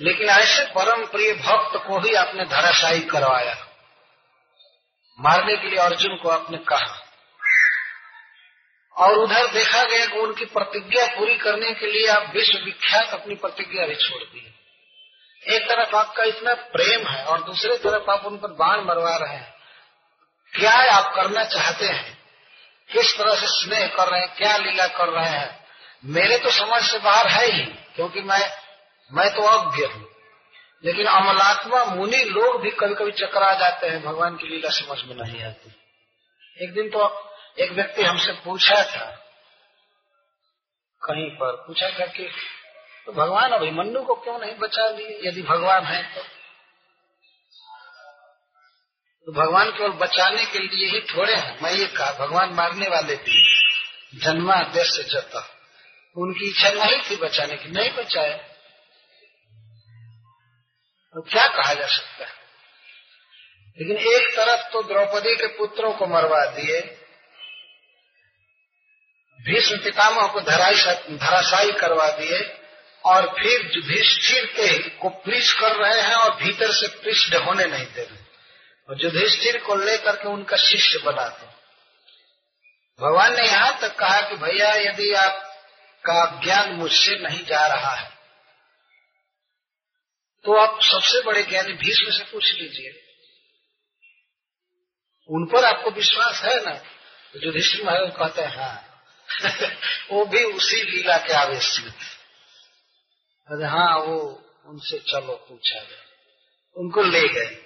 लेकिन 0.00 0.28
ऐसे 0.28 0.64
परम 0.64 1.06
प्रिय 1.06 1.32
भक्त 1.32 1.86
को 1.86 1.98
ही 1.98 2.14
आपने 2.14 2.44
धराशायी 2.44 3.00
करवाया। 3.00 3.66
मारने 5.20 5.56
के 5.56 5.66
लिए 5.66 5.78
अर्जुन 5.78 6.16
को 6.16 6.28
आपने 6.28 6.58
कहा। 6.58 7.05
और 8.96 9.12
उधर 9.12 9.46
देखा 9.46 9.84
गया 9.84 10.06
कि 10.06 10.18
उनकी 10.18 10.44
प्रतिज्ञा 10.44 11.06
पूरी 11.06 11.36
करने 11.36 11.72
के 11.72 11.86
लिए 11.86 12.06
आप 12.06 12.32
विश्व 12.34 12.58
विख्यात 12.64 13.08
अपनी 13.08 13.34
प्रतिज्ञा 13.34 13.86
भी 13.86 13.94
छोड़ 13.94 14.22
दी 14.22 14.52
एक 15.48 15.62
तरफ़ 15.62 15.96
आपका 15.96 16.24
इतना 16.24 16.54
प्रेम 16.54 17.06
है 17.06 17.24
और 17.24 17.42
दूसरी 17.42 17.76
तरफ़ 17.76 18.10
आप 18.10 18.24
उन 18.24 18.36
पर 18.36 18.48
बाण 18.48 18.80
मरवा 18.84 19.16
रहे 19.16 19.36
हैं। 19.36 19.54
क्या 20.52 20.72
आप 20.72 21.14
करना 21.14 21.44
चाहते 21.44 21.86
हैं? 21.86 22.18
किस 22.92 23.18
तरह 23.18 23.34
से 23.34 23.46
स्नेह 23.46 23.86
कर 23.86 24.08
रहे 24.08 24.20
हैं? 24.20 24.36
क्या 24.36 24.56
लीला 24.56 24.86
कर 24.86 25.08
रहे 25.08 25.28
हैं? 25.28 25.64
मेरे 26.04 26.38
तो 26.38 26.50
समझ 26.50 26.82
से 26.82 26.98
बाहर 26.98 27.26
है 27.26 27.52
ही, 27.52 27.62
क्योंकि 27.66 28.20
मैं 28.20 28.50
मैं 29.12 29.30
तो 29.30 29.42
अज्ञ 29.42 29.84
हूँ। 29.84 30.08
लेकिन 30.84 31.06
अमलात्मा 31.06 31.84
मुनि 31.84 32.16
लोग 32.16 32.62
भी 32.62 32.70
कभी 32.70 32.94
कभी 32.94 33.12
चकरा 33.12 33.54
जाते 33.54 33.86
हैं, 33.86 34.02
भगवान 34.02 34.36
की 34.36 34.48
लीला 34.48 34.70
समझ 34.70 34.98
में 35.04 35.26
नहीं 35.26 35.44
आती। 35.44 35.72
एक 36.64 36.74
दिन 36.74 36.90
तो 36.90 37.25
एक 37.58 37.72
व्यक्ति 37.72 38.02
हमसे 38.02 38.32
पूछा 38.32 38.82
था, 38.84 39.10
कहीं 41.02 41.28
पर 41.30 41.52
पूछा 41.66 41.88
था 41.90 42.06
कि 42.06 42.28
तो 43.06 43.12
भगवान 43.12 43.52
अभिमन्यु 43.52 44.02
को 44.02 44.14
क्यों 44.14 44.38
नहीं 44.38 44.54
बचा 44.58 44.86
लिए? 44.88 45.18
यदि 45.28 45.42
भगवान 45.42 45.84
है 45.84 46.02
तो? 46.14 46.22
तो 49.26 49.32
भगवान 49.32 49.70
केवल 49.70 49.90
बचाने 49.90 50.44
के 50.44 50.58
लिए 50.58 50.88
ही 50.88 51.00
थोड़े 51.00 51.34
हैं। 51.34 51.62
मैं 51.62 51.72
ये 51.72 51.86
कहा, 51.86 52.26
भगवान 52.26 52.54
मारने 52.54 52.88
वाले 52.88 53.16
थे 53.16 53.38
जन्मा 54.18 54.56
देश 54.62 54.88
से 54.88 55.02
जता 55.02 55.46
उनकी 56.16 56.48
इच्छा 56.48 56.70
नहीं 56.70 57.00
थी 57.10 57.16
बचाने 57.16 57.56
की, 57.56 57.70
नहीं 57.70 57.90
बचाए। 57.90 58.34
तो 61.14 61.22
क्या 61.22 61.46
कहा 61.48 61.74
जा 61.74 61.86
सकता 61.86 62.24
है? 62.24 62.32
लेकिन 63.78 63.96
एक 64.14 64.36
तरफ़ 64.36 64.72
तो 64.72 64.82
द्रौपदी 64.82 65.34
के 65.36 65.46
पुत्रों 65.46 65.92
को 65.92 66.06
मरवा 66.06 66.44
दिए 66.46 66.80
भीष्म 69.46 69.76
पितामह 69.78 70.26
को 70.26 70.40
धराशायी 70.40 71.72
करवा 71.72 72.08
दिए 72.10 72.38
और 73.04 73.26
फिर 73.38 73.70
युधिष्ठिर 73.74 74.46
के 74.46 74.78
को 74.98 75.08
पृष्ठ 75.24 75.58
कर 75.60 75.76
रहे 75.76 76.00
हैं 76.00 76.14
और 76.14 76.34
भीतर 76.36 76.72
से 76.72 76.88
पृष्ठ 77.02 77.34
होने 77.46 77.64
नहीं 77.64 77.86
दे 77.86 78.02
रहे 78.02 78.24
और 78.88 79.04
युधिष्ठिर 79.04 79.58
को 79.58 79.74
लेकर 79.74 80.16
के 80.16 80.28
उनका 80.28 80.56
शिष्य 80.56 80.98
बना 80.98 81.28
दो 81.28 81.46
भगवान 83.00 83.36
ने 83.36 83.46
यहाँ 83.46 83.78
तक 83.80 83.94
कहा 83.96 84.20
कि 84.20 84.36
भैया, 84.36 84.72
यदि 84.74 85.12
आपका 85.14 86.40
ज्ञान 86.44 86.72
मुझसे 86.72 87.18
नहीं 87.18 87.44
जा 87.44 87.66
रहा 87.66 87.94
है 87.94 88.10
तो 90.44 90.56
आप 90.56 90.78
सबसे 90.82 91.22
बड़े 91.22 91.42
ज्ञानी 91.42 91.72
भीष्म 91.72 92.10
से 92.10 92.24
पूछ 92.24 92.52
लीजिए। 92.54 92.90
उन 95.30 95.46
पर 95.46 95.64
आपको 95.64 95.90
विश्वास 95.90 96.42
है 96.44 96.56
ना? 96.64 96.72
तो 96.72 97.46
युधिष्ठिर 97.46 97.84
महाराज 97.86 98.12
कहते 98.16 98.42
हैं 98.42 98.56
हाँ। 98.56 98.85
वो 100.12 100.24
भी 100.24 100.44
उसी 100.44 100.82
लीला 100.82 101.16
के 101.16 101.32
आवेश 101.32 101.80
में 101.80 101.92
थे। 101.92 102.16
हाँ 103.66 103.98
वो 103.98 104.42
उनसे 104.66 104.98
चलो, 104.98 105.46
पूछा 105.48 105.80
गया। 105.80 106.02
उनको 106.76 107.02
ले 107.02 107.28
गए। 107.28 107.62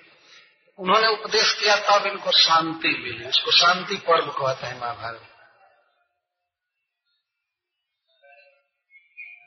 उन्होंने 0.79 1.09
उपदेश 1.09 1.53
किया 1.53 1.77
तब 1.77 2.07
इनको 2.07 2.31
शांति 2.31 2.89
मिली। 2.89 3.25
उसको 3.25 3.51
शांति 3.51 3.97
पर्व 3.97 4.27
कहते 4.27 4.67
हैं 4.67 4.81
महाभारत 4.81 5.27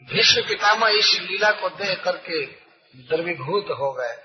भीष्म 0.03 0.41
पितामह 0.41 0.89
इस 0.89 1.19
लीला 1.21 1.51
को 1.51 1.69
देख 1.69 2.03
करके 2.03 2.45
द्रवीभूत 2.95 3.65
हो 3.65 3.93
गए। 3.93 4.15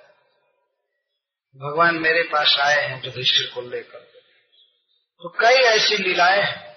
भगवान 1.57 1.95
मेरे 1.95 2.23
पास 2.23 2.57
आए 2.61 2.89
हैं, 2.89 3.03
युधिष्ठिर 3.05 3.51
को 3.55 3.61
लेकर। 3.61 3.99
तो 5.23 5.29
कई 5.29 5.55
ऐसी 5.55 5.97
लीलाएँ 5.97 6.43
हैं। 6.43 6.68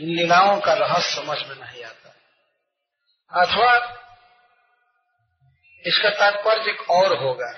इन 0.00 0.08
लीलाओं 0.08 0.60
का 0.60 0.72
रहस्य 0.72 1.16
समझ 1.16 1.38
में 1.48 1.56
नहीं 1.56 1.84
आता। 1.84 2.08
अथवा 3.42 3.96
इसका 5.86 6.10
तात्पर्य 6.10 6.70
एक 6.70 6.90
और 6.90 7.18
होगा, 7.18 7.54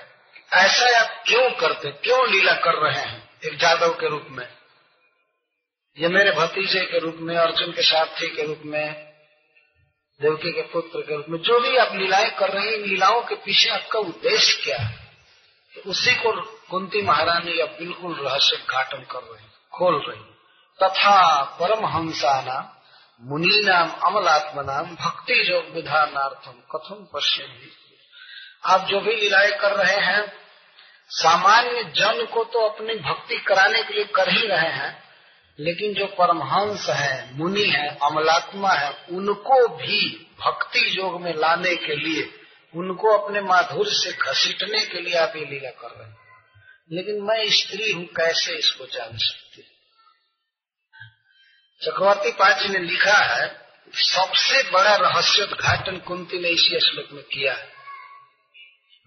ऐसा 0.53 0.99
आप 0.99 1.23
क्यों 1.27 1.51
करते, 1.51 1.91
क्यों 1.91 2.29
लीला 2.29 2.53
कर 2.53 2.73
रहे 2.73 3.03
हैं 3.03 3.29
एक 3.45 3.57
जादव 3.57 3.89
के 3.89 4.09
रूप 4.09 4.27
में? 4.29 4.47
ये 5.97 6.07
मेरे 6.07 6.31
भतीजे 6.31 6.85
के 6.85 6.99
रूप 6.99 7.15
में, 7.15 7.37
अर्जुन 7.37 7.71
के 7.71 7.81
साथी 7.81 8.27
के 8.27 8.43
रूप 8.43 8.61
में, 8.65 9.13
देवकी 10.21 10.51
के 10.51 10.61
पुत्र 10.61 11.01
के 11.01 11.15
रूप 11.15 11.25
में, 11.29 11.39
जो 11.39 11.59
भी 11.59 11.77
आप 11.77 11.95
लीलाएँ 11.95 12.31
कर 12.31 12.49
रहे 12.49 12.65
हैं, 12.65 12.73
इन 12.73 12.85
लीलाओं 12.85 13.21
के 13.21 13.35
पीछे 13.35 13.69
आपका 13.69 13.99
उद्देश्य 13.99 14.63
क्या 14.63 14.77
है? 14.77 15.03
तो 15.75 15.89
उसी 15.89 16.15
को 16.15 16.41
कुंती 16.41 17.01
महारानी 17.01 17.59
अब 17.59 17.69
बिल्कुल 17.69 18.27
रहस्य 18.27 18.57
घाटन 18.69 19.03
कर 19.11 19.19
रही 19.19 19.45
खोल 19.73 20.05
रही 20.09 20.32
तथा 20.81 21.43
परम 21.43 21.85
हंसा 21.85 22.41
नाम 22.41 22.69
मुनी 23.29 23.63
नाम 23.63 23.89
अमलात्म 23.89 24.61
नाम 24.61 24.95
भक्ति 24.95 25.51
योग 25.51 25.75
विधानार्थम 25.75 26.51
कथम 26.51 27.07
पश्चिम 27.13 27.69
आप 28.65 28.87
जो 28.87 29.01
भी 29.01 29.15
लीलाएँ 29.15 29.51
कर 29.51 29.71
रहे 29.71 30.05
हैं, 30.05 30.33
सामान्य 31.09 31.83
जन 31.83 32.27
को 32.33 32.43
तो 32.43 32.69
अपनी 32.69 32.95
भक्ति 32.95 33.37
कराने 33.37 33.83
के 33.83 33.93
लिए 33.93 34.03
कर 34.03 34.29
ही 34.29 34.47
रहे 34.47 34.71
हैं, 34.71 35.03
लेकिन 35.59 35.93
जो 35.93 36.05
परमहंस 36.05 36.89
है, 36.89 37.37
मुनि 37.37 37.63
है, 37.63 37.97
अमलात्मा 38.03 38.71
है, 38.71 38.91
उनको 39.09 39.67
भी 39.67 40.29
भक्ति 40.39 40.95
योग 40.97 41.21
में 41.21 41.33
लाने 41.33 41.75
के 41.75 41.95
लिए, 41.95 42.33
उनको 42.75 43.17
अपने 43.17 43.41
माधुर 43.41 43.87
से 43.87 44.11
घसीटने 44.11 44.85
के 44.85 45.01
लिए 45.01 45.13
आप 45.13 45.33
ये 45.35 45.45
लीला 45.45 45.69
कर 45.69 45.95
रहे 45.99 46.09
हैं। 46.09 46.17
लेकिन 46.91 47.21
मैं 47.21 47.49
स्त्री 47.49 47.91
हूँ, 47.91 48.05
कैसे 48.05 48.57
इसको 48.57 48.85
जान 48.85 49.17
सकती? 49.17 49.72
चक्रवर्ती 51.85 52.31
पाची 52.31 52.69
ने 52.69 52.79
लिखा 52.79 53.17
है, 53.17 53.61
सबसे 53.93 54.71
बड़ा 54.71 54.95
रहस्योद्घाटन 54.95 55.97
कुंती 55.97 56.39
ने 56.39 56.49
इसी 56.49 56.79
श्लोक 56.79 57.05
में 57.11 57.23
किया 57.23 57.53
है। 57.53 57.73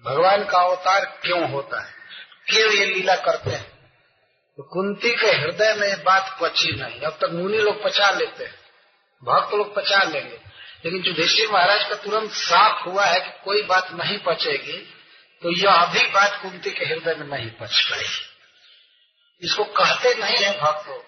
भगवान 0.05 0.44
का 0.44 0.59
अवतार 0.59 1.05
क्यों 1.05 1.51
होता 1.51 1.86
है? 1.86 1.94
क्यों 2.47 2.73
ये 2.73 2.85
लीला 2.85 3.16
करते 3.16 3.51
हैं? 3.51 3.70
तो 4.57 4.62
कुंती 4.62 5.11
के 5.11 5.27
हृदय 5.27 5.74
में 5.74 6.05
बात 6.05 6.39
पची 6.43 6.73
नहीं, 6.73 7.01
अब 7.01 7.12
तक 7.12 7.31
मुनि 7.32 7.59
लोग 7.59 7.85
पचा 7.85 8.11
लेते 8.11 8.44
हैं, 8.44 8.55
भक्त 9.24 9.55
लोग 9.55 9.74
पचा 9.74 10.03
लेंगे। 10.03 10.47
लेकिन 10.85 11.03
युधिष्ठिर 11.05 11.51
महाराज 11.51 11.89
का 11.89 11.94
तुरंत 11.94 12.31
साफ़ 12.31 12.89
हुआ 12.89 13.05
है 13.05 13.20
कि 13.20 13.31
कोई 13.44 13.62
बात 13.62 13.93
नहीं 13.93 14.19
पचेगी 14.19 14.93
तो 15.43 15.57
यह 15.57 15.73
अभी 15.73 16.07
बात 16.11 16.43
कुंती 16.43 16.70
के 16.70 16.85
हृदय 16.85 17.15
में 17.15 17.39
नहीं 17.39 17.51
पच 17.51 17.90
पाई 17.90 18.05
इसको 19.43 19.65
कहते 19.65 20.15
नहीं 20.15 20.44
है 20.44 20.61
भक्त 20.61 21.06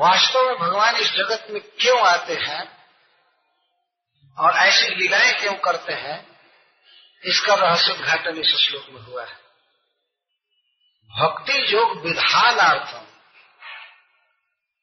वास्तव 0.00 0.42
में 0.42 0.58
भगवान 0.58 0.96
इस 0.96 1.12
जगत 1.12 1.46
में 1.50 1.62
क्यों 1.62 2.00
आते 2.00 2.34
हैं 2.34 2.68
और 4.38 4.52
ऐसी 4.52 4.94
लीलाएँ 4.94 5.32
क्यों 5.32 5.54
करते 5.54 5.92
हैं, 5.92 6.38
इसका 7.24 7.54
रहस्य 7.54 7.92
उद्घाटन 7.92 8.38
इस 8.38 8.56
श्लोक 8.56 8.86
में 8.90 9.00
हुआ 9.02 9.24
है। 9.24 9.34
भक्ति 11.10 11.74
योग 11.74 12.00
विधानार्थम। 12.00 13.06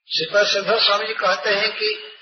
श्रीपद 0.09 0.47
सिद्धर 0.47 0.79
स्वामी 0.79 1.07
जी 1.07 1.13
कहते 1.13 1.49
हैं 1.49 1.71
कि 1.71 2.13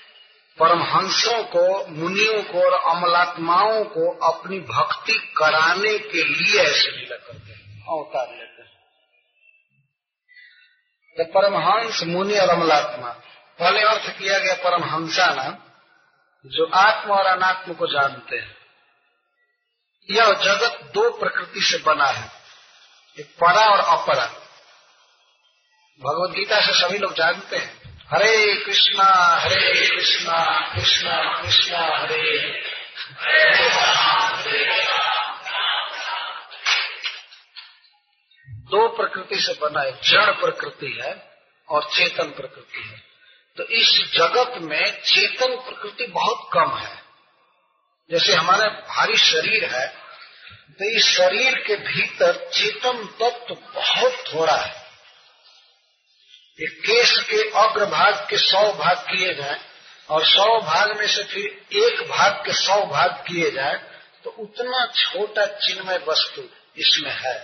परमहंसों 0.58 1.44
को, 1.44 1.86
मुनियों 1.86 2.42
को 2.42 2.70
और 2.70 2.96
अमलात्माओं 2.96 3.84
को 3.84 4.32
अपनी 4.32 4.60
भक्ति 4.60 5.12
कराने 5.12 5.98
के 5.98 6.24
लिए 6.24 6.60
ऐसी 6.62 6.90
लीला 6.90 7.16
करते 7.16 7.52
हैं। 7.52 7.66
अवतार 7.82 8.28
लेते 8.28 8.44
हैं 8.44 8.55
तो 11.18 11.24
परमहंस 11.24 12.02
मुनि 12.04 12.38
और 12.38 12.48
अमलात्मा। 12.48 13.08
पहले 13.58 13.80
अर्थ 13.80 14.18
किया 14.18 14.38
गया 14.38 14.54
परमहंसा 14.54 15.26
नाम, 15.26 15.56
जो 16.46 16.70
आत्म 16.74 17.10
और 17.10 17.26
अनात्म 17.26 17.72
को 17.72 17.86
जानते 17.86 18.36
हैं। 18.36 18.56
यह 20.10 20.24
जगत 20.24 20.90
दो 20.94 21.10
प्रकृति 21.10 21.60
से 21.60 21.78
बना 21.78 22.04
है, 22.04 22.30
एक 23.18 23.26
परा 23.26 23.64
और 23.64 23.98
अपरा। 23.98 24.26
भगवत 26.02 26.30
गीता 26.30 26.60
से 26.60 26.72
सभी 26.72 26.98
लोग 26.98 27.14
जानते 27.14 27.56
हैं। 27.56 27.86
हरे 28.10 28.64
कृष्णा 28.64 29.04
हरे 29.36 29.88
कृष्णा 29.88 30.72
कृष्णा 30.74 31.42
कृष्णा, 31.42 31.78
हरे। 31.78 32.26
दो 38.66 38.86
प्रकृति 38.96 39.40
से 39.40 39.52
बना 39.60 39.80
है 39.80 39.92
जड़ 40.04 40.30
प्रकृति 40.40 40.98
है 41.00 41.12
और 41.68 41.84
चेतन 41.90 42.30
प्रकृति 42.30 42.82
है। 42.82 43.04
तो 43.56 43.64
इस 43.74 43.92
जगत 44.12 44.58
में 44.62 45.02
चेतन 45.02 45.56
प्रकृति 45.58 46.06
बहुत 46.06 46.48
कम 46.52 46.76
है। 46.78 46.94
जैसे 48.10 48.34
हमारा 48.34 48.66
भारी 48.88 49.16
शरीर 49.18 49.64
है 49.66 49.86
तो 50.78 50.90
इस 50.96 51.06
शरीर 51.06 51.54
के 51.66 51.76
भीतर 51.84 52.36
चेतन 52.52 53.04
तत्व 53.20 53.54
बहुत 53.74 54.24
थोड़ा 54.34 54.56
है। 54.56 54.84
एक 56.58 56.78
केस 56.80 57.16
के 57.30 57.42
अग्रभाग 57.60 58.26
के 58.30 58.36
सौ 58.38 58.62
भाग 58.74 58.96
किए 59.08 59.32
जाए 59.34 59.58
और 60.08 60.24
सौ 60.26 60.46
भाग 60.60 60.96
में 60.98 61.06
से 61.06 61.24
फिर 61.24 61.78
एक 61.78 62.00
भाग 62.10 62.32
के 62.46 62.52
सौ 62.54 62.84
भाग 62.86 63.10
किए 63.26 63.50
जाए 63.50 63.74
तो 64.24 64.30
उतना 64.38 64.86
छोटा 64.94 65.46
चिन्मय 65.58 65.98
वस्तु 66.08 66.42
इसमें 66.76 67.10
है। 67.14 67.34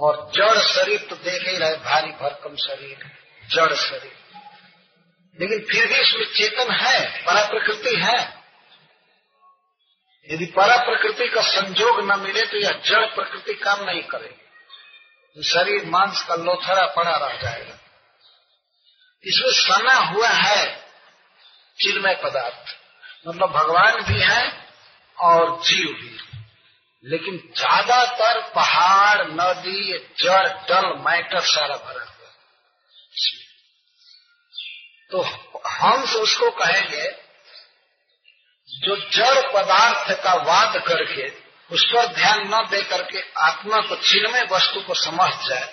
और 0.00 0.30
जड़ 0.34 0.58
शरीर 0.58 1.00
तो 1.00 1.16
देख 1.16 1.48
ही 1.48 1.56
रहे, 1.56 1.76
भारी 1.76 2.10
भरकम 2.10 2.56
शरीर, 2.56 3.12
जड़ 3.48 3.74
शरीर। 3.74 4.16
लेकिन 5.40 5.66
फिर 5.70 5.86
भी 5.86 5.94
इसमें 5.94 6.24
चेतन 6.24 6.74
है 6.74 7.24
परा 7.24 7.44
प्रकृति 7.46 8.00
है। 8.04 8.40
यदि 10.30 10.46
परा 10.46 10.76
प्रकृति 10.76 11.28
का 11.28 11.42
संजोग 11.42 12.12
न 12.12 12.20
मिले 12.20 12.42
तो 12.42 12.56
यह 12.56 12.70
जड़ 12.70 13.06
प्रकृति 13.06 13.54
काम 13.54 13.84
नहीं 13.84 14.02
करेगी। 14.02 14.46
तो 15.34 15.42
शरीर 15.42 15.84
मांस 15.86 16.24
का 16.28 16.34
लोथरा 16.34 16.86
पड़ा 16.86 17.16
रह 17.16 17.42
जाएगा। 17.42 17.74
इसमें 19.24 19.52
सना 19.52 19.94
हुआ 19.94 20.28
है 20.28 20.76
चिन्मय 21.80 22.20
पदार्थ। 22.24 22.76
मतलब 23.28 23.50
भगवान 23.50 24.02
भी 24.02 24.20
है 24.20 24.66
और 25.18 25.62
जीव 25.62 25.86
भी 25.86 26.29
लेकिन 27.04 27.36
ज़्यादातर 27.56 28.40
पहाड़, 28.54 29.26
नदी, 29.30 29.98
जड़ 30.18 30.48
डल 30.68 30.86
मैटर 31.00 31.40
सारा 31.46 31.76
भरा 31.76 32.04
हुआ 32.04 32.08
तो 35.10 35.22
हम 35.70 36.02
उसको 36.16 36.50
कहेंगे, 36.56 37.06
जो 38.70 38.96
जड़ 38.96 39.40
पदार्थ 39.52 40.12
का 40.24 40.34
वाद 40.42 40.76
करके, 40.86 41.28
उस 41.70 41.84
पर 41.86 42.06
ध्यान 42.14 42.46
न 42.46 42.60
दे 42.70 42.82
करके 42.82 43.20
आत्मा 43.40 43.80
को 43.80 43.96
चिन्मय 44.02 44.46
वस्तु 44.52 44.80
को 44.80 44.94
समझ 44.96 45.30
जाए, 45.48 45.68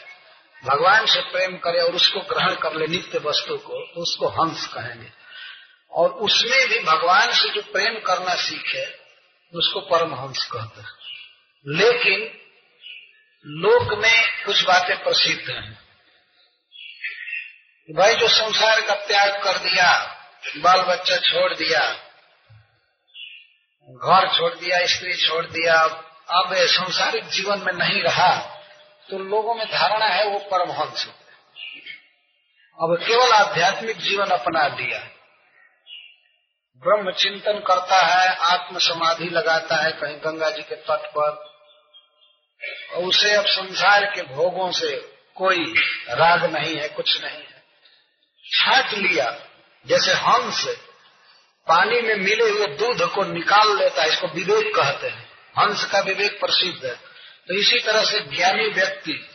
भगवान 0.63 1.05
से 1.05 1.21
प्रेम 1.31 1.57
करे 1.57 1.81
और 1.81 1.95
उसको 1.95 2.21
ग्रहण 2.29 2.55
कर 2.55 2.75
ले 2.75 2.87
नित्य 2.87 3.19
वस्तु 3.19 3.57
को 3.59 3.85
तो 3.85 4.01
उसको 4.01 4.27
हंस 4.35 4.65
कहेंगे। 4.67 5.11
और 5.91 6.09
उसमें 6.25 6.67
भी 6.69 6.79
भगवान 6.83 7.33
से 7.33 7.49
जो 7.49 7.61
प्रेम 7.71 7.99
करना 7.99 8.35
सीखे, 8.41 8.85
उसको 9.53 9.79
परमहंस 9.89 10.45
कहते 10.51 10.81
हैं। 10.81 10.96
लेकिन 11.65 12.19
लोक 13.45 13.97
में 13.99 14.43
कुछ 14.45 14.63
बातें 14.63 14.95
प्रसिद्ध 15.03 15.49
हैं। 15.49 15.77
भाई, 17.89 18.15
जो 18.15 18.27
संसार 18.27 18.81
का 18.81 18.95
त्याग 19.07 19.43
कर 19.43 19.57
दिया 19.57 19.91
बाल 20.57 20.81
बच्चा 20.81 21.17
छोड़ 21.17 21.53
दिया, 21.53 21.81
घर 23.89 24.27
छोड़ 24.37 24.53
दिया, 24.55 24.85
स्त्री 24.85 25.13
छोड़ 25.17 25.45
दिया, 25.45 25.81
अब 26.29 26.53
संसारिक 26.53 27.27
जीवन 27.27 27.59
में 27.59 27.73
नहीं 27.73 28.01
रहा 28.01 28.33
तो 29.09 29.17
लोगों 29.19 29.53
में 29.55 29.65
धारणा 29.67 30.05
है 30.05 30.25
वो 30.25 30.39
परमहंस 30.51 31.05
अब 32.77 32.95
केवल 33.07 33.31
आध्यात्मिक 33.31 33.97
जीवन 33.97 34.29
अपना 34.29 34.67
लिया 34.67 34.99
ब्रह्म 36.83 37.11
चिंतन 37.11 37.59
करता 37.59 38.05
है 38.05 38.35
आत्म 38.35 38.79
समाधि 38.79 39.25
लगाता 39.25 39.75
है 39.75 39.91
कहीं 39.91 40.17
गंगा 40.17 40.49
जी 40.49 40.61
के 40.61 40.75
तट 40.75 41.11
पर। 41.17 41.47
और 42.93 43.03
उसे 43.03 43.33
अब 43.35 43.45
संसार 43.45 44.05
के 44.05 44.21
भोगों 44.21 44.71
से 44.71 44.97
कोई 45.35 45.73
राग 46.09 46.45
नहीं 46.45 46.75
है, 46.75 46.87
कुछ 46.87 47.21
नहीं 47.21 47.37
है। 47.37 47.63
छाट 48.45 48.93
लिया, 48.93 49.39
जैसे 49.87 50.11
हंस, 50.11 50.67
पानी 51.67 52.01
में 52.01 52.15
मिले 52.15 52.49
हुए 52.49 52.67
दूध 52.67 53.13
को 53.13 53.23
निकाल 53.23 53.77
लेता 53.77 54.01
है, 54.01 54.09
इसको 54.09 54.27
विवेक 54.27 54.75
कहते 54.75 55.07
हैं। 55.07 55.29
हंस 55.59 55.85
का 55.85 55.99
विवेक 55.99 56.39
प्रसिद्ध 56.39 56.85
है। 56.85 56.95
तो 57.47 57.53
इसी 57.53 57.79
तरह 57.79 58.03
से 58.03 58.19
ज्ञानी 58.19 58.67
व्यक्ति 58.67 59.29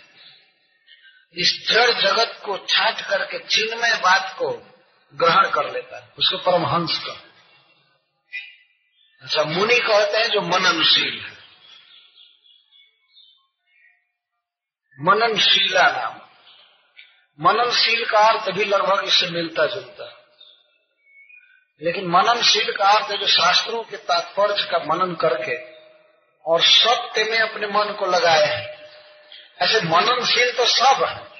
इस 1.36 1.68
जड़ 1.68 1.90
जगत 1.90 2.40
को 2.44 2.58
छाट 2.58 3.00
करके 3.00 3.38
चिन्मय 3.38 3.94
बात 3.94 4.36
को 4.38 4.50
ग्रहण 5.14 5.50
कर 5.50 5.72
लेता 5.72 5.96
है, 5.96 6.12
उसको 6.18 6.38
परमहंस 6.38 6.98
का 6.98 7.12
अच्छा 9.22 9.42
मुनि 9.42 9.78
कहते 9.78 10.18
हैं 10.18 10.28
जो 10.28 10.40
मननशील 10.40 11.24
है। 11.24 11.32
मननशीला 15.00 15.82
नाम। 15.82 16.18
मननशील 17.40 18.04
का 18.04 18.18
अर्थ 18.18 18.50
भी 18.50 18.64
लगभग 18.64 19.04
इससे 19.04 19.26
मिलता 19.26 19.66
जुलता 19.66 20.18
लेकिन 21.82 22.06
मननशील 22.06 22.72
का 22.72 22.84
अर्थ 22.84 23.10
है 23.10 23.16
जो 23.16 23.26
शास्त्रों 23.26 23.82
के 23.82 23.96
तात्पर्य 23.96 24.64
का 24.64 24.78
मनन 24.78 25.14
करके 25.14 25.56
और 26.46 26.60
सत्य 26.60 27.24
में 27.24 27.38
अपने 27.38 27.66
मन 27.66 27.92
को 27.92 28.06
लगाए 28.06 28.46
हैं। 28.46 28.82
ऐसे 29.62 29.80
मननशील 29.80 30.52
तो 30.52 30.66
सब 30.66 31.04
है। 31.04 31.31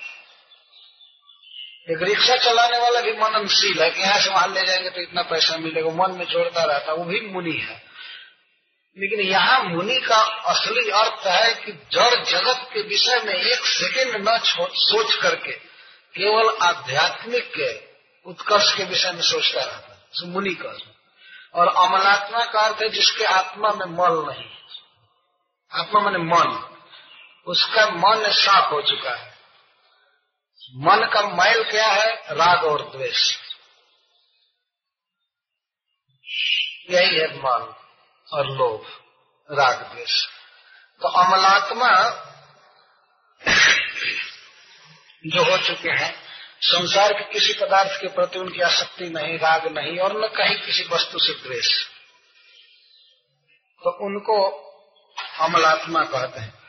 एक 1.91 2.03
रिक्शा 2.03 2.37
चलाने 2.37 2.79
वाला 2.79 3.01
भी 3.01 3.13
मननशील 3.13 3.83
है 3.83 3.91
कि 3.91 4.01
यहाँ 4.01 4.19
से 4.19 4.31
वहाँ 4.31 4.49
ले 4.49 4.67
जाएँगे 4.67 4.91
तो 4.91 5.01
इतना 5.01 5.23
पैसा 5.23 5.57
मिलेगा। 5.57 5.91
मन 5.91 6.19
में 6.19 6.27
जोड़ता 6.27 6.65
रहता 6.65 6.93
वो 6.93 7.05
भी 7.05 7.21
मुनि 7.21 7.53
है। 7.53 7.83
लेकिन 8.99 9.21
यहाँ 9.21 9.65
मुनि 9.65 10.01
का 10.01 10.17
असली 10.23 10.91
अर्थ 10.91 11.27
है 11.27 11.55
कि 11.55 11.73
जड़ 11.73 12.25
जगत 12.25 12.69
के 12.75 12.83
विषय 12.83 13.23
में 13.27 13.35
एक 13.35 13.59
सेकेंड 13.59 14.29
न 14.29 14.41
सोच 14.75 15.15
करके 15.15 15.53
केवल 16.17 16.57
आध्यात्मिक 16.63 17.53
के 17.59 17.81
उत्कर्ष 18.31 18.77
के 18.77 18.85
विषय 18.85 19.13
में 19.13 19.23
सोचता 19.23 19.61
रहता 19.61 19.93
है। 19.93 20.31
मुनि 20.33 20.55
का 20.55 20.79
और 21.55 21.69
अमलात्मा 21.69 22.45
का 22.45 22.61
अर्थ 22.61 22.83
है 22.83 22.89
जिसके 22.89 23.25
आत्मा 23.25 23.69
में 23.69 23.87
मल 23.87 24.33
नहीं 24.33 24.45
है। 24.45 24.59
आत्मा 25.73 26.01
मैंने 26.01 26.19
मन। 26.19 26.77
उसका 27.47 27.87
मन 27.87 28.29
साफ़ 28.29 28.75
हो 28.75 28.83
चुका 28.83 29.11
है। 29.11 29.32
मन 30.71 31.11
का 31.15 31.23
मैल 31.23 31.71
क्या 31.71 31.89
है? 31.89 32.17
राग 32.17 32.65
और 32.65 32.91
द्वेष। 32.91 33.37
यही 36.91 37.19
है 37.19 37.39
मन 37.39 37.75
और 38.33 38.47
लोभ, 38.47 38.87
राग, 39.59 39.93
द्वेष। 39.93 40.27
तो 41.03 41.09
अमलात्मा 41.09 42.11
जो 45.27 45.51
हो 45.51 45.59
चुके 45.59 45.91
हैं, 45.91 46.23
संसार 46.61 47.13
के 47.13 47.33
किसी 47.33 47.53
पदार्थ 47.53 48.01
के 48.01 48.09
प्रति 48.09 48.39
उनकी 48.39 48.61
आसक्ति 48.61 49.05
नहीं, 49.05 49.39
राग 49.39 49.67
नहीं 49.79 49.99
और 49.99 50.25
न 50.25 50.29
कहीं 50.29 50.67
किसी 50.67 50.85
वस्तु 50.85 51.19
से 51.19 51.33
द्वेष। 51.43 51.87
तो 53.79 54.07
उनको 54.07 54.51
अमलात्मा 55.41 56.05
कहते 56.05 56.41
हैं। 56.41 56.62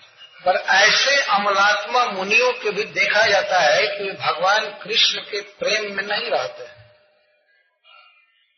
पर 0.45 0.55
ऐसे 0.55 1.21
अमलात्मा 1.21 2.05
मुनियों 2.05 2.51
के 2.53 2.71
भी 2.71 2.83
देखा 2.83 3.25
जाता 3.27 3.59
है 3.59 3.87
कि 3.87 4.11
भगवान 4.11 4.65
कृष्ण 4.83 5.21
के 5.21 5.41
प्रेम 5.41 5.95
में 5.95 6.03
नहीं 6.03 6.29
रहते 6.29 6.63
हैं। 6.63 6.81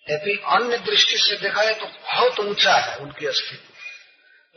यदि 0.08 0.42
अन्य 0.46 0.78
दृष्टि 0.78 1.18
से 1.18 1.38
देखा 1.38 1.64
जाए 1.64 1.74
तो 1.74 1.86
बहुत 1.86 2.40
ऊँचा 2.40 2.74
है 2.74 2.98
उनकी 2.98 3.32
स्थिति। 3.32 3.74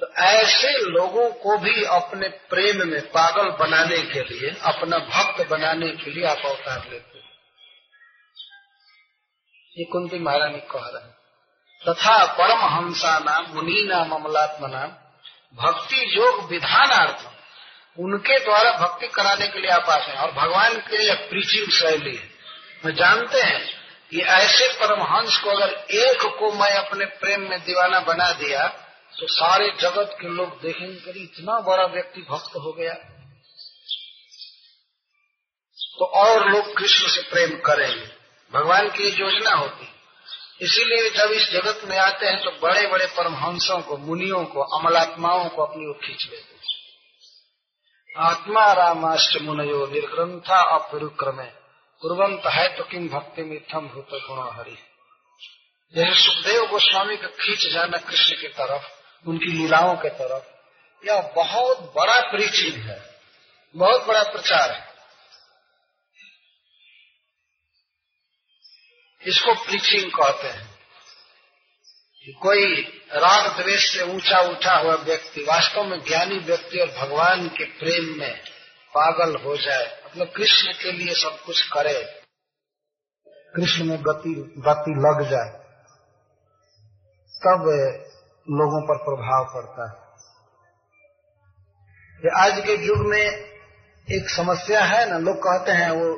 तो 0.00 0.12
ऐसे 0.22 0.72
लोगों 0.78 1.30
को 1.30 1.56
भी 1.58 1.84
अपने 1.84 2.28
प्रेम 2.28 2.88
में 2.88 3.00
पागल 3.00 3.50
बनाने 3.50 4.02
के 4.02 4.20
लिए, 4.20 4.50
अपना 4.62 4.98
भक्त 4.98 5.48
बनाने 5.48 5.88
के 5.88 6.10
लिए 6.10 6.24
आप 6.24 6.42
अवतार 6.44 6.88
लेते 6.90 7.18
ये 9.76 9.84
कुंती 9.84 10.18
महारानी 10.18 10.58
कह 10.58 10.86
रहे 10.86 11.02
हैं। 11.02 11.14
तथा 11.82 12.24
परम 12.26 12.60
हंसा 12.66 13.18
नाम, 13.18 13.46
मुनि 13.54 13.82
नाम, 13.88 14.12
अमलात्मा 14.12 14.68
नाम 14.68 14.88
भक्ति 15.54 16.04
योग 16.16 16.44
विधानार्थ। 16.50 17.26
उनके 17.98 18.38
द्वारा 18.38 18.72
भक्ति 18.78 19.06
कराने 19.08 19.46
के 19.48 19.60
लिए 19.60 19.70
आप 19.70 19.88
आते 19.90 20.10
हैं 20.12 20.18
और 20.18 20.32
भगवान 20.32 20.76
के 20.80 20.98
लिए 20.98 21.14
प्रीचिंग 21.28 21.70
शैली 21.72 22.14
है। 22.16 22.28
मैं 22.84 22.94
जानते 22.94 23.40
हैं 23.40 23.62
कि 24.12 24.20
ऐसे 24.32 24.68
परमहंस 24.74 25.38
को 25.38 25.50
अगर 25.50 25.72
एक 25.96 26.22
को 26.38 26.52
मैं 26.52 26.70
अपने 26.74 27.04
प्रेम 27.20 27.48
में 27.50 27.58
दीवाना 27.60 28.00
बना 28.02 28.30
दिया 28.32 28.66
तो 29.12 29.26
सारे 29.26 29.68
जगत 29.80 30.16
के 30.20 30.28
लोग 30.28 30.60
देखेंगे 30.62 31.12
कि 31.12 31.20
इतना 31.20 31.58
बड़ा 31.60 31.84
व्यक्ति 31.86 32.20
भक्त 32.30 32.56
हो 32.56 32.72
गया। 32.72 32.92
तो 35.98 36.04
और 36.16 36.48
लोग 36.50 36.76
कृष्ण 36.76 37.08
से 37.08 37.22
प्रेम 37.22 37.58
करेंगे। 37.60 38.06
भगवान 38.52 38.88
की 38.88 39.08
योजना 39.10 39.54
होती 39.56 39.86
इसीलिए 40.60 41.10
जब 41.10 41.32
इस 41.32 41.50
जगत 41.50 41.80
में 41.84 41.98
आते 41.98 42.26
हैं 42.26 42.38
तो 42.44 42.50
बड़े 42.50 42.86
बड़े 42.86 43.06
परमहंसों 43.06 43.80
को, 43.80 43.96
मुनियों 43.96 44.44
को, 44.44 44.60
अमलात्माओं 44.78 45.48
को 45.48 45.62
अपनी 45.62 45.86
ओर 45.86 46.06
खींच 46.06 46.28
लेते 46.30 46.58
आत्मा 48.18 48.72
रामाष्ट 48.72 49.40
मुनयो 49.40 49.86
निर्ग्रंथा 49.86 50.62
अपरुक्रमे। 50.74 51.44
कुरंत 52.02 52.46
है 52.46 52.76
तो 52.76 52.84
किम 52.84 53.08
भक्ति 53.08 53.42
मिथम 53.42 53.88
भूत 53.88 54.08
गुण 54.12 54.50
हरि। 54.52 54.78
जैसे 55.94 56.22
सुखदेव 56.22 56.66
गोस्वामी 56.66 57.16
का 57.16 57.26
खींच 57.26 57.66
जाना 57.72 57.98
कृष्ण 57.98 58.40
की 58.40 58.48
तरफ़, 58.48 58.84
उनकी 59.28 59.52
लीलाओं 59.52 59.96
के 59.96 60.08
तरफ़। 60.08 60.44
यह 61.08 61.32
बहुत 61.36 61.80
बड़ा 61.96 62.20
परिचय 62.20 62.68
है, 62.68 63.14
बहुत 63.76 64.06
बड़ा 64.06 64.22
प्रचार 64.22 64.70
है। 64.70 64.87
इसको 69.28 69.54
प्रीचिंग 69.64 70.10
कहते 70.12 70.48
हैं। 70.48 70.66
कोई 72.40 72.80
राग 73.14 73.46
द्वेष 73.56 73.84
से 73.88 74.02
ऊँचा 74.04 74.38
उठा 74.48 74.74
हुआ 74.76 74.94
व्यक्ति, 75.02 75.42
वास्तव 75.42 75.84
में 75.84 75.98
ज्ञानी 76.00 76.38
व्यक्ति 76.46 76.78
और 76.78 76.88
भगवान 76.98 77.46
के 77.48 77.64
प्रेम 77.78 78.18
में 78.18 78.34
पागल 78.94 79.36
हो 79.42 79.56
जाए 79.56 79.86
मतलब 80.06 80.28
कृष्ण 80.36 80.72
के 80.72 80.92
लिए 80.92 81.14
सब 81.14 81.38
कुछ 81.46 81.62
करे, 81.68 82.02
कृष्ण 83.54 83.84
में 83.84 83.98
गति 84.00 84.34
गति 84.58 84.92
लग 84.98 85.22
जाए, 85.30 85.50
तब 87.42 87.66
लोगों 88.46 88.80
पर 88.82 88.96
प्रभाव 89.04 89.44
पड़ता 89.54 89.88
है। 89.88 89.96
आज 92.38 92.60
के 92.60 92.74
युग 92.86 93.06
में 93.06 93.24
एक 94.08 94.30
समस्या 94.30 94.84
है 94.84 95.02
ना, 95.10 95.18
लोग 95.20 95.36
कहते 95.38 95.72
हैं 95.72 95.90
वो 95.92 96.08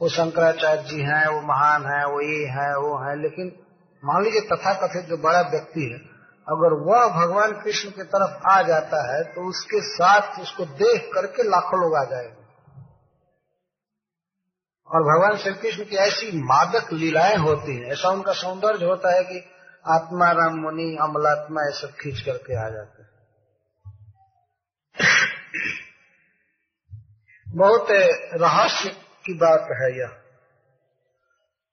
वो 0.00 0.08
शंकराचार्य 0.08 0.82
जी 0.82 1.00
हैं, 1.00 1.28
वो 1.28 1.40
महान 1.40 1.86
है, 1.86 2.06
वो 2.06 2.20
ये 2.20 2.46
है, 2.46 2.78
वो 2.78 3.04
है, 3.04 3.22
लेकिन 3.22 3.64
मान 4.04 4.24
लीजिए 4.24 4.40
तथा 4.40 4.74
कथित 4.74 5.04
जो 5.04 5.16
बड़ा 5.16 5.40
व्यक्ति 5.40 5.80
है, 5.80 6.14
अगर 6.48 6.72
वह 6.72 7.08
भगवान 7.08 7.52
कृष्ण 7.52 7.90
की 7.90 8.02
तरफ़ 8.02 8.46
आ 8.46 8.62
जाता 8.62 9.14
है 9.14 9.24
तो 9.24 9.48
उसके 9.48 9.80
साथ 9.80 10.40
उसको 10.40 10.64
देख 10.64 11.10
करके 11.14 11.42
लाखों 11.42 11.80
लोग 11.80 11.96
आ 11.96 12.04
जाएँगे। 12.04 12.44
और 14.86 15.02
भगवान 15.02 15.36
श्री 15.36 15.54
कृष्ण 15.54 15.84
की 15.84 15.96
ऐसी 15.96 16.42
मादक 16.42 16.92
लीलाएँ 16.92 17.36
होती 17.36 17.76
हैं, 17.76 17.92
ऐसा 17.92 18.08
उनका 18.08 18.32
सौंदर्य 18.32 18.84
होता 18.84 19.16
है 19.16 19.24
कि 19.24 19.44
आत्मा 19.86 20.30
राम 20.30 20.54
मुनि 20.54 20.98
अमलात्मा 21.00 21.62
ये 21.62 21.72
सब 21.72 21.86
खींच 21.86 22.20
करके 22.20 22.66
आ 22.66 22.68
जाते 22.68 23.02
हैं। 23.02 23.08
बहुत 27.48 27.86
रहस्य 28.34 28.96
की 29.24 29.34
बात 29.34 29.68
है 29.72 29.90
यह। 29.98 30.16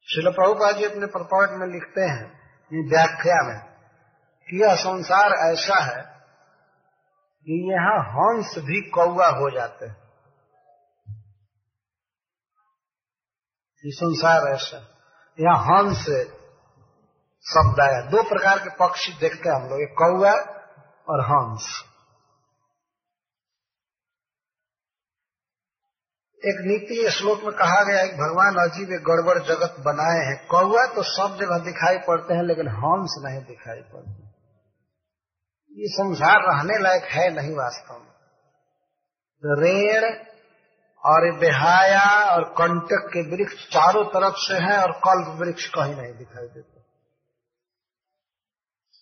शिल 0.07 0.29
प्रभुपा 0.31 0.71
जी 0.71 0.85
अपने 0.85 1.07
प्रपाट 1.07 1.49
में 1.51 1.67
लिखते 1.67 2.01
हैं 2.01 2.29
व्याख्या 2.71 3.41
में, 3.43 3.59
कि 4.47 4.61
यह 4.61 4.75
संसार 4.75 5.31
ऐसा 5.43 5.79
है 5.81 6.01
कि 7.47 7.57
यहाँ 7.71 7.99
हंस 8.09 8.55
भी 8.59 8.81
कौआ 8.89 9.27
हो 9.29 9.49
जाते 9.49 9.85
हैं। 9.85 9.95
ये 13.83 13.91
संसार 13.91 14.47
ऐसा 14.47 14.77
यहाँ 15.39 15.57
हंस 15.65 16.01
शब्द 17.45 17.79
आया। 17.81 18.01
दो 18.09 18.23
प्रकार 18.23 18.59
के 18.59 18.69
पक्षी 18.77 19.13
देखते 19.19 19.49
हैं 19.49 19.55
हम 19.55 19.69
लोग, 19.69 19.81
एक 19.81 19.95
कौआ 19.97 20.33
और 21.07 21.21
हंस। 21.25 21.69
एक 26.43 26.59
नीति 26.61 26.95
श्लोक 27.11 27.43
में 27.43 27.53
कहा 27.55 27.81
गया 27.83 27.97
है 27.97 28.07
भगवान 28.19 28.55
अजीब 28.61 28.91
एक 28.93 29.01
गड़बड़ 29.07 29.37
जगत 29.47 29.75
बनाए 29.79 30.21
हैं। 30.25 30.37
कौआ 30.47 30.85
तो 30.93 31.01
सब 31.07 31.35
जगह 31.37 31.59
दिखाई 31.65 31.97
पड़ते 32.07 32.33
हैं, 32.33 32.43
लेकिन 32.43 32.69
हंस 32.77 33.15
नहीं 33.25 33.41
दिखाई 33.45 33.81
पड़ते। 33.91 34.21
ये 35.75 35.89
संसार 35.89 36.39
रहने 36.41 36.77
लायक 36.79 37.03
है 37.09 37.25
नहीं 37.33 37.53
वास्तव 37.55 37.93
में। 37.93 38.07
तो 39.43 39.57
रेण 39.61 40.07
और 41.03 41.27
बेहाया 41.39 42.07
और 42.31 42.43
कंटक 42.57 43.05
के 43.13 43.23
वृक्ष 43.29 43.61
चारों 43.69 44.03
तरफ़ 44.09 44.39
से 44.39 44.57
हैं 44.63 44.77
और 44.77 44.91
कल्प 45.05 45.29
वृक्ष 45.39 45.67
कहीं 45.69 45.95
नहीं 45.95 46.13
दिखाई 46.15 46.47
देते। 46.47 46.79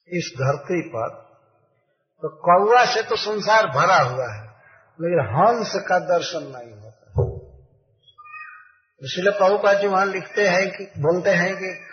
इस 0.10 0.30
धरती 0.38 0.82
पर 0.90 1.10
तो 2.24 2.30
कौआ 2.42 2.84
से 2.86 3.02
तो 3.04 3.16
संसार 3.18 3.68
भरा 3.70 3.98
हुआ 4.04 4.30
है, 4.34 4.44
लेकिन 5.00 5.20
हंस 5.32 5.74
का 5.88 6.00
दर्शन 6.08 6.46
नहीं 6.48 6.72
इसलिए 9.04 9.32
प्रभुपा 9.32 9.74
जी 9.74 9.88
वहाँ 9.88 10.06
लिखते 10.06 10.48
हैं 10.48 10.70
कि, 10.70 10.84
बोलते 10.84 11.30
हैं 11.30 11.56
कि 11.56 11.90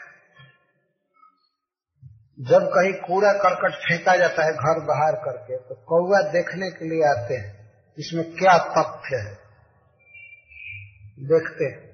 जब 2.40 2.60
कहीं 2.62 2.92
कूड़ा 2.92 3.32
करकट 3.32 3.74
फेंका 3.74 4.16
जाता 4.16 4.44
है 4.44 4.52
घर 4.52 4.84
बाहर 4.84 5.12
करके 5.12 5.56
तो 5.56 5.74
कौआ 5.74 6.32
देखने 6.32 6.70
के 6.70 6.84
लिए 6.84 7.04
आते 7.04 7.34
हैं। 7.34 7.72
इसमें 7.98 8.32
क्या 8.32 8.58
तथ्य 8.58 9.16
है? 9.16 9.34
देखते 11.18 11.64
हैं। 11.64 11.86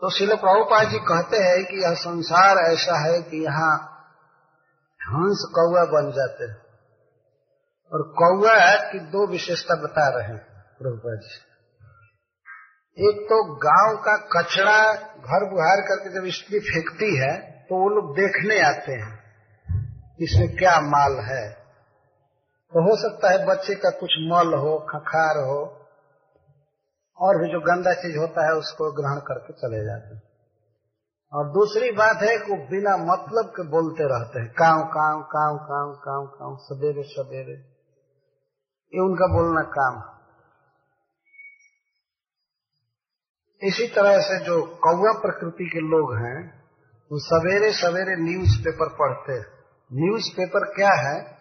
तो 0.00 0.10
शिल 0.10 0.28
प्रभुपा 0.28 0.84
जी 0.84 0.98
कहते 0.98 1.36
हैं 1.36 1.64
कि 1.64 1.84
यह 1.84 1.94
संसार 1.94 2.56
ऐसा 2.72 2.98
है 3.06 3.22
कि 3.22 3.44
यहाँ 3.44 3.76
हंस 5.02 5.52
कौआ 5.54 5.84
बन 5.84 6.12
जाते 6.12 6.44
हैं। 6.44 6.56
और 7.92 8.14
कौआ 8.18 8.92
की 8.92 8.98
दो 8.98 9.26
विशेषता 9.26 9.82
बता 9.82 10.18
रहे 10.18 10.28
हैं 10.28 10.46
प्रभुपा 10.78 11.16
जी। 11.16 11.49
एक 12.98 13.20
तो 13.24 13.54
गाँव 13.54 13.96
का 13.96 14.16
कचरा 14.16 14.92
घर 15.16 15.50
बुहार 15.50 15.80
करके 15.80 16.10
जब 16.14 16.26
स्त्री 16.26 16.58
फेंकती 16.58 17.16
है 17.16 17.50
तो 17.62 17.76
वो 17.82 17.88
लोग 17.88 18.16
देखने 18.16 18.60
आते 18.60 18.92
हैं 18.92 19.20
इसमें 20.20 20.56
क्या 20.56 20.80
माल 20.80 21.12
है। 21.24 21.52
तो 22.72 22.90
हो 22.90 22.96
सकता 22.96 23.30
है 23.30 23.46
बच्चे 23.46 23.74
का 23.74 23.90
कुछ 23.90 24.10
मल 24.18 24.54
हो, 24.54 24.78
खखार 24.78 25.38
हो, 25.38 25.60
और 27.18 27.42
भी 27.42 27.52
जो 27.52 27.60
गंदा 27.60 27.92
चीज़ 27.92 28.18
होता 28.18 28.44
है 28.44 28.52
उसको 28.52 28.92
ग्रहण 28.92 29.20
करके 29.20 29.52
चले 29.52 29.84
जाते 29.84 30.14
हैं। 30.14 30.22
और 31.32 31.48
दूसरी 31.48 31.90
बात 31.90 32.22
है 32.22 32.36
कि 32.38 32.52
बिना 32.52 32.96
मतलब 32.96 33.52
के 33.56 33.62
बोलते 33.62 34.04
रहते 34.04 34.40
हैं, 34.40 34.52
काव 34.52 34.82
काव 34.82 35.22
काव 35.22 35.56
काव 35.56 35.92
काव 35.94 36.26
काव, 36.26 36.56
सवेरे 36.60 37.02
सवेरे। 37.02 37.58
ये 38.94 39.00
उनका 39.00 39.26
बोलना 39.26 39.62
काम 39.62 39.98
है। 39.98 40.19
इसी 43.62 43.88
तरह 43.88 44.20
से 44.20 44.44
जो 44.44 44.62
कौआ 44.62 45.12
प्रकृति 45.12 45.70
के 45.72 45.78
लोग 45.78 46.26
हैं, 46.26 46.60
वो 47.12 47.18
सवेरे 47.18 47.72
सवेरे 47.72 48.16
न्यूज़ 48.16 48.60
पेपर 48.60 48.88
पढ़ते 48.88 49.32
हैं। 49.32 49.46
न्यूज़ 49.92 50.36
पेपर 50.36 50.60
क्या 50.64 50.92
है? 50.92 51.40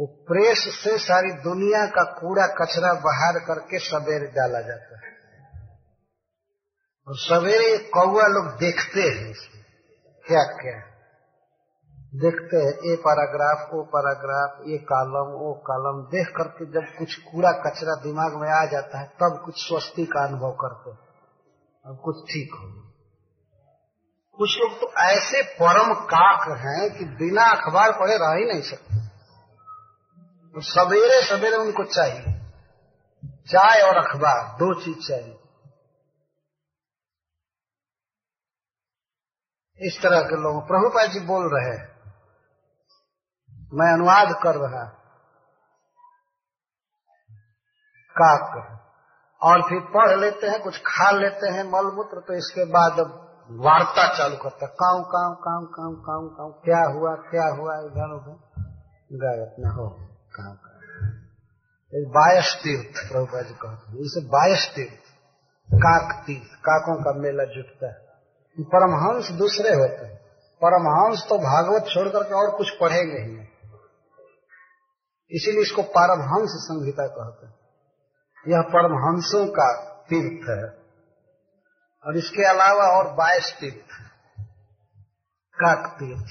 वो 0.00 0.06
प्रेस 0.06 0.58
से 0.58 0.98
सारी 0.98 1.30
दुनिया 1.30 1.86
का 1.86 2.04
कूड़ा 2.04 2.46
कचरा 2.46 2.92
बाहर 2.92 3.38
करके 3.38 3.78
सवेरे 3.78 4.26
डाला 4.26 4.60
जाता 4.60 4.96
है। 4.96 5.14
और 7.08 7.16
सवेरे 7.16 7.78
कौआ 7.78 8.26
लोग 8.26 8.58
देखते 8.58 9.00
हैं 9.00 9.30
इसमें। 9.30 9.64
क्या 10.26 10.42
क्या? 10.42 10.90
देखते 12.14 12.56
हैं, 12.56 12.92
ए 12.92 12.96
पैराग्राफ, 12.96 13.70
ओ 13.74 13.82
पैराग्राफ, 13.82 14.64
ये 14.66 14.78
कॉलम 14.78 15.32
वो 15.32 15.54
कॉलम, 15.66 16.06
देख 16.06 16.36
करके 16.36 16.66
जब 16.66 16.98
कुछ 16.98 17.14
कूड़ा 17.14 17.52
कचरा 17.52 17.94
दिमाग 17.94 18.34
में 18.34 18.48
आ 18.48 18.66
जाता 18.66 18.98
है, 18.98 19.06
तब 19.06 19.42
कुछ 19.44 19.68
स्वस्ति 19.68 20.04
का 20.04 20.26
अनुभव 20.26 20.50
करते 20.50 20.90
हैं। 20.90 21.03
अब 21.86 22.00
कुछ 22.04 22.16
ठीक 22.32 22.50
हो। 22.54 22.80
कुछ 24.38 24.58
लोग 24.58 24.80
तो 24.80 24.92
ऐसे 24.92 25.42
परम 25.42 25.94
काक 25.94 26.58
हैं 26.58 26.98
कि 26.98 27.04
बिना 27.04 27.44
अखबार 27.44 27.92
पढ़े 27.92 28.16
रह 28.16 28.34
ही 28.38 28.52
नहीं 28.52 28.62
सकते। 28.62 29.06
तो 30.48 30.60
सवेरे 30.60 31.28
सवेरे 31.28 31.56
उनको 31.56 31.84
चाहिए। 31.84 32.22
चाय 33.24 33.80
और 33.80 33.96
अखबार, 33.96 34.56
दो 34.56 34.84
चीज़ 34.84 35.08
चाहिए। 35.08 35.38
इस 39.86 40.02
तरह 40.02 40.20
के 40.20 40.36
लोग 40.36 40.68
प्रभुपा 40.68 41.06
जी 41.06 41.20
बोल 41.20 41.50
रहे 41.54 41.78
हैं। 41.78 41.94
मैं 43.72 43.92
अनुवाद 43.92 44.28
कर 44.42 44.54
रहा 44.54 44.84
काक। 48.20 48.83
और 49.44 49.62
फिर 49.62 49.80
पढ़ 49.94 50.18
लेते 50.20 50.46
हैं, 50.46 50.62
कुछ 50.62 50.78
खा 50.78 51.10
लेते 51.10 51.48
हैं 51.48 51.64
मलमूत्र 51.64 52.20
तो 52.20 52.34
इसके 52.34 52.64
बाद 52.64 53.00
अब 53.00 53.20
वार्ता 53.50 54.06
चालू 54.18 54.36
करता 54.36 54.66
cow 54.66 55.00
cow 55.04 55.32
cow 55.40 55.64
cow 55.66 55.94
cow 56.02 56.28
cow 56.28 56.52
क्या 56.64 56.82
हुआ 56.92 57.14
क्या 57.14 57.48
हुआ 57.56 57.74
इधर 57.80 58.14
उधर 58.14 58.36
गए 59.12 59.42
अपना 59.42 59.72
हो 59.72 59.88
काउ 60.36 60.52
बायस 61.92 62.54
तीर्थ 62.62 63.12
प्रभुपा 63.12 63.40
जी 63.42 63.54
कहते 63.54 63.90
हैं। 63.90 63.98
इसे 63.98 64.20
बायस 64.28 64.62
तीर्थ, 64.76 65.02
काक 65.68 66.24
तीर्थ, 66.26 66.54
काकों 66.54 66.96
का 67.02 67.12
मेला 67.18 67.44
जुटता 67.44 67.86
है। 67.86 67.98
परमहंस 68.58 69.30
दूसरे 69.30 69.74
होते 69.74 70.06
हैं। 70.06 70.16
परमहंस 70.64 71.26
तो 71.28 71.38
भागवत 71.38 71.84
छोड़ 71.88 72.08
करके 72.08 72.34
और 72.34 72.50
कुछ 72.56 72.70
पढ़ेंगे 72.80 73.20
ही 73.20 73.36
इसीलिए 75.30 75.62
इसको 75.62 75.82
पारमहंस 75.82 76.56
संहिता 76.64 77.06
कहते 77.06 77.46
हैं। 77.46 77.54
यह 78.48 78.60
परमहंसों 78.60 79.46
का 79.46 79.72
तीर्थ 80.08 80.48
है। 80.48 80.64
और 82.06 82.16
इसके 82.16 82.48
अलावा 82.48 82.84
और 82.84 83.12
बाईस 83.12 83.56
तीर्थ 83.60 83.86
काक 85.54 85.96
तीर्थ। 85.98 86.26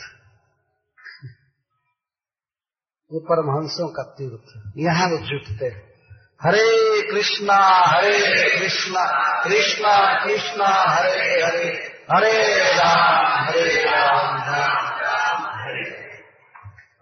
ये 3.13 3.19
परमहंसों 3.19 3.87
का 3.87 4.03
तीर्थ 4.03 4.73
यहाँ 4.77 5.07
वो 5.09 5.17
जुटते 5.17 5.65
हैं। 5.65 5.93
हरे 6.41 7.01
कृष्णा 7.11 7.57
हरे 7.87 8.59
कृष्णा 8.59 9.05
कृष्णा 9.43 10.23
कृष्णा, 10.23 10.65
हरे 10.65 11.43
हरे 11.45 11.93
हरे 12.11 12.63
राम 12.73 13.45
हरे 13.45 13.85
राम 13.85 14.37
राम 14.37 14.73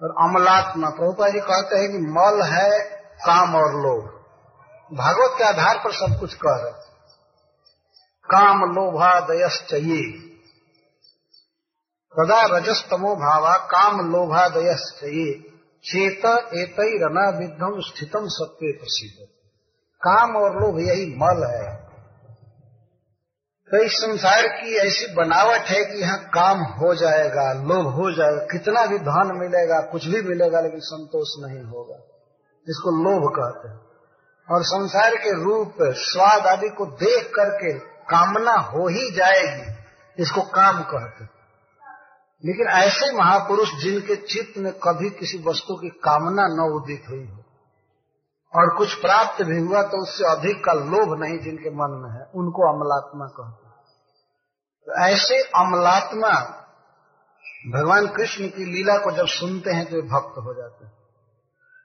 और 0.04 0.30
अमलात्मा 0.30 0.90
प्रभुपा 0.90 1.30
जी 1.30 1.40
कहते 1.40 1.76
हैं 1.76 1.92
कि 1.92 1.98
मल 1.98 2.42
है, 2.54 2.80
काम 3.26 3.56
और 3.56 3.74
लोभ। 3.74 4.11
भागवत 4.94 5.38
के 5.38 5.44
आधार 5.44 5.78
पर 5.78 5.92
सब 5.92 6.20
कुछ 6.20 6.34
कह 6.34 6.64
रहे 6.64 6.72
काम 8.30 8.60
लोभा 8.60 9.20
दयस 9.20 9.66
चाहिए 9.70 10.32
सदा 12.14 12.58
रजस्तमो 12.58 13.16
भावा 13.16 13.58
काम 13.58 14.12
लोभा 14.12 14.48
दयस 14.48 14.98
चाहिए 15.02 15.52
चेत 15.84 16.26
एत 16.54 16.76
रना 16.80 17.40
विद्धम 17.40 17.80
स्थितम 17.80 18.28
सत्य 18.28 18.72
प्रसिद्ध 18.72 19.28
काम 20.04 20.36
और 20.36 20.52
लोभ 20.56 20.80
यही 20.80 21.06
मल 21.16 21.44
है। 21.44 21.76
तो 23.72 23.84
इस 23.84 23.92
संसार 23.92 24.48
की 24.48 24.76
ऐसी 24.76 25.14
बनावट 25.14 25.62
है 25.62 25.86
कि 25.86 26.02
यहाँ 26.02 26.20
काम 26.20 26.58
हो 26.60 26.96
जाएगा, 26.96 27.54
लोभ 27.54 27.88
हो 27.88 28.12
जाएगा, 28.12 28.46
कितना 28.46 28.86
भी 28.86 28.98
धन 28.98 29.32
मिलेगा, 29.36 29.82
कुछ 29.82 30.06
भी 30.06 30.22
मिलेगा, 30.22 30.62
लेकिन 30.62 30.80
संतोष 30.80 31.28
नहीं 31.40 31.64
होगा। 31.64 31.96
इसको 32.70 32.92
लोभ 33.04 33.32
कहते 33.36 33.70
हैं। 33.70 33.91
और 34.52 34.64
संसार 34.66 35.16
के 35.16 35.32
रूप, 35.44 35.76
स्वाद 35.82 36.48
आदि 36.48 36.70
को 36.70 36.86
देख 36.86 37.30
करके 37.36 37.74
कामना 38.08 38.56
हो 38.70 38.88
ही 38.88 39.12
जाएगी, 39.12 40.24
इसको 40.24 40.42
काम 40.42 40.82
कहते 40.84 41.26
लेकिन 42.44 42.68
ऐसे 42.70 43.12
महापुरुष 43.18 43.70
जिनके 43.74 44.16
चित्त 44.16 44.58
में 44.58 44.72
कभी 44.84 45.10
किसी 45.10 45.38
वस्तु 45.48 45.76
की 45.76 45.90
कामना 46.04 46.48
न 46.48 46.70
उदित 46.74 47.10
हुई 47.10 47.26
हो, 47.26 47.38
और 48.54 48.76
कुछ 48.78 48.94
प्राप्त 48.94 49.44
भी 49.44 49.60
हुआ 49.60 49.82
तो 49.84 50.02
उससे 50.04 50.24
अधिक 50.32 50.64
का 50.66 50.74
लोभ 50.74 51.14
नहीं 51.22 51.38
जिनके 51.40 51.70
मन 51.70 52.00
में 52.02 52.10
है, 52.12 52.24
उनको 52.36 52.68
अमलात्मा 52.70 53.26
कहते 53.26 53.70
तो 54.88 54.94
ऐसे 55.06 55.42
अमलात्मा 55.58 56.32
भगवान 57.74 58.08
कृष्ण 58.08 58.48
की 58.48 58.66
लीला 58.66 58.98
को 58.98 59.12
जब 59.12 59.28
सुनते 59.30 59.72
हैं 59.72 59.86
तो 59.86 60.02
भक्त 60.10 60.38
हो 60.38 60.54
जाते 60.54 60.86
हैं। 60.86 60.94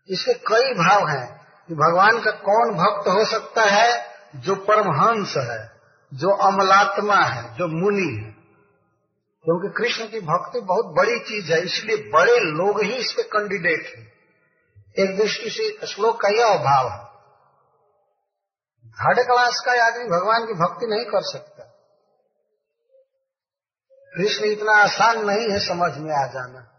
इसके 0.09 0.35
कई 0.47 0.73
भाव 0.75 1.09
हैं। 1.09 1.46
कि 1.69 1.75
भगवान 1.75 2.25
का 2.25 2.31
कौन 2.31 2.75
भक्त 2.75 3.09
हो 3.09 3.25
सकता 3.25 3.63
है 3.63 4.17
जो 4.37 4.55
परमहंस 4.55 5.35
है, 5.37 5.73
जो 6.15 6.29
अमलात्मा 6.29 7.17
है, 7.17 7.55
जो 7.55 7.67
मुनि 7.69 8.25
है? 8.25 8.37
क्योंकि 9.45 9.83
कृष्ण 9.83 10.09
की 10.09 10.21
भक्ति 10.21 10.61
बहुत 10.61 10.87
बड़ी 10.87 11.19
चीज़ 11.19 11.53
है, 11.53 11.61
इसलिए 11.61 11.97
बड़े 11.97 12.37
लोग 12.39 12.83
ही 12.83 12.93
इसके 12.93 13.23
कैंडिडेट 13.23 13.97
हैं। 13.97 14.13
एक 14.99 15.17
दृष्टि 15.17 15.51
से 15.51 15.87
श्लोक 15.87 16.21
का 16.21 16.29
यह 16.29 16.47
अभाव 16.47 16.89
है। 16.89 17.07
थर्ड 18.87 19.27
क्लास 19.27 19.63
का 19.67 19.87
आदमी 19.87 20.05
भगवान 20.05 20.47
की 20.47 20.53
भक्ति 20.53 20.87
नहीं 20.87 21.05
कर 21.05 21.21
सकता। 21.23 21.63
कृष्ण 24.17 24.45
इतना 24.45 24.73
आसान 24.73 25.31
नहीं 25.31 25.49
है 25.51 25.59
समझ 25.59 25.99
में 25.99 26.15
आ 26.15 26.27
जाना। 26.27 26.76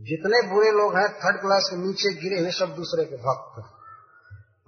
जितने 0.00 0.54
बुरे 0.54 0.70
लोग 0.70 0.96
हैं 0.96 1.08
थर्ड 1.08 1.40
क्लास 1.40 1.68
के 1.70 1.76
नीचे 1.76 2.14
गिरे 2.14 2.40
हुए 2.40 2.50
सब 2.50 2.74
दूसरे 2.74 3.04
के 3.04 3.16
भक्त 3.16 3.72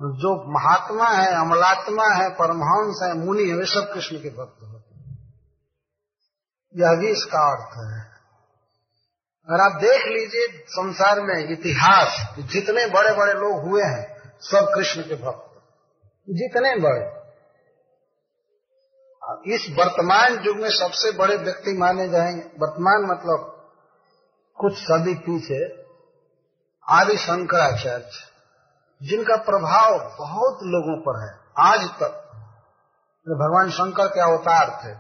जो 0.03 0.53
महात्मा 0.53 1.09
है, 1.09 1.35
अमलात्मा 1.41 2.07
है, 2.07 2.31
परमहंस 2.31 3.01
है, 3.03 3.15
मुनि 3.15 3.45
है, 3.45 3.57
वे 3.57 3.67
सब 3.67 3.93
कृष्ण 3.95 4.17
के 4.17 4.29
भक्त 4.29 4.63
होते 4.63 4.95
हैं। 4.95 5.35
यह 6.77 7.01
भी 7.01 7.09
इसका 7.09 7.39
अर्थ 7.39 7.95
है। 7.95 8.19
और 9.51 9.61
आप 9.61 9.81
देख 9.81 10.07
लीजिए 10.07 10.65
संसार 10.69 11.21
में 11.21 11.53
इतिहास, 11.53 12.37
जितने 12.39 12.87
बड़े 12.87 13.15
बड़े 13.15 13.33
लोग 13.33 13.69
हुए 13.69 13.83
हैं, 13.83 14.33
सब 14.41 14.73
कृष्ण 14.75 15.03
के 15.03 15.15
भक्त 15.15 15.63
जितने 16.31 16.77
बड़े। 16.77 17.19
इस 19.55 19.77
वर्तमान 19.79 20.43
युग 20.47 20.57
में 20.57 20.71
सबसे 20.71 21.13
बड़े 21.13 21.37
व्यक्ति 21.37 21.73
माने 21.73 22.09
जाएँगे। 22.09 22.43
वर्तमान 22.43 23.03
मतलब 23.03 23.58
कुछ 24.59 24.73
सदी 24.79 25.15
पीछे 25.15 25.89
आदि 26.89 27.17
शंकराचार्य, 27.17 28.11
जिनका 29.03 29.37
प्रभाव 29.37 29.99
बहुत 30.19 30.59
लोगों 30.63 31.01
पर 31.01 31.17
है, 31.23 31.39
आज 31.59 31.89
तक। 31.89 32.25
भगवान 33.27 33.71
शंकर 33.71 34.07
के 34.07 34.21
अवतार 34.21 34.71
थे। 34.71 34.95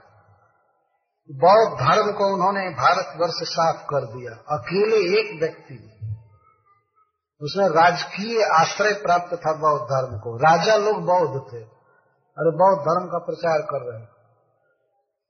बौद्ध 1.35 1.80
धर्म 1.80 2.12
को 2.12 2.35
उन्होंने 2.35 2.70
भारतवर्ष 2.70 3.35
साफ़ 3.35 3.82
कर 3.82 4.01
दिया, 4.01 4.56
अकेले 4.56 4.97
एक 4.97 5.40
व्यक्ति। 5.40 5.85
उसने 7.40 7.68
राजकीय 7.68 8.44
आश्रय 8.44 8.93
प्राप्त 8.93 9.36
था 9.36 9.52
बौद्ध 9.52 9.85
धर्म 9.85 10.18
को। 10.18 10.36
राजा 10.36 10.76
लोग 10.76 11.05
बौद्ध 11.05 11.52
थे 11.52 11.78
अरे 12.39 12.51
बौद्ध 12.51 12.82
धर्म 12.82 13.09
का 13.09 13.18
प्रचार 13.18 13.59
कर 13.59 13.93
रहे 13.93 14.18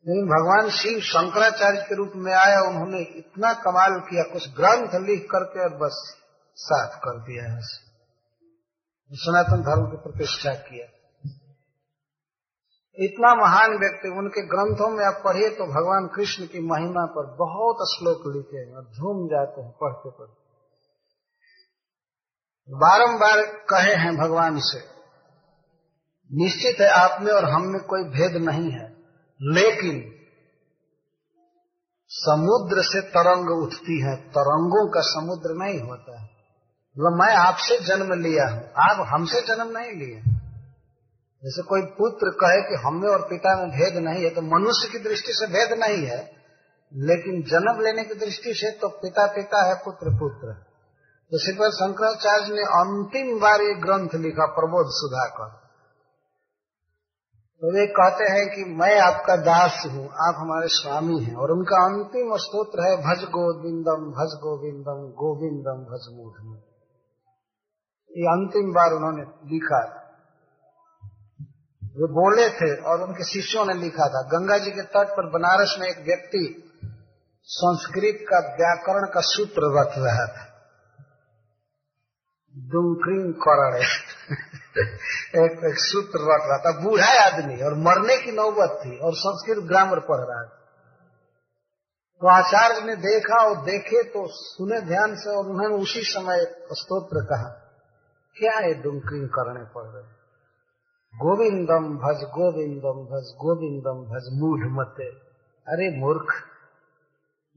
लेकिन 0.06 0.26
भगवान 0.26 0.68
शिव 0.70 1.00
शंकराचार्य 1.00 1.80
के 1.88 1.94
रूप 1.94 2.12
में 2.16 2.32
आया, 2.32 2.60
उन्होंने 2.60 3.00
इतना 3.18 3.52
कमाल 3.52 4.00
किया, 4.00 4.22
कुछ 4.22 4.48
ग्रंथ 4.56 4.94
लिख 5.06 5.26
करके 5.30 5.60
और 5.60 5.76
बस 5.76 5.98
साफ़ 6.58 6.96
कर 6.98 7.18
दिया 7.18 7.44
है 7.52 7.60
सनातन 9.10 9.62
धर्म 9.62 9.84
की 9.86 9.96
प्रतिष्ठा 9.96 10.54
किया। 10.54 10.86
इतना 12.98 13.34
महान 13.34 13.76
व्यक्ति, 13.78 14.08
उनके 14.08 14.42
ग्रंथों 14.46 14.88
में 14.90 15.04
आप 15.06 15.20
पढ़िए 15.24 15.48
तो 15.50 15.66
भगवान 15.66 16.06
कृष्ण 16.06 16.46
की 16.46 16.60
महिमा 16.60 17.04
पर 17.06 17.30
बहुत 17.36 17.86
श्लोक 17.88 18.26
लिखे 18.36 18.56
हैं 18.56 18.74
और 18.74 18.84
झूम 18.84 19.26
जाते 19.26 19.62
हैं 19.62 19.70
पढ़ते 19.72 20.10
पढ़ते। 20.10 20.36
बारंबार 22.68 23.42
कहे 23.70 23.94
हैं 23.94 24.16
भगवान 24.16 24.58
से, 24.60 24.80
निश्चित 26.30 26.80
है 26.80 26.88
आप 26.88 27.22
में 27.22 27.32
और 27.32 27.44
हम 27.44 27.62
में 27.66 27.80
कोई 27.82 28.04
भेद 28.10 28.36
नहीं 28.42 28.70
है। 28.70 28.97
लेकिन 29.40 30.01
समुद्र 32.10 32.82
से 32.85 33.01
तरंग 33.10 33.51
उठती 33.52 34.01
है, 34.02 34.15
तरंगों 34.31 34.86
का 34.90 35.01
समुद्र 35.09 35.56
नहीं 35.56 35.81
होता 35.81 36.15
है। 36.15 36.24
मतलब 36.24 37.19
मैं 37.19 37.35
आपसे 37.36 37.78
जन्म 37.86 38.12
लिया 38.20 38.47
हूँ, 38.48 38.62
आप 38.82 39.06
हमसे 39.09 39.40
जन्म 39.47 39.77
नहीं 39.78 39.93
लिए। 39.94 40.20
जैसे 41.43 41.62
कोई 41.65 41.82
पुत्र 41.98 42.31
कहे 42.39 42.62
कि 42.62 42.81
हम 42.82 43.05
और 43.06 43.23
पिता 43.28 43.55
में 43.56 43.69
भेद 43.70 43.98
नहीं 44.05 44.24
है 44.24 44.31
तो 44.31 44.43
मनुष्य 44.44 44.89
की 44.93 44.98
दृष्टि 45.01 45.32
से 45.35 45.47
भेद 45.48 45.78
नहीं 45.78 46.02
है, 46.06 46.19
लेकिन 46.93 47.43
जन्म 47.48 47.82
लेने 47.82 48.05
की 48.05 48.15
दृष्टि 48.16 48.55
से 48.55 48.70
तो 48.81 48.89
पिता 48.98 49.27
पिता 49.32 49.62
है 49.66 49.74
पुत्र 49.85 50.16
पुत्र 50.19 50.52
तो 51.32 51.39
श्रीपद 51.39 51.73
शंकराचार्य 51.74 52.52
ने 52.52 52.62
अंतिम 52.74 53.39
बार 53.40 53.62
ये 53.62 53.74
ग्रंथ 53.81 54.15
लिखा, 54.16 54.47
प्रबोध 54.52 54.90
सुधाकर। 54.93 55.48
तो 57.62 57.70
वे 57.74 57.85
कहते 57.86 58.24
हैं 58.24 58.43
कि 58.48 58.64
मैं 58.72 59.01
आपका 59.01 59.35
दास 59.36 59.78
हूँ, 59.86 60.05
आप 60.05 60.36
हमारे 60.39 60.68
स्वामी 60.68 61.24
हैं 61.24 61.35
और 61.35 61.52
उनका 61.52 61.78
अंतिम 61.85 62.36
स्त्रोत्र 62.36 62.85
है 62.86 62.97
भज 62.97 63.24
गोविंदम 63.28 64.05
भज 64.10 64.35
गोविंदम 64.43 65.01
गोविंदम 65.14 65.80
भज 65.85 66.05
मूढ़ 66.16 66.36
ये 68.10 68.28
अंतिम 68.28 68.70
बार 68.72 68.93
उन्होंने 68.93 69.24
लिखा 69.51 69.80
था। 69.86 70.05
वे 71.82 72.09
बोले 72.12 72.48
थे 72.51 72.70
और 72.82 73.02
उनके 73.02 73.24
शिष्यों 73.24 73.64
ने 73.66 73.74
लिखा 73.74 74.06
था। 74.09 74.22
गंगा 74.28 74.59
जी 74.59 74.70
के 74.70 74.82
तट 74.82 75.10
पर 75.10 75.30
बनारस 75.30 75.76
में 75.80 75.89
एक 75.89 75.98
व्यक्ति 75.98 76.44
संस्कृत 77.48 78.24
का 78.28 78.40
व्याकरण 78.55 79.06
का 79.06 79.20
सूत्र 79.20 79.72
रख 79.78 79.98
रहा 79.98 80.26
था। 80.26 80.47
दुमक्रीम 82.55 83.32
करण 83.32 83.82
एक, 84.76 85.52
एक 85.64 85.78
सूत्र 85.80 86.20
रख 86.24 86.42
रहा 86.48 86.58
था 86.58 86.72
बूढ़ा 86.82 87.10
आदमी 87.24 87.56
और 87.62 87.74
मरने 87.78 88.16
की 88.16 88.32
नौबत 88.32 88.78
थी 88.84 88.98
और 88.98 89.14
संस्कृत 89.16 89.64
ग्रामर 89.68 90.00
पढ़ 90.08 90.20
रहा 90.20 90.42
था। 90.42 90.56
तो 92.22 92.28
आचार्य 92.28 92.84
ने 92.86 92.94
देखा 92.96 93.36
और 93.44 93.56
देखे 93.64 94.02
तो 94.10 94.26
सुने 94.28 94.80
ध्यान 94.86 95.14
से 95.16 95.30
और 95.30 95.46
उन्होंने 95.46 95.76
उसी 95.82 96.02
समय 96.04 96.44
स्त्रोत्र 96.74 97.24
कहा 97.24 97.50
क्या 98.36 98.56
है 98.58 98.72
डुमकिंग 98.82 99.28
करने 99.28 99.64
पड़ 99.74 99.86
रहे 99.86 100.02
गोविंदम 101.14 101.86
भज 101.98 102.24
गोविंदम 102.32 102.98
भज 103.10 103.30
गोविंदम 103.36 104.02
भज 104.08 104.26
मूढ़ 104.40 104.66
मते। 104.72 105.08
अरे 105.66 105.86
मूर्ख 105.96 106.34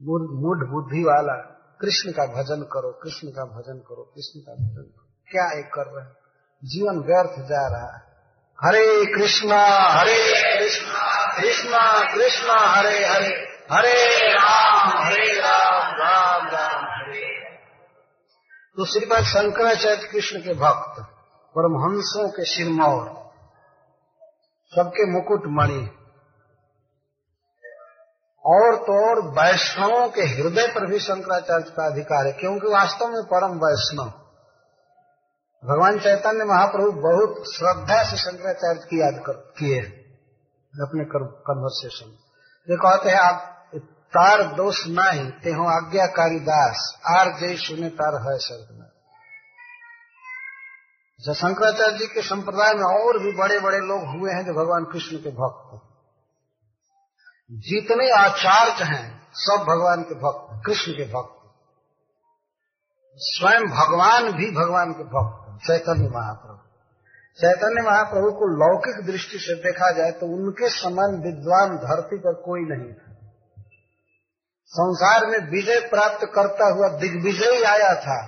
मूढ़ 0.00 0.64
बुद्धि 0.70 1.02
वाला 1.04 1.36
कृष्ण 1.80 2.12
का 2.12 2.26
भजन 2.32 2.62
करो 2.72 2.90
कृष्ण 3.02 3.30
का 3.30 3.44
भजन 3.50 3.78
करो 3.88 4.02
कृष्ण 4.14 4.40
का 4.40 4.54
भजन 4.54 4.88
करो। 4.88 5.06
क्या 5.28 5.46
एक 5.58 5.68
कर 5.74 5.86
रहे 5.86 6.04
हैं? 6.04 6.16
जीवन 6.64 6.96
व्यर्थ 6.96 7.48
जा 7.48 7.68
रहा 7.68 7.96
है। 7.96 8.02
हरे 8.64 9.06
कृष्णा 9.06 9.66
हरे 9.68 10.58
कृष्णा 10.58 11.36
कृष्णा 11.36 12.14
कृष्णा, 12.14 12.58
हरे 12.58 13.06
हरे। 13.06 13.52
हरे 13.72 14.28
राम 14.32 15.04
हरे 15.04 15.40
राम 15.40 15.92
राम 15.94 16.46
राम, 16.46 16.84
हरे। 16.84 17.56
तो 18.76 18.84
श्रीपाद 18.84 19.24
शंकराचार्य 19.24 20.08
कृष्ण 20.12 20.38
के 20.38 20.54
भक्त, 20.54 21.02
परमहंसों 21.58 22.28
के 22.28 22.44
सिरमौर, 22.44 23.08
सबके 24.72 25.12
मुकुट 25.12 25.42
मणि, 25.46 25.88
और 28.44 28.76
तो 28.76 29.08
और 29.08 29.28
वैष्णवों 29.28 30.08
के 30.08 30.22
हृदय 30.22 30.66
पर 30.66 30.86
भी 30.86 30.98
शंकराचार्य 30.98 31.64
का 31.64 31.86
अधिकार 31.86 32.26
है, 32.26 32.32
क्योंकि 32.32 32.66
वास्तव 32.66 33.06
में 33.06 33.22
परम 33.22 33.50
वैष्णव। 33.50 34.21
भगवान 35.64 35.98
चैतन्य 35.98 36.44
महाप्रभु 36.44 36.92
बहुत 36.92 37.44
श्रद्धा 37.54 38.02
से 38.02 38.16
शंकराचार्य 38.16 38.80
की 38.90 39.00
याद 39.00 39.24
किए 39.28 39.76
हैं। 39.76 39.92
अपने 40.82 41.04
कन्वर्सेशन 41.48 42.10
ये 42.70 42.76
कहते 42.76 43.10
हैं, 43.10 43.18
आप 43.18 43.48
तार 44.14 44.42
दोष 44.54 44.86
नाही, 44.86 45.30
ते 45.30 45.50
हो 45.50 45.66
आज्ञाकारी 45.68 46.38
दास। 46.40 47.02
आर 47.06 47.28
जय 47.40 47.56
सुने 47.56 47.88
तार 47.88 48.14
है 48.14 48.38
में। 48.78 48.88
अच्छा 51.18 51.32
शंकराचार्य 51.32 51.98
जी 51.98 52.06
के 52.06 52.22
संप्रदाय 52.22 52.74
में 52.74 52.84
और 52.84 53.18
भी 53.18 53.32
बड़े 53.32 53.60
बड़े 53.60 53.78
लोग 53.78 54.00
हुए 54.00 54.32
हैं, 54.32 54.44
जो 54.44 54.54
भगवान 54.54 54.84
कृष्ण 54.84 55.16
के 55.16 55.30
भक्त 55.30 55.88
जितने 57.52 58.10
आचार्य 58.10 58.84
हैं, 58.84 59.22
सब 59.34 59.64
भगवान 59.68 60.02
के 60.02 60.14
भक्त, 60.14 60.62
कृष्ण 60.66 60.92
के 60.92 61.04
भक्त। 61.04 61.38
स्वयं 63.16 63.62
भगवान 63.62 64.32
भी 64.32 64.50
भगवान 64.50 64.92
के 64.92 65.04
भक्त। 65.04 65.41
चैतन्य 65.62 66.08
महाप्रभु। 66.08 66.60
चैतन्य 67.38 67.82
महाप्रभु 67.82 68.30
को 68.32 68.46
लौकिक 68.56 68.96
दृष्टि 69.06 69.38
से 69.38 69.54
देखा 69.60 69.90
जाए 69.90 70.10
तो 70.12 70.26
उनके 70.34 70.68
समान 70.70 71.14
विद्वान 71.22 71.76
धरती 71.78 72.18
पर 72.18 72.34
कोई 72.42 72.64
नहीं 72.66 72.92
था। 72.92 73.10
संसार 74.72 75.26
में 75.26 75.38
विजय 75.50 75.80
प्राप्त 75.88 76.26
करता 76.34 76.68
हुआ 76.72 76.88
दिग्विजय 76.98 77.64
आया 77.66 77.94
था 78.00 78.18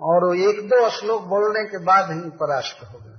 और 0.00 0.26
वो 0.26 0.34
एक 0.50 0.60
दो 0.68 0.88
श्लोक 0.90 1.22
बोलने 1.28 1.64
के 1.64 1.78
बाद 1.84 2.10
ही 2.12 2.30
परास्त 2.40 2.84
हो 2.84 2.98
गया। 2.98 3.16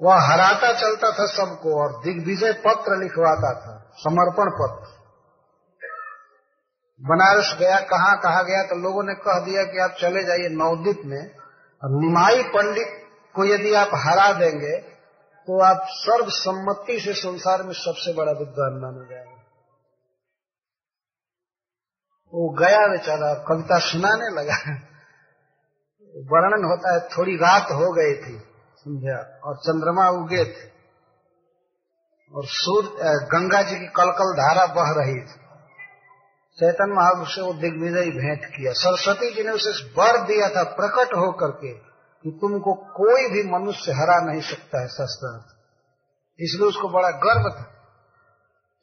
वह 0.00 0.20
हराता 0.22 0.72
चलता 0.72 1.10
था 1.10 1.26
सबको 1.28 1.80
और 1.82 1.92
दिग्विजय 2.04 2.52
पत्र 2.62 2.96
लिखवाता 3.02 3.52
था, 3.60 3.74
समर्पण 3.98 4.50
पत्र। 4.56 5.03
बनारस 7.00 7.56
गया, 7.58 7.78
कहाँ, 7.82 8.16
कहा 8.18 8.42
गया 8.42 8.62
तो 8.62 8.76
लोगों 8.78 9.02
ने 9.04 9.14
कह 9.20 9.38
दिया 9.44 9.62
कि 9.64 9.78
आप 9.80 9.96
चले 10.00 10.22
जाइए 10.24 10.48
नवदीप 10.52 11.00
में। 11.04 11.22
और 11.82 11.90
निमाई 11.94 12.42
पंडित 12.48 12.92
को 13.34 13.44
यदि 13.44 13.74
आप 13.74 13.90
हरा 13.96 14.32
देंगे 14.32 14.76
तो 15.48 15.58
आप 15.62 15.80
सर्वसम्मति 15.92 16.98
से 17.00 17.12
संसार 17.14 17.62
में 17.62 17.72
सबसे 17.74 18.12
बड़ा 18.14 18.32
विद्वान 18.32 18.78
माना 18.82 19.02
जाएगा। 19.10 19.40
वो 22.32 22.48
गया 22.54 22.86
बेचारा, 22.88 23.32
कविता 23.44 23.78
सुनाने 23.80 24.30
लगा। 24.32 24.56
वर्णन 26.14 26.64
होता 26.64 26.94
है, 26.94 27.00
थोड़ी 27.08 27.36
रात 27.36 27.70
हो 27.72 27.92
गई 27.92 28.14
थी, 28.18 28.38
समझा 28.76 29.18
और 29.44 29.56
चंद्रमा 29.58 30.08
उगे 30.14 30.44
थे। 30.44 30.66
और 32.34 32.46
सूर्य 32.54 33.12
गंगा 33.28 33.62
जी 33.62 33.76
की 33.76 33.86
कलकल 33.96 34.32
धारा 34.36 34.66
बह 34.74 34.92
रही 34.96 35.20
थी। 35.22 35.43
चैतन्य 36.58 36.94
महाप्रभु 36.94 37.24
से 37.24 37.42
वो 37.42 37.52
दिग्विजय 37.52 38.10
भेंट 38.10 38.44
किया। 38.44 38.72
सरस्वती 38.72 39.30
जी 39.34 39.42
ने 39.42 39.52
उसे 39.52 39.70
वर 39.86 40.18
दिया 40.26 40.48
था 40.48 40.62
प्रकट 40.62 41.14
हो 41.14 41.32
करके 41.32 41.72
कि 41.72 42.38
तुमको 42.40 42.74
कोई 42.74 43.24
भी 43.30 43.42
मनुष्य 43.50 43.92
हरा 43.92 44.18
नहीं 44.20 44.40
सकता 44.40 44.80
है 44.80 44.88
शस्त्रार्थ 44.88 45.54
इसलिए 46.40 46.68
उसको 46.68 46.88
बड़ा 46.88 47.10
गर्व 47.10 47.50
था। 47.50 47.66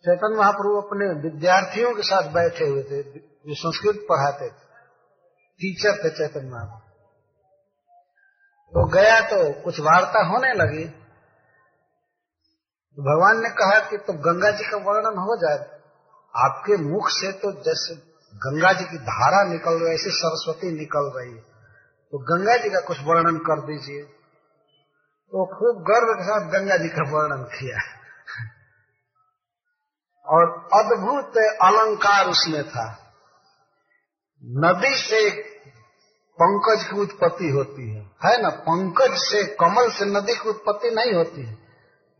चैतन्य 0.06 0.38
महाप्रभु 0.38 0.81
अपने 0.81 1.30
विद्यार्थियों 1.30 1.95
के 1.95 2.02
साथ 2.02 2.31
बैठे 2.34 2.65
हुए 2.65 2.84
थे, 2.84 3.03
जो 3.03 3.56
संस्कृत 3.56 4.06
पढ़ाते 4.10 4.49
थे। 4.49 4.69
टीचर 5.60 6.03
थे 6.03 6.10
चैतन्य 6.10 6.49
महाप्रभु। 6.49 6.88
तो 8.73 8.88
गया 8.88 9.19
तो 9.22 9.61
कुछ 9.61 9.80
वार्ता 9.80 10.27
होने 10.27 10.53
लगी। 10.53 10.85
तो 12.98 13.02
भगवान 13.02 13.43
ने 13.43 13.49
कहा 13.49 13.80
कि 13.89 13.98
तो 13.98 14.14
गंगा 14.14 14.52
जी 14.52 14.64
का 14.64 14.77
वर्णन 14.77 15.18
हो 15.18 15.35
जाए। 15.35 15.70
आपके 16.36 16.78
मुख 16.78 17.10
से 17.10 17.32
तो 17.32 17.52
जैसे 17.52 17.95
गंगा 18.36 18.74
जी 18.74 18.86
की 18.86 18.98
धारा 18.98 19.44
निकल 19.44 19.72
रही 19.72 19.94
ऐसे 19.94 20.10
सरस्वती 20.10 20.72
निकल 20.72 21.12
रही 21.16 21.32
है। 21.32 21.41
तो 22.12 22.18
गंगा 22.18 22.58
जी 22.58 22.70
का 22.70 22.80
कुछ 22.80 22.98
वर्णन 22.99 23.38
कर 23.38 23.62
दीजिए। 23.62 24.03
तो 25.32 25.45
खूब 25.45 25.84
गर्व 25.84 26.14
के 26.14 26.24
साथ 26.24 26.49
गंगा 26.49 26.78
जी 26.78 26.88
का 26.88 27.12
वर्णन 27.12 27.44
किया। 27.44 28.02
और 30.26 30.70
अद्भुत 30.74 31.38
अलंकार 31.38 32.26
उसमें 32.26 32.70
था। 32.70 33.14
नदी 34.44 34.95
से 34.95 35.30
पंकज 36.44 36.84
की 36.84 36.99
उत्पत्ति 36.99 37.49
होती 37.49 37.95
है। 37.95 38.12
है 38.26 38.41
ना? 38.41 38.49
पंकज 38.49 39.18
से 39.18 39.44
कमल 39.44 39.90
से 39.90 40.06
नदी 40.06 40.36
की 40.36 40.49
उत्पत्ति 40.49 40.90
नहीं 40.90 41.14
होती 41.14 41.45
है। 41.45 41.61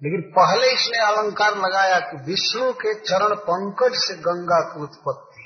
लेकिन 0.03 0.21
पहले 0.21 0.73
इसने 0.73 1.05
अलंकार 1.05 1.55
लगाया 1.55 1.99
कि 1.99 2.17
विष्णु 2.17 2.73
के 2.73 2.99
चरण 2.99 3.35
पंकज 3.35 3.91
से 3.93 4.13
गंगा 4.13 4.61
की 4.61 4.81
उत्पत्ति। 4.81 5.41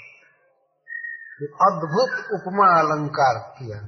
तो 1.40 1.46
अद्भुत 1.46 2.26
उपमा 2.34 2.80
अलंकार 2.80 3.56
किया। 3.58 3.80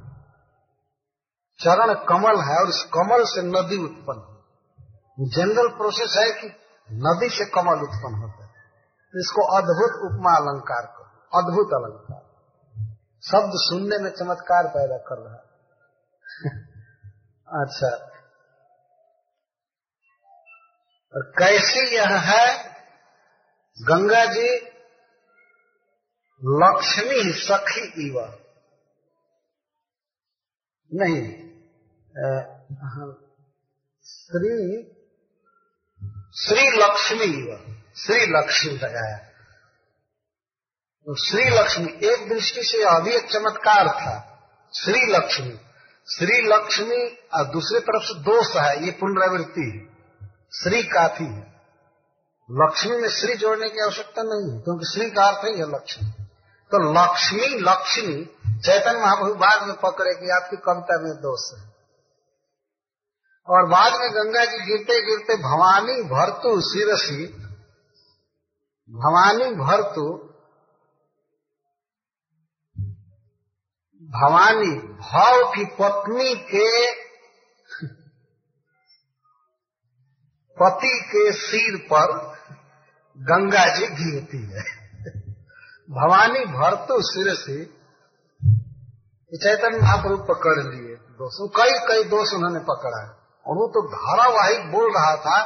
चरण 1.60 1.94
कमल 1.94 2.42
है 2.42 2.58
और 2.58 2.70
इस 2.70 2.90
कमल 2.94 3.24
से 3.24 3.42
नदी 3.42 3.84
उत्पन्न 3.84 4.38
जनरल 5.20 5.78
प्रोसेस 5.78 6.16
है 6.18 6.42
कि 6.42 6.48
नदी 6.92 7.30
से 7.30 7.46
कमल 7.46 7.80
उत्पन्न 7.80 8.16
होता 8.16 8.44
है। 8.44 8.50
तो 9.14 9.20
इसको 9.20 9.58
अद्भुत 9.58 10.12
उपमा 10.12 10.36
अलंकार 10.36 10.82
करो 10.82 11.38
अद्भुत 11.38 11.68
अलंकार। 11.74 12.28
शब्द 13.24 13.52
सुनने 13.56 13.98
में 13.98 14.12
चमत्कार 14.12 14.64
पैदा 14.68 14.98
कर 14.98 15.18
रहा 15.18 15.34
है। 15.34 15.48
अच्छा। 17.64 18.17
और 21.16 21.24
कैसी 21.40 21.96
यह 21.96 22.18
है? 22.20 22.76
गंगा 23.78 24.26
जी, 24.26 24.50
लक्ष्मी 26.42 27.34
सखी 27.34 28.08
इव। 28.08 28.20
नहीं 30.92 31.22
श्री 34.06 34.84
श्री 36.38 36.68
लक्ष्मी 36.78 37.28
श्री 37.98 38.26
लक्ष्मी 38.30 38.74
लगाया 38.74 39.18
तो 41.08 41.16
श्री 41.16 41.44
लक्ष्मी, 41.50 42.08
एक 42.08 42.30
दृष्टि 42.30 42.64
से 42.64 42.84
अभी 42.84 43.12
एक 43.12 43.30
चमत्कार 43.32 43.88
था। 43.88 44.16
श्री 44.74 45.00
लक्ष्मी। 45.14 45.52
श्री 46.08 46.42
लक्ष्मी, 46.48 46.98
और 47.34 47.46
दूसरी 47.46 47.80
तरफ़ 47.80 48.04
से 48.04 48.20
दोष 48.20 48.56
है, 48.56 48.86
ये 48.86 48.92
पुनरावृत्ति 48.92 49.62
है। 49.62 49.97
श्री 50.54 50.84
काफ़ी 50.84 51.26
है। 51.26 51.58
लक्ष्मी 52.52 52.98
में 52.98 53.10
श्री 53.10 53.36
जोड़ने 53.36 53.70
की 53.70 53.80
आवश्यकता 53.80 54.22
नहीं 54.22 54.56
है, 54.56 54.62
क्योंकि 54.62 54.86
श्री 54.86 55.10
का 55.12 55.24
अर्थ 55.24 55.46
ही 55.46 55.60
है 55.60 55.68
लक्ष्मी। 55.76 56.10
तो 56.72 56.94
लक्ष्मी 56.94 57.48
लक्ष्मी, 57.48 58.24
चैतन्य 58.60 59.00
महाप्रभु 59.00 59.34
बाद 59.34 59.68
में 59.68 59.78
पकड़े 59.78 60.14
कि 60.14 60.30
आपकी 60.30 60.58
कविता 60.58 61.00
में 61.02 61.14
दोष 61.14 61.52
है। 61.54 61.78
और 63.48 63.70
बाद 63.70 63.94
में 63.94 64.12
गंगा 64.12 64.46
जी 64.46 64.58
गिरते 64.58 65.02
गिरते, 65.06 65.36
भवानी 65.38 66.02
भरतु 66.04 66.62
सिरसी 66.62 67.44
भवानी 68.90 69.46
भरतु, 69.46 70.04
भवानी 74.02 74.72
भाव 75.02 75.52
की 75.52 75.66
पत्नी 75.66 76.36
के 76.36 76.68
पति 80.62 81.00
के 81.06 81.32
सिर 81.32 81.76
पर 81.94 82.14
गंगा 83.18 83.66
जी 83.76 83.88
गिरती 83.88 84.42
है। 84.46 84.64
भवानी 85.90 86.46
भरतो 86.46 86.98
सिर 87.02 87.34
से 87.36 87.64
चैतन्य 89.38 89.80
महाप्रभु 89.80 90.18
पकड़ 90.24 90.60
लिए। 90.60 90.96
दोष, 90.96 91.36
कई 91.56 91.72
कई 91.88 92.04
दोष 92.04 92.34
उन्होंने 92.34 92.60
पकड़ा 92.60 93.02
है। 93.04 93.10
और 93.46 93.56
वो 93.56 93.68
तो 93.68 93.82
धारावाहिक 93.88 94.72
बोल 94.72 94.92
रहा 94.94 95.16
था, 95.16 95.42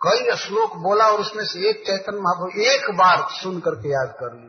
कई 0.00 0.36
श्लोक 0.36 0.76
बोला 0.76 1.04
और 1.04 1.20
उसमें 1.20 1.44
से 1.44 1.68
एक 1.70 1.82
चैतन्य 1.86 2.20
महाप्रभु 2.20 2.60
एक 2.60 2.90
बार 2.90 3.26
सुन 3.30 3.60
करके 3.60 3.88
याद 3.88 4.14
कर 4.20 4.32
ली 4.34 4.48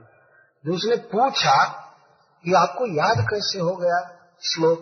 जो 0.65 0.73
उसने 0.73 0.95
पूछा 0.95 1.55
कि 2.45 2.53
आपको 2.53 2.85
याद 2.95 3.25
कैसे 3.29 3.59
हो 3.59 3.75
गया 3.75 3.99
श्लोक? 4.43 4.79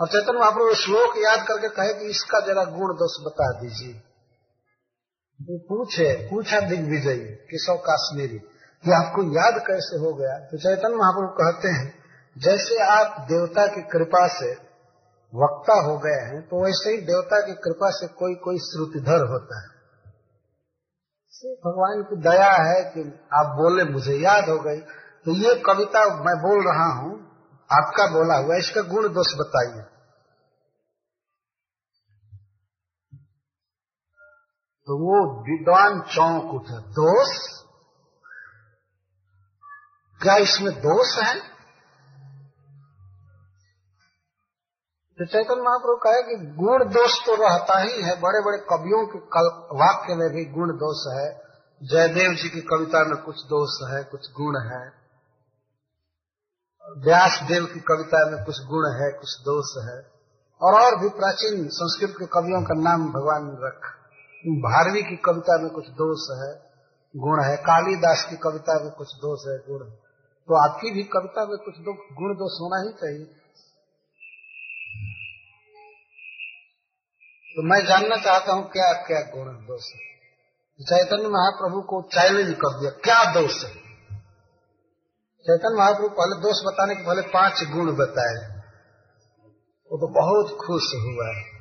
और 0.00 0.08
चैतन्य 0.08 0.38
महाप्रभु 0.38 0.74
श्लोक 0.74 1.14
याद 1.18 1.46
करके 1.46 1.68
कहे 1.68 1.94
कि 1.94 2.04
इसका 2.06 2.40
जरा 2.40 2.64
गुण 2.64 2.94
दोष 2.94 3.20
बता 3.26 3.50
दीजिए। 3.60 4.02
वो 5.40 5.56
पूछे, 5.68 6.12
पूछा 6.30 6.60
दिग्विजय 6.60 7.16
केशव 7.48 7.76
काश्मीरी? 7.76 8.38
कि 8.84 8.92
आपको 8.92 9.22
याद 9.34 9.60
कैसे 9.66 9.96
हो 9.96 10.12
गया? 10.14 10.38
तो 10.38 10.58
चैतन्य 10.58 10.96
महाप्रभु 10.96 11.28
कहते 11.34 11.68
हैं, 11.68 11.88
जैसे 12.36 12.78
आप 12.84 13.20
देवता 13.20 13.66
की 13.66 13.82
कृपा 13.82 14.26
से 14.28 14.50
वक्ता 15.32 15.74
हो 15.86 15.96
गए 15.98 16.18
हैं 16.24 16.40
तो 16.42 16.64
वैसे 16.64 16.90
ही 16.90 16.96
देवता 17.02 17.40
की 17.40 17.54
कृपा 17.54 17.90
से 17.90 18.06
कोई 18.14 18.34
कोई 18.34 18.58
श्रुतिधर 18.58 19.24
होता 19.26 19.60
है। 19.60 19.72
भगवान 21.64 22.02
की 22.02 22.16
दया 22.22 22.50
है 22.50 22.82
कि 22.84 23.00
आप 23.34 23.46
बोले, 23.56 23.84
मुझे 23.84 24.14
याद 24.14 24.48
हो 24.48 24.58
गई। 24.58 24.80
तो 25.24 25.32
ये 25.36 25.54
कविता 25.66 26.04
मैं 26.24 26.36
बोल 26.40 26.60
रहा 26.64 26.86
हूँ, 26.92 27.12
आपका 27.70 28.06
बोला 28.06 28.36
हुआ 28.36 28.56
इसका 28.56 28.82
गुण 28.82 29.08
दोष 29.08 29.34
बताइए। 29.38 29.82
तो 34.86 34.92
वो 34.92 35.42
विद्वान 35.42 36.00
चौंक 36.00 36.54
उठे। 36.54 36.78
दोष? 36.78 37.28
क्या 40.22 40.36
इसमें 40.36 40.74
दोष 40.74 41.18
है? 41.18 41.38
तो 45.18 45.26
चैतन्य 45.26 45.62
महाप्रभु 45.62 45.96
कहे 45.96 46.22
कि 46.22 46.46
गुण 46.46 46.84
दोष 46.84 47.26
तो 47.26 47.34
रहता 47.34 47.78
ही 47.78 48.02
है 48.02 48.20
बड़े 48.20 48.40
बड़े 48.40 48.58
कवियों 48.58 49.06
के 49.06 49.18
वाक्य 49.76 50.14
में 50.14 50.30
भी 50.30 50.44
गुण 50.44 50.68
दोष 50.68 51.18
है। 51.18 51.42
जयदेव 51.82 52.34
जी 52.34 52.48
की 52.48 52.60
कविता 52.60 53.04
में 53.04 53.16
कुछ 53.16 53.36
दोष 53.36 53.92
है, 53.92 54.04
कुछ 54.04 54.32
गुण 54.32 54.60
है। 54.60 54.92
व्यास 56.98 57.40
देव 57.48 57.64
की 57.64 57.80
कविता 57.80 58.30
में 58.30 58.44
कुछ 58.44 58.56
गुण 58.58 58.92
है, 58.92 59.10
कुछ 59.12 59.40
दोष 59.40 59.84
है। 59.84 60.10
और 60.62 60.80
और 60.82 60.98
भी 60.98 61.08
प्राचीन 61.08 61.68
संस्कृत 61.68 62.10
के 62.10 62.26
कवियों 62.26 62.62
का 62.62 62.74
नाम 62.74 63.12
भगवान 63.12 63.58
रखा। 63.60 64.03
भारवी 64.48 65.02
की 65.02 65.16
कविता 65.16 65.62
में 65.62 65.70
कुछ 65.70 65.84
दोष 65.88 66.38
है 66.42 66.74
गुण 67.16 67.44
है 67.44 67.56
कालीदास 67.56 68.26
की 68.30 68.36
कविता 68.36 68.84
में 68.84 68.92
कुछ 68.92 69.08
दोष 69.08 69.40
है 69.48 69.58
गुण 69.58 69.90
है। 69.90 69.96
तो 70.48 70.70
आपकी 70.70 70.90
भी 70.90 71.02
कविता 71.02 71.46
में 71.46 71.58
कुछ 71.58 71.74
दो, 71.74 71.92
गुण 71.92 72.34
दोष 72.34 72.60
होना 72.60 72.82
ही 72.82 72.92
चाहिए। 72.92 73.24
तो 77.56 77.62
मैं 77.62 77.86
जानना 77.86 78.16
चाहता 78.16 78.52
हूँ 78.52 78.70
क्या 78.70 78.92
क्या 78.92 79.20
गुण 79.20 79.46
दोष 79.46 79.82
है। 79.94 80.14
चैतन्य 80.84 81.28
महाप्रभु 81.28 81.82
को 81.82 82.02
चैलेंज 82.02 82.54
कर 82.54 82.80
दिया 82.80 82.90
क्या 82.90 83.34
दोष 83.34 83.64
है? 83.64 83.70
चैतन्य 85.46 85.78
महाप्रभु 85.78 86.08
पहले 86.08 86.40
दोष 86.40 86.64
बताने 86.66 86.94
के 86.94 87.02
पहले 87.06 87.22
पाँच 87.22 87.64
गुण 87.72 87.96
बताए। 87.96 88.54
वो 89.90 89.98
तो 89.98 90.08
बहुत 90.08 90.66
खुश 90.66 90.94
हुआ 90.94 91.28
है। 91.28 91.53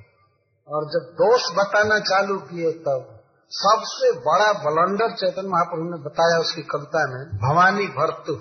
और 0.68 0.84
जब 0.84 1.14
दोष 1.14 1.41
बताना 1.56 1.99
चालू 1.99 2.40
किए 2.40 2.72
तब 2.72 3.19
सबसे 3.52 4.11
बड़ा 4.11 4.53
बलंडर 4.53 5.15
चैतन्य 5.15 5.48
महाप्रभु 5.48 5.84
ने 5.84 6.03
बताया 6.03 6.40
उसकी 6.40 6.61
कविता 6.61 7.07
में, 7.07 7.38
भवानी 7.38 7.88
भर्तु। 7.88 8.35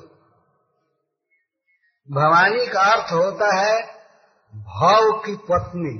भवानी 2.11 2.67
का 2.67 2.81
अर्थ 2.81 3.13
होता 3.13 3.57
है 3.57 3.83
भाव 4.57 5.23
की 5.27 5.37
पत्नी। 5.37 5.99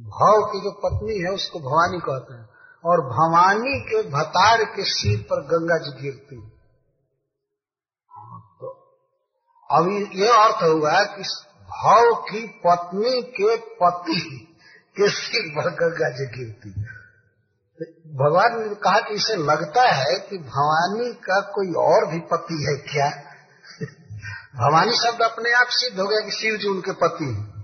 भाव 0.00 0.52
की 0.52 0.60
जो 0.60 0.70
पत्नी 0.70 1.18
है, 1.18 1.30
उसको 1.30 1.58
भवानी 1.58 1.98
कहते 1.98 2.34
हैं। 2.34 2.48
और 2.84 3.00
भवानी 3.00 3.80
के 3.80 4.02
भतार 4.02 4.64
के 4.64 4.84
सिर 4.84 5.20
पर 5.22 5.40
गंगा 5.40 5.78
जी 5.78 6.02
गिरती। 6.02 6.50
तो 8.60 8.68
अभी 9.70 10.20
ये 10.20 10.28
अर्थ 10.28 10.62
हुआ 10.62 11.04
कि 11.04 11.22
भाव 11.62 12.14
की 12.14 12.46
पत्नी 12.66 13.22
के 13.22 13.56
पति 13.56 14.44
के 14.98 15.10
सिर 15.10 15.50
पर 15.50 15.70
गंगा 15.70 16.08
जी 16.08 16.26
गिरती 16.26 16.70
भगवान 18.14 18.68
ने 18.68 18.74
कहा 18.74 19.00
कि 19.00 19.14
इसे 19.14 19.36
लगता 19.36 19.82
है 19.82 20.18
कि 20.18 20.38
भवानी 20.38 21.14
का 21.14 21.40
कोई 21.40 21.72
और 21.72 22.12
भी 22.12 22.20
पति 22.20 22.66
है 22.68 22.92
क्या? 22.92 23.28
भवानी 24.56 24.92
शब्द 24.92 25.22
अपने 25.22 25.52
आप 25.52 25.66
सिद्ध 25.68 26.00
हो 26.00 26.06
गया 26.06 26.20
कि 26.20 26.30
शिव 26.30 26.56
जी 26.56 26.68
उनके 26.68 26.92
पति 26.92 27.24
हैं। 27.24 27.58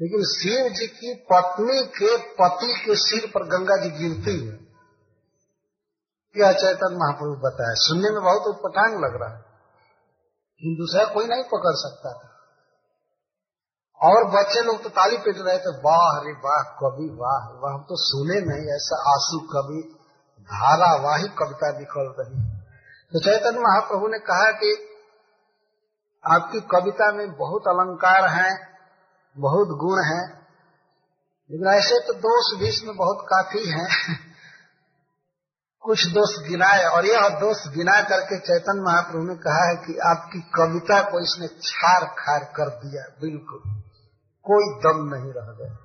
लेकिन 0.00 0.24
शिव 0.24 0.68
जी 0.68 0.86
की 0.86 1.14
पत्नी 1.14 1.86
के 1.86 2.16
पति 2.16 2.82
के 2.86 2.96
सिर 2.96 3.30
पर 3.34 3.42
गंगा 3.42 3.76
जी 3.76 3.90
गिरती 3.90 4.46
है। 4.46 4.52
यह 6.36 6.52
चैतन्य 6.52 6.96
महाप्रभु 6.96 7.34
बताया? 7.34 7.74
सुनने 7.74 8.10
में 8.10 8.22
बहुत 8.22 8.42
उत्पटांग 8.42 9.04
लग 9.04 9.22
रहा 9.22 9.34
है। 9.36 9.44
दूसरा 10.76 11.04
कोई 11.04 11.26
नहीं 11.26 11.42
पकड़ 11.42 11.74
सकता 11.74 12.12
था। 12.12 12.31
और 14.02 14.24
बच्चे 14.24 14.62
लोग 14.62 14.82
तो 14.82 14.88
ताली 14.88 15.16
पीट 15.16 15.36
रहे 15.38 15.58
थे, 15.58 15.78
वाह 15.78 16.20
अरे 16.20 16.32
वाह, 16.32 16.62
कवि 16.62 17.08
वाह 17.20 17.60
वाह, 17.60 17.74
हम 17.74 17.82
तो 17.82 17.96
सुने 17.96 18.40
नहीं, 18.40 18.74
ऐसा 18.74 18.96
आँसू 19.10 19.38
कवि 19.38 19.98
धारावाही 20.42 21.28
कविता 21.28 21.78
निकल 21.78 22.14
रही 22.20 22.62
तो 23.12 23.20
चैतन्य 23.20 23.60
महाप्रभु 23.60 24.08
ने 24.08 24.18
कहा 24.18 24.50
कि 24.50 24.88
आपकी 26.24 26.60
कविता 26.60 27.12
में 27.12 27.36
बहुत 27.36 27.62
अलंकार 27.68 28.28
हैं, 28.28 28.58
बहुत 29.38 29.68
गुण 29.68 30.04
हैं, 30.04 30.42
लेकिन 31.50 31.66
ऐसे 31.66 31.98
तो 32.06 32.12
दोष 32.12 32.60
भी 32.60 32.68
इसमें 32.68 32.96
बहुत 32.96 33.18
काफ़ी 33.22 33.70
हैं। 33.70 34.18
कुछ 35.80 36.06
दोष 36.06 36.48
गिनाए, 36.48 36.84
और 36.84 37.06
यह 37.06 37.28
दोष 37.28 37.56
गिना 37.68 38.00
करके 38.00 38.38
चैतन्य 38.38 38.82
महाप्रभु 38.82 39.24
ने 39.24 39.34
कहा 39.34 39.68
है 39.68 39.76
कि 39.76 39.98
आपकी 39.98 40.40
कविता 40.40 41.02
को 41.10 41.20
इसने 41.20 41.48
छार 41.48 42.04
खार 42.04 42.44
कर 42.44 42.68
दिया, 42.68 43.02
बिल्कुल। 43.20 43.81
कोई 44.50 44.80
दम 44.80 45.14
नहीं 45.14 45.32
रह 45.32 45.52
गया। 45.52 45.78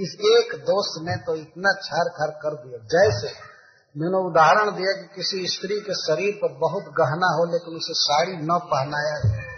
इस 0.00 0.14
एक 0.14 0.60
दोस्त 0.60 1.02
ने 1.08 1.16
तो 1.16 1.34
इतना 1.34 1.72
छार 1.72 2.08
खार 2.08 2.30
कर 2.30 2.54
दिया। 2.54 2.78
जैसे 2.78 3.54
मैंने 3.96 4.26
उदाहरण 4.26 4.70
दिया 4.70 4.92
कि 4.92 5.14
किसी 5.16 5.46
स्त्री 5.46 5.80
के 5.80 5.94
शरीर 5.94 6.34
पर 6.34 6.52
बहुत 6.52 6.82
गहना 6.82 7.26
हो, 7.26 7.52
लेकिन 7.52 7.76
उसे 7.76 7.94
साड़ी 7.94 8.32
न 8.32 8.48
पहनाया 8.50 9.18
जाए। 9.28 9.54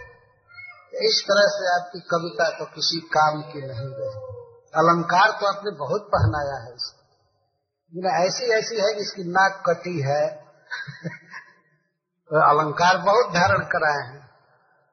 इस 1.07 1.25
तरह 1.31 1.47
से 1.47 1.75
आपकी 1.75 1.99
कविता 1.99 2.59
तो 2.59 2.65
किसी 2.65 2.99
काम 2.99 3.41
की 3.41 3.61
नहीं 3.61 3.89
रही। 3.93 4.37
अलंकार 4.67 5.39
तो 5.41 5.45
आपने 5.45 5.71
बहुत 5.71 6.01
पहनाया 6.01 6.63
है 6.63 6.75
इसको। 6.75 6.97
ऐसी 8.25 8.45
ऐसी 8.45 8.75
है 8.75 8.93
कि 8.93 9.01
इसकी 9.01 9.23
नाक 9.23 9.63
कटी 9.69 10.01
है। 10.01 10.29
तो 12.29 12.59
अलंकार 12.59 12.97
बहुत 12.97 13.25
धारण 13.33 13.59
कराए 13.59 14.07
हैं। 14.07 14.26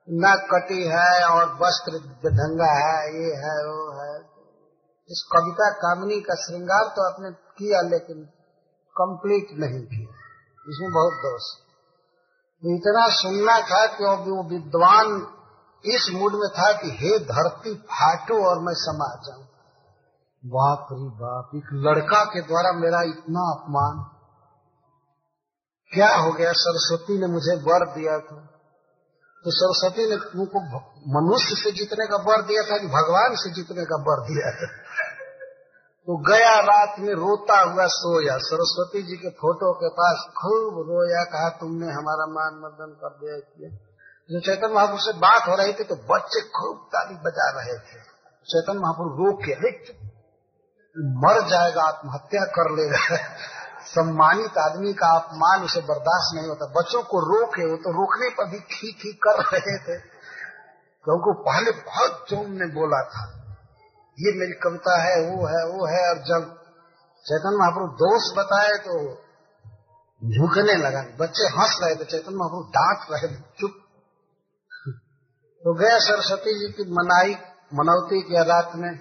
नाक 0.09 0.49
कटी 0.53 0.87
है 0.87 1.25
और 1.29 1.45
वस्त्र 1.55 1.99
ढंगा 2.31 2.73
है, 2.73 3.23
ये 3.23 3.35
है, 3.35 3.57
वो 3.67 4.03
है। 4.03 4.19
इस 5.11 5.29
कविता 5.33 5.71
कामनी 5.71 6.21
का 6.21 6.35
श्रृंगार 6.35 6.85
तो 6.85 7.13
आपने 7.13 7.31
किया, 7.31 7.81
लेकिन 7.81 8.25
कंप्लीट 8.97 9.47
नहीं 9.59 9.83
किया। 9.87 10.13
इसमें 10.69 10.93
बहुत 10.93 11.13
दोष 11.13 11.65
तो 12.63 12.77
इतना 12.77 13.09
सुनना 13.09 13.61
था 13.61 13.87
कि 13.87 14.05
वो 14.05 14.49
विद्वान 14.49 15.27
इस 15.85 16.11
मूड 16.15 16.33
में 16.33 16.49
था 16.49 16.73
कि 16.73 16.91
हे 16.91 17.19
धरती, 17.19 17.75
फाटो 17.75 18.49
और 18.49 18.59
मैं 18.59 18.75
समा 18.75 19.09
जाऊँ। 19.27 19.45
बाप 20.45 20.89
रे 20.93 21.09
बाप, 21.09 21.51
एक 21.55 21.65
लड़का 21.73 22.25
के 22.25 22.41
द्वारा 22.41 22.73
मेरा 22.73 23.03
इतना 23.03 23.43
अपमान। 23.51 24.11
क्या 25.93 26.15
हो 26.17 26.33
गया? 26.33 26.53
सरस्वती 26.53 27.19
ने 27.19 27.27
मुझे 27.27 27.57
वर 27.57 27.87
दिया 27.95 28.19
था। 28.19 28.54
तो 29.45 29.53
सरस्वती 29.55 30.05
ने 30.11 30.17
तुमको 30.25 30.61
मनुष्य 31.15 31.57
से 31.57 31.71
जीतने 31.73 32.05
का 32.07 32.19
वर 32.27 32.43
दिया 32.45 32.63
था 32.63 32.77
कि 32.79 32.87
भगवान 32.93 33.35
से 33.41 33.51
जीतने 33.55 33.85
का 33.85 33.97
वर 34.05 34.23
दिया 34.29 34.53
था 34.53 34.69
तो 36.09 36.17
गया 36.25 36.55
रात 36.63 36.97
में 37.01 37.13
रोता 37.15 37.59
हुआ 37.63 37.85
सोया। 37.93 38.37
सरस्वती 38.47 39.03
जी 39.03 39.17
के 39.17 39.31
फ़ोटो 39.35 39.69
के 39.75 39.91
पास 39.99 40.25
खूब 40.39 40.81
रोया, 40.89 41.23
कहा, 41.27 41.49
तुमने 41.61 41.93
हमारा 41.93 42.27
मान 42.33 42.59
मर्दन 42.63 42.91
कर 43.01 43.13
दिया 43.21 43.37
किया 43.39 43.71
जो 44.31 44.41
चैतन 44.41 44.75
महापुर 44.75 45.01
से 45.01 45.13
बात 45.19 45.49
हो 45.49 45.55
रही 45.57 45.73
थी 45.73 45.85
तो 45.85 45.97
बच्चे 46.11 46.43
खूब 46.51 46.77
ताली 46.93 47.17
बजा 47.25 47.47
रहे 47.57 47.77
थे। 47.81 48.03
चैतन 48.47 48.79
महापुर 48.79 49.09
रो 49.19 49.33
के 49.39 49.55
मर 51.21 51.41
जाएगा, 51.49 51.83
आत्महत्या 51.85 52.45
कर 52.57 52.71
लेगा 52.73 52.99
सम्मानित 53.87 54.59
आदमी 54.59 54.93
का 54.93 55.09
अपमान 55.19 55.65
उसे 55.65 55.81
बर्दाश्त 55.81 56.35
नहीं 56.35 56.49
होता। 56.49 56.67
बच्चों 56.67 57.03
को 57.03 57.21
रोके, 57.21 57.71
वो 57.71 57.77
तो 57.77 57.93
रोकने 57.93 58.29
पर 58.31 58.51
भी 58.51 58.59
ठीक 58.59 58.99
ठीक 59.03 59.17
कर 59.23 59.43
रहे 59.43 59.79
थे। 59.79 59.99
क्योंकि 61.05 61.33
पहले 61.43 61.71
बहुत 61.71 62.27
जोम 62.31 62.51
ने 62.51 62.67
बोला 62.67 63.01
था, 63.05 63.25
ये 64.19 64.33
मेरी 64.41 64.53
कविता 64.53 64.97
है, 65.01 65.15
वो 65.21 65.47
है 65.47 65.63
वो 65.67 65.87
है, 65.87 66.03
और 66.11 66.19
जब 66.19 66.51
चैतन्य 67.27 67.59
महाप्रभु 67.59 67.87
दोष 67.87 68.31
बताए 68.39 68.73
तो 68.79 68.95
झुकने 70.23 70.77
लगा। 70.77 71.03
बच्चे 71.21 71.49
हंस 71.49 71.79
रहे 71.83 71.95
थे, 71.95 72.05
चैतन्य 72.05 72.37
महाप्रभु 72.37 72.63
डांट 72.69 72.99
रहे 73.11 73.29
थे, 73.29 73.41
चुप। 73.61 73.71
तो 75.63 75.75
गया 75.75 75.99
सरस्वती 75.99 76.55
जी 76.59 76.73
की 76.73 76.91
मनाई, 76.91 77.37
मनौती 77.75 78.21
की 78.23 78.45
रात 78.45 78.73
में। 78.75 78.95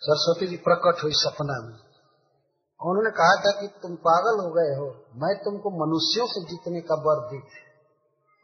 सरस्वती 0.00 0.46
जी 0.46 0.56
प्रकट 0.56 1.02
हुई 1.02 1.12
सपना 1.14 1.58
में। 1.66 1.83
उन्होंने 2.82 3.10
कहा 3.10 3.34
था 3.34 3.60
कि 3.60 3.66
तुम 3.66 3.94
पागल 3.94 4.44
हो 4.44 4.50
गए 4.50 4.74
हो। 4.74 4.86
मैं 5.14 5.36
तुमको 5.44 5.86
मनुष्यों 5.86 6.26
से 6.26 6.40
जीतने 6.40 6.80
का 6.80 6.94
वर 6.94 7.26
दी 7.26 7.38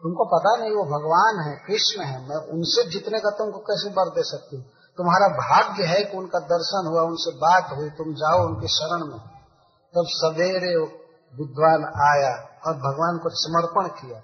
तुमको 0.03 0.25
पता 0.25 0.57
नहीं, 0.57 0.71
वो 0.71 0.85
भगवान 0.85 1.49
है, 1.49 1.65
कृष्ण 1.67 2.03
है। 2.03 2.29
मैं 2.29 2.37
उनसे 2.37 2.91
जीतने 2.91 3.19
का 3.19 3.31
तुमको 3.31 3.59
कैसे 3.59 3.91
वर 3.91 4.09
दे 4.09 4.23
सकती 4.23 4.57
हूँ? 4.57 4.65
तुम्हारा 4.97 5.29
भाग्य 5.29 5.85
है 5.85 6.05
कि 6.05 6.17
उनका 6.17 6.39
दर्शन 6.39 6.87
हुआ, 6.87 7.03
उनसे 7.03 7.37
बात 7.37 7.71
हुई, 7.77 7.91
तुम 7.91 8.15
जाओ 8.15 8.47
उनके 8.47 8.69
शरण 8.69 9.05
में। 9.05 9.19
तब 9.97 10.05
सवेरे 10.09 10.77
विद्वान 11.41 11.85
आया 11.85 12.61
और 12.67 12.75
भगवान 12.75 13.19
को 13.19 13.29
समर्पण 13.33 13.89
किया। 13.89 14.23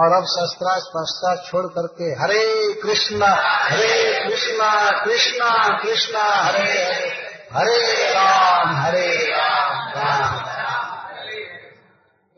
और 0.00 0.12
अब 0.12 0.22
शस्त्रास्त्र 0.22 1.50
छोड़ 1.50 1.66
करके 1.66 2.04
हरे 2.04 2.74
कृष्णा 2.82 3.26
हरे 3.66 4.28
कृष्णा 4.28 5.04
कृष्णा 5.04 5.82
कृष्णा, 5.82 6.22
हरे 6.22 6.84
हरे। 6.84 7.13
हरे 7.56 8.12
राम 8.14 8.76
हरे 8.76 9.30
राम 9.30 9.54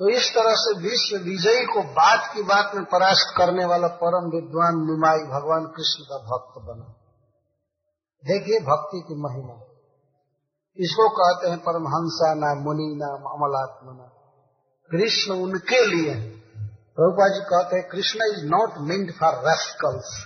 तो 0.00 0.08
इस 0.08 0.30
तरह 0.30 0.54
से 0.54 0.78
विश्व 0.78 1.16
विजयी 1.16 1.64
को 1.64 1.82
बात 1.82 2.30
की 2.34 2.42
बात 2.42 2.72
में 2.74 2.84
परास्त 2.84 3.34
करने 3.36 3.64
वाला 3.64 3.88
परम 3.88 4.26
विद्वान 4.36 4.74
निमाई 4.74 5.18
भगवान 5.18 5.66
कृष्ण 5.66 6.04
का 6.04 6.18
भक्त 6.18 6.58
बना। 6.58 6.94
देखिए 8.24 8.60
भक्ति 8.60 9.00
की 9.00 9.14
महिमा। 9.22 9.64
इसको 10.78 11.08
कहते 11.08 11.50
हैं 11.50 11.58
परमहंसा 11.58 12.34
ना, 12.34 12.54
मुनि 12.54 12.94
ना, 12.96 13.06
अमलात्मना। 13.06 14.12
कृष्ण 14.90 15.32
उनके 15.32 15.86
लिए 15.86 16.14
प्रभुपा 16.96 17.28
जी 17.28 17.40
कहते 17.40 17.76
हैं, 17.76 17.88
Krishna 17.88 18.18
is 18.34 18.44
not 18.44 18.70
meant 18.78 19.18
for 19.20 19.34
rascals 19.34 20.25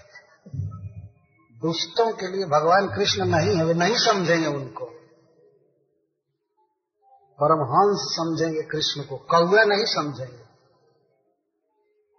दुष्टों 1.62 2.12
के 2.12 2.26
लिए 2.26 2.44
भगवान 2.44 2.96
कृष्ण 2.96 3.24
नहीं 3.24 3.56
है, 3.56 3.64
वे 3.64 3.74
नहीं 3.74 3.96
समझेंगे 3.96 4.46
उनको। 4.46 4.90
परमहंस 7.38 8.12
समझेंगे 8.12 8.62
कृष्ण 8.62 9.02
को 9.02 9.16
कौआ 9.16 9.64
नहीं 9.64 9.84
समझेंगे। 9.84 10.44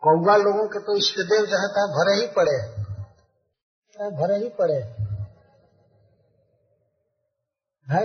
कौआ 0.03 0.35
लोगों 0.35 0.67
के 0.67 0.79
तो 0.79 0.97
इष्ट 0.97 1.19
देव 1.19 1.45
जो 1.45 1.57
है 1.57 1.87
भरे 1.87 2.21
ही 2.21 2.27
पड़े 2.27 2.81
भरे 4.11 4.37
ही 4.37 4.49
पड़े 4.49 4.73
है। 4.73 5.11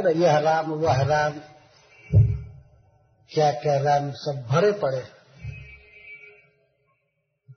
ना, 0.02 0.10
यह 0.10 0.38
राम, 0.38 0.72
वह 0.72 1.02
राम, 1.02 1.32
क्या 3.30 3.52
क्या 3.52 3.80
राम, 3.80 4.10
सब 4.10 4.46
भरे 4.50 4.72
पड़े 4.72 5.04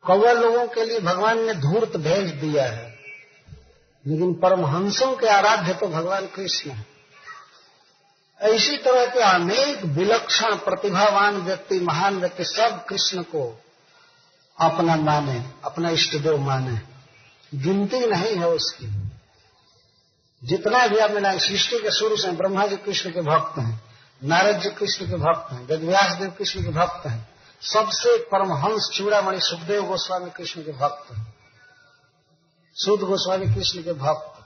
कौआ 0.08 0.32
लोगों 0.32 0.68
के 0.68 0.86
लिए 0.86 1.00
भगवान 1.00 1.40
ने 1.40 1.54
धूर्त 1.54 1.98
भेज 1.98 2.34
दिया 2.34 2.66
है। 2.66 2.89
लेकिन 4.08 4.34
परमहंसों 4.34 5.16
के 5.16 5.28
आराध्य 5.28 5.74
तो 5.74 5.88
भगवान 5.88 6.28
कृष्ण 6.28 6.72
है। 6.72 6.86
ऐसी 8.42 8.78
तरह 8.78 9.06
के 9.06 9.20
अनेक 9.20 9.86
विलक्षण 9.86 10.56
प्रतिभावान 10.56 11.38
व्यक्ति, 11.38 11.80
महान 11.80 12.20
व्यक्ति 12.20 12.44
सब 12.44 12.86
कृष्ण 12.86 13.22
को 13.22 13.62
अपना 14.60 14.96
माने, 14.96 15.44
अपना 15.64 15.90
इष्टदेव 15.90 16.38
माने। 16.38 16.82
गिनती 17.56 18.00
नहीं 18.00 18.36
है 18.36 18.48
उसकी। 18.48 19.10
जितना 20.44 20.88
भी 20.88 20.98
आप 20.98 21.12
मिला, 21.12 21.38
सृष्टि 21.38 21.80
के 21.80 21.92
शुरू 21.92 22.18
से 22.18 22.32
ब्रह्मा 22.32 22.68
जी 22.68 22.78
कृष्ण 22.78 23.12
के 23.12 23.22
भक्त 23.22 23.60
हैं, 23.60 23.82
नारद 24.24 24.60
जी 24.60 24.70
कृष्ण 24.70 25.08
के 25.08 25.16
भक्त 25.16 25.54
हैं 25.54 25.66
वेदव्यास 25.66 26.12
देव 26.12 26.30
कृष्ण 26.30 26.64
के 26.64 26.70
भक्त 26.70 27.08
हैं, 27.08 27.30
सबसे 27.62 28.18
परमहंस 28.18 28.90
चूड़ामणि 28.94 29.40
सुखदेव 29.40 29.86
गोस्वामी 29.86 30.30
कृष्ण 30.30 30.62
के 30.62 30.72
भक्त 30.72 31.12
हैं। 31.14 31.29
शुद्ध 32.86 33.04
गोस्वामी 33.04 33.56
कृष्ण 33.56 33.84
के 33.84 33.94
भक्त। 33.94 34.40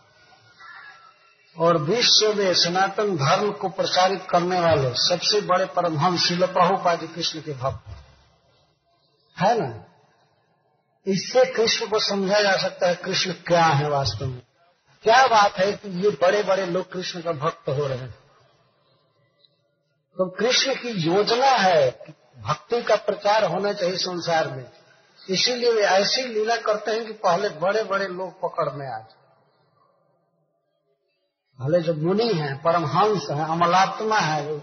और 1.60 1.78
विश्व 1.78 2.34
में 2.34 2.54
सनातन 2.54 3.18
धर्म 3.18 3.52
को 3.52 3.70
प्रचारित 3.70 4.28
करने 4.30 4.60
वाले 4.60 4.94
सबसे 4.94 5.42
बड़े 5.42 5.66
परमहंस 5.66 6.20
शिल 6.20 6.46
प्रभुपादी 6.46 7.08
कृष्ण 7.08 7.42
के 7.42 7.54
भक्त। 7.54 7.90
है 9.42 9.62
ना? 9.62 9.84
इससे 11.08 11.46
कृष्ण 11.46 11.88
को 11.88 12.00
समझा 12.00 12.42
जा 12.42 12.58
सकता 12.58 12.88
है 12.88 12.96
कृष्ण 12.96 13.32
क्या 13.32 13.66
है 13.66 13.90
वास्तव 13.90 14.26
में। 14.26 14.42
क्या 15.04 15.28
बात 15.28 15.58
है 15.58 15.72
कि 15.72 16.04
ये 16.04 16.10
बड़े 16.10 16.44
बड़े 16.44 16.66
लोग 16.66 16.92
कृष्ण 16.92 17.22
का 17.22 17.32
भक्त 17.32 17.70
हो 17.70 17.88
रहे 17.88 17.98
हैं। 17.98 18.16
तो 20.18 20.30
कृष्ण 20.30 20.76
की 20.76 20.90
योजना 20.90 21.48
है 21.48 21.92
कि 21.92 22.14
भक्ति 22.42 22.82
का 22.82 22.96
प्रचार 22.96 23.44
होना 23.44 23.74
चाहिए 23.74 23.98
संसार 23.98 24.52
में। 24.52 24.83
इसीलिए 25.30 25.72
वे 25.72 25.82
ऐसी 25.82 26.22
लीला 26.22 26.56
करते 26.56 26.92
हैं 26.92 27.06
कि 27.06 27.14
पहले 27.14 27.50
बड़े 27.50 27.84
बड़े 27.84 28.08
लोग 28.08 28.42
पकड़ 28.42 28.70
में 28.70 28.88
आ 28.88 29.00
जाए। 29.00 29.24
भले 31.62 31.82
जो 31.82 31.94
मुनि 31.94 32.34
हैं, 32.34 32.62
परमहंस 32.62 33.28
हैं, 33.32 33.46
अमलात्मा 33.46 34.18
है, 34.18 34.52
वो, 34.52 34.62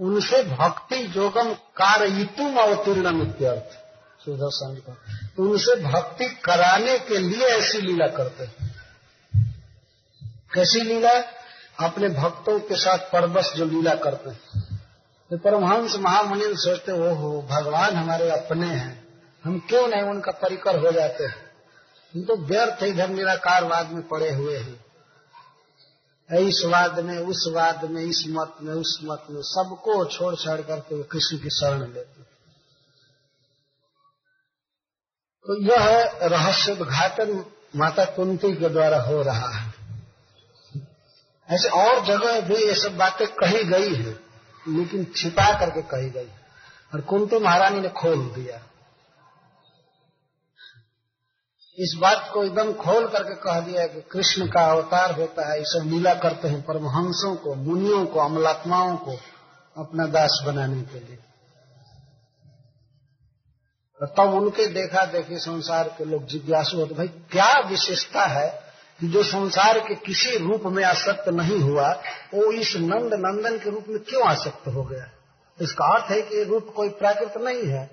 उनसे 0.00 0.42
भक्ति 0.42 1.06
जोगम 1.06 1.54
कारयितुम 1.54 2.56
अवतीर्ण 2.56 3.22
इत्यर्थ, 3.22 3.78
सुदर्शन 4.24 4.74
का। 4.74 4.92
तो 5.36 5.42
उनसे 5.42 5.82
भक्ति 5.82 6.24
कराने 6.24 6.98
के 6.98 7.18
लिए 7.18 7.46
ऐसी 7.46 7.78
लीला 7.78 8.06
करते 8.06 8.44
हैं। 8.44 8.76
कैसी 10.54 10.80
लीला? 10.80 11.20
अपने 11.80 12.08
भक्तों 12.08 12.60
के 12.60 12.76
साथ 12.76 12.98
परबस 12.98 13.52
जो 13.56 13.64
लीला 13.64 13.94
करते 13.94 14.30
हैं। 14.30 14.76
तो 15.30 15.38
परमहंस 15.38 15.96
महामुनि 15.96 16.44
सोचते 16.46 16.92
हो 16.92 17.14
हो 17.14 17.42
भगवान 17.42 17.94
हमारे 17.96 18.30
अपने 18.30 18.66
हैं। 18.66 19.05
हम 19.46 19.58
क्यों 19.58 19.86
नहीं 19.88 20.02
उनका 20.02 20.32
परिकर 20.32 20.78
हो 20.78 20.92
जाते 20.92 21.24
हैं? 21.24 21.44
हम 22.14 22.24
तो 22.24 22.36
व्यर्थ 22.36 22.82
इधर 22.82 23.08
निराकारवाद 23.08 23.90
में 23.92 24.06
पड़े 24.08 24.30
हुए 24.32 24.56
हैं। 24.58 24.84
इस 26.30 26.62
वाद 26.66 26.98
में, 27.00 27.18
उस 27.18 27.44
वाद 27.54 27.84
में, 27.84 28.02
इस 28.02 28.24
मत 28.28 28.56
में, 28.62 28.72
उस 28.74 28.98
मत 29.04 29.26
में, 29.30 29.40
सबको 29.42 30.04
छोड़ 30.04 30.34
छाड़ 30.34 30.60
करके 30.60 30.94
वो 30.94 31.02
कृष्ण 31.02 31.38
की 31.38 31.50
शरण 31.50 31.92
लेते 31.92 32.22
तो 35.44 35.56
यह 35.62 35.84
रहस्य 36.22 36.72
उद्घाटन 36.72 37.44
माता 37.76 38.04
कुंती 38.04 38.52
के 38.56 38.68
द्वारा 38.68 39.00
हो 39.00 39.22
रहा 39.22 39.48
है। 39.48 39.74
ऐसे 41.48 41.68
और 41.68 42.04
जगह 42.04 42.40
भी 42.40 42.56
ये 42.56 42.74
सब 42.74 42.96
बातें 42.96 43.26
कही 43.34 43.64
गई 43.64 43.94
है, 43.94 44.12
लेकिन 44.68 45.04
छिपा 45.16 45.52
करके 45.60 45.82
कही 45.82 46.10
गई 46.10 46.28
और 46.94 47.00
कुंती 47.00 47.38
महारानी 47.38 47.80
ने 47.80 47.88
खोल 47.88 48.26
दिया। 48.34 48.62
इस 51.78 51.98
बात 51.98 52.30
को 52.34 52.44
एकदम 52.44 52.72
खोल 52.72 53.08
करके 53.08 53.34
कह 53.34 53.60
दिया 53.60 53.86
कि 53.86 54.00
कृष्ण 54.00 54.46
का 54.46 54.60
अवतार 54.60 55.12
होता 55.12 55.52
है, 55.52 55.58
ये 55.58 55.64
सब 55.64 55.82
लीला 55.86 56.14
करते 56.14 56.48
हैं 56.48 56.62
परमहंसों 56.62 57.36
को, 57.36 57.54
मुनियों 57.54 58.06
को, 58.06 58.20
अमलात्माओं 58.20 58.96
को 58.96 59.16
अपना 59.76 60.06
दास 60.06 60.42
बनाने 60.46 60.82
के 60.82 60.98
लिए। 60.98 61.18
तब 64.00 64.06
तो 64.06 64.22
उनके 64.22 64.66
देखा 64.66 65.04
देखी 65.04 65.38
संसार 65.38 65.88
के 65.88 66.04
लोग 66.04 66.26
जिज्ञासु 66.26 66.76
होते, 66.76 66.94
भाई, 66.94 67.08
क्या 67.08 67.58
विशेषता 67.58 68.22
है 68.22 68.62
कि 69.00 69.08
जो 69.08 69.22
संसार 69.22 69.80
के 69.80 69.94
किसी 69.94 70.38
रूप 70.38 70.62
में 70.64 70.84
आसक्त 70.84 71.28
नहीं 71.28 71.60
हुआ, 71.60 71.92
वो 72.34 72.52
इस 72.52 72.76
नंद 72.76 73.14
नंदन 73.14 73.58
के 73.58 73.70
रूप 73.70 73.84
में 73.88 73.98
क्यों 73.98 74.24
आसक्त 74.24 74.68
हो 74.68 74.82
गया? 74.82 75.10
इसका 75.60 75.84
अर्थ 75.84 76.10
है 76.10 76.22
कि 76.22 76.36
ये 76.36 76.44
रूप 76.44 76.72
कोई 76.76 76.88
प्राकृत 76.88 77.32
नहीं 77.36 77.62
है। 77.62 77.90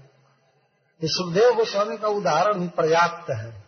ये 1.03 1.07
सुखदेव 1.09 1.53
गोस्वामी 1.53 1.97
का 1.97 2.07
उदाहरण 2.07 2.61
ही 2.61 2.67
पर्याप्त 2.67 3.31
है। 3.31 3.62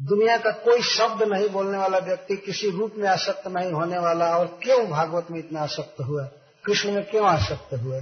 दुनिया 0.00 0.36
का 0.36 0.50
कोई 0.50 0.82
शब्द 0.82 1.22
नहीं 1.22 1.48
बोलने 1.48 1.78
वाला 1.78 1.98
व्यक्ति 1.98 2.36
किसी 2.36 2.70
रूप 2.70 2.94
में 2.96 3.08
आसक्त 3.08 3.48
नहीं 3.48 3.72
होने 3.72 3.98
वाला 3.98 4.26
और 4.36 4.58
क्यों 4.62 4.90
भागवत 4.90 5.26
में 5.30 5.38
इतना 5.38 5.60
आसक्त 5.60 6.00
हुआ? 6.00 6.28
कृष्ण 6.64 6.92
में 6.92 7.04
क्यों 7.04 7.26
आसक्त 7.26 7.74
हुआ? 7.74 7.96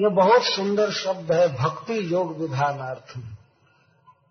यह 0.00 0.08
बहुत 0.08 0.42
सुंदर 0.42 0.90
शब्द 0.90 1.32
है, 1.32 1.56
भक्ति 1.56 2.12
योग 2.12 2.40
विधानार्थ। 2.40 3.18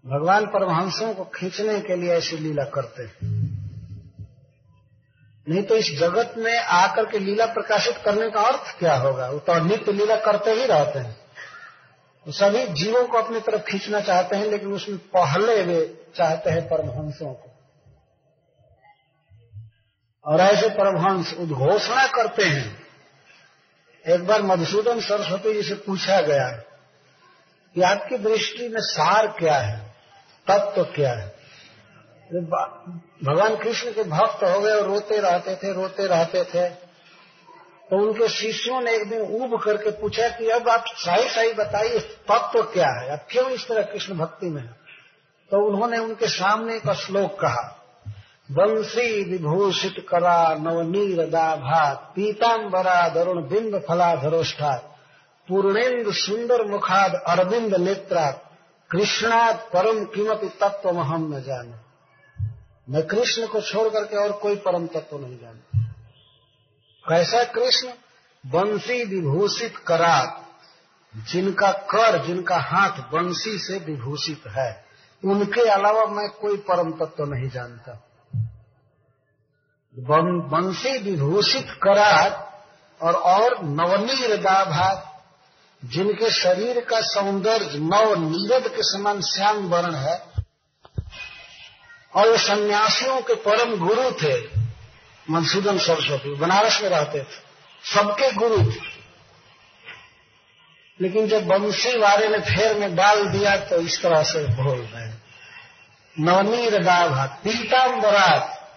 भगवान 0.06 0.46
परमहंसों 0.46 1.14
को 1.14 1.24
खींचने 1.24 1.82
के 1.82 1.96
लिए 1.96 2.12
ऐसी 2.12 2.38
लीला 2.38 2.64
करते 2.64 3.04
हैं। 3.04 3.60
नहीं 5.50 5.64
तो 5.64 5.76
इस 5.76 6.00
जगत 6.00 6.34
में 6.38 6.60
आकर 6.60 7.06
के 7.06 7.20
लीला 7.20 7.46
प्रकाशित 7.46 7.98
करने 8.06 8.30
का 8.30 8.42
अर्थ 8.42 8.80
क्या 8.80 8.96
होगा? 8.96 9.30
वो 9.30 9.40
तो 9.40 9.64
नित्य 9.64 9.92
लीला 9.92 10.16
करते 10.16 10.52
ही 10.52 10.66
रहते 10.66 11.00
हैं। 11.00 11.29
सभी 12.32 12.66
जीवों 12.74 13.08
को 13.08 13.18
अपनी 13.18 13.40
तरफ़ 13.40 13.62
खींचना 13.62 14.00
चाहते 14.02 14.36
हैं, 14.36 14.46
लेकिन 14.46 14.74
उसमें 14.74 14.98
पहले 14.98 15.62
वे 15.64 16.04
चाहते 16.16 16.50
हैं 16.50 16.68
परमहंसों 16.70 17.34
को। 17.34 17.46
और 20.26 20.40
ऐसे 20.40 20.70
परमहंस 20.70 21.34
उद्घोषणा 21.40 22.08
करते 22.08 22.44
हैं। 22.44 22.78
एक 24.06 24.26
बार 24.28 24.42
मधुसूदन 24.42 25.00
सरस्वती 25.00 25.54
जी 25.54 25.64
से 25.64 25.76
पूछा 25.76 26.22
गया 26.22 26.50
कि 27.76 27.82
आपकी 27.82 28.18
दृष्टि 28.18 28.68
में 28.70 28.82
सार 28.82 29.28
क्या 29.28 29.58
है, 29.58 29.80
तत्व 30.48 30.72
तो 30.76 30.84
क्या 30.94 31.14
है? 31.14 31.28
भगवान 33.26 33.56
कृष्ण 33.56 33.94
के 33.94 34.04
भक्त 34.04 34.44
हो 34.44 34.60
गए 34.60 34.72
और 34.72 34.88
रोते 34.88 35.18
रहते 35.18 35.56
थे, 35.56 35.74
रोते 35.74 36.08
रहते 36.08 36.44
थे। 36.44 36.89
तो 37.92 37.98
उनके 37.98 38.28
शिष्यों 38.30 38.82
ने 38.82 38.96
एक 38.96 39.10
दिन 39.10 39.22
उब 39.22 39.62
करके 39.62 39.92
पूछा 39.92 40.28
कि 40.30 40.50
अब 40.50 40.70
आप 40.70 40.84
सही 40.88 41.30
सही 41.30 41.54
बताइए 41.54 42.00
तत्व 42.00 42.60
तो 42.60 42.64
क्या 42.64 42.88
है? 42.88 43.10
अब 43.10 43.20
क्यों 43.32 43.50
इस 43.50 43.68
तरह 43.68 43.82
कृष्ण 43.82 44.18
भक्ति 44.18 44.50
में 44.50 44.62
है? 44.62 44.76
तो 45.52 45.66
उन्होंने 45.68 45.98
उनके 45.98 46.28
सामने 46.28 46.80
का 46.80 46.94
श्लोक 46.94 47.40
कहा 47.40 47.76
बंसी 48.52 49.24
विभूषित 49.24 50.06
करा 50.10 50.54
नवनीर 50.54 51.26
दाभात 51.30 52.14
पीताम्बरा 52.16 53.10
दरुण 53.10 53.42
बिंब 53.44 53.80
फलाधरोष्ठा 53.88 54.76
पूर्णेन्द्र 55.48 56.14
सुंदर 56.14 56.66
मुखाद 56.66 57.14
अरविंद 57.28 57.76
नेत्रा 57.76 58.32
कृष्णात 58.92 59.70
परम 59.74 60.04
कीमत 60.06 60.42
तत्व 60.64 60.90
हम 60.90 61.36
न 61.36 61.42
जाने। 61.42 61.74
मैं 62.90 63.08
कृष्ण 63.08 63.48
को 63.48 63.62
छोड़ 63.62 63.90
करके 63.90 64.18
और 64.18 64.32
कोई 64.32 64.56
परम 64.56 64.88
तत्व 64.88 65.18
नहीं 65.20 65.38
जानता। 65.38 65.79
कैसा 67.10 67.44
कृष्ण? 67.44 67.90
बंसी 68.46 69.04
विभूषित 69.04 69.78
करात, 69.78 70.46
जिनका 71.16 71.72
कर, 71.72 72.26
जिनका 72.26 72.58
हाथ 72.58 72.90
बंसी 72.90 73.58
से 73.58 73.78
विभूषित 73.78 74.44
है। 74.48 74.86
उनके 75.26 75.62
अलावा 75.62 76.06
मैं 76.06 76.30
कोई 76.30 76.58
परम 76.58 76.92
तत्व 76.92 77.26
नहीं 77.26 77.50
जानता। 77.50 77.92
बंसी 80.48 80.98
विभूषित 80.98 81.68
करात 81.84 82.66
और 83.02 83.14
और 83.14 83.64
नवनीर 83.64 84.38
दाभात 84.38 85.06
जिनके 85.86 86.30
शरीर 86.32 86.80
का 86.80 87.02
सौंदर्य, 87.02 87.70
नव 87.74 88.16
नीरद 88.20 88.68
के 88.68 88.84
समान 88.84 89.22
श्याम 89.22 89.58
वर्ण 89.58 89.96
है, 89.96 90.24
और 92.16 92.30
वो 92.30 92.38
सन्यासियों 92.38 93.22
के 93.22 93.36
परम 93.36 93.88
गुरु 93.88 94.12
थे। 94.12 94.59
मधुसूदन 95.30 95.78
सरस्वती, 95.78 96.36
बनारस 96.36 96.82
में 96.82 96.90
रहते 96.90 97.20
थे। 97.20 97.50
सबके 97.96 98.32
गुरु 98.32 98.72
थे। 98.72 99.00
लेकिन 101.02 101.28
जब 101.28 101.48
बंसी 101.48 101.98
वाले 101.98 102.28
ने 102.28 102.38
फेर 102.38 102.78
में 102.78 102.96
डाल 102.96 103.26
दिया 103.26 103.58
तो 103.58 103.82
इस 103.82 104.02
तरह 104.02 104.24
से 104.24 104.44
बोल 104.44 104.80
रहे। 104.80 105.14
नवनीर 106.20 106.80
पीताम्बरात, 107.44 108.70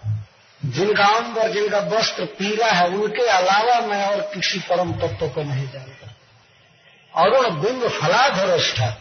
जिनका 0.65 1.07
अंबर 1.07 1.53
जिनका 1.53 1.79
वस्त्र 1.79 2.25
पीला 2.25 2.67
है, 2.67 2.89
उनके 2.89 3.27
अलावा 3.27 3.87
मैं 3.87 4.07
और 4.07 4.21
किसी 4.21 4.59
परम 4.59 4.93
तत्व 4.93 5.29
को 5.29 5.43
नहीं 5.43 5.69
जानता। 5.69 6.17
अरुण 7.23 7.51
बिंब 7.51 7.89
फलाधरष्ठा 7.89 8.97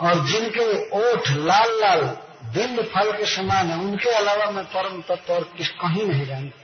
और 0.00 0.26
जिनके 0.26 0.90
ओठ 0.90 1.30
लाल 1.30 1.80
लाल 1.80 2.25
बिंब 2.54 2.82
फल 2.82 3.12
के 3.12 3.26
समान 3.26 3.70
है। 3.70 3.78
उनके 3.78 4.10
अलावा 4.10 4.50
मैं 4.50 4.64
परम 4.64 5.02
तत्व 5.02 5.34
और 5.34 5.54
किस 5.56 5.68
कहीं 5.68 6.06
नहीं 6.06 6.26
जानता। 6.26 6.62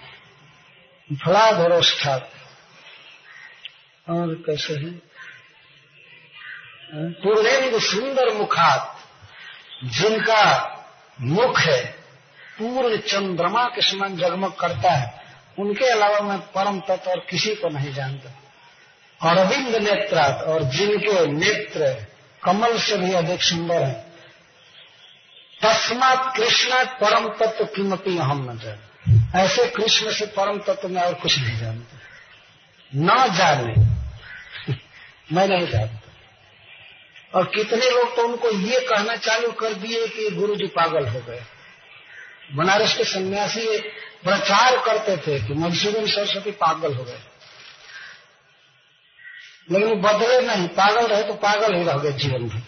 फलाधरष्ठा 1.24 2.14
और 4.10 4.34
कैसे 4.34 4.74
है? 4.74 5.12
पूर्णेन्द्र 6.94 7.80
सुंदर 7.80 8.34
मुखात, 8.34 8.96
जिनका 9.84 10.68
मुख 11.20 11.58
है, 11.58 11.86
पूर्ण 12.58 12.96
चंद्रमा 12.96 13.64
के 13.64 13.82
समान 13.82 14.16
जगमग 14.16 14.52
करता 14.52 14.90
है। 14.90 15.22
उनके 15.58 15.84
अलावा 15.84 16.20
मैं 16.20 16.38
परम 16.38 16.80
तत्व 16.80 17.10
और 17.10 17.26
किसी 17.30 17.54
को 17.54 17.68
नहीं 17.68 17.94
जानता। 17.94 18.30
अरविंद 19.30 19.76
नेत्रात, 19.76 20.42
और 20.42 20.62
जिनके 20.62 21.26
नेत्र 21.26 22.06
कमल 22.44 22.78
से 22.78 22.96
भी 22.96 23.12
अधिक 23.12 23.42
सुंदर 23.42 23.82
है। 23.82 24.11
तस्मात 25.62 26.36
कृष्ण 26.36 26.84
परम 26.84 27.28
तत्व 27.28 27.64
कीमती 27.64 28.16
हम 28.16 28.50
न 28.50 28.58
जाने 28.58 28.92
ऐसे 29.38 29.66
कृष्ण 29.66 30.12
से 30.12 30.26
परम 30.26 30.58
तत्व 30.58 30.88
में 30.88 31.02
और 31.02 31.14
कुछ 31.14 31.38
नहीं 31.38 31.58
जानता। 31.58 31.98
न 32.94 33.34
जाने। 33.34 33.74
मैं 35.32 35.48
नहीं 35.48 35.68
जानता। 35.68 35.98
और 37.34 37.44
कितने 37.44 37.90
लोग 37.90 38.16
तो 38.16 38.28
उनको 38.28 38.50
ये 38.50 38.80
कहना 38.80 39.16
चालू 39.16 39.52
कर 39.52 39.72
दिए 39.72 40.08
कि 40.08 40.30
गुरु 40.30 40.56
जी 40.56 40.66
पागल 40.66 41.08
हो 41.08 41.20
गए। 41.20 41.42
बनारस 42.52 42.96
के 42.96 43.04
सन्यासी 43.04 43.78
प्रचार 44.24 44.76
करते 44.76 45.16
थे 45.16 45.46
कि 45.46 45.54
मधुसूदन 45.54 46.06
सरस्वती 46.06 46.50
पागल 46.50 46.94
हो 46.94 47.04
गए। 47.04 47.18
लेकिन 49.70 50.00
बदले 50.00 50.40
नहीं। 50.40 50.68
पागल 50.68 51.06
रहे 51.06 51.22
तो 51.22 51.34
पागल 51.34 51.74
ही 51.74 51.84
रह 51.84 51.98
गए 51.98 52.12
जीवन 52.12 52.48
भर। 52.48 52.62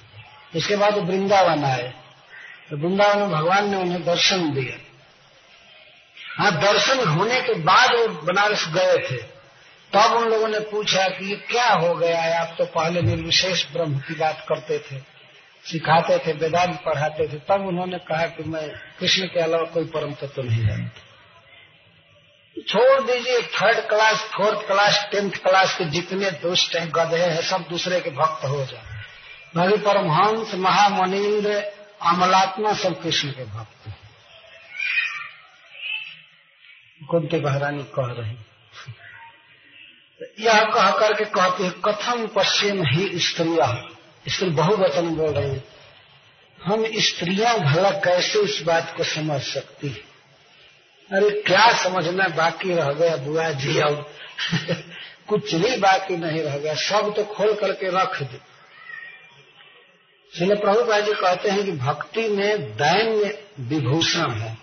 इसके 0.59 0.77
बाद 0.77 0.95
वृंदावन 0.95 1.65
आए। 1.65 2.04
तो 2.69 2.77
वृंदावन 2.77 3.19
में 3.19 3.31
भगवान 3.31 3.71
ने 3.71 3.77
उन्हें 3.77 4.03
दर्शन 4.05 4.51
दिया 4.55 4.77
हाँ 6.39 6.53
दर्शन 6.61 7.09
होने 7.09 7.41
के 7.41 7.55
बाद 7.63 7.91
वो 7.93 8.07
बनारस 8.23 8.67
गए 8.69 8.97
थे। 9.09 9.17
तब 9.93 10.13
उन 10.13 10.29
लोगों 10.29 10.49
ने 10.49 10.61
पूछा 10.61 11.09
कि 11.09 11.25
ये 11.25 11.37
क्या 11.49 11.67
हो 11.67 11.95
गया 11.95 12.21
है? 12.21 12.33
आप 12.39 12.55
तो 12.59 12.65
पहले 12.67 13.03
निर्विशेष 13.03 13.65
ब्रह्म 13.73 13.99
की 13.99 14.15
बात 14.15 14.45
करते 14.49 14.79
थे, 14.79 14.99
सिखाते 15.65 16.19
थे, 16.19 16.33
वेदांत 16.33 16.81
पढ़ाते 16.87 17.27
थे। 17.29 17.39
तब 17.49 17.67
उन्होंने 17.67 17.99
कहा 18.09 18.27
कि 18.27 18.43
मैं 18.51 18.69
कृष्ण 19.01 19.27
के 19.27 19.41
अलावा 19.41 19.65
कोई 19.71 19.85
परम 19.85 20.13
तत्व 20.13 20.27
तो 20.27 20.43
नहीं 20.43 20.67
जानता 20.67 21.01
छोड़ 22.57 23.01
दीजिए 23.03 23.41
third 23.53 23.79
class 23.89 24.25
fourth 24.35 24.67
class 24.67 25.07
tenth 25.13 25.31
class 25.43 25.77
के 25.79 25.85
जितने 25.91 26.31
दुष्ट 26.31 26.77
हैं, 26.77 26.89
गधे 26.89 27.17
हैं, 27.17 27.41
सब 27.43 27.65
दूसरे 27.71 28.01
के 28.01 28.11
भक्त 28.13 28.45
हो 28.45 28.65
जाए। 28.65 29.03
भाई 29.57 29.79
परमहंस 29.79 30.55
महामनिंद्र 30.59 31.61
अमलात्मा 32.03 32.75
सब 32.75 33.03
कृष्ण 33.03 33.31
के 33.31 33.45
भक्त 33.45 33.87
हैं। 33.87 33.99
कुंती 37.11 37.41
महारानी 37.41 37.83
कह 37.83 37.93
रही 37.99 38.39
यह 40.45 40.65
कह 40.65 40.91
करके 40.91 41.25
कहते 41.25 41.65
हैं, 41.65 41.81
कथम 41.81 42.27
पश्चिम 42.27 42.85
ही 42.87 43.19
स्त्रिया। 43.19 43.89
स्त्री 44.29 44.51
बहुवचन 44.51 45.15
बोल 45.15 45.31
रही 45.31 45.61
हम 46.65 47.01
स्त्रियाँ 47.01 47.61
भला 47.61 47.91
कैसे 47.91 48.39
इस 48.39 48.63
बात 48.63 48.95
को 48.97 49.05
समझ 49.05 49.43
सकती 49.43 49.89
है? 49.89 50.15
अरे 51.13 51.43
क्या 51.43 51.85
समझना 51.85 52.29
बाकी 52.29 52.75
रह 52.75 52.93
गया 52.93 53.17
बुआ 53.17 53.51
जी, 53.51 53.79
अब 53.79 54.11
कुछ 55.29 55.55
भी 55.55 55.77
बाकी 55.77 56.17
नहीं 56.17 56.43
रह 56.43 56.59
गया। 56.59 56.75
सब 56.75 57.15
तो 57.17 57.25
खोल 57.25 57.55
करके 57.55 57.89
रख 57.89 58.23
दे। 58.23 58.54
श्री 60.39 60.47
प्रभुपा 60.47 61.01
जी 61.01 61.13
कहते 61.13 61.51
हैं 61.51 61.65
कि 61.65 61.73
भक्ति 61.73 62.29
में 62.29 62.63
दैन्य 62.63 63.45
विभूषण 63.61 64.31
है। 64.31 64.59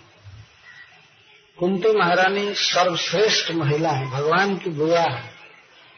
कुंती 1.58 1.98
महारानी 1.98 2.54
सर्वश्रेष्ठ 2.54 3.52
महिला 3.52 3.90
है, 3.90 4.10
भगवान 4.10 4.56
की 4.56 4.70
बुआ 4.70 5.00
है, 5.00 5.30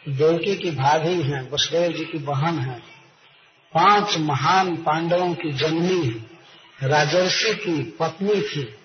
देवकी 0.09 0.57
की 0.57 0.71
भाभी 0.71 1.23
है, 1.23 1.49
वसुदेव 1.53 1.93
जी 1.93 2.05
की 2.05 2.19
बहन 2.19 2.59
है, 2.59 2.79
पाँच 3.75 4.19
महान 4.19 4.77
पांडवों 4.77 5.35
की 5.35 5.53
जननी 5.53 6.07
है, 6.07 6.25
राजर्षि 6.89 7.55
की 7.55 7.83
पत्नी 7.83 8.41
थी, 8.41 8.77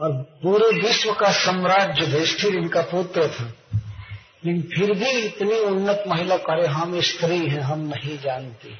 और 0.00 0.12
पूरे 0.42 0.82
विश्व 0.82 1.12
का 1.12 1.32
सम्राट 1.32 1.98
युधिष्ठिर 1.98 2.54
इनका 2.54 2.82
पुत्र 2.82 3.28
था। 3.28 3.52
लेकिन 4.44 4.62
फिर 4.62 4.92
भी 4.92 5.10
इतनी 5.10 5.58
उन्नत 5.58 6.04
महिला 6.08 6.36
करे, 6.36 6.66
हम 6.66 7.00
स्त्री 7.00 7.48
हैं, 7.48 7.60
हम 7.60 7.80
नहीं 7.80 8.18
जानती। 8.18 8.78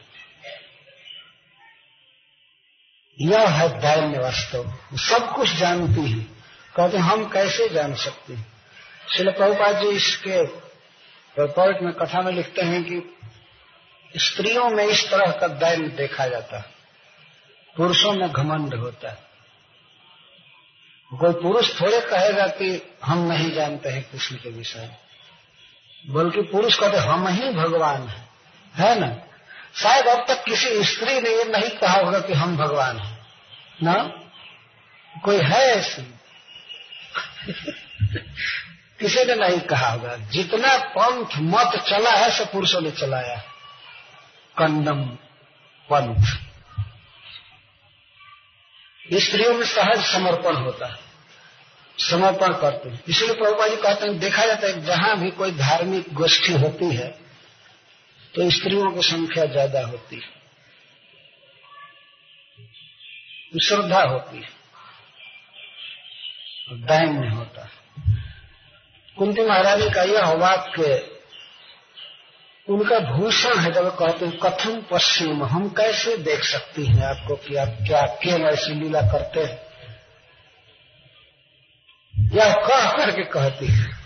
यह 3.20 3.48
है 3.48 3.80
दैन्य 3.80 4.18
वास्तव। 4.18 4.78
सब 4.97 5.32
कुछ 5.36 5.52
जानती 5.52 6.10
है। 6.10 6.24
कहते 6.76 6.98
हम 6.98 7.28
कैसे 7.28 7.68
जान 7.68 7.94
सकते 7.94 8.34
हैं? 8.34 8.52
शिल 9.16 9.30
प्रभुपाद 9.30 9.76
जी 9.76 9.89
इसके 9.89 10.43
रिपोर्ट 11.43 11.82
में, 11.82 11.93
कथा 11.93 12.20
में 12.20 12.32
लिखते 12.32 12.62
हैं 12.62 12.84
कि 12.84 13.16
स्त्रियों 14.16 14.70
में 14.70 14.84
इस 14.84 15.10
तरह 15.10 15.32
का 15.32 15.47
दैन्य 15.48 15.89
देखा 15.89 16.26
जाता 16.26 16.56
है। 16.56 16.64
पुरुषों 17.76 18.12
में 18.12 18.32
घमंड 18.32 18.74
होता 18.74 19.10
है। 19.10 19.18
कोई 21.20 21.32
पुरुष 21.32 21.80
थोड़े 21.80 22.01
कहेगा 22.01 22.47
कि 22.47 22.97
हम 23.05 23.18
नहीं 23.18 23.51
जानते 23.52 23.89
हैं 23.89 24.02
कृष्ण 24.02 24.36
के 24.36 24.51
विषय। 24.51 24.90
बल्कि 26.09 26.43
पुरुष 26.43 26.78
कहते 26.80 26.97
हम 26.97 27.28
ही 27.28 27.51
भगवान 27.51 28.09
हैं। 28.09 28.28
है 28.74 29.01
ना? 29.01 29.31
शायद 29.76 30.06
अब 30.06 30.24
तक 30.28 30.44
किसी 30.44 30.84
स्त्री 30.84 31.20
ने 31.20 31.30
ये 31.30 31.44
नहीं 31.44 31.70
कहा 31.70 32.00
होगा 32.00 32.20
कि 32.20 32.32
हम 32.32 32.56
भगवान 32.56 32.98
हैं। 32.98 33.26
ना? 33.82 34.02
कोई 35.24 35.36
है 35.36 35.60
ऐसी? 35.60 36.02
किसी 39.00 39.24
ने 39.24 39.34
नहीं 39.34 39.60
कहा 39.60 39.88
होगा। 39.88 40.16
जितना 40.16 40.78
पंथ 40.78 41.26
मत 41.36 41.82
चला 41.82 42.10
है, 42.10 42.30
सब 42.30 42.52
पुरुषों 42.52 42.80
ने 42.80 42.90
चलाया। 42.90 43.36
कंदम 44.58 45.02
पंथ। 45.92 46.26
स्त्रियों 49.18 49.54
में 49.54 49.66
सहज 49.66 50.04
समर्पण 50.06 50.56
होता 50.56 50.86
है। 50.86 50.98
समर्पण 51.98 52.48
करते 52.48 52.88
हैं। 52.88 53.02
इसलिए 53.08 53.34
प्रभुपा 53.34 53.68
जी 53.68 53.76
कहते 53.76 54.06
हैं, 54.06 54.18
देखा 54.18 54.46
जाता 54.46 54.66
है, 54.66 54.84
जहाँ 54.84 55.18
भी 55.18 55.30
कोई 55.30 55.50
धार्मिक 55.50 56.14
गोष्ठी 56.14 56.52
होती 56.52 56.96
है 56.96 57.22
तो 58.34 58.50
स्त्रियों 58.50 58.92
की 58.92 59.02
संख्या 59.02 59.46
ज़्यादा 59.46 59.86
होती 59.86 60.16
है। 60.16 60.42
श्रद्धा 63.60 64.02
होती 64.02 64.36
है। 64.36 64.62
दैन्य 66.72 67.28
होता 67.28 67.64
है। 67.64 67.70
कुंती 69.18 69.42
महारानी 69.42 69.90
का 69.90 70.02
यह 70.02 70.32
वाक्य, 70.32 71.09
उनका 72.68 72.98
भूषण 72.98 73.59
है 73.59 73.72
जब 73.72 73.96
कहते 73.96 74.26
हैं, 74.26 74.38
कथम 74.38 74.82
पश्चिम, 74.82 75.44
हम 75.44 75.68
कैसे 75.68 76.16
देख 76.16 76.44
सकती 76.44 76.86
हैं 76.86 77.02
आपको 77.02 77.36
कि 77.36 77.56
आप 77.56 77.68
क्या 77.68 78.06
क्यों 78.06 78.40
ऐसी 78.40 78.74
लीला 78.74 79.02
करते 79.02 79.40
हैं? 79.40 79.72
यह 82.32 82.52
कह 82.52 82.96
करके 82.96 83.24
कहती 83.24 83.66
है। 83.66 84.01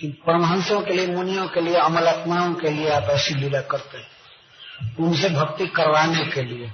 कि 0.00 0.08
परमहंसों 0.08 0.80
के 0.80 0.94
लिए, 0.94 1.06
मुनियों 1.06 1.48
के 1.48 1.60
लिए 1.60 1.76
अमलात्माओं 1.76 2.54
के 2.54 2.70
लिए 2.70 2.90
आप 2.90 3.02
ऐसी 3.02 3.34
लीला 3.34 3.60
करते 3.60 3.98
हैं। 3.98 4.20
उनसे 4.96 5.28
भक्ति 5.28 5.66
करवाने 5.66 6.24
के 6.24 6.42
लिए। 6.42 6.72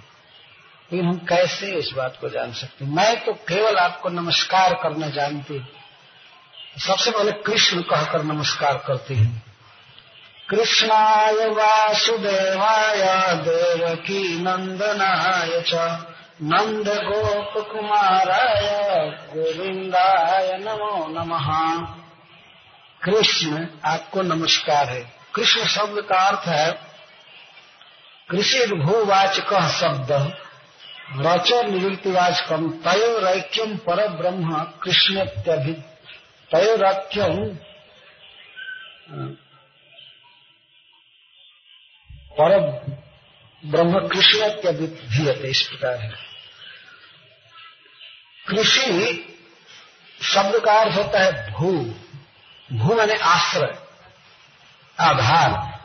लेकिन 0.92 1.08
हम 1.08 1.16
कैसे 1.16 1.66
इस 1.66 1.90
बात 1.96 2.18
को 2.20 2.28
जान 2.28 2.52
सकते 2.52 2.84
मैं 2.84 3.24
तो 3.24 3.32
केवल 3.32 3.76
आपको 3.76 4.08
नमस्कार 4.08 4.74
करना 4.74 5.08
जानती 5.08 5.54
हूँ। 5.54 5.68
सबसे 6.78 7.10
पहले 7.10 7.32
कृष्ण 7.32 7.80
कहकर 7.80 8.22
नमस्कार 8.22 8.84
करती 8.86 9.14
हूँ। 9.14 9.42
कृष्णाय 10.50 11.32
वासुदेवाय 11.32 13.34
देवकी 13.34 14.40
नंदनाय 14.40 15.62
च 15.66 15.98
नंद 16.42 16.88
गोप 16.88 17.68
कुमाराय 17.72 19.08
गोविंदाय 19.08 20.58
नमो 20.58 21.08
नमः। 21.08 21.86
कृष्ण 23.06 23.66
आपको 23.84 24.22
नमस्कार 24.22 24.88
है। 24.88 25.00
कृष्ण 25.34 25.64
शब्द 25.64 26.00
का 26.00 26.18
अर्थ 26.28 26.46
है 26.48 26.70
कृषि 28.28 28.66
भूवाचक 28.76 29.52
शब्द, 29.72 30.10
रच 31.18 31.52
निवृत्तिवाचकम 31.64 32.68
तयोरैक्यम 32.84 33.76
पर 33.76 34.08
ब्रह्म 34.12 34.62
कृष्ण 34.82 35.24
तयोरक्यम 36.50 37.36
पर 42.38 42.58
ब्रह्म 43.62 44.06
कृष्ण 44.08 44.40
इस 45.44 45.62
प्रकार 45.62 45.96
है। 45.96 46.10
कृषि 48.46 48.88
शब्द 50.20 50.58
का 50.64 50.72
अर्थ 50.80 50.96
होता 50.96 51.22
है 51.24 51.30
भू। 51.52 51.70
भू 52.72 52.94
मैंने 52.94 53.14
आश्रय, 53.14 53.78
आधार। 55.00 55.76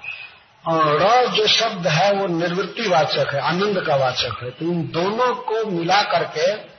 और 0.68 1.00
र 1.02 1.28
जो 1.28 1.48
शब्द 1.48 1.88
है, 1.88 2.14
वो 2.14 2.28
निर्वृत्ति 2.28 2.88
वाचक 2.88 3.34
है 3.34 3.42
आनंद 3.42 3.86
का 3.88 3.96
वाचक 3.96 4.44
है। 4.44 4.52
तो 4.52 4.66
इन 4.66 4.88
दोनों 4.88 5.36
को 5.36 5.66
मिला 5.66 6.02
करके 6.02 6.72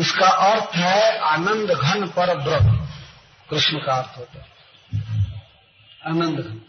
इसका 0.00 0.28
अर्थ 0.28 0.76
है 0.76 1.18
आनंद 1.18 1.70
घन 1.70 2.06
पर 2.06 2.34
ब्रह्म। 2.34 2.86
कृष्ण 3.50 3.78
का 3.78 3.94
अर्थ 3.94 4.18
होता 4.18 4.38
है। 4.38 4.48
आनंद 6.06 6.38
घन। 6.38 6.60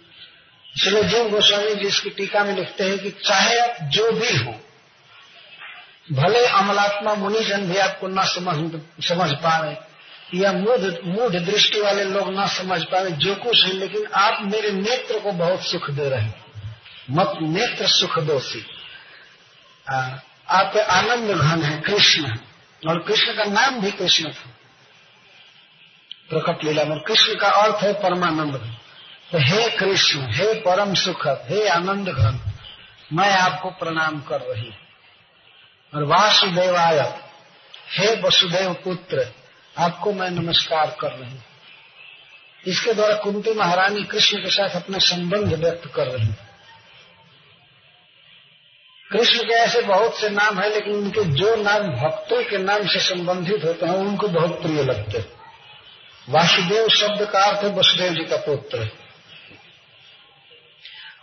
इसलिए 0.75 1.03
जीव 1.03 1.29
गोस्वामी 1.29 1.75
जी 1.75 1.87
इसकी 1.87 2.09
टीका 2.09 2.43
में 2.43 2.55
लिखते 2.55 2.83
हैं 2.83 2.99
कि 2.99 3.11
चाहे 3.11 3.87
जो 3.89 4.11
भी 4.11 4.37
हो, 4.37 4.51
भले 6.11 6.45
अमलात्मा 6.45 7.13
मुनिजन 7.13 7.61
भी 7.61 7.77
आपको 7.77 8.07
न 8.07 8.15
समझ 8.19 8.81
समझ 9.07 9.31
पाए 9.31 9.92
या 10.33 10.51
मूढ़ 10.51 10.79
मूढ़ 11.05 11.35
दृष्टि 11.35 11.81
वाले 11.81 12.03
लोग 12.03 12.33
ना 12.33 12.47
समझ 12.47 12.83
पाए 12.83 13.11
जो 13.11 13.35
कुछ 13.35 13.65
है, 13.65 13.73
लेकिन 13.73 14.05
आप 14.05 14.37
मेरे 14.41 14.71
नेत्र 14.71 15.19
को 15.19 15.31
बहुत 15.31 15.61
सुख 15.61 15.89
दे 15.89 16.09
रहे 16.09 16.21
हैं। 16.21 16.45
मत 17.11 17.33
नेत्र 17.41 17.87
सुख 17.87 18.19
दोषी 18.19 18.65
आप 20.49 20.77
आनंद 20.77 21.31
घन 21.31 21.63
है, 21.63 21.81
कृष्ण। 21.81 22.37
और 22.89 22.99
कृष्ण 22.99 23.33
का 23.33 23.43
नाम 23.43 23.81
भी 23.81 23.91
कृष्ण 23.91 24.31
था। 24.31 24.49
प्रकट 26.29 26.63
लीला 26.63 26.83
में 26.83 26.99
कृष्ण 26.99 27.35
का 27.35 27.49
अर्थ 27.49 27.83
है 27.83 27.93
परमानंद। 27.93 28.77
तो 29.31 29.37
हे 29.37 29.69
कृष्ण, 29.69 30.19
हे 30.31 30.53
परम 30.53 30.93
सुखद 30.93 31.45
हे 31.49 31.67
आनंद 31.67 32.09
घन, 32.09 32.39
मैं 33.13 33.31
आपको 33.37 33.69
प्रणाम 33.69 34.21
कर 34.21 34.41
रही 34.41 34.65
हूँ। 34.65 34.77
और 35.95 36.03
वासुदेवाय, 36.03 36.99
हे 37.91 38.21
वसुदेव 38.21 38.73
पुत्र 38.73 39.31
आपको 39.77 40.11
मैं 40.13 40.29
नमस्कार 40.29 40.97
कर 41.01 41.11
रही 41.11 41.31
हूँ। 41.31 41.43
इसके 42.67 42.93
द्वारा 42.93 43.15
कुंती 43.15 43.53
महारानी 43.53 44.03
कृष्ण 44.03 44.37
के 44.37 44.49
साथ 44.49 44.69
अपना 44.69 44.97
संबंध 44.97 45.53
व्यक्त 45.53 45.91
कर 45.95 46.07
रही 46.07 46.27
कृष्ण 49.11 49.43
के 49.43 49.53
ऐसे 49.53 49.81
बहुत 49.81 50.17
से 50.17 50.29
नाम 50.29 50.59
है, 50.59 50.69
लेकिन 50.73 50.93
उनके 50.93 51.23
जो 51.23 51.55
नाम 51.55 51.81
भक्तों 51.81 52.43
के 52.43 52.57
नाम 52.57 52.87
से 52.87 52.99
संबंधित 52.99 53.63
होते 53.63 53.85
हैं, 53.85 53.93
उनको 53.93 54.27
बहुत 54.27 54.61
प्रिय 54.61 54.83
लगते 54.83 55.17
हैं। 55.17 55.25
वासुदेव 56.29 56.87
शब्द 56.89 57.29
का 57.31 57.43
अर्थ 57.43 57.63
है 57.63 57.69
वसुदेव 57.69 58.13
जी 58.13 58.23
का 58.23 58.37
पुत्र। 58.37 58.89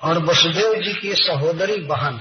और 0.02 0.18
वसुदेव 0.18 0.74
जी 0.82 0.92
की 0.92 1.14
सहोदरी 1.14 1.76
बहन 1.76 2.20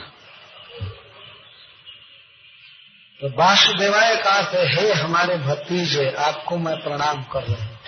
तो 3.21 3.29
वासुदेवाय 3.29 4.15
का 4.15 4.29
अर्थ 4.29 4.55
है 4.55 4.93
हमारे 4.93 5.37
भतीजे, 5.37 6.11
आपको 6.11 6.57
मैं 6.57 6.75
प्रणाम 6.75 7.23
कर 7.23 7.43
रहा 7.43 7.63
हूँ। 7.63 7.79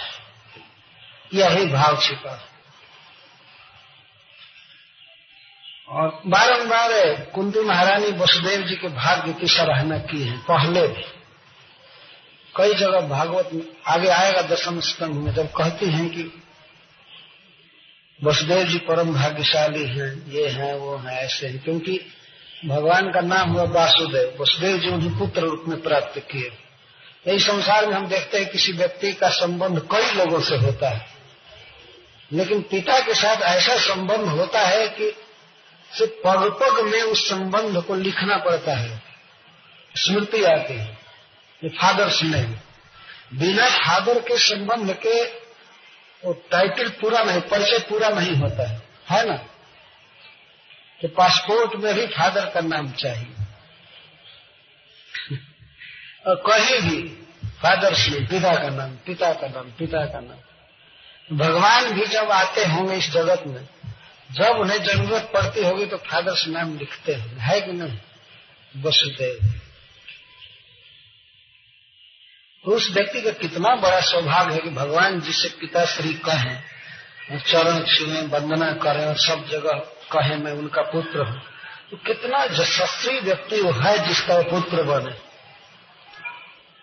यही 1.34 1.66
भाव 1.66 1.98
छिपा। 1.98 2.48
और 5.90 6.22
बारंबार 6.28 7.14
कुंती 7.22 7.60
महारानी 7.60 8.12
वसुदेव 8.12 8.62
जी 8.62 8.76
के 8.76 8.88
भाग्य 8.88 9.34
की 9.34 9.48
सराहना 9.48 9.98
की 9.98 10.24
है। 10.24 10.38
पहले 10.38 10.88
भी 10.88 11.04
कई 12.56 12.74
जगह 12.74 13.02
भागवत 13.02 13.50
में 13.54 13.64
आगे 13.88 14.08
आएगा 14.08 14.42
दशम 14.42 14.80
स्तंभ 14.80 15.16
में, 15.16 15.34
जब 15.34 15.52
कहती 15.52 15.86
हैं 15.86 16.10
कि 16.10 16.42
वसुदेव 18.24 18.68
जी 18.68 18.78
परम 18.78 19.14
भाग्यशाली 19.14 19.86
हैं, 19.86 20.32
ये 20.32 20.48
हैं, 20.48 20.76
वो 20.76 20.98
हैं, 20.98 21.18
ऐसे 21.18 21.48
हैं, 21.48 21.64
क्योंकि 21.64 22.06
भगवान 22.66 23.12
का 23.12 23.22
नाम 23.22 23.50
हुआ 23.50 23.64
वासुदेव। 23.64 24.42
वसुदेव 24.42 24.78
जी 24.78 24.88
उन्हें 24.88 25.20
पुत्र 25.20 25.42
रूप 25.42 25.64
में 25.68 25.82
प्राप्त 25.82 26.20
किए। 26.20 26.52
यही 27.28 27.40
संसार 27.40 27.86
में 27.86 27.94
हम 27.94 28.08
देखते 28.08 28.40
हैं 28.40 28.50
किसी 28.50 28.72
व्यक्ति 28.72 29.14
का 29.14 29.30
संबंध 29.30 29.80
कई 29.80 30.14
लोगों 30.14 30.42
से 30.42 30.56
होता 30.56 30.90
है। 30.90 31.08
लेकिन 32.34 32.62
पिता 32.62 33.00
के 33.00 33.14
साथ 33.14 33.42
ऐसा 33.42 33.78
संबंध 33.78 34.22
होता 34.22 34.60
है 34.60 34.88
कि 34.88 35.16
सिर्फ़ 35.98 36.12
पग 36.12 36.60
पग 36.62 36.86
में 36.86 37.02
उस 37.02 37.30
संबंध 37.30 37.84
को 37.84 37.96
लिखना 37.96 38.38
पड़ता 38.38 38.74
है। 38.74 39.02
स्मृति 39.96 40.44
आती 40.44 40.74
है 40.74 40.98
ये 41.64 41.70
फादर्स 41.70 42.24
नेम 42.24 42.56
बिना 43.40 43.70
फादर 43.70 44.20
के 44.20 44.38
संबंध 44.38 44.94
के 44.94 45.24
वो 46.26 46.34
टाइटल 46.52 46.90
पूरा 46.90 47.24
नहीं, 47.24 47.42
परिचय 47.42 47.80
पूरा 47.80 48.10
नहीं 48.10 48.36
होता 48.36 48.70
है। 48.70 48.82
है 49.10 49.30
ना? 49.30 49.46
तो 51.02 51.08
पासपोर्ट 51.08 51.76
में 51.76 51.96
भी 51.96 52.08
फादर 52.08 52.46
का 52.46 52.60
नाम 52.60 52.92
चाहिए। 52.92 53.34
और 56.28 56.36
कहीं 56.36 56.82
भी 56.82 57.08
फादर्स 57.62 58.10
में 58.10 58.26
पिता 58.28 58.56
का 58.56 58.70
नाम, 58.70 58.92
पिता 58.92 59.34
का 59.34 59.48
नाम, 59.48 59.64
पिता 59.64 60.06
का 60.06 60.20
नाम। 60.20 60.38
भगवान 61.38 61.92
भी 61.94 62.06
जब 62.06 62.32
आते 62.32 62.66
होंगे 62.66 62.96
इस 62.96 63.12
जगत 63.12 63.44
में, 63.48 63.68
जब 64.32 64.48
उन्हें 64.48 64.84
ज़रूरत 64.84 65.32
पड़ती 65.34 65.64
होगी 65.64 65.86
तो 65.86 65.98
फादर्स 65.98 66.48
नाम 66.48 66.78
लिखते 66.78 67.14
हैं। 67.14 67.38
है 67.38 67.62
कि 67.62 67.72
नहीं? 67.72 67.98
वसुदेव। 68.82 69.62
उस 72.66 72.92
व्यक्ति 72.92 73.22
का 73.22 73.32
कितना 73.32 73.76
बड़ा 73.76 74.02
सौभाग्य 74.02 74.54
है 74.54 74.60
कि 74.60 74.70
भगवान 74.70 75.22
जिसे 75.22 75.50
पिता 75.50 75.86
श्री 75.86 76.14
कहें, 76.14 76.64
चरण 77.40 77.96
छुए, 77.96 78.22
वंदना 78.22 78.74
करें 78.74 79.06
और 79.06 79.18
सब 79.18 79.48
जगह 79.48 79.91
कहे 80.12 80.36
मैं 80.36 80.52
उनका 80.52 80.82
पुत्र 80.82 81.20
हूँ। 81.20 81.42
तो 81.92 81.98
कितना 81.98 82.44
यशस्वी 82.44 83.20
व्यक्ति 83.20 83.62
वो 83.62 83.72
है 83.72 84.08
जिसका 84.08 84.38
वो 84.38 84.44
पुत्र 84.44 84.84
बने। 84.84 85.16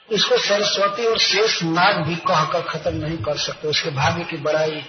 इसको 0.09 0.39
सरस्वती 0.39 1.07
और 1.07 1.19
शेष 1.19 1.63
नाग 1.63 2.03
भी 2.07 2.17
कहकर 2.17 2.63
खत्म 2.63 2.95
नहीं 2.97 3.17
कर 3.19 3.37
सकते। 3.37 3.69
उसके 3.69 3.91
भाग्य 3.91 4.25
की 4.25 4.37
बड़ाई 4.37 4.81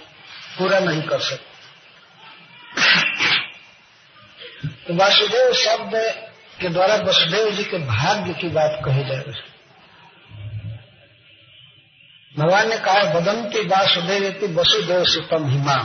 पूरा 0.58 0.78
नहीं 0.78 1.02
कर 1.02 1.20
सकते। 1.20 1.48
तो 4.86 4.94
वासुदेव 4.94 5.52
शब्द 5.52 5.94
के 6.60 6.68
द्वारा 6.68 6.94
वसुदेव 6.94 7.50
जी 7.50 7.64
के 7.64 7.78
भाग्य 7.78 8.32
की 8.32 8.48
बात 8.48 8.80
कही 8.84 9.04
जा 9.04 9.20
रही 9.20 9.48
भगवान 12.34 12.68
ने 12.68 12.76
कहा, 12.78 13.02
बदंती 13.12 13.66
वासुदेव 13.66 14.58
वसुदेव 14.58 15.04
सुतम 15.04 15.48
हिमा 15.48 15.76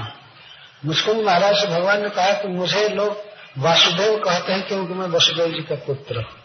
मुस्कुंद 0.85 1.23
महाराज 1.25 1.55
से 1.55 1.67
भगवान 1.67 2.01
ने 2.03 2.09
कहा 2.09 2.31
कि 2.31 2.47
मुझे 2.47 2.88
लोग 2.89 3.23
वासुदेव 3.57 4.17
कहते 4.17 4.53
हैं 4.53 4.67
क्योंकि 4.67 4.93
मैं 4.93 5.07
वसुदेव 5.07 5.53
जी 5.53 5.61
का 5.64 5.75
पुत्र 5.85 6.15
हूँ। 6.17 6.43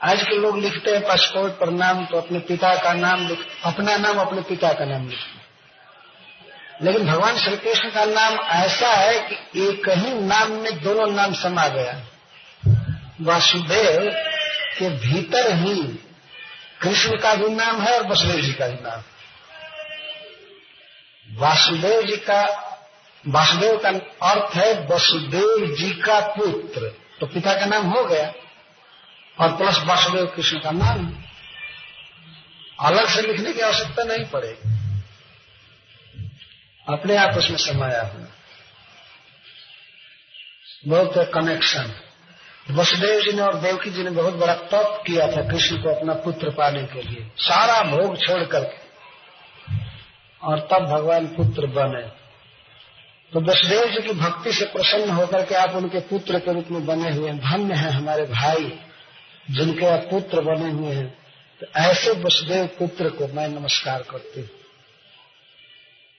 आज 0.00 0.22
के 0.22 0.36
लोग 0.36 0.58
लिखते 0.58 0.90
हैं 0.90 1.00
पासपोर्ट 1.02 1.52
पर 1.52 1.70
नाम 1.70 2.04
तो 2.04 2.16
अपने 2.16 2.38
पिता 2.38 2.74
का 2.74 2.92
नाम 2.94 3.26
लिख, 3.28 3.38
अपना 3.64 3.96
नाम 3.96 4.18
अपने 4.18 4.42
पिता 4.42 4.72
का 4.72 4.84
नाम 4.84 5.08
लिखते 5.08 5.36
लेकिन 6.84 7.06
भगवान 7.06 7.36
श्री 7.36 7.56
कृष्ण 7.56 7.90
का 7.90 8.04
नाम 8.04 8.34
ऐसा 8.56 8.88
है 8.88 9.18
कि 9.20 9.62
एक 9.62 9.88
ही 9.88 10.12
नाम 10.26 10.52
में 10.52 10.82
दोनों 10.82 11.06
नाम 11.06 11.32
समा 11.34 11.66
गया। 11.68 11.94
वासुदेव 13.20 14.10
के 14.78 14.90
भीतर 14.98 15.52
ही 15.54 15.74
कृष्ण 16.82 17.18
का 17.18 17.34
भी 17.34 17.48
नाम 17.54 17.80
है 17.82 17.98
और 17.98 18.06
वसुदेव 18.06 18.40
जी 18.40 18.52
का 18.52 18.68
भी 18.68 18.74
नाम 18.74 19.02
वासुदेव 21.38 22.02
जी 22.02 22.16
का 22.16 22.64
वासुदेव 23.28 23.78
का 23.86 23.88
अर्थ 24.30 24.54
है 24.54 24.86
वसुदेव 24.86 25.76
जी 25.76 25.94
का 25.94 26.20
पुत्र। 26.20 26.88
तो 27.20 27.26
पिता 27.26 27.58
का 27.58 27.66
नाम 27.66 27.86
हो 27.86 28.04
गया। 28.04 28.32
और 29.40 29.56
प्लस 29.56 29.78
वासुदेव 29.84 30.26
कृष्ण 30.26 30.58
का 30.58 30.70
नाम। 30.70 31.14
अलग 32.80 33.08
से 33.08 33.22
लिखने 33.22 33.52
की 33.52 33.60
आवश्यकता 33.60 34.04
नहीं 34.04 34.24
पड़ेगी। 34.24 34.74
अपने 36.88 37.16
आप 37.16 37.34
उसमें 37.34 37.56
समाया 37.56 38.02
हुआ। 38.02 38.26
बहुत 40.86 41.12
कनेक्शन 41.18 42.00
वसुदेव 42.70 43.20
जी 43.20 43.32
ने 43.32 43.42
और 43.42 43.54
देवकी 43.54 43.90
जी 43.90 44.02
ने 44.02 44.10
बहुत 44.10 44.34
बड़ा 44.34 44.54
तप 44.54 45.04
किया 45.06 45.26
था 45.26 45.48
कृष्ण 45.48 45.76
को 45.76 45.94
अपना 45.94 46.14
पुत्र 46.14 46.50
पाने 46.50 46.82
के 46.82 47.02
लिए। 47.02 47.30
सारा 47.36 47.82
भोग 47.82 48.18
छोड़ 48.18 48.44
करके 48.44 48.87
और 50.42 50.60
तब 50.72 50.86
भगवान 50.86 51.26
पुत्र 51.26 51.66
बने। 51.66 52.02
तो 53.32 53.40
वसुदेव 53.40 53.86
जी 53.86 54.02
की 54.02 54.12
भक्ति 54.14 54.52
से 54.52 54.64
प्रसन्न 54.64 55.10
होकर 55.10 55.44
के 55.44 55.54
आप 55.54 55.74
उनके 55.76 56.00
पुत्र 56.00 56.38
के 56.38 56.52
रूप 56.52 56.70
में 56.70 56.84
बने 56.86 57.10
हुए 57.10 57.30
हैं। 57.30 57.38
धन्य 57.40 57.74
है 57.74 57.90
हमारे 57.92 58.24
भाई, 58.24 58.72
जिनके 59.48 59.86
आप 59.86 60.06
पुत्र 60.10 60.40
बने 60.40 60.70
हुए 60.70 60.94
हैं। 60.94 61.08
तो 61.60 61.66
ऐसे 61.80 62.10
वसुदेव 62.20 62.66
पुत्र 62.78 63.10
को 63.10 63.26
मैं 63.26 63.48
नमस्कार 63.48 64.02
करती 64.02 64.40
हूँ। 64.40 64.48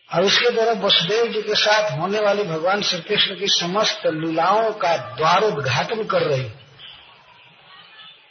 और 0.09 0.23
उसके 0.23 0.49
द्वारा 0.49 0.71
वसुदेव 0.81 1.25
जी 1.33 1.41
के 1.41 1.55
साथ 1.55 1.91
होने 1.99 2.19
वाली 2.19 2.43
भगवान 2.43 2.81
श्री 2.81 2.99
कृष्ण 2.99 3.35
की 3.35 3.47
समस्त 3.49 4.07
लीलाओं 4.15 4.71
का 4.73 4.95
द्वारोद्घाटन 5.17 6.03
कर 6.03 6.21
रही 6.21 6.49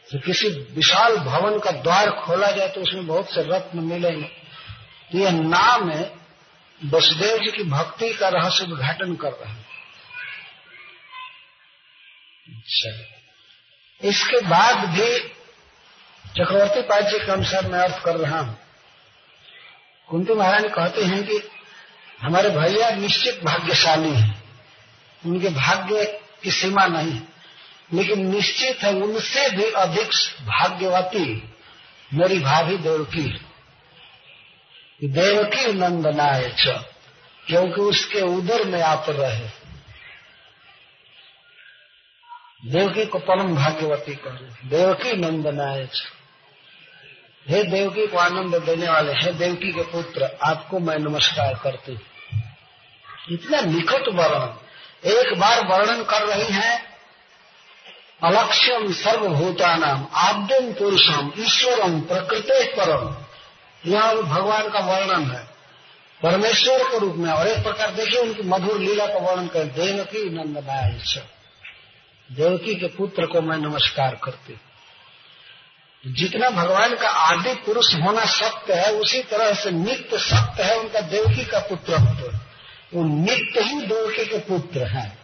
तो 0.08 0.18
किसी 0.18 0.48
विशाल 0.74 1.16
भवन 1.16 1.58
का 1.58 1.70
द्वार 1.82 2.10
खोला 2.18 2.50
जाए 2.50 2.68
तो 2.68 2.80
उसमें 2.80 3.06
बहुत 3.06 3.30
से 3.30 3.42
रत्न 3.48 3.84
मिलेंगे। 3.84 4.30
यह 5.14 5.30
नाम 5.30 5.90
है 5.90 6.16
वसुदेव 6.84 7.38
जी 7.38 7.50
की 7.50 7.64
भक्ति 7.64 8.14
का 8.14 8.28
रहस्य 8.28 8.64
उद्घाटन 8.64 9.14
कर 9.14 9.28
रहा 9.28 9.52
है। 9.52 9.64
अच्छा। 12.48 13.04
इसके 14.08 14.40
बाद 14.40 14.78
भी 14.78 15.18
चक्रवर्ती 16.28 16.82
पाद 16.82 17.06
जी 17.06 17.18
के 17.18 17.32
अनुसार 17.32 17.66
मैं 17.66 17.78
अर्थ 17.78 18.04
कर 18.04 18.16
रहा 18.16 18.40
हूँ। 18.40 18.58
कुंती 20.08 20.34
महारानी 20.34 20.68
कहते 20.68 21.04
हैं 21.04 21.26
कि 21.26 21.40
हमारे 22.22 22.50
भैया 22.50 22.90
निश्चित 22.90 23.44
भाग्यशाली 23.44 24.10
हैं। 24.10 24.42
उनके 25.26 25.48
भाग्य 25.48 26.20
की 26.42 26.50
सीमा 26.50 26.86
नहीं 26.86 27.12
है। 27.12 27.28
लेकिन 27.92 28.26
निश्चित 28.26 28.78
है, 28.82 28.92
उनसे 28.92 29.50
भी 29.50 29.64
अधिक 29.64 30.08
भाग्यवती 30.42 31.54
मेरी 32.14 32.38
भाभी 32.38 32.76
देवकी। 32.76 33.47
देवकी 35.04 35.72
नंदनाय 35.72 36.56
क्योंकि 37.46 37.80
उसके 37.80 38.20
उदर 38.20 38.64
में 38.64 38.82
आप 38.82 39.06
रहे। 39.08 39.48
देवकी 42.70 43.06
को 43.06 43.18
परम 43.18 43.56
भाग्यवती 43.56 44.14
कह 44.14 44.30
देवकी 44.68 45.12
नंदनाय 45.12 45.88
हे 47.48 47.62
देवकी 47.64 48.06
को 48.06 48.18
आनंद 48.18 48.62
देने 48.62 48.88
वाले, 48.88 49.12
हे 49.12 49.32
देवकी 49.32 49.72
के 49.72 49.82
पुत्र, 49.82 50.38
आपको 50.42 50.78
मैं 50.78 50.98
नमस्कार 50.98 51.54
करती 51.54 51.92
हूँ। 51.92 52.00
इतना 53.30 53.60
निकट 53.60 54.08
वर्णन। 54.08 54.60
एक 55.08 55.38
बार 55.38 55.66
वर्णन 55.66 56.02
कर 56.02 56.26
रही 56.26 56.52
है 56.52 56.78
अलक्ष्यम 58.24 58.92
सर्वभूता 58.92 59.76
नाम 59.76 60.08
आद्यम 60.14 60.72
पुरुषम 60.72 61.32
ईश्वरम 61.38 62.00
प्रकृति 62.00 62.64
परम। 62.64 63.27
यहाँ 63.86 64.14
भगवान 64.14 64.68
का 64.68 64.78
वर्णन 64.78 65.30
है। 65.30 65.48
परमेश्वर 66.22 66.82
के 66.82 66.98
रूप 66.98 67.16
में, 67.16 67.32
और 67.32 67.46
एक 67.46 67.62
प्रकार 67.62 67.90
देखिए 67.90 68.20
उनकी 68.20 68.42
मधुर 68.42 68.80
लीला 68.80 69.06
का 69.06 69.18
वर्णन 69.18 69.48
कर, 69.48 69.64
देवकी 69.64 70.30
नंदनाय 70.30 71.00
देवकी 72.32 72.74
के 72.74 72.86
पुत्र 72.86 73.26
को 73.26 73.40
मैं 73.40 73.56
नमस्कार 73.56 74.14
करती 74.24 74.60
जितना 76.06 76.50
भगवान 76.50 76.96
का 76.96 77.08
आदि 77.08 77.54
पुरुष 77.54 77.94
होना 77.94 78.24
सत्य 78.24 78.74
है, 78.74 78.92
उसी 78.92 79.22
तरह 79.22 79.54
से 79.54 79.70
नित्य 79.70 80.18
सत्य 80.18 80.62
है 80.62 80.78
उनका 80.78 81.00
देवकी 81.00 81.44
का 81.44 81.58
पुत्र 81.58 81.94
वो 82.94 83.04
नित्य 83.04 83.60
ही 83.60 83.80
देवकी 83.80 84.26
के 84.26 84.38
पुत्र 84.38 84.86
हैं। 84.86 85.18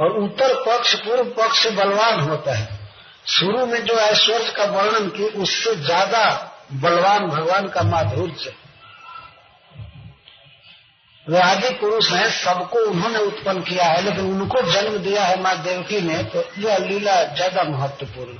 और 0.00 0.10
उत्तर 0.10 0.54
पक्ष, 0.54 0.94
पूर्व 0.94 1.24
पक्ष 1.24 1.66
बलवान 1.66 2.20
होता 2.20 2.54
है। 2.54 2.83
शुरू 3.26 3.66
में 3.66 3.84
जो 3.84 3.94
ऐश्वर्य 3.94 4.52
का 4.56 4.64
वर्णन 4.64 5.08
की, 5.08 5.24
उससे 5.24 5.74
ज़्यादा 5.76 6.24
बलवान 6.72 7.26
भगवान 7.28 7.68
का 7.68 7.82
माधुर्य। 7.82 8.52
वे 11.26 11.40
आदि 11.40 11.68
पुरुष 11.70 12.10
हैं, 12.10 12.28
सबको 12.32 12.78
उन्होंने 12.90 13.18
उत्पन्न 13.18 13.62
किया 13.62 13.84
है, 13.84 14.02
लेकिन 14.02 14.24
उनको 14.24 14.62
जन्म 14.72 14.96
दिया 14.98 15.24
है 15.24 15.40
माँ 15.42 15.56
देवकी 15.62 16.00
ने 16.00 16.22
तो 16.24 16.44
यह 16.58 16.78
लीला 16.78 17.22
ज़्यादा 17.24 17.62
महत्वपूर्ण 17.62 18.38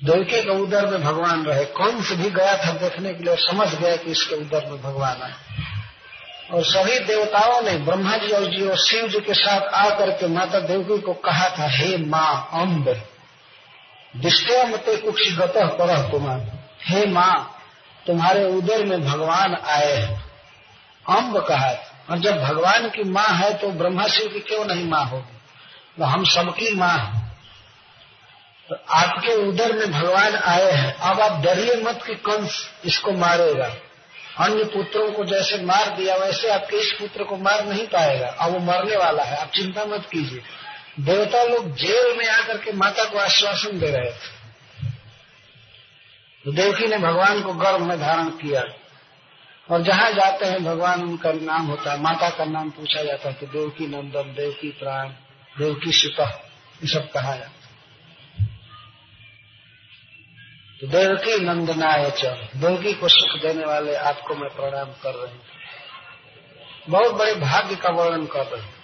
देवकी 0.00 0.42
के 0.42 0.58
उदर 0.62 0.86
में 0.86 1.02
भगवान 1.02 1.44
रहे। 1.44 1.64
कौन 1.64 2.02
से 2.02 2.16
भी 2.16 2.30
गया 2.30 2.56
था 2.56 2.72
देखने 2.72 3.12
के 3.14 3.24
लिए 3.24 3.36
समझ 3.36 3.68
गया 3.74 3.96
कि 3.96 4.10
इसके 4.10 4.34
उदर 4.34 4.66
में 4.70 4.82
भगवान 4.82 5.22
है 5.22 5.45
और 6.52 6.64
सभी 6.64 6.98
देवताओं 6.98 7.60
ने 7.62 7.72
ब्रह्मा 7.76 8.16
जी 8.16 8.32
और 8.32 8.44
जी 8.44 8.66
और 8.68 8.76
शिव 8.78 9.08
जी 9.08 9.20
के 9.20 9.34
साथ 9.34 9.60
आकर 9.74 10.10
के 10.10 10.26
माता 10.26 10.60
देवकी 10.60 10.98
को 10.98 11.14
कहा 11.14 11.48
था, 11.48 11.68
हे 11.68 11.96
माँ 11.96 12.50
अम्ब 12.52 13.02
दिष्टया 14.16 14.64
मते 14.64 14.96
कुछ 14.96 15.32
गत 15.32 15.54
पर 15.56 16.10
कुमार 16.10 16.52
हे 16.82 17.06
माँ, 17.06 17.60
तुम्हारे 18.06 18.44
उदर 18.44 18.84
में 18.84 19.04
भगवान 19.04 19.54
आए 19.54 19.92
हैं। 19.92 20.24
अम्ब 21.06 21.38
कहा 21.38 21.70
और 22.10 22.18
जब 22.18 22.42
भगवान 22.42 22.88
की 22.88 23.02
माँ 23.02 23.28
है 23.28 23.52
तो 23.54 23.70
ब्रह्मा 23.70 24.06
शिव 24.06 24.28
की 24.28 24.40
क्यों 24.40 24.64
नहीं 24.64 24.88
माँ 24.88 25.04
होगी? 25.04 25.36
तो 25.98 26.04
हम 26.04 26.24
सबकी 26.24 26.74
माँ 26.74 26.96
है। 26.98 27.24
तो 28.68 28.76
आपके 28.90 29.34
उदर 29.48 29.72
में 29.72 29.92
भगवान 29.92 30.36
आए 30.36 30.70
हैं। 30.70 30.94
अब 30.94 31.20
आप 31.20 31.42
डरिए 31.42 31.76
मत 31.76 32.02
कि 32.06 32.14
कंस 32.14 32.70
इसको 32.84 33.12
मारेगा। 33.12 33.68
अन्य 34.38 34.64
पुत्रों 34.64 35.12
को 35.12 35.24
जैसे 35.24 35.64
मार 35.64 35.96
दिया, 35.96 36.16
वैसे 36.16 36.48
आपके 36.48 36.76
इस 36.76 36.92
पुत्र 36.92 37.24
को 37.24 37.36
मार 37.36 37.66
नहीं 37.66 37.86
पाएगा। 37.86 38.28
अब 38.28 38.52
वो 38.52 38.58
मरने 38.58 38.96
वाला 38.96 39.22
है, 39.22 39.36
आप 39.36 39.50
चिंता 39.50 39.84
मत 39.84 40.08
कीजिए। 40.12 40.42
देवता 41.00 41.44
लोग 41.44 41.74
जेल 41.74 42.16
में 42.18 42.28
आकर 42.28 42.58
के 42.58 42.72
माता 42.72 43.04
को 43.04 43.18
आश्वासन 43.18 43.78
दे 43.78 43.90
रहे 43.90 44.12
थे। 44.12 44.36
तो 46.44 46.52
देवकी 46.52 46.86
ने 46.86 46.98
भगवान 46.98 47.42
को 47.42 47.54
गर्भ 47.54 47.80
में 47.80 48.00
धारण 48.00 48.28
किया। 48.28 48.64
और 49.70 49.82
जहाँ 49.82 50.12
जाते 50.12 50.44
हैं, 50.44 50.64
भगवान 50.64 51.02
उनका 51.02 51.32
नाम 51.32 51.66
होता 51.66 51.92
है, 51.92 52.00
माता 52.00 52.30
का 52.30 52.44
नाम 52.44 52.70
पूछा 52.70 53.02
जाता 53.02 53.28
है 53.28 53.34
कि 53.34 53.46
देवकी 53.46 53.86
नंदन, 53.86 54.34
देवकी 54.36 54.70
प्राण, 54.70 55.08
देवकी 55.58 55.92
सुता, 55.92 56.24
ये 56.82 56.88
सब 56.88 57.10
कहा 57.10 57.36
जाता 57.36 57.55
तो 60.80 60.86
देवकी 60.86 61.38
नंदनाय 61.38 62.10
चल 62.10 62.60
देवकी 62.60 62.92
को 62.92 63.08
सुख 63.08 63.42
देने 63.42 63.64
वाले 63.64 63.94
आपको 63.94 64.34
मैं 64.34 64.48
प्रणाम 64.50 64.90
कर 65.02 65.14
रही 65.14 65.32
हूँ। 65.32 65.44
बहुत 66.88 67.14
बड़े 67.14 67.34
भाग्य 67.34 67.76
का 67.76 67.90
वर्णन 67.90 68.26
कर 68.26 68.44
रहे 68.46 68.74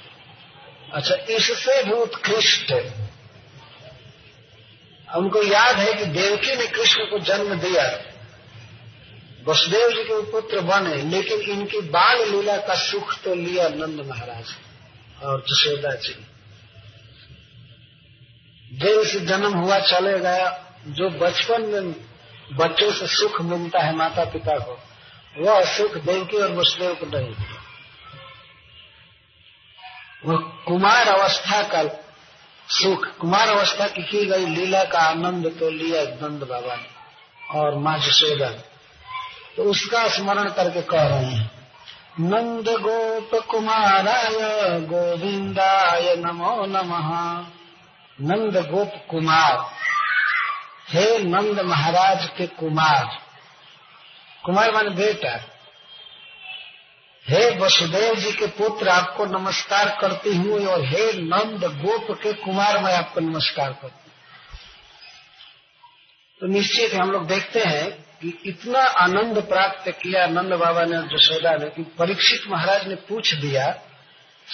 अच्छा 0.92 1.14
इससे 1.14 1.82
भी 1.82 1.92
उत्कृष्ट। 1.92 2.72
उनको 5.16 5.42
याद 5.42 5.76
है 5.76 5.92
कि 5.94 6.04
देवकी 6.04 6.56
ने 6.56 6.66
कृष्ण 6.66 7.04
को 7.04 7.18
जन्म 7.18 7.54
दिया। 7.54 7.84
वसुदेव 9.48 9.88
जी 9.90 10.02
के 10.02 10.22
पुत्र 10.30 10.60
बने, 10.60 10.96
लेकिन 11.02 11.40
इनकी 11.40 11.80
बाल 11.80 12.18
लीला 12.30 12.56
का 12.56 12.74
सुख 12.74 13.14
तो 13.22 13.34
लिया 13.34 13.68
नंद 13.68 14.06
महाराज 14.06 14.54
और 15.22 15.44
जशोदा 15.48 15.94
जी। 15.94 16.14
देव 18.70 19.04
से 19.04 19.20
जन्म 19.20 19.54
हुआ, 19.54 19.78
चले 19.78 20.18
गया। 20.18 20.48
जो 20.86 21.08
बचपन 21.10 21.62
में 21.62 21.92
बच्चों 22.52 22.90
से 22.92 23.06
सुख 23.06 23.40
मिलता 23.42 23.82
है 23.82 23.94
माता 23.96 24.24
पिता 24.24 24.58
को, 24.58 24.78
वह 25.36 25.64
सुख 25.66 25.96
देवकी 25.96 26.36
और 26.36 26.52
वसुदेव 26.52 26.94
को 26.94 27.06
नहीं 27.08 27.34
वह 30.26 30.36
कुमार 30.66 31.08
अवस्था 31.08 31.62
का 31.62 31.82
सुख, 32.68 33.06
कुमार 33.16 33.48
अवस्था 33.48 33.86
की 33.86 34.02
की 34.02 34.24
गई 34.26 34.46
लीला 34.46 34.82
का 34.84 34.98
आनंद 35.00 35.46
तो 35.60 35.70
लिया 35.70 36.02
नंद 36.02 36.42
बाबा 36.42 36.74
ने 36.76 37.58
और 37.58 37.78
माँ 37.78 37.98
जसोदा 37.98 38.48
तो 39.56 39.62
उसका 39.62 40.06
स्मरण 40.08 40.48
करके 40.50 40.82
कह 40.82 41.02
रहे 41.02 41.24
हैं, 41.24 41.50
नंद 42.20 42.68
गोप 42.80 43.34
कुमाराय 43.44 44.80
गोविंदाय 44.80 46.14
नमो 46.16 46.54
नमः। 46.66 47.10
नंद 48.18 48.56
गोप 48.70 48.92
कुमार। 49.10 49.56
हे 50.92 51.18
नंद 51.18 51.60
महाराज 51.60 52.28
के 52.38 52.46
कुमार 52.46 53.04
कुमार 54.44 54.72
मान 54.74 54.88
बेटा, 54.88 55.30
हे 57.26 57.58
वसुदेव 57.58 58.14
जी 58.14 58.32
के 58.32 58.46
पुत्र, 58.46 58.88
आपको 58.88 59.24
नमस्कार 59.28 59.88
करती 60.00 60.36
हूँ 60.36 60.58
और 60.66 60.84
हे 60.84 61.12
नंद 61.12 61.64
गोप 61.80 62.10
के 62.22 62.32
कुमार, 62.34 62.78
मैं 62.82 62.94
आपको 62.94 63.20
नमस्कार 63.20 63.72
करती 63.72 63.86
हूँ। 63.86 64.10
तो 66.40 66.46
निश्चित 66.46 66.94
हम 66.94 67.10
लोग 67.10 67.26
देखते 67.26 67.60
हैं 67.60 67.90
कि 68.22 68.32
इतना 68.46 68.82
आनंद 68.98 69.42
प्राप्त 69.42 69.90
किया 69.92 70.26
नंद 70.26 70.52
बाबा 70.54 70.84
ने 70.84 71.02
जसोदा 71.08 71.56
ने, 71.56 71.66
कि 71.66 71.82
परीक्षित 71.98 72.48
महाराज 72.48 72.88
ने 72.88 72.94
पूछ 73.08 73.34
दिया 73.34 73.66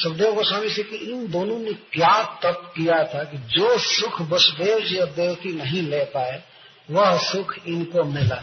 सुखदेव 0.02 0.34
गोस्वामी 0.34 0.70
से 0.70 0.82
कि 0.82 0.96
इन 0.96 1.30
दोनों 1.30 1.58
ने 1.58 1.72
क्या 1.72 2.22
तप 2.22 2.72
किया 2.76 3.04
था 3.04 3.24
कि 3.24 3.36
जो 3.36 3.78
सुख 3.78 4.20
वसुदेव 4.20 4.80
जी 4.80 4.96
और 4.96 5.06
देवकी 5.06 5.52
नहीं 5.52 5.82
ले 5.82 6.04
पाए, 6.04 6.42
वह 6.90 7.18
सुख 7.18 7.54
इनको 7.66 8.04
मिला। 8.04 8.36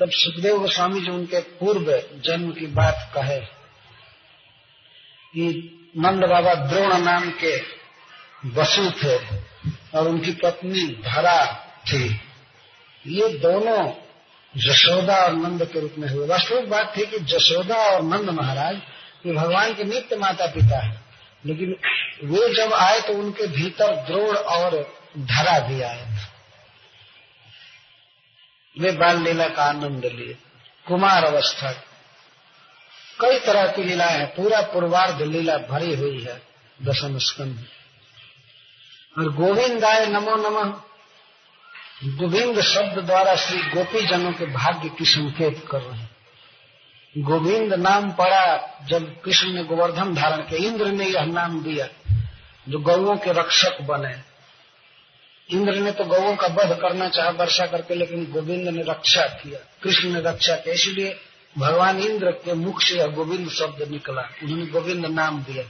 तब 0.00 0.10
सुखदेव 0.10 0.58
गोस्वामी 0.58 1.00
जी 1.00 1.10
उनके 1.10 1.40
पूर्व 1.40 2.02
जन्म 2.20 2.50
की 2.50 2.66
बात 2.66 3.12
कहे। 3.14 3.40
कि 5.34 5.70
नंद 5.98 6.24
बाबा 6.24 6.54
द्रोण 6.54 6.98
नाम 6.98 7.30
के 7.30 7.56
वसु 8.46 8.90
थे 8.90 9.16
और 9.98 10.08
उनकी 10.08 10.32
पत्नी 10.32 10.82
धरा 10.86 11.54
थी। 11.86 12.20
ये 13.06 13.28
दोनों 13.28 13.92
जशोदा 14.56 15.16
और 15.16 15.32
नंद 15.32 15.64
के 15.64 15.80
रूप 15.80 15.94
में 15.98 16.08
हुए। 16.08 16.26
वास्तविक 16.26 16.70
बात 16.70 16.94
थी 16.96 17.06
कि 17.06 17.18
जशोदा 17.18 17.76
और 17.76 18.02
नंद 18.02 18.30
महाराज 18.30 18.78
ये 19.26 19.32
भगवान 19.32 19.74
के 19.74 19.84
नित्य 19.84 20.16
माता 20.16 20.46
पिता 20.46 20.86
है। 20.86 21.00
लेकिन 21.46 21.76
वे 22.24 22.54
जब 22.54 22.72
आए 22.72 23.00
तो 23.00 23.12
उनके 23.12 23.46
भीतर 23.46 23.96
द्रोण 23.96 24.36
और 24.36 24.98
धरा 25.18 25.58
भी 25.58 25.82
आए 25.82 26.16
वे 28.78 28.92
बाल 28.92 29.22
लीला 29.22 29.48
का 29.48 29.64
आनंद 29.64 30.04
लिए। 30.04 30.36
कुमार 30.86 31.24
अवस्था। 31.24 31.72
कई 33.20 33.38
तरह 33.38 33.66
की 33.72 33.82
लीलाएँ 33.82 34.18
हैं। 34.18 34.34
पूरा 34.34 34.60
पूर्वार्ध 34.60 35.22
लीला 35.22 35.56
भरी 35.56 35.94
हुई 35.94 36.22
है 36.24 36.42
दशम 36.82 37.18
स्कंद 37.18 37.66
और 39.18 39.32
गोविंद 39.32 39.56
गोविंदाय 39.56 40.06
नमो 40.06 40.36
नमः। 40.36 40.80
गोविंद 42.16 42.60
शब्द 42.60 42.98
द्वारा 42.98 43.36
श्री 43.36 43.58
गोपी 43.58 44.06
जनों 44.06 44.32
के 44.32 44.46
भाग्य 44.46 44.88
की 44.88 45.04
संकेत 45.04 45.68
कर 45.70 45.80
रहे 45.80 45.98
हैं। 45.98 46.13
गोविंद 47.18 47.74
नाम 47.74 48.12
पड़ा 48.12 48.78
जब 48.86 49.20
कृष्ण 49.20 49.52
ने 49.52 49.64
गोवर्धन 49.64 50.14
धारण 50.14 50.36
किया। 50.36 50.68
इंद्र 50.68 50.86
ने 50.86 51.06
यह 51.06 51.24
नाम 51.24 51.62
दिया 51.62 51.86
जो 52.68 52.78
गौओं 52.78 53.16
के 53.16 53.32
रक्षक 53.32 53.82
बने। 53.82 54.18
इंद्र 55.56 55.74
ने 55.74 55.92
तो 55.92 56.04
गौओं 56.04 56.36
का 56.36 56.46
वध 56.46 56.78
करना 56.80 57.08
चाहा, 57.08 57.30
वर्षा 57.30 57.66
करके, 57.66 57.94
लेकिन 57.94 58.32
गोविंद 58.32 58.68
ने 58.68 58.82
रक्षा 58.82 59.22
किया। 59.22 59.58
कृष्ण 59.82 60.08
ने 60.08 60.20
रक्षा 60.20 60.54
किया। 60.54 60.74
इसलिए 60.74 61.20
भगवान 61.58 61.98
इंद्र 61.98 62.30
के 62.30 62.54
मुख 62.54 62.82
से 62.82 62.94
यह 62.94 63.06
गोविंद 63.06 63.50
शब्द 63.50 63.88
निकला। 63.90 64.22
उन्होंने 64.42 64.66
गोविंद 64.66 65.06
नाम 65.06 65.42
दिया। 65.42 65.62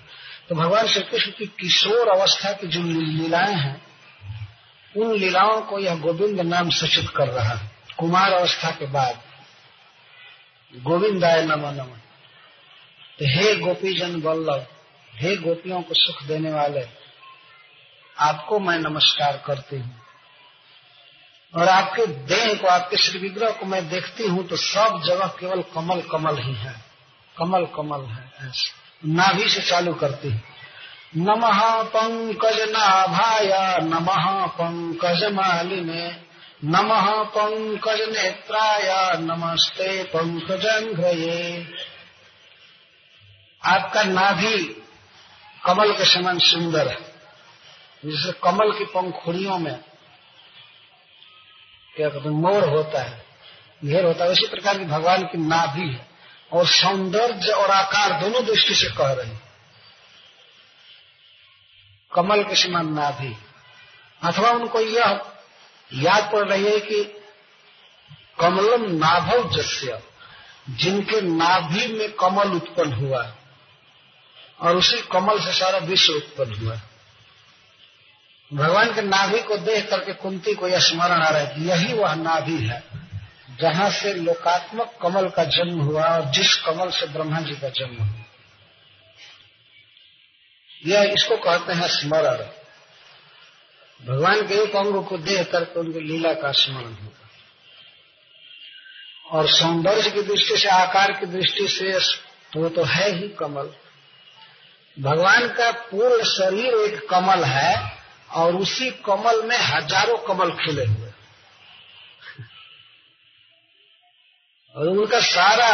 तो 0.49 0.55
भगवान 0.55 0.87
श्री 0.87 1.03
कृष्ण 1.03 1.31
की 1.31 1.47
किशोर 1.47 2.09
अवस्था 2.09 2.53
की 2.53 2.67
जो 2.67 2.83
लीलाएँ 2.83 3.55
हैं, 3.55 3.83
उन 4.97 5.17
लीलाओं 5.17 5.61
को 5.61 5.79
यह 5.79 5.95
गोविंद 5.95 6.41
नाम 6.41 6.71
सूचित 6.71 7.11
कर 7.17 7.29
रहा 7.29 7.55
कुमार 7.99 8.33
अवस्था 8.33 8.71
के 8.71 8.87
बाद 8.87 9.21
गोविंद 10.77 11.25
आय 11.25 11.47
नमो 11.47 11.71
नम। 11.71 11.85
तो 13.19 13.29
हे 13.31 13.57
गोपी 13.57 13.95
जन 13.95 14.23
वल्लभ, 14.23 14.67
हे 15.15 15.37
गोपियों 15.37 15.83
को 15.83 15.95
सुख 15.95 16.23
देने 16.23 16.53
वाले, 16.53 16.89
आपको 18.19 18.59
मैं 18.59 18.79
नमस्कार 18.79 19.43
करती 19.47 19.77
हूँ। 19.77 20.01
और 21.57 21.69
आपके 21.69 22.07
देह 22.07 22.55
को, 22.55 22.67
आपके 22.67 22.97
श्री 22.97 23.19
विग्रह 23.19 23.51
को 23.51 23.67
मैं 23.67 23.89
देखती 23.89 24.27
हूँ 24.27 24.47
तो 24.47 24.57
सब 24.57 25.03
जगह 25.07 25.27
केवल 25.27 25.63
कमल 25.63 26.01
कमल 26.01 26.39
ही 26.39 26.55
है। 26.55 26.85
कमल 27.39 27.65
कमल 27.65 28.01
है, 28.01 28.33
ऐसे। 28.41 28.85
नाभि 29.09 29.49
से 29.49 29.63
चालू 29.63 29.95
करती 29.95 30.31
हूँ। 30.31 30.43
नमः 31.17 31.83
पंकज 31.83 32.61
नाभाय, 32.61 33.79
नमः 33.83 34.47
पंकज 34.47 35.25
मालिने। 35.33 36.24
नमः 36.67 37.25
पंकज 37.25 38.01
नेत्राय 38.01 39.19
नमस्ते 39.19 40.05
पंकजंघ्रये 40.05 41.67
आपका 43.65 44.03
नाभि 44.03 44.83
कमल 45.67 45.93
के 45.93 46.05
समान 46.05 46.39
सुंदर 46.39 46.89
है। 46.89 47.01
जैसे 48.05 48.33
कमल 48.33 48.79
की 48.79 48.85
पंखुड़ियों 48.85 49.59
में 49.59 49.85
क्या 51.97 52.09
कहते 52.09 52.29
हैं, 52.29 52.37
मोर 52.37 52.69
होता 52.69 53.03
है, 53.03 53.27
घेर 53.85 54.05
होता 54.05 54.25
है, 54.25 54.31
उसी 54.31 54.47
प्रकार 54.47 54.79
की 54.79 54.85
भगवान 54.85 55.23
की 55.23 55.39
नाभि 55.39 55.89
है। 55.89 56.09
और 56.53 56.67
सौंदर्य 56.67 57.53
और 57.53 57.71
आकार 57.71 58.21
दोनों 58.21 58.47
दृष्टि 58.47 58.75
से 58.75 58.87
कह 58.87 59.13
रहे 59.13 59.27
हैं। 59.27 59.43
कमल 62.15 62.45
के 62.45 62.57
समान 62.57 62.93
नाभि। 62.93 63.37
अथवा 64.23 64.51
उनको 64.51 64.81
यह 64.81 65.31
याद 65.91 66.31
पड़ 66.33 66.49
रही 66.49 66.65
है 66.65 66.81
कि 66.81 67.03
कमलम 68.41 68.85
नाभव 68.91 69.51
जस्य, 69.51 69.99
जिनके 70.71 71.21
नाभि 71.21 71.87
में 71.87 72.13
कमल 72.13 72.53
उत्पन्न 72.53 72.93
हुआ 72.93 73.23
और 74.61 74.77
उसी 74.77 75.01
कमल 75.13 75.41
से 75.41 75.53
सारा 75.53 75.79
विश्व 75.79 76.13
उत्पन्न 76.13 76.55
हुआ 76.55 76.81
भगवान 78.51 78.95
के 78.95 79.03
नाभि 79.03 79.39
को 79.43 79.57
देख 79.57 79.89
करके 79.91 80.13
कुंती 80.13 80.55
को 80.55 80.69
यह 80.69 80.79
स्मरण 80.79 81.23
आ 81.23 81.29
रहा 81.29 81.39
है 81.39 81.55
कि 81.55 81.69
यही 81.69 81.93
वह 81.93 82.15
नाभि 82.15 82.57
है, 82.59 82.83
जहाँ 83.61 83.91
से 83.91 84.13
लोकात्मक 84.15 84.99
कमल 85.03 85.29
का 85.29 85.45
जन्म 85.45 85.81
हुआ 85.81 86.05
और 86.05 86.25
जिस 86.31 86.55
कमल 86.57 86.91
से 86.91 87.07
ब्रह्मा 87.07 87.41
जी 87.41 87.55
का 87.55 87.69
जन्म 87.69 88.03
हुआ। 88.03 88.25
यह 90.87 91.13
इसको 91.13 91.37
कहते 91.37 91.73
हैं 91.73 91.89
स्मरण। 91.89 92.47
भगवान 94.01 94.41
के 94.49 94.55
एक 94.55 94.77
अंग 94.77 95.05
को 95.05 95.19
देख 95.19 95.51
करके 95.53 95.81
उनकी 95.81 96.01
लीला 96.01 96.33
का 96.33 96.51
स्मरण 96.53 96.95
होगा 96.95 97.29
और 99.31 99.49
सौंदर्य 99.51 100.11
की 100.11 100.23
दृष्टि 100.23 100.57
से, 100.57 100.69
आकार 100.69 101.13
की 101.13 101.27
दृष्टि 101.27 101.69
से 101.69 101.93
वो 102.57 102.69
तो 102.69 102.85
है 102.85 103.11
ही 103.13 103.29
कमल। 103.29 103.71
भगवान 104.97 105.49
का 105.49 105.71
पूर्ण 105.71 106.25
शरीर 106.25 106.75
एक 106.77 107.09
कमल 107.11 107.45
है 107.45 107.75
और 108.35 108.57
उसी 108.57 108.91
कमल 109.07 109.43
में 109.43 109.57
हज़ारों 109.59 110.19
कमल 110.19 110.51
खिले 110.57 110.85
हुए 110.85 111.11
और 114.75 114.89
उनका 114.89 115.21
सारा 115.23 115.73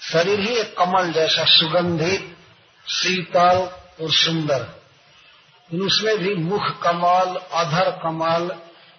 शरीर 0.00 0.40
ही 0.40 0.54
एक 0.54 0.76
कमल 0.78 1.12
जैसा 1.12 1.44
सुगंधित, 1.50 2.36
शीतल 2.86 3.58
और 4.00 4.10
सुंदर। 4.14 4.79
उसमें 5.78 6.18
भी 6.18 6.34
मुख 6.34 6.82
कमल, 6.82 7.36
अधर 7.36 7.90
कमल, 7.90 8.58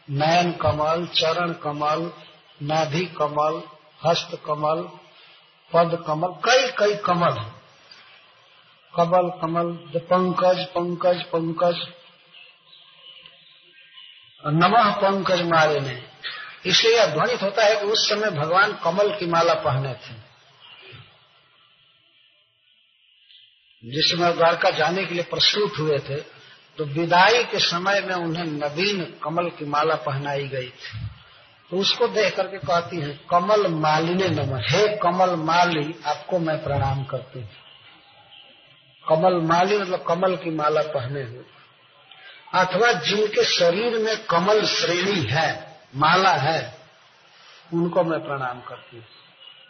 नयन 0.09 0.51
कमल, 0.51 1.05
चरण 1.05 1.53
कमल, 1.53 2.11
नाभि 2.61 3.05
कमल, 3.05 3.63
हस्त 4.05 4.41
कमल, 4.45 4.81
पद 5.73 6.03
कमल, 6.07 6.27
कई 6.27 6.71
कई 6.71 6.95
कमल 6.95 7.51
कमल 8.95 9.29
कमल 9.41 9.99
पंकज 9.99 10.65
पंकज 10.65 11.23
पंकज। 11.23 11.87
नमः 14.47 14.91
पंकज 14.91 15.41
मारे 15.41 15.79
ने। 15.79 16.03
इसलिए 16.65 16.95
यह 16.95 17.05
ध्वनित 17.05 17.41
होता 17.41 17.63
है 17.63 17.75
कि 17.75 17.85
उस 17.85 18.09
समय 18.09 18.29
भगवान 18.29 18.73
कमल 18.73 19.19
की 19.19 19.25
माला 19.25 19.53
पहने 19.53 19.93
थे। 19.93 20.13
जिस 23.85 24.11
समय 24.11 24.33
द्वारका 24.33 24.69
जाने 24.69 25.05
के 25.05 25.13
लिए 25.13 25.23
प्रस्तुत 25.23 25.79
हुए 25.79 25.99
थे 25.99 26.40
तो 26.77 26.85
विदाई 26.85 27.43
के 27.43 27.59
समय 27.59 28.01
में 28.01 28.15
उन्हें 28.15 28.43
नवीन 28.43 29.19
कमल 29.23 29.49
की 29.49 29.65
माला 29.65 29.95
पहनाई 29.95 30.47
गई 30.47 30.69
थी। 30.69 31.07
तो 31.71 31.77
उसको 31.77 32.07
देख 32.07 32.35
करके 32.35 32.57
कहती 32.57 32.97
है, 32.97 33.19
कमल 33.29 33.67
मालिने 33.67 34.27
नम। 34.27 34.55
हे 34.55 34.97
कमल 34.97 35.35
माली, 35.35 35.95
आपको 36.05 36.39
मैं 36.39 36.63
प्रणाम 36.63 37.03
करती 37.03 37.39
हूँ। 37.39 37.49
कमल 39.07 39.33
माली 39.41 39.77
मतलब 39.77 40.03
कमल 40.07 40.35
की 40.35 40.49
माला 40.49 40.81
पहने 40.81 41.23
हुए। 41.23 41.43
अथवा 42.53 42.91
जिनके 42.91 43.43
शरीर 43.43 43.99
में 43.99 44.25
कमल 44.25 44.65
श्रेणी 44.65 45.21
है, 45.21 45.79
माला 45.95 46.31
है, 46.31 46.77
उनको 47.73 48.03
मैं 48.03 48.19
प्रणाम 48.19 48.61
करती 48.61 48.97
हूँ। 48.97 49.05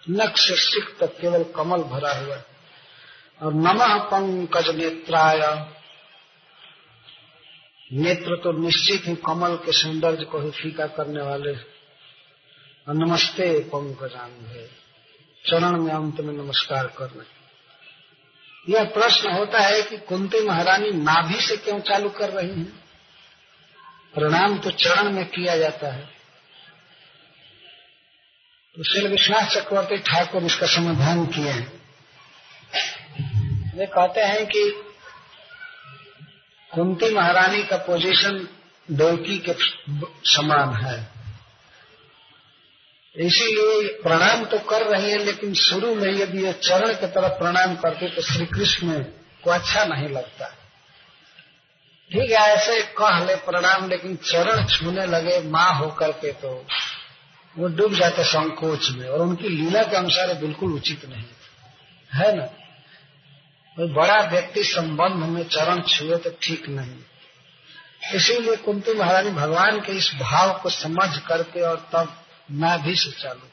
नक्श 0.10 0.52
सिख 0.52 0.98
तक 1.00 1.22
केवल 1.22 1.44
कमल 1.44 1.78
भरा 1.78 2.14
हुआ 2.14 2.36
और 3.42 3.54
नमः 3.54 3.98
पंकज 3.98 4.70
नेत्राय 4.70 5.72
नेत्र 7.94 8.36
तो 8.36 8.62
निश्चित 8.62 9.08
ही 9.08 9.16
कमल 9.16 9.56
के 9.56 9.72
सौंदर्य 9.72 10.26
को 10.26 10.42
ही 10.42 10.52
फीका 10.52 10.88
करने 10.88 11.22
वाले 11.22 11.52
नमस्ते 12.90 13.60
पंकजांग 13.60 14.68
चरण 15.50 15.82
में 15.82 15.94
अंत 15.94 16.22
में 16.22 16.34
नमस्कार 16.34 16.88
करने। 16.88 17.42
यह 18.74 18.84
प्रश्न 18.84 19.32
होता 19.32 19.60
है 19.60 19.82
कि 19.82 19.98
कुंती 19.98 20.48
महारानी 20.48 20.92
नाभि 20.92 21.42
से 21.42 21.58
क्यों 21.58 21.80
चालू 21.80 22.10
कर 22.10 22.30
रही 22.30 22.50
हैं? 22.50 22.84
प्रणाम 24.14 24.60
तो 24.60 24.72
चरण 24.72 25.12
में 25.12 25.26
किया 25.26 25.58
जाता 25.58 25.92
है। 25.92 26.10
तो 28.76 28.84
श्री 28.84 29.08
विश्वास 29.08 29.54
चक्रवर्ती 29.54 29.98
ठाकुर 29.98 30.44
इसका 30.44 30.68
समाधान 30.68 31.26
किए 31.26 31.50
हैं। 31.50 31.82
वे 33.78 33.86
कहते 33.86 34.22
हैं 34.22 34.46
कि 34.46 34.88
कुंती 36.72 37.14
महारानी 37.14 37.64
का 37.64 37.78
पोजीशन 37.86 38.38
देवकी 38.90 39.38
के 39.40 39.54
समान 40.32 40.74
है। 40.76 41.00
इसीलिए 43.16 43.88
प्रणाम 44.04 44.44
तो 44.46 44.58
कर 44.70 44.86
रही 44.88 45.12
है, 45.12 45.18
लेकिन 45.18 45.54
शुरू 45.54 45.94
में 45.96 46.12
यदि 46.12 46.44
ये 46.44 46.54
चरण 46.54 46.94
की 46.94 47.08
तरफ़ 47.08 47.38
प्रणाम 47.40 47.76
करते 47.76 48.10
तो 48.10 48.22
श्री 48.22 48.46
कृष्ण 48.46 49.04
को 49.44 49.52
अच्छा 49.52 49.84
नहीं 49.86 50.08
लगता। 50.10 50.48
ठीक 52.12 52.32
है, 52.32 52.38
ऐसे 52.38 52.82
कह 52.98 53.20
ले 53.26 53.36
प्रणाम, 53.42 53.90
लेकिन 53.90 54.16
चरण 54.24 54.66
छूने 54.68 55.06
लगे 55.08 55.40
माँ 55.50 55.74
होकर 55.76 56.12
के 56.22 56.32
तो 56.34 56.54
वो 57.56 57.68
डूब 57.68 57.94
जाते 57.94 58.24
संकोच 58.24 58.90
में, 58.92 59.08
और 59.08 59.22
उनकी 59.22 59.50
लीला 59.50 59.84
के 59.84 59.96
अनुसार 59.98 60.34
बिल्कुल 60.38 60.74
उचित 60.74 61.06
नहीं 61.06 61.24
है 62.12 62.36
ना? 62.38 62.46
कोई 63.78 63.88
बड़ा 63.94 64.20
व्यक्ति 64.30 64.64
संबंध 64.66 65.24
में 65.28 65.44
चरण 65.46 65.82
छुए 65.84 66.18
तो 66.18 66.30
ठीक 66.42 66.68
नहीं। 66.70 67.00
इसीलिए 68.16 68.56
कुंती 68.58 68.94
महारानी 68.94 69.30
भगवान 69.32 69.80
के 69.80 69.94
इस 69.94 70.12
भाव 70.22 70.52
को 70.60 70.70
समझ 70.72 71.18
करके 71.28 71.62
और 71.62 71.78
तब 71.94 72.14
नाभि 72.54 72.96
से 72.96 73.12
चालू 73.14 73.48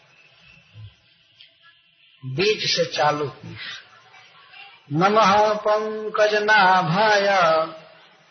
बीज 2.22 2.64
से 2.70 2.84
चालू 2.86 3.30
नमः 4.92 5.32
पंकज 5.58 6.34
नाभाय। 6.42 7.26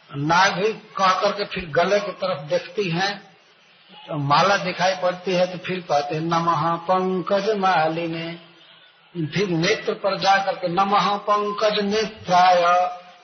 नाभि 0.10 0.72
कह 0.98 1.14
करके 1.22 1.46
फिर 1.46 1.66
गले 1.72 2.00
की 2.00 2.12
तरफ़ 2.14 2.42
देखती 2.50 2.90
हैं 2.90 3.14
तो 3.92 4.18
माला 4.20 4.58
दिखाई 4.58 4.96
पड़ती 4.96 5.34
है 5.34 5.46
तो 5.48 5.58
फिर 5.58 5.80
कहते 5.82 6.16
हैं, 6.16 6.22
नमः 6.24 6.76
पंकज 6.86 7.50
मालिने। 7.58 8.28
फिर 9.26 9.50
नेत्र 9.50 9.94
पर 9.94 10.18
जाकर 10.20 10.56
के 10.56 10.68
नमः 10.68 11.18
पंकज 11.18 11.80
नेत्राय, 11.84 12.64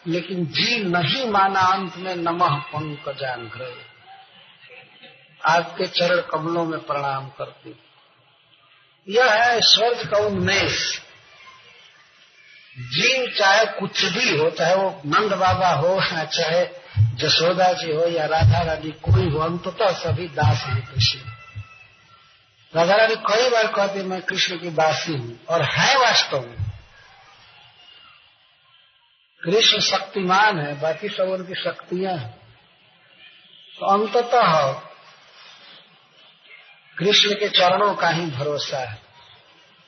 लेकिन 0.07 0.45
जी 0.45 0.83
नहीं 0.83 1.29
माना 1.29 1.59
अंत 1.59 1.97
में 1.97 2.15
नमः 2.15 2.55
पंकजांग्रह 2.59 3.67
आपके 5.53 5.87
चरण 5.87 6.21
कमलों 6.21 6.65
में 6.65 6.79
प्रणाम 6.79 7.27
करती 7.27 7.79
यह 9.09 9.33
है 9.33 9.61
स्वर्ग 9.61 10.11
का 10.11 10.17
उन्मेष। 10.17 10.99
जीव 12.77 13.33
चाहे 13.39 13.65
कुछ 13.65 14.05
भी 14.05 14.37
हो, 14.37 14.49
चाहे 14.49 14.75
वो 14.75 15.01
नंद 15.05 15.33
बाबा 15.33 15.69
हो, 15.69 16.01
चाहे 16.25 16.65
जसोदा 17.15 17.73
जी 17.73 17.91
हो 17.93 18.07
या 18.07 18.25
राधा 18.25 18.63
रानी, 18.63 18.91
कोई 18.91 19.29
हो, 19.29 19.39
अंततः 19.39 19.93
सभी 19.93 20.27
दास 20.27 20.63
हैं 20.63 20.93
कृष्ण। 20.93 21.32
राधा 22.75 22.95
रानी 22.95 23.15
कई 23.15 23.49
बार 23.49 23.67
कहती 23.67 24.01
मैं 24.01 24.21
कृष्ण 24.21 24.57
की 24.57 24.69
दासी 24.69 25.13
हूँ 25.13 25.45
और 25.49 25.61
है 25.61 25.97
वास्तव 25.97 26.41
में। 26.41 26.57
कृष्ण 29.43 29.79
शक्तिमान 29.79 30.59
है, 30.59 30.81
बाकी 30.81 31.09
सब 31.09 31.23
उनकी 31.23 31.53
शक्तियाँ 31.55 32.17
हैं। 32.17 32.31
तो 33.79 33.85
अंततः 33.85 34.71
कृष्ण 36.97 37.33
के 37.33 37.49
चरणों 37.49 37.95
का 37.95 38.09
ही 38.09 38.25
भरोसा 38.25 38.77
है। 38.77 39.01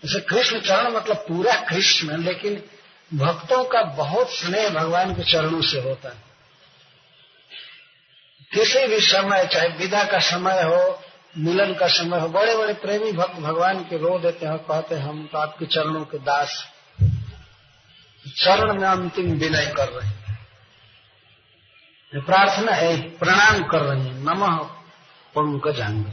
जैसे 0.05 0.19
कृष्ण 0.19 0.59
चरण 0.59 0.91
मतलब 0.91 1.15
पूरा 1.15 1.55
कृष्ण 1.55 2.11
है 2.11 2.17
लेकिन 2.17 2.64
भक्तों 3.14 3.64
का 3.64 3.81
बहुत 3.81 4.35
स्नेह 4.35 4.69
भगवान 4.69 5.15
के 5.15 5.31
चरणों 5.31 5.61
से 5.61 5.81
होता 5.81 6.09
है। 6.09 6.23
किसी 8.53 8.88
भी 8.88 8.99
समय, 8.99 9.47
चाहे 9.47 9.67
विदा 9.67 10.03
का 10.03 10.19
समय 10.19 10.64
हो 10.64 11.05
मिलन 11.38 11.73
का 11.73 11.88
समय 11.88 12.19
हो 12.19 12.27
बड़े 12.30 12.55
बड़े 12.57 12.73
प्रेमी 12.73 13.11
भक्त 13.11 13.39
भगवान 13.39 13.80
के 13.80 13.97
रो 13.97 14.19
देते 14.19 14.45
हैं 14.45 14.57
कहते 14.57 14.95
हैं, 14.95 15.03
हम 15.03 15.27
तो 15.31 15.38
आपके 15.38 15.65
चरणों 15.65 16.03
के 16.05 16.17
दास 16.17 16.67
चरण 18.38 18.73
में 18.81 18.88
अंतिम 18.88 19.31
विनय 19.31 19.65
कर 19.77 19.89
रहे 19.89 20.07
हैं। 20.07 20.23
प्रार्थना 22.14 22.72
है, 22.72 22.97
प्रणाम 23.17 23.64
कर 23.64 23.81
रहे 23.81 24.01
हैं। 24.01 24.14
नमः 24.14 24.57
पंकजांग 25.35 26.05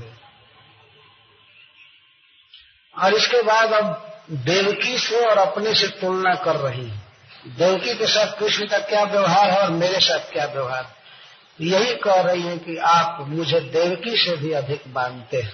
और 2.94 3.15
इसके 3.15 3.42
बाद 3.42 3.73
अब 3.73 4.20
देवकी 4.31 4.99
से 4.99 5.25
और 5.26 5.39
अपने 5.39 5.75
से 5.75 5.86
तुलना 6.01 6.34
कर 6.34 6.57
रही 6.57 6.86
है। 6.86 6.99
देवकी 7.59 7.94
के 7.94 8.07
साथ 8.07 8.39
कृष्ण 8.39 8.67
का 8.67 8.78
क्या 8.78 9.02
व्यवहार 9.02 9.51
है 9.51 9.60
और 9.60 9.70
मेरे 9.70 10.01
साथ 10.01 10.33
क्या 10.33 10.44
व्यवहार 10.44 10.84
है? 10.84 11.01
यही 11.60 11.94
कह 11.94 12.22
रही 12.22 12.42
है 12.42 12.58
कि 12.58 12.76
आप 12.76 13.28
मुझे 13.28 13.60
देवकी 13.60 14.16
से 14.16 14.36
भी 14.36 14.52
अधिक 14.52 14.82
मानते 14.89 15.42
हैं। 15.42 15.52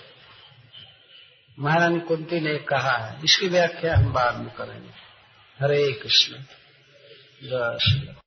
महारानी 1.59 2.01
कुंती 2.01 2.41
ने 2.41 2.59
कहा 2.59 2.97
है 2.97 3.21
इसकी 3.25 3.49
व्याख्या 3.49 3.97
हम 3.97 4.13
बाद 4.13 4.37
में 4.37 4.51
करेंगे। 4.51 4.91
हरे 5.61 5.93
कृष्ण। 5.93 6.33
जय 7.43 7.79
श्री 7.83 8.18